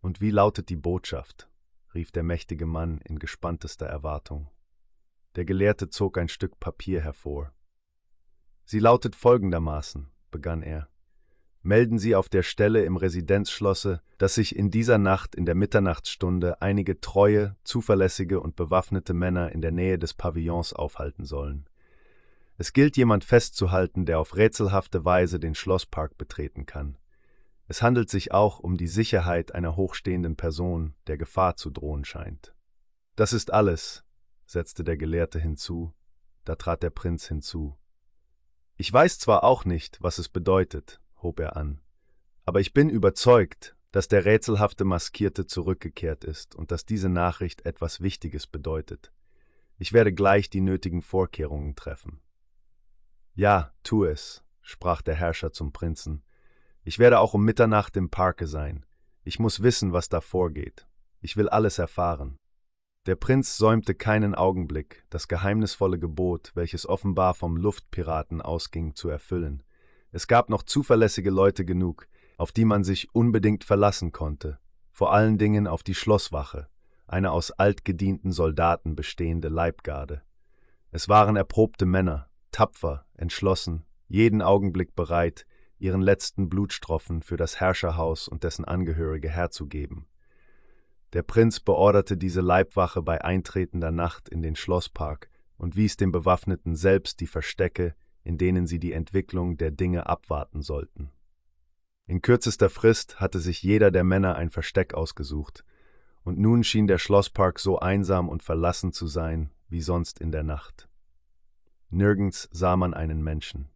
Und 0.06 0.20
wie 0.20 0.30
lautet 0.30 0.68
die 0.68 0.76
Botschaft? 0.76 1.50
rief 1.92 2.12
der 2.12 2.22
mächtige 2.22 2.64
Mann 2.64 2.98
in 2.98 3.18
gespanntester 3.18 3.86
Erwartung. 3.86 4.48
Der 5.34 5.44
Gelehrte 5.44 5.90
zog 5.90 6.16
ein 6.16 6.28
Stück 6.28 6.60
Papier 6.60 7.00
hervor. 7.00 7.52
Sie 8.64 8.78
lautet 8.78 9.16
folgendermaßen, 9.16 10.08
begann 10.30 10.62
er. 10.62 10.88
melden 11.62 11.98
Sie 11.98 12.14
auf 12.14 12.28
der 12.28 12.44
Stelle 12.44 12.84
im 12.84 12.96
Residenzschlosse, 12.96 14.00
dass 14.16 14.36
sich 14.36 14.54
in 14.54 14.70
dieser 14.70 14.98
Nacht 14.98 15.34
in 15.34 15.44
der 15.44 15.56
Mitternachtsstunde 15.56 16.62
einige 16.62 17.00
treue, 17.00 17.56
zuverlässige 17.64 18.38
und 18.38 18.54
bewaffnete 18.54 19.12
Männer 19.12 19.50
in 19.50 19.60
der 19.60 19.72
Nähe 19.72 19.98
des 19.98 20.14
Pavillons 20.14 20.72
aufhalten 20.72 21.24
sollen. 21.24 21.68
Es 22.58 22.72
gilt 22.72 22.96
jemand 22.96 23.24
festzuhalten, 23.24 24.06
der 24.06 24.20
auf 24.20 24.36
rätselhafte 24.36 25.04
Weise 25.04 25.40
den 25.40 25.56
Schlosspark 25.56 26.16
betreten 26.16 26.64
kann. 26.64 26.96
Es 27.68 27.82
handelt 27.82 28.10
sich 28.10 28.32
auch 28.32 28.58
um 28.60 28.76
die 28.76 28.86
Sicherheit 28.86 29.54
einer 29.54 29.76
hochstehenden 29.76 30.36
Person, 30.36 30.94
der 31.06 31.18
Gefahr 31.18 31.56
zu 31.56 31.70
drohen 31.70 32.04
scheint. 32.04 32.54
Das 33.16 33.32
ist 33.32 33.52
alles, 33.52 34.04
setzte 34.46 34.84
der 34.84 34.96
Gelehrte 34.96 35.38
hinzu, 35.38 35.92
da 36.44 36.54
trat 36.54 36.82
der 36.82 36.90
Prinz 36.90 37.26
hinzu. 37.26 37.76
Ich 38.76 38.92
weiß 38.92 39.18
zwar 39.18 39.42
auch 39.42 39.64
nicht, 39.64 40.00
was 40.02 40.18
es 40.18 40.28
bedeutet, 40.28 41.00
hob 41.22 41.40
er 41.40 41.56
an, 41.56 41.80
aber 42.44 42.60
ich 42.60 42.72
bin 42.72 42.88
überzeugt, 42.88 43.76
dass 43.90 44.08
der 44.08 44.24
rätselhafte 44.24 44.84
Maskierte 44.84 45.46
zurückgekehrt 45.46 46.22
ist 46.24 46.54
und 46.54 46.70
dass 46.70 46.84
diese 46.84 47.08
Nachricht 47.08 47.64
etwas 47.64 48.00
Wichtiges 48.00 48.46
bedeutet. 48.46 49.12
Ich 49.78 49.92
werde 49.92 50.12
gleich 50.12 50.48
die 50.50 50.60
nötigen 50.60 51.02
Vorkehrungen 51.02 51.74
treffen. 51.74 52.20
Ja, 53.34 53.72
tu 53.82 54.04
es, 54.04 54.44
sprach 54.62 55.02
der 55.02 55.14
Herrscher 55.14 55.52
zum 55.52 55.72
Prinzen. 55.72 56.22
Ich 56.88 57.00
werde 57.00 57.18
auch 57.18 57.34
um 57.34 57.44
Mitternacht 57.44 57.96
im 57.96 58.10
Parke 58.10 58.46
sein. 58.46 58.86
Ich 59.24 59.40
muss 59.40 59.60
wissen, 59.60 59.92
was 59.92 60.08
da 60.08 60.20
vorgeht. 60.20 60.86
Ich 61.20 61.36
will 61.36 61.48
alles 61.48 61.80
erfahren. 61.80 62.38
Der 63.06 63.16
Prinz 63.16 63.56
säumte 63.56 63.96
keinen 63.96 64.36
Augenblick, 64.36 65.04
das 65.10 65.26
geheimnisvolle 65.26 65.98
Gebot, 65.98 66.52
welches 66.54 66.88
offenbar 66.88 67.34
vom 67.34 67.56
Luftpiraten 67.56 68.40
ausging, 68.40 68.94
zu 68.94 69.08
erfüllen. 69.08 69.64
Es 70.12 70.28
gab 70.28 70.48
noch 70.48 70.62
zuverlässige 70.62 71.30
Leute 71.30 71.64
genug, 71.64 72.06
auf 72.36 72.52
die 72.52 72.64
man 72.64 72.84
sich 72.84 73.12
unbedingt 73.12 73.64
verlassen 73.64 74.12
konnte, 74.12 74.60
vor 74.92 75.12
allen 75.12 75.38
Dingen 75.38 75.66
auf 75.66 75.82
die 75.82 75.94
Schlosswache, 75.96 76.68
eine 77.08 77.32
aus 77.32 77.50
altgedienten 77.50 78.30
Soldaten 78.30 78.94
bestehende 78.94 79.48
Leibgarde. 79.48 80.22
Es 80.92 81.08
waren 81.08 81.34
erprobte 81.34 81.84
Männer, 81.84 82.30
tapfer, 82.52 83.06
entschlossen, 83.14 83.84
jeden 84.06 84.40
Augenblick 84.40 84.94
bereit, 84.94 85.46
ihren 85.78 86.00
letzten 86.00 86.48
Blutstropfen 86.48 87.22
für 87.22 87.36
das 87.36 87.60
Herrscherhaus 87.60 88.28
und 88.28 88.44
dessen 88.44 88.64
Angehörige 88.64 89.28
herzugeben. 89.28 90.06
Der 91.12 91.22
Prinz 91.22 91.60
beorderte 91.60 92.16
diese 92.16 92.40
Leibwache 92.40 93.02
bei 93.02 93.22
eintretender 93.22 93.90
Nacht 93.90 94.28
in 94.28 94.42
den 94.42 94.56
Schlosspark 94.56 95.30
und 95.56 95.76
wies 95.76 95.96
den 95.96 96.12
Bewaffneten 96.12 96.76
selbst 96.76 97.20
die 97.20 97.26
Verstecke, 97.26 97.94
in 98.24 98.38
denen 98.38 98.66
sie 98.66 98.78
die 98.78 98.92
Entwicklung 98.92 99.56
der 99.56 99.70
Dinge 99.70 100.06
abwarten 100.06 100.62
sollten. 100.62 101.10
In 102.06 102.22
kürzester 102.22 102.70
Frist 102.70 103.20
hatte 103.20 103.40
sich 103.40 103.62
jeder 103.62 103.90
der 103.90 104.04
Männer 104.04 104.36
ein 104.36 104.50
Versteck 104.50 104.94
ausgesucht, 104.94 105.64
und 106.22 106.38
nun 106.38 106.64
schien 106.64 106.88
der 106.88 106.98
Schlosspark 106.98 107.60
so 107.60 107.78
einsam 107.78 108.28
und 108.28 108.42
verlassen 108.42 108.92
zu 108.92 109.06
sein 109.06 109.50
wie 109.68 109.80
sonst 109.80 110.20
in 110.20 110.32
der 110.32 110.42
Nacht. 110.42 110.88
Nirgends 111.90 112.48
sah 112.52 112.76
man 112.76 112.94
einen 112.94 113.22
Menschen. 113.22 113.68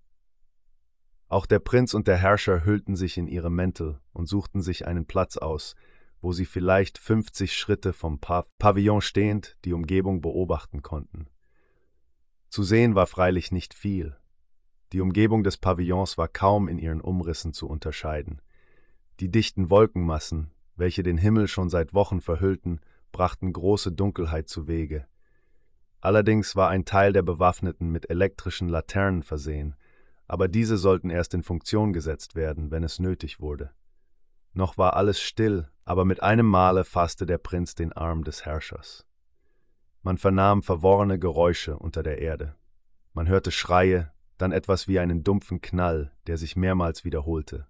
Auch 1.30 1.46
der 1.46 1.60
Prinz 1.60 1.94
und 1.94 2.08
der 2.08 2.16
Herrscher 2.16 2.64
hüllten 2.64 2.96
sich 2.96 3.16
in 3.16 3.28
ihre 3.28 3.50
Mäntel 3.50 4.00
und 4.12 4.26
suchten 4.26 4.62
sich 4.62 4.88
einen 4.88 5.06
Platz 5.06 5.36
aus, 5.36 5.76
wo 6.20 6.32
sie 6.32 6.44
vielleicht 6.44 6.98
50 6.98 7.56
Schritte 7.56 7.92
vom 7.92 8.18
Pavillon 8.18 9.00
stehend 9.00 9.56
die 9.64 9.72
Umgebung 9.72 10.22
beobachten 10.22 10.82
konnten. 10.82 11.28
Zu 12.48 12.64
sehen 12.64 12.96
war 12.96 13.06
freilich 13.06 13.52
nicht 13.52 13.74
viel. 13.74 14.16
Die 14.92 15.00
Umgebung 15.00 15.44
des 15.44 15.56
Pavillons 15.56 16.18
war 16.18 16.26
kaum 16.26 16.66
in 16.66 16.80
ihren 16.80 17.00
Umrissen 17.00 17.52
zu 17.52 17.68
unterscheiden. 17.68 18.42
Die 19.20 19.30
dichten 19.30 19.70
Wolkenmassen, 19.70 20.50
welche 20.74 21.04
den 21.04 21.16
Himmel 21.16 21.46
schon 21.46 21.70
seit 21.70 21.94
Wochen 21.94 22.20
verhüllten, 22.20 22.80
brachten 23.12 23.52
große 23.52 23.92
Dunkelheit 23.92 24.48
zu 24.48 24.66
Wege. 24.66 25.06
Allerdings 26.00 26.56
war 26.56 26.70
ein 26.70 26.84
Teil 26.84 27.12
der 27.12 27.22
Bewaffneten 27.22 27.90
mit 27.90 28.10
elektrischen 28.10 28.68
Laternen 28.68 29.22
versehen, 29.22 29.76
aber 30.30 30.46
diese 30.46 30.76
sollten 30.76 31.10
erst 31.10 31.34
in 31.34 31.42
Funktion 31.42 31.92
gesetzt 31.92 32.36
werden, 32.36 32.70
wenn 32.70 32.84
es 32.84 33.00
nötig 33.00 33.40
wurde. 33.40 33.72
Noch 34.52 34.78
war 34.78 34.94
alles 34.94 35.20
still, 35.20 35.68
aber 35.84 36.04
mit 36.04 36.22
einem 36.22 36.46
Male 36.46 36.84
fasste 36.84 37.26
der 37.26 37.38
Prinz 37.38 37.74
den 37.74 37.92
Arm 37.92 38.22
des 38.22 38.46
Herrschers. 38.46 39.04
Man 40.02 40.18
vernahm 40.18 40.62
verworrene 40.62 41.18
Geräusche 41.18 41.76
unter 41.76 42.04
der 42.04 42.18
Erde. 42.18 42.54
Man 43.12 43.26
hörte 43.26 43.50
Schreie, 43.50 44.12
dann 44.38 44.52
etwas 44.52 44.86
wie 44.86 45.00
einen 45.00 45.24
dumpfen 45.24 45.60
Knall, 45.62 46.12
der 46.28 46.38
sich 46.38 46.54
mehrmals 46.54 47.04
wiederholte. 47.04 47.66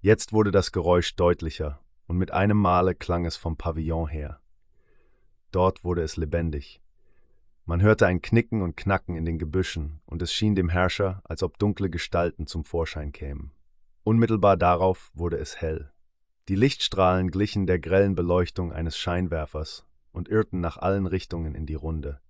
Jetzt 0.00 0.32
wurde 0.32 0.50
das 0.50 0.72
Geräusch 0.72 1.14
deutlicher, 1.14 1.78
und 2.08 2.18
mit 2.18 2.32
einem 2.32 2.56
Male 2.56 2.96
klang 2.96 3.26
es 3.26 3.36
vom 3.36 3.56
Pavillon 3.56 4.08
her. 4.08 4.40
Dort 5.52 5.84
wurde 5.84 6.02
es 6.02 6.16
lebendig. 6.16 6.81
Man 7.64 7.80
hörte 7.80 8.06
ein 8.06 8.20
Knicken 8.20 8.60
und 8.60 8.76
Knacken 8.76 9.16
in 9.16 9.24
den 9.24 9.38
Gebüschen, 9.38 10.00
und 10.04 10.20
es 10.20 10.32
schien 10.32 10.54
dem 10.54 10.68
Herrscher, 10.68 11.22
als 11.24 11.42
ob 11.42 11.58
dunkle 11.58 11.90
Gestalten 11.90 12.46
zum 12.46 12.64
Vorschein 12.64 13.12
kämen. 13.12 13.52
Unmittelbar 14.02 14.56
darauf 14.56 15.12
wurde 15.14 15.38
es 15.38 15.60
hell. 15.60 15.92
Die 16.48 16.56
Lichtstrahlen 16.56 17.30
glichen 17.30 17.66
der 17.66 17.78
grellen 17.78 18.16
Beleuchtung 18.16 18.72
eines 18.72 18.98
Scheinwerfers 18.98 19.86
und 20.10 20.28
irrten 20.28 20.60
nach 20.60 20.76
allen 20.76 21.06
Richtungen 21.06 21.54
in 21.54 21.66
die 21.66 21.76
Runde. 21.76 22.20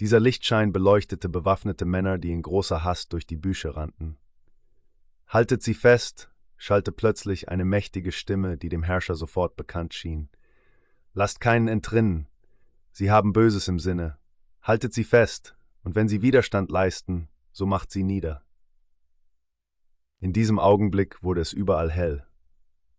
Dieser 0.00 0.18
Lichtschein 0.18 0.72
beleuchtete 0.72 1.28
bewaffnete 1.28 1.84
Männer, 1.84 2.18
die 2.18 2.32
in 2.32 2.42
großer 2.42 2.84
Hast 2.84 3.12
durch 3.12 3.26
die 3.26 3.36
Büsche 3.36 3.76
rannten. 3.76 4.16
Haltet 5.26 5.62
sie 5.62 5.74
fest, 5.74 6.30
schallte 6.56 6.90
plötzlich 6.90 7.50
eine 7.50 7.66
mächtige 7.66 8.12
Stimme, 8.12 8.56
die 8.56 8.70
dem 8.70 8.82
Herrscher 8.82 9.14
sofort 9.14 9.56
bekannt 9.56 9.92
schien. 9.92 10.30
Lasst 11.12 11.40
keinen 11.40 11.68
entrinnen, 11.68 12.28
sie 12.96 13.10
haben 13.10 13.34
Böses 13.34 13.68
im 13.68 13.78
Sinne. 13.78 14.16
Haltet 14.62 14.94
sie 14.94 15.04
fest, 15.04 15.54
und 15.82 15.94
wenn 15.94 16.08
sie 16.08 16.22
Widerstand 16.22 16.70
leisten, 16.70 17.28
so 17.52 17.66
macht 17.66 17.90
sie 17.90 18.02
nieder. 18.02 18.42
In 20.18 20.32
diesem 20.32 20.58
Augenblick 20.58 21.22
wurde 21.22 21.42
es 21.42 21.52
überall 21.52 21.90
hell. 21.90 22.26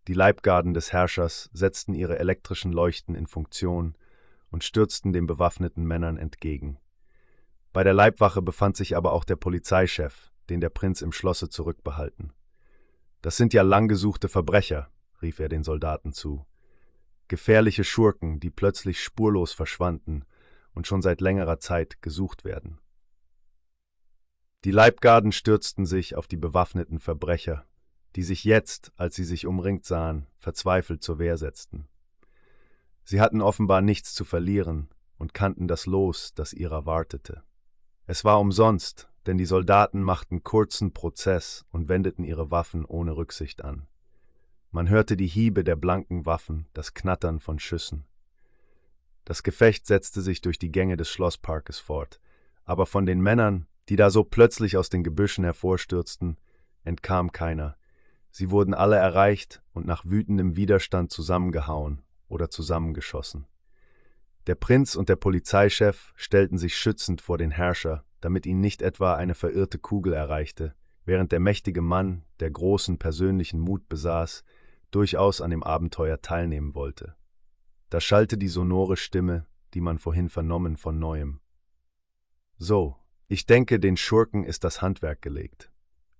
Die 0.06 0.14
Leibgarden 0.14 0.72
des 0.72 0.92
Herrschers 0.92 1.50
setzten 1.52 1.94
ihre 1.94 2.16
elektrischen 2.20 2.70
Leuchten 2.70 3.16
in 3.16 3.26
Funktion 3.26 3.98
und 4.50 4.62
stürzten 4.62 5.12
den 5.12 5.26
bewaffneten 5.26 5.84
Männern 5.84 6.16
entgegen. 6.16 6.78
Bei 7.72 7.82
der 7.82 7.92
Leibwache 7.92 8.40
befand 8.40 8.76
sich 8.76 8.96
aber 8.96 9.12
auch 9.12 9.24
der 9.24 9.36
Polizeichef, 9.36 10.30
den 10.48 10.60
der 10.60 10.70
Prinz 10.70 11.02
im 11.02 11.10
Schlosse 11.10 11.48
zurückbehalten. 11.48 12.32
Das 13.20 13.36
sind 13.36 13.52
ja 13.52 13.62
langgesuchte 13.62 14.28
Verbrecher, 14.28 14.92
rief 15.22 15.40
er 15.40 15.48
den 15.48 15.64
Soldaten 15.64 16.12
zu. 16.12 16.46
Gefährliche 17.28 17.84
Schurken, 17.84 18.40
die 18.40 18.50
plötzlich 18.50 19.02
spurlos 19.02 19.52
verschwanden 19.52 20.24
und 20.74 20.86
schon 20.86 21.02
seit 21.02 21.20
längerer 21.20 21.58
Zeit 21.58 22.02
gesucht 22.02 22.44
werden. 22.44 22.78
Die 24.64 24.70
Leibgarden 24.70 25.32
stürzten 25.32 25.86
sich 25.86 26.16
auf 26.16 26.26
die 26.26 26.36
bewaffneten 26.36 26.98
Verbrecher 26.98 27.68
die 28.16 28.22
sich 28.22 28.44
jetzt, 28.44 28.92
als 28.96 29.14
sie 29.14 29.24
sich 29.24 29.46
umringt 29.46 29.84
sahen, 29.84 30.26
verzweifelt 30.38 31.02
zur 31.02 31.18
Wehr 31.18 31.36
setzten. 31.36 31.88
Sie 33.04 33.20
hatten 33.20 33.40
offenbar 33.40 33.80
nichts 33.80 34.14
zu 34.14 34.24
verlieren 34.24 34.88
und 35.18 35.34
kannten 35.34 35.68
das 35.68 35.86
Los, 35.86 36.32
das 36.34 36.52
ihrer 36.52 36.86
wartete. 36.86 37.42
Es 38.06 38.24
war 38.24 38.40
umsonst, 38.40 39.08
denn 39.26 39.38
die 39.38 39.46
Soldaten 39.46 40.02
machten 40.02 40.42
kurzen 40.42 40.92
Prozess 40.92 41.64
und 41.70 41.88
wendeten 41.88 42.24
ihre 42.24 42.50
Waffen 42.50 42.84
ohne 42.84 43.16
Rücksicht 43.16 43.64
an. 43.64 43.87
Man 44.70 44.88
hörte 44.88 45.16
die 45.16 45.26
Hiebe 45.26 45.64
der 45.64 45.76
blanken 45.76 46.26
Waffen, 46.26 46.66
das 46.74 46.94
Knattern 46.94 47.40
von 47.40 47.58
Schüssen. 47.58 48.04
Das 49.24 49.42
Gefecht 49.42 49.86
setzte 49.86 50.20
sich 50.20 50.40
durch 50.40 50.58
die 50.58 50.72
Gänge 50.72 50.96
des 50.96 51.10
Schlossparkes 51.10 51.78
fort, 51.78 52.20
aber 52.64 52.86
von 52.86 53.06
den 53.06 53.20
Männern, 53.20 53.66
die 53.88 53.96
da 53.96 54.10
so 54.10 54.24
plötzlich 54.24 54.76
aus 54.76 54.90
den 54.90 55.02
Gebüschen 55.02 55.44
hervorstürzten, 55.44 56.38
entkam 56.84 57.32
keiner, 57.32 57.76
Sie 58.30 58.50
wurden 58.50 58.74
alle 58.74 58.96
erreicht 58.96 59.62
und 59.72 59.86
nach 59.86 60.04
wütendem 60.04 60.54
Widerstand 60.54 61.10
zusammengehauen 61.10 62.02
oder 62.28 62.50
zusammengeschossen. 62.50 63.46
Der 64.46 64.54
Prinz 64.54 64.94
und 64.94 65.08
der 65.08 65.16
Polizeichef 65.16 66.12
stellten 66.14 66.58
sich 66.58 66.76
schützend 66.76 67.20
vor 67.20 67.38
den 67.38 67.50
Herrscher, 67.50 68.04
damit 68.20 68.46
ihn 68.46 68.60
nicht 68.60 68.82
etwa 68.82 69.14
eine 69.14 69.34
verirrte 69.34 69.78
Kugel 69.78 70.12
erreichte, 70.12 70.74
während 71.04 71.32
der 71.32 71.40
mächtige 71.40 71.82
Mann, 71.82 72.24
der 72.40 72.50
großen 72.50 72.98
persönlichen 72.98 73.60
Mut 73.60 73.88
besaß, 73.88 74.44
durchaus 74.90 75.40
an 75.40 75.50
dem 75.50 75.62
Abenteuer 75.62 76.20
teilnehmen 76.20 76.74
wollte. 76.74 77.14
Da 77.90 78.00
schallte 78.00 78.38
die 78.38 78.48
sonore 78.48 78.96
Stimme, 78.96 79.46
die 79.74 79.80
man 79.80 79.98
vorhin 79.98 80.28
vernommen, 80.28 80.76
von 80.76 80.98
neuem. 80.98 81.40
So, 82.56 82.96
ich 83.28 83.46
denke, 83.46 83.80
den 83.80 83.96
Schurken 83.96 84.44
ist 84.44 84.64
das 84.64 84.82
Handwerk 84.82 85.22
gelegt 85.22 85.70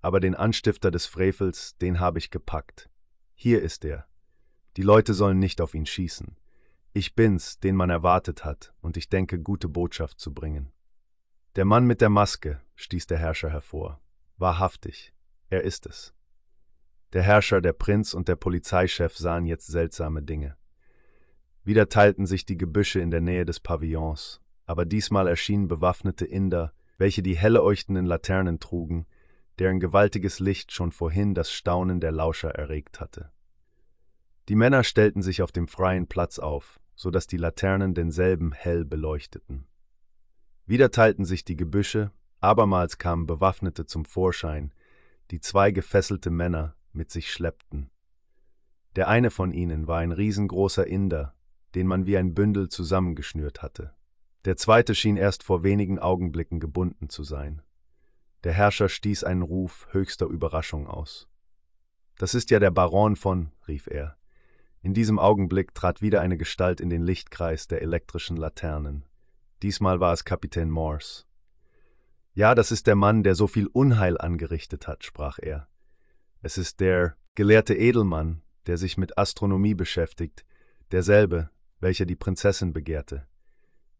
aber 0.00 0.20
den 0.20 0.34
Anstifter 0.34 0.90
des 0.90 1.06
Frevels, 1.06 1.76
den 1.78 2.00
habe 2.00 2.18
ich 2.18 2.30
gepackt. 2.30 2.88
Hier 3.34 3.62
ist 3.62 3.84
er. 3.84 4.06
Die 4.76 4.82
Leute 4.82 5.14
sollen 5.14 5.38
nicht 5.38 5.60
auf 5.60 5.74
ihn 5.74 5.86
schießen. 5.86 6.36
Ich 6.92 7.14
bin's, 7.14 7.58
den 7.58 7.76
man 7.76 7.90
erwartet 7.90 8.44
hat, 8.44 8.72
und 8.80 8.96
ich 8.96 9.08
denke, 9.08 9.38
gute 9.40 9.68
Botschaft 9.68 10.20
zu 10.20 10.32
bringen. 10.32 10.72
Der 11.56 11.64
Mann 11.64 11.86
mit 11.86 12.00
der 12.00 12.08
Maske, 12.08 12.60
stieß 12.76 13.06
der 13.06 13.18
Herrscher 13.18 13.50
hervor. 13.50 14.00
Wahrhaftig, 14.36 15.12
er 15.50 15.62
ist 15.62 15.86
es. 15.86 16.14
Der 17.14 17.22
Herrscher, 17.22 17.60
der 17.60 17.72
Prinz 17.72 18.12
und 18.12 18.28
der 18.28 18.36
Polizeichef 18.36 19.16
sahen 19.16 19.46
jetzt 19.46 19.66
seltsame 19.66 20.22
Dinge. 20.22 20.56
Wieder 21.64 21.88
teilten 21.88 22.26
sich 22.26 22.44
die 22.44 22.58
Gebüsche 22.58 23.00
in 23.00 23.10
der 23.10 23.20
Nähe 23.20 23.44
des 23.44 23.60
Pavillons, 23.60 24.40
aber 24.66 24.84
diesmal 24.84 25.26
erschienen 25.26 25.68
bewaffnete 25.68 26.26
Inder, 26.26 26.72
welche 26.98 27.22
die 27.22 27.36
helle 27.36 27.60
leuchtenden 27.60 28.04
Laternen 28.04 28.60
trugen, 28.60 29.06
deren 29.58 29.80
gewaltiges 29.80 30.38
Licht 30.40 30.72
schon 30.72 30.92
vorhin 30.92 31.34
das 31.34 31.50
Staunen 31.50 32.00
der 32.00 32.12
Lauscher 32.12 32.50
erregt 32.50 33.00
hatte. 33.00 33.30
Die 34.48 34.54
Männer 34.54 34.84
stellten 34.84 35.22
sich 35.22 35.42
auf 35.42 35.52
dem 35.52 35.68
freien 35.68 36.06
Platz 36.06 36.38
auf, 36.38 36.80
so 36.94 37.10
dass 37.10 37.26
die 37.26 37.36
Laternen 37.36 37.94
denselben 37.94 38.52
hell 38.52 38.84
beleuchteten. 38.84 39.66
Wieder 40.66 40.90
teilten 40.90 41.24
sich 41.24 41.44
die 41.44 41.56
Gebüsche, 41.56 42.12
abermals 42.40 42.98
kamen 42.98 43.26
Bewaffnete 43.26 43.86
zum 43.86 44.04
Vorschein, 44.04 44.72
die 45.30 45.40
zwei 45.40 45.70
gefesselte 45.70 46.30
Männer 46.30 46.74
mit 46.98 47.10
sich 47.10 47.32
schleppten. 47.32 47.88
Der 48.94 49.08
eine 49.08 49.30
von 49.30 49.52
ihnen 49.52 49.86
war 49.86 50.00
ein 50.00 50.12
riesengroßer 50.12 50.86
Inder, 50.86 51.34
den 51.74 51.86
man 51.86 52.04
wie 52.04 52.18
ein 52.18 52.34
Bündel 52.34 52.68
zusammengeschnürt 52.68 53.62
hatte. 53.62 53.94
Der 54.44 54.56
zweite 54.56 54.94
schien 54.94 55.16
erst 55.16 55.42
vor 55.42 55.62
wenigen 55.62 55.98
Augenblicken 55.98 56.60
gebunden 56.60 57.08
zu 57.08 57.22
sein. 57.22 57.62
Der 58.44 58.52
Herrscher 58.52 58.88
stieß 58.88 59.24
einen 59.24 59.42
Ruf 59.42 59.88
höchster 59.92 60.26
Überraschung 60.26 60.86
aus. 60.86 61.28
Das 62.18 62.34
ist 62.34 62.50
ja 62.50 62.58
der 62.58 62.70
Baron 62.70 63.16
von, 63.16 63.52
rief 63.66 63.86
er. 63.86 64.16
In 64.80 64.94
diesem 64.94 65.18
Augenblick 65.18 65.74
trat 65.74 66.02
wieder 66.02 66.20
eine 66.20 66.36
Gestalt 66.36 66.80
in 66.80 66.90
den 66.90 67.02
Lichtkreis 67.02 67.68
der 67.68 67.82
elektrischen 67.82 68.36
Laternen. 68.36 69.04
Diesmal 69.62 70.00
war 70.00 70.12
es 70.12 70.24
Kapitän 70.24 70.70
Morse. 70.70 71.24
Ja, 72.34 72.54
das 72.54 72.70
ist 72.70 72.86
der 72.86 72.94
Mann, 72.94 73.24
der 73.24 73.34
so 73.34 73.48
viel 73.48 73.66
Unheil 73.66 74.18
angerichtet 74.18 74.86
hat, 74.86 75.04
sprach 75.04 75.38
er. 75.40 75.68
Es 76.40 76.56
ist 76.56 76.80
der 76.80 77.16
gelehrte 77.34 77.74
Edelmann, 77.74 78.42
der 78.66 78.78
sich 78.78 78.96
mit 78.96 79.18
Astronomie 79.18 79.74
beschäftigt, 79.74 80.44
derselbe, 80.92 81.50
welcher 81.80 82.06
die 82.06 82.16
Prinzessin 82.16 82.72
begehrte. 82.72 83.26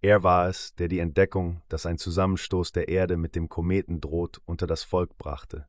Er 0.01 0.23
war 0.23 0.49
es, 0.49 0.75
der 0.77 0.87
die 0.87 1.01
Entdeckung, 1.01 1.63
dass 1.69 1.85
ein 1.85 1.99
Zusammenstoß 1.99 2.71
der 2.73 2.89
Erde 2.89 3.17
mit 3.17 3.35
dem 3.35 3.49
Kometen 3.49 4.01
droht, 4.01 4.41
unter 4.45 4.69
das 4.69 4.85
Volk 4.85 5.19
brachte. 5.19 5.67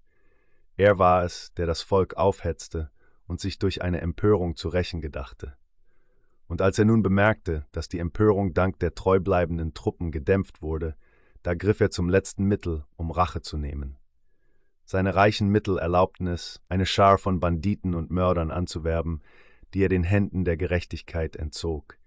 Er 0.77 0.99
war 0.99 1.23
es, 1.23 1.51
der 1.55 1.65
das 1.65 1.81
Volk 1.81 2.15
aufhetzte 2.15 2.91
und 3.25 3.39
sich 3.39 3.57
durch 3.57 3.81
eine 3.81 4.01
Empörung 4.01 4.55
zu 4.55 4.69
rächen 4.69 5.01
gedachte. 5.01 5.55
Und 6.47 6.61
als 6.61 6.79
er 6.79 6.85
nun 6.85 7.01
bemerkte, 7.01 7.65
dass 7.71 7.89
die 7.89 7.99
Empörung 7.99 8.53
dank 8.53 8.79
der 8.79 8.93
treubleibenden 8.93 9.73
Truppen 9.73 10.11
gedämpft 10.11 10.61
wurde, 10.61 10.95
da 11.43 11.53
griff 11.53 11.79
er 11.79 11.89
zum 11.89 12.09
letzten 12.09 12.45
Mittel, 12.45 12.85
um 12.95 13.11
Rache 13.11 13.41
zu 13.41 13.57
nehmen. 13.57 13.98
Seine 14.91 15.13
reichen 15.13 15.49
Mittel 15.49 15.77
erlaubten 15.77 16.25
es, 16.25 16.61
eine 16.67 16.87
Schar 16.87 17.19
von 17.19 17.39
Banditen 17.39 17.93
und 17.93 18.09
Mördern 18.09 18.49
anzuwerben, 18.49 19.21
die 19.75 19.83
er 19.83 19.87
den 19.87 20.03
Händen 20.03 20.45
der 20.45 20.57
Gerechtigkeit 20.57 21.35
entzog. 21.35 21.99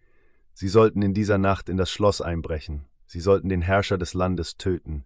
Sie 0.53 0.67
sollten 0.67 1.01
in 1.01 1.15
dieser 1.15 1.39
Nacht 1.39 1.69
in 1.69 1.77
das 1.77 1.93
Schloss 1.93 2.21
einbrechen, 2.21 2.89
sie 3.07 3.21
sollten 3.21 3.49
den 3.49 3.63
Herrscher 3.63 3.99
des 3.99 4.15
Landes 4.15 4.57
töten. 4.57 5.05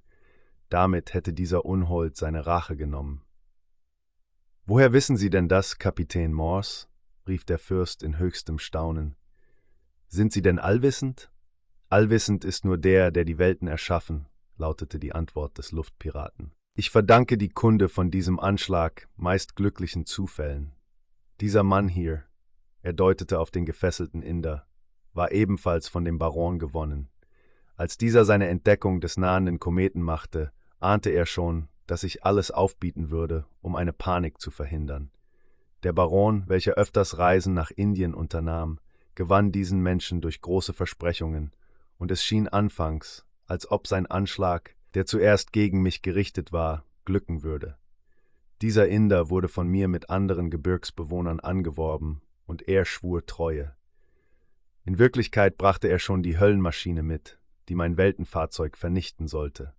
Damit 0.71 1.13
hätte 1.13 1.35
dieser 1.35 1.67
Unhold 1.67 2.17
seine 2.17 2.47
Rache 2.47 2.79
genommen. 2.79 3.21
Woher 4.65 4.95
wissen 4.95 5.19
Sie 5.19 5.29
denn 5.29 5.47
das, 5.47 5.77
Kapitän 5.77 6.33
Morse? 6.33 6.87
rief 7.29 7.45
der 7.45 7.59
Fürst 7.59 8.03
in 8.03 8.19
höchstem 8.19 8.59
Staunen. 8.59 9.17
Sind 10.09 10.33
Sie 10.33 10.41
denn 10.41 10.59
allwissend? 10.59 11.31
Allwissend 11.91 12.43
ist 12.43 12.65
nur 12.65 12.79
der, 12.79 13.11
der 13.11 13.27
die 13.27 13.37
Welten 13.37 13.69
erschaffen, 13.69 14.31
lautete 14.57 14.99
die 14.99 15.13
Antwort 15.13 15.59
des 15.59 15.73
Luftpiraten. 15.73 16.55
Ich 16.79 16.91
verdanke 16.91 17.39
die 17.39 17.49
Kunde 17.49 17.89
von 17.89 18.11
diesem 18.11 18.39
Anschlag 18.39 19.09
meist 19.17 19.57
glücklichen 19.57 20.05
Zufällen. 20.05 20.75
Dieser 21.41 21.63
Mann 21.63 21.89
hier, 21.89 22.25
er 22.83 22.93
deutete 22.93 23.41
auf 23.41 23.51
den 23.51 23.65
gefesselten 23.65 24.21
Inder, 24.21 24.67
war 25.15 25.33
ebenfalls 25.33 25.89
von 25.89 26.05
dem 26.05 26.19
Baron 26.19 26.59
gewonnen. 26.59 27.09
Als 27.77 27.97
dieser 27.97 28.27
seine 28.27 28.49
Entdeckung 28.49 29.01
des 29.01 29.17
nahenden 29.17 29.59
Kometen 29.59 30.03
machte, 30.03 30.53
ahnte 30.79 31.09
er 31.09 31.25
schon, 31.25 31.69
dass 31.87 32.05
ich 32.05 32.27
alles 32.27 32.51
aufbieten 32.51 33.09
würde, 33.09 33.47
um 33.63 33.75
eine 33.75 33.95
Panik 33.95 34.39
zu 34.39 34.51
verhindern. 34.51 35.11
Der 35.83 35.95
Baron, 35.95 36.45
welcher 36.47 36.73
öfters 36.73 37.17
Reisen 37.17 37.55
nach 37.55 37.71
Indien 37.71 38.13
unternahm, 38.13 38.81
gewann 39.15 39.51
diesen 39.51 39.81
Menschen 39.81 40.21
durch 40.21 40.43
große 40.43 40.75
Versprechungen, 40.75 41.57
und 41.97 42.11
es 42.11 42.23
schien 42.23 42.49
anfangs, 42.49 43.25
als 43.47 43.71
ob 43.71 43.87
sein 43.87 44.05
Anschlag, 44.05 44.76
der 44.97 45.05
zuerst 45.05 45.53
gegen 45.53 45.83
mich 45.83 46.01
gerichtet 46.01 46.53
war, 46.53 46.87
glücken 47.05 47.43
würde. 47.43 47.77
Dieser 48.63 48.89
Inder 48.89 49.29
wurde 49.29 49.47
von 49.47 49.69
mir 49.69 49.89
mit 49.89 50.09
anderen 50.09 50.49
Gebirgsbewohnern 50.49 51.39
angeworben, 51.39 52.23
und 52.47 52.67
er 52.67 52.87
schwur 52.87 53.27
Treue. 53.27 53.77
In 54.87 54.99
Wirklichkeit 54.99 55.59
brachte 55.59 55.89
er 55.89 55.99
schon 55.99 56.23
die 56.23 56.41
Höllenmaschine 56.41 57.03
mit, 57.03 57.39
die 57.69 57.75
mein 57.75 57.99
Weltenfahrzeug 57.99 58.79
vernichten 58.79 59.29
sollte. 59.29 59.75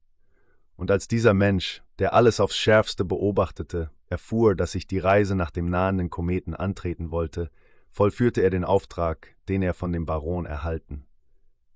Und 0.76 0.92
als 0.92 1.08
dieser 1.08 1.34
Mensch, 1.34 1.82
der 1.98 2.14
alles 2.14 2.40
aufs 2.40 2.56
schärfste 2.56 3.04
beobachtete, 3.04 3.90
erfuhr, 4.06 4.54
dass 4.54 4.76
ich 4.76 4.86
die 4.86 5.00
Reise 5.00 5.34
nach 5.34 5.50
dem 5.50 5.72
nahenden 5.72 6.12
Kometen 6.12 6.54
antreten 6.54 7.10
wollte, 7.10 7.50
vollführte 7.90 8.42
er 8.42 8.52
den 8.52 8.64
Auftrag, 8.64 9.36
den 9.50 9.64
er 9.64 9.74
von 9.74 9.92
dem 9.92 10.06
Baron 10.06 10.46
erhalten. 10.46 11.08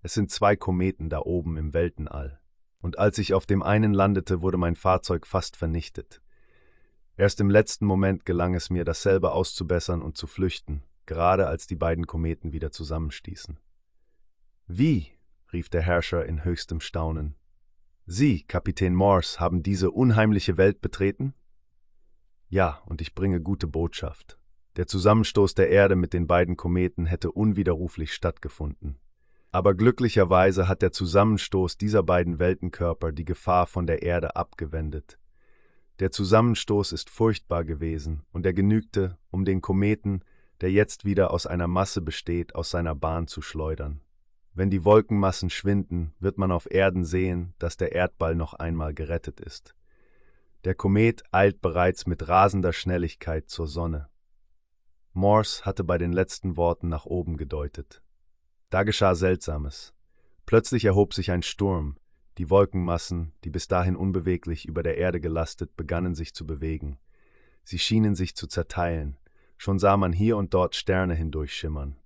Es 0.03 0.13
sind 0.13 0.30
zwei 0.30 0.55
Kometen 0.55 1.09
da 1.09 1.22
oben 1.22 1.57
im 1.57 1.73
Weltenall. 1.73 2.40
Und 2.82 2.99
als 2.99 3.18
ich 3.18 3.34
auf 3.34 3.45
dem 3.45 3.64
einen 3.64 3.94
landete, 3.94 4.41
wurde 4.41 4.58
mein 4.58 4.76
Fahrzeug 4.76 5.28
fast 5.28 5.56
vernichtet. 5.56 6.22
Erst 7.16 7.40
im 7.40 7.49
letzten 7.49 7.86
Moment 7.86 8.26
gelang 8.26 8.56
es 8.56 8.70
mir, 8.70 8.84
dasselbe 8.84 9.32
auszubessern 9.32 10.02
und 10.02 10.18
zu 10.18 10.28
flüchten, 10.28 10.84
gerade 11.06 11.48
als 11.48 11.68
die 11.68 11.76
beiden 11.76 12.08
Kometen 12.08 12.52
wieder 12.52 12.72
zusammenstießen. 12.72 13.60
Wie? 14.68 15.12
rief 15.53 15.70
der 15.70 15.82
Herrscher 15.82 16.26
in 16.26 16.44
höchstem 16.44 16.80
Staunen. 16.80 17.36
Sie, 18.06 18.44
Kapitän 18.44 18.95
Morse, 18.95 19.40
haben 19.40 19.64
diese 19.64 19.91
unheimliche 19.91 20.58
Welt 20.58 20.82
betreten? 20.82 21.34
Ja, 22.49 22.82
und 22.86 23.02
ich 23.02 23.14
bringe 23.14 23.41
gute 23.41 23.68
Botschaft. 23.68 24.40
Der 24.78 24.88
Zusammenstoß 24.88 25.53
der 25.53 25.70
Erde 25.70 25.95
mit 25.95 26.14
den 26.14 26.28
beiden 26.28 26.58
Kometen 26.58 27.06
hätte 27.06 27.32
unwiderruflich 27.32 28.14
stattgefunden. 28.14 28.98
Aber 29.52 29.76
glücklicherweise 29.76 30.68
hat 30.68 30.82
der 30.82 30.94
Zusammenstoß 30.94 31.78
dieser 31.78 32.03
beiden 32.03 32.40
Weltenkörper 32.40 33.11
die 33.11 33.26
Gefahr 33.26 33.68
von 33.68 33.86
der 33.86 34.02
Erde 34.02 34.36
abgewendet. 34.36 35.19
Der 35.99 36.10
Zusammenstoß 36.10 36.94
ist 36.94 37.10
furchtbar 37.10 37.65
gewesen, 37.65 38.23
und 38.32 38.45
er 38.45 38.53
genügte, 38.53 39.18
um 39.30 39.44
den 39.44 39.61
Kometen, 39.61 40.23
der 40.61 40.72
jetzt 40.72 41.03
wieder 41.03 41.32
aus 41.32 41.45
einer 41.45 41.68
Masse 41.68 42.02
besteht, 42.02 42.56
aus 42.56 42.69
seiner 42.69 42.95
Bahn 42.95 43.28
zu 43.28 43.41
schleudern. 43.41 44.02
Wenn 44.53 44.69
die 44.69 44.86
Wolkenmassen 44.86 45.49
schwinden, 45.49 46.14
wird 46.19 46.38
man 46.38 46.52
auf 46.52 46.69
Erden 46.72 47.03
sehen, 47.03 47.53
dass 47.60 47.78
der 47.78 47.91
Erdball 47.91 48.36
noch 48.36 48.53
einmal 48.53 48.94
gerettet 48.94 49.40
ist. 49.40 49.76
Der 50.64 50.76
Komet 50.76 51.23
eilt 51.32 51.61
bereits 51.61 52.06
mit 52.06 52.28
rasender 52.28 52.73
Schnelligkeit 52.73 53.49
zur 53.49 53.68
Sonne. 53.68 54.10
Morse 55.14 55.65
hatte 55.65 55.84
bei 55.84 55.98
den 55.98 56.14
letzten 56.14 56.57
Worten 56.57 56.88
nach 56.88 57.06
oben 57.06 57.38
gedeutet. 57.38 58.02
Da 58.72 58.84
geschah 58.84 59.15
Seltsames. 59.15 59.93
Plötzlich 60.45 60.85
erhob 60.85 61.14
sich 61.14 61.30
ein 61.30 61.43
Sturm, 61.43 61.98
die 62.38 62.49
Wolkenmassen, 62.49 63.34
die 63.43 63.49
bis 63.49 63.68
dahin 63.68 63.98
unbeweglich 63.98 64.65
über 64.65 64.81
der 64.81 64.98
Erde 64.98 65.19
gelastet, 65.19 65.76
begannen 65.76 66.15
sich 66.15 66.34
zu 66.34 66.48
bewegen. 66.48 66.98
Sie 67.65 67.80
schienen 67.80 68.15
sich 68.15 68.34
zu 68.34 68.48
zerteilen, 68.48 69.18
schon 69.57 69.77
sah 69.77 69.98
man 69.98 70.14
hier 70.14 70.38
und 70.38 70.53
dort 70.53 70.76
Sterne 70.76 71.14
hindurchschimmern. 71.14 71.98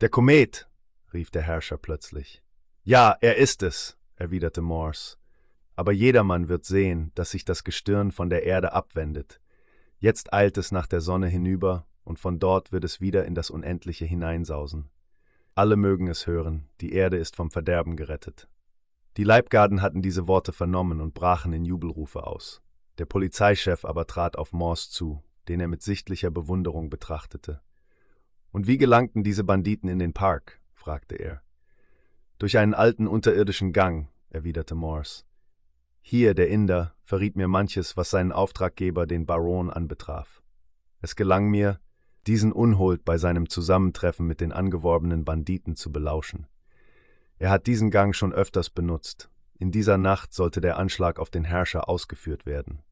Der 0.00 0.08
Komet! 0.08 0.68
rief 1.12 1.32
der 1.32 1.42
Herrscher 1.42 1.76
plötzlich. 1.76 2.40
Ja, 2.84 3.16
er 3.20 3.36
ist 3.36 3.64
es, 3.64 3.98
erwiderte 4.14 4.62
Morse. 4.62 5.16
Aber 5.74 5.90
jedermann 5.90 6.48
wird 6.48 6.64
sehen, 6.64 7.10
dass 7.16 7.32
sich 7.32 7.44
das 7.44 7.64
Gestirn 7.64 8.12
von 8.12 8.30
der 8.30 8.44
Erde 8.44 8.74
abwendet. 8.74 9.40
Jetzt 9.98 10.32
eilt 10.32 10.56
es 10.56 10.70
nach 10.70 10.86
der 10.86 11.00
Sonne 11.00 11.26
hinüber, 11.26 11.88
und 12.04 12.20
von 12.20 12.38
dort 12.38 12.70
wird 12.70 12.84
es 12.84 13.00
wieder 13.00 13.24
in 13.24 13.34
das 13.34 13.50
Unendliche 13.50 14.04
hineinsausen. 14.04 14.88
Alle 15.60 15.76
mögen 15.76 16.06
es 16.06 16.26
hören, 16.26 16.70
die 16.80 16.94
Erde 16.94 17.18
ist 17.18 17.36
vom 17.36 17.50
Verderben 17.50 17.94
gerettet. 17.94 18.48
Die 19.18 19.24
Leibgarden 19.24 19.82
hatten 19.82 20.00
diese 20.00 20.26
Worte 20.26 20.54
vernommen 20.54 21.02
und 21.02 21.12
brachen 21.12 21.52
in 21.52 21.66
Jubelrufe 21.66 22.26
aus. 22.26 22.62
Der 22.96 23.04
Polizeichef 23.04 23.84
aber 23.84 24.06
trat 24.06 24.38
auf 24.38 24.54
Morse 24.54 24.88
zu, 24.88 25.22
den 25.48 25.60
er 25.60 25.68
mit 25.68 25.82
sichtlicher 25.82 26.30
Bewunderung 26.30 26.88
betrachtete. 26.88 27.60
Und 28.52 28.68
wie 28.68 28.78
gelangten 28.78 29.22
diese 29.22 29.44
Banditen 29.44 29.90
in 29.90 29.98
den 29.98 30.14
Park? 30.14 30.62
fragte 30.72 31.16
er. 31.16 31.42
Durch 32.38 32.56
einen 32.56 32.72
alten 32.72 33.06
unterirdischen 33.06 33.74
Gang, 33.74 34.08
erwiderte 34.30 34.74
Morse. 34.74 35.24
Hier, 36.00 36.32
der 36.32 36.48
Inder, 36.48 36.94
verriet 37.02 37.36
mir 37.36 37.48
manches, 37.48 37.98
was 37.98 38.08
seinen 38.08 38.32
Auftraggeber, 38.32 39.06
den 39.06 39.26
Baron, 39.26 39.68
anbetraf. 39.68 40.42
Es 41.02 41.16
gelang 41.16 41.50
mir, 41.50 41.80
diesen 42.26 42.52
Unhold 42.52 43.04
bei 43.04 43.18
seinem 43.18 43.48
Zusammentreffen 43.48 44.26
mit 44.26 44.40
den 44.40 44.52
angeworbenen 44.52 45.24
Banditen 45.24 45.76
zu 45.76 45.90
belauschen. 45.90 46.46
Er 47.38 47.50
hat 47.50 47.66
diesen 47.66 47.90
Gang 47.90 48.14
schon 48.14 48.32
öfters 48.32 48.70
benutzt. 48.70 49.30
In 49.58 49.70
dieser 49.70 49.98
Nacht 49.98 50.34
sollte 50.34 50.60
der 50.60 50.78
Anschlag 50.78 51.18
auf 51.18 51.30
den 51.30 51.44
Herrscher 51.44 51.88
ausgeführt 51.88 52.46
werden. 52.46 52.82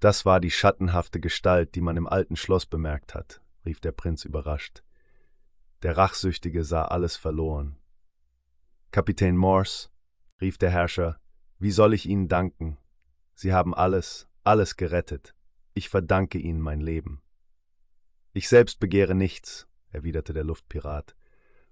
Das 0.00 0.26
war 0.26 0.40
die 0.40 0.50
schattenhafte 0.50 1.20
Gestalt, 1.20 1.74
die 1.74 1.80
man 1.80 1.96
im 1.96 2.06
alten 2.06 2.36
Schloss 2.36 2.66
bemerkt 2.66 3.14
hat, 3.14 3.40
rief 3.64 3.80
der 3.80 3.92
Prinz 3.92 4.24
überrascht. 4.24 4.82
Der 5.82 5.96
Rachsüchtige 5.96 6.64
sah 6.64 6.84
alles 6.84 7.16
verloren. 7.16 7.76
Kapitän 8.90 9.36
Morse, 9.36 9.88
rief 10.40 10.58
der 10.58 10.70
Herrscher, 10.70 11.18
wie 11.58 11.70
soll 11.70 11.94
ich 11.94 12.06
Ihnen 12.06 12.28
danken? 12.28 12.76
Sie 13.34 13.52
haben 13.52 13.74
alles, 13.74 14.28
alles 14.42 14.76
gerettet. 14.76 15.34
Ich 15.72 15.88
verdanke 15.88 16.38
Ihnen 16.38 16.60
mein 16.60 16.80
Leben. 16.80 17.22
Ich 18.36 18.48
selbst 18.48 18.80
begehre 18.80 19.14
nichts, 19.14 19.68
erwiderte 19.90 20.32
der 20.32 20.42
Luftpirat. 20.42 21.14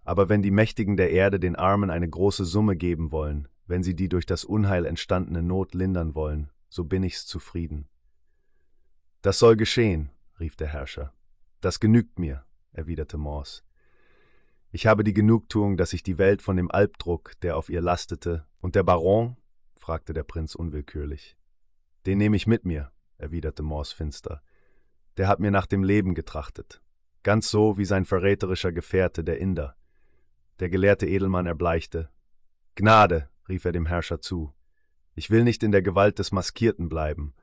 Aber 0.04 0.28
wenn 0.28 0.42
die 0.42 0.52
Mächtigen 0.52 0.96
der 0.96 1.10
Erde 1.10 1.40
den 1.40 1.56
Armen 1.56 1.90
eine 1.90 2.08
große 2.08 2.44
Summe 2.44 2.76
geben 2.76 3.10
wollen, 3.10 3.48
wenn 3.66 3.82
sie 3.82 3.96
die 3.96 4.08
durch 4.08 4.26
das 4.26 4.44
Unheil 4.44 4.86
entstandene 4.86 5.42
Not 5.42 5.74
lindern 5.74 6.14
wollen, 6.14 6.50
so 6.68 6.84
bin 6.84 7.02
ich's 7.02 7.26
zufrieden. 7.26 7.88
Das 9.22 9.40
soll 9.40 9.56
geschehen, 9.56 10.10
rief 10.38 10.54
der 10.54 10.68
Herrscher. 10.68 11.12
Das 11.60 11.80
genügt 11.80 12.20
mir, 12.20 12.44
erwiderte 12.72 13.18
Morse. 13.18 13.62
Ich 14.70 14.86
habe 14.86 15.02
die 15.02 15.14
Genugtuung, 15.14 15.76
dass 15.76 15.92
ich 15.92 16.04
die 16.04 16.16
Welt 16.16 16.42
von 16.42 16.56
dem 16.56 16.70
Albdruck, 16.70 17.32
der 17.40 17.56
auf 17.56 17.70
ihr 17.70 17.80
lastete, 17.80 18.46
und 18.60 18.76
der 18.76 18.84
Baron? 18.84 19.36
fragte 19.74 20.12
der 20.12 20.22
Prinz 20.22 20.54
unwillkürlich. 20.54 21.36
Den 22.06 22.18
nehme 22.18 22.36
ich 22.36 22.46
mit 22.46 22.64
mir, 22.64 22.92
erwiderte 23.18 23.64
Morse 23.64 23.96
finster. 23.96 24.42
Der 25.16 25.28
hat 25.28 25.40
mir 25.40 25.50
nach 25.50 25.66
dem 25.66 25.84
Leben 25.84 26.14
getrachtet, 26.14 26.82
ganz 27.22 27.50
so 27.50 27.76
wie 27.78 27.84
sein 27.84 28.04
verräterischer 28.04 28.72
Gefährte, 28.72 29.24
der 29.24 29.38
Inder. 29.38 29.76
Der 30.60 30.70
gelehrte 30.70 31.06
Edelmann 31.06 31.46
erbleichte. 31.46 32.08
Gnade, 32.74 33.28
rief 33.48 33.64
er 33.64 33.72
dem 33.72 33.86
Herrscher 33.86 34.20
zu. 34.20 34.54
Ich 35.14 35.30
will 35.30 35.44
nicht 35.44 35.62
in 35.62 35.72
der 35.72 35.82
Gewalt 35.82 36.18
des 36.18 36.32
Maskierten 36.32 36.88
bleiben. 36.88 37.34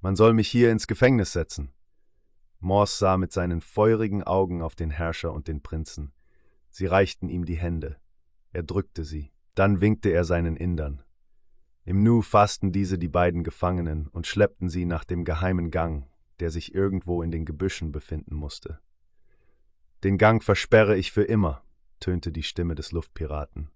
Man 0.00 0.14
soll 0.14 0.32
mich 0.32 0.48
hier 0.48 0.70
ins 0.70 0.86
Gefängnis 0.86 1.32
setzen. 1.32 1.72
Morse 2.60 2.98
sah 2.98 3.16
mit 3.16 3.32
seinen 3.32 3.60
feurigen 3.60 4.22
Augen 4.22 4.62
auf 4.62 4.76
den 4.76 4.90
Herrscher 4.90 5.32
und 5.32 5.48
den 5.48 5.62
Prinzen. 5.62 6.12
Sie 6.70 6.86
reichten 6.86 7.28
ihm 7.28 7.44
die 7.44 7.56
Hände. 7.56 7.96
Er 8.52 8.62
drückte 8.62 9.04
sie. 9.04 9.32
Dann 9.54 9.80
winkte 9.80 10.10
er 10.10 10.24
seinen 10.24 10.56
Indern. 10.56 11.02
Im 11.84 12.02
Nu 12.02 12.22
fassten 12.22 12.72
diese 12.72 12.98
die 12.98 13.08
beiden 13.08 13.42
Gefangenen 13.42 14.08
und 14.08 14.26
schleppten 14.26 14.68
sie 14.68 14.84
nach 14.84 15.04
dem 15.04 15.24
geheimen 15.24 15.70
Gang, 15.70 16.08
der 16.40 16.50
sich 16.50 16.74
irgendwo 16.74 17.22
in 17.22 17.30
den 17.30 17.44
Gebüschen 17.44 17.92
befinden 17.92 18.34
musste. 18.34 18.78
Den 20.04 20.18
Gang 20.18 20.42
versperre 20.42 20.96
ich 20.96 21.12
für 21.12 21.24
immer, 21.24 21.62
tönte 22.00 22.30
die 22.32 22.42
Stimme 22.42 22.74
des 22.74 22.92
Luftpiraten. 22.92 23.70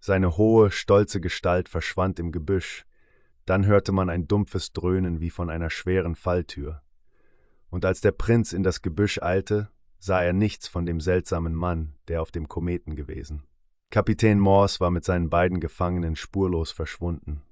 Seine 0.00 0.36
hohe, 0.36 0.70
stolze 0.70 1.20
Gestalt 1.20 1.68
verschwand 1.68 2.18
im 2.18 2.30
Gebüsch, 2.30 2.84
dann 3.46 3.66
hörte 3.66 3.92
man 3.92 4.10
ein 4.10 4.28
dumpfes 4.28 4.72
Dröhnen 4.72 5.20
wie 5.20 5.30
von 5.30 5.50
einer 5.50 5.70
schweren 5.70 6.14
Falltür. 6.14 6.82
Und 7.70 7.84
als 7.84 8.00
der 8.00 8.12
Prinz 8.12 8.52
in 8.52 8.62
das 8.62 8.82
Gebüsch 8.82 9.20
eilte, 9.22 9.70
sah 9.98 10.22
er 10.22 10.32
nichts 10.32 10.68
von 10.68 10.86
dem 10.86 11.00
seltsamen 11.00 11.54
Mann, 11.54 11.94
der 12.08 12.22
auf 12.22 12.30
dem 12.30 12.48
Kometen 12.48 12.94
gewesen. 12.94 13.42
Kapitän 13.90 14.38
Morse 14.38 14.80
war 14.80 14.90
mit 14.90 15.04
seinen 15.04 15.30
beiden 15.30 15.60
Gefangenen 15.60 16.14
spurlos 16.14 16.72
verschwunden. 16.72 17.42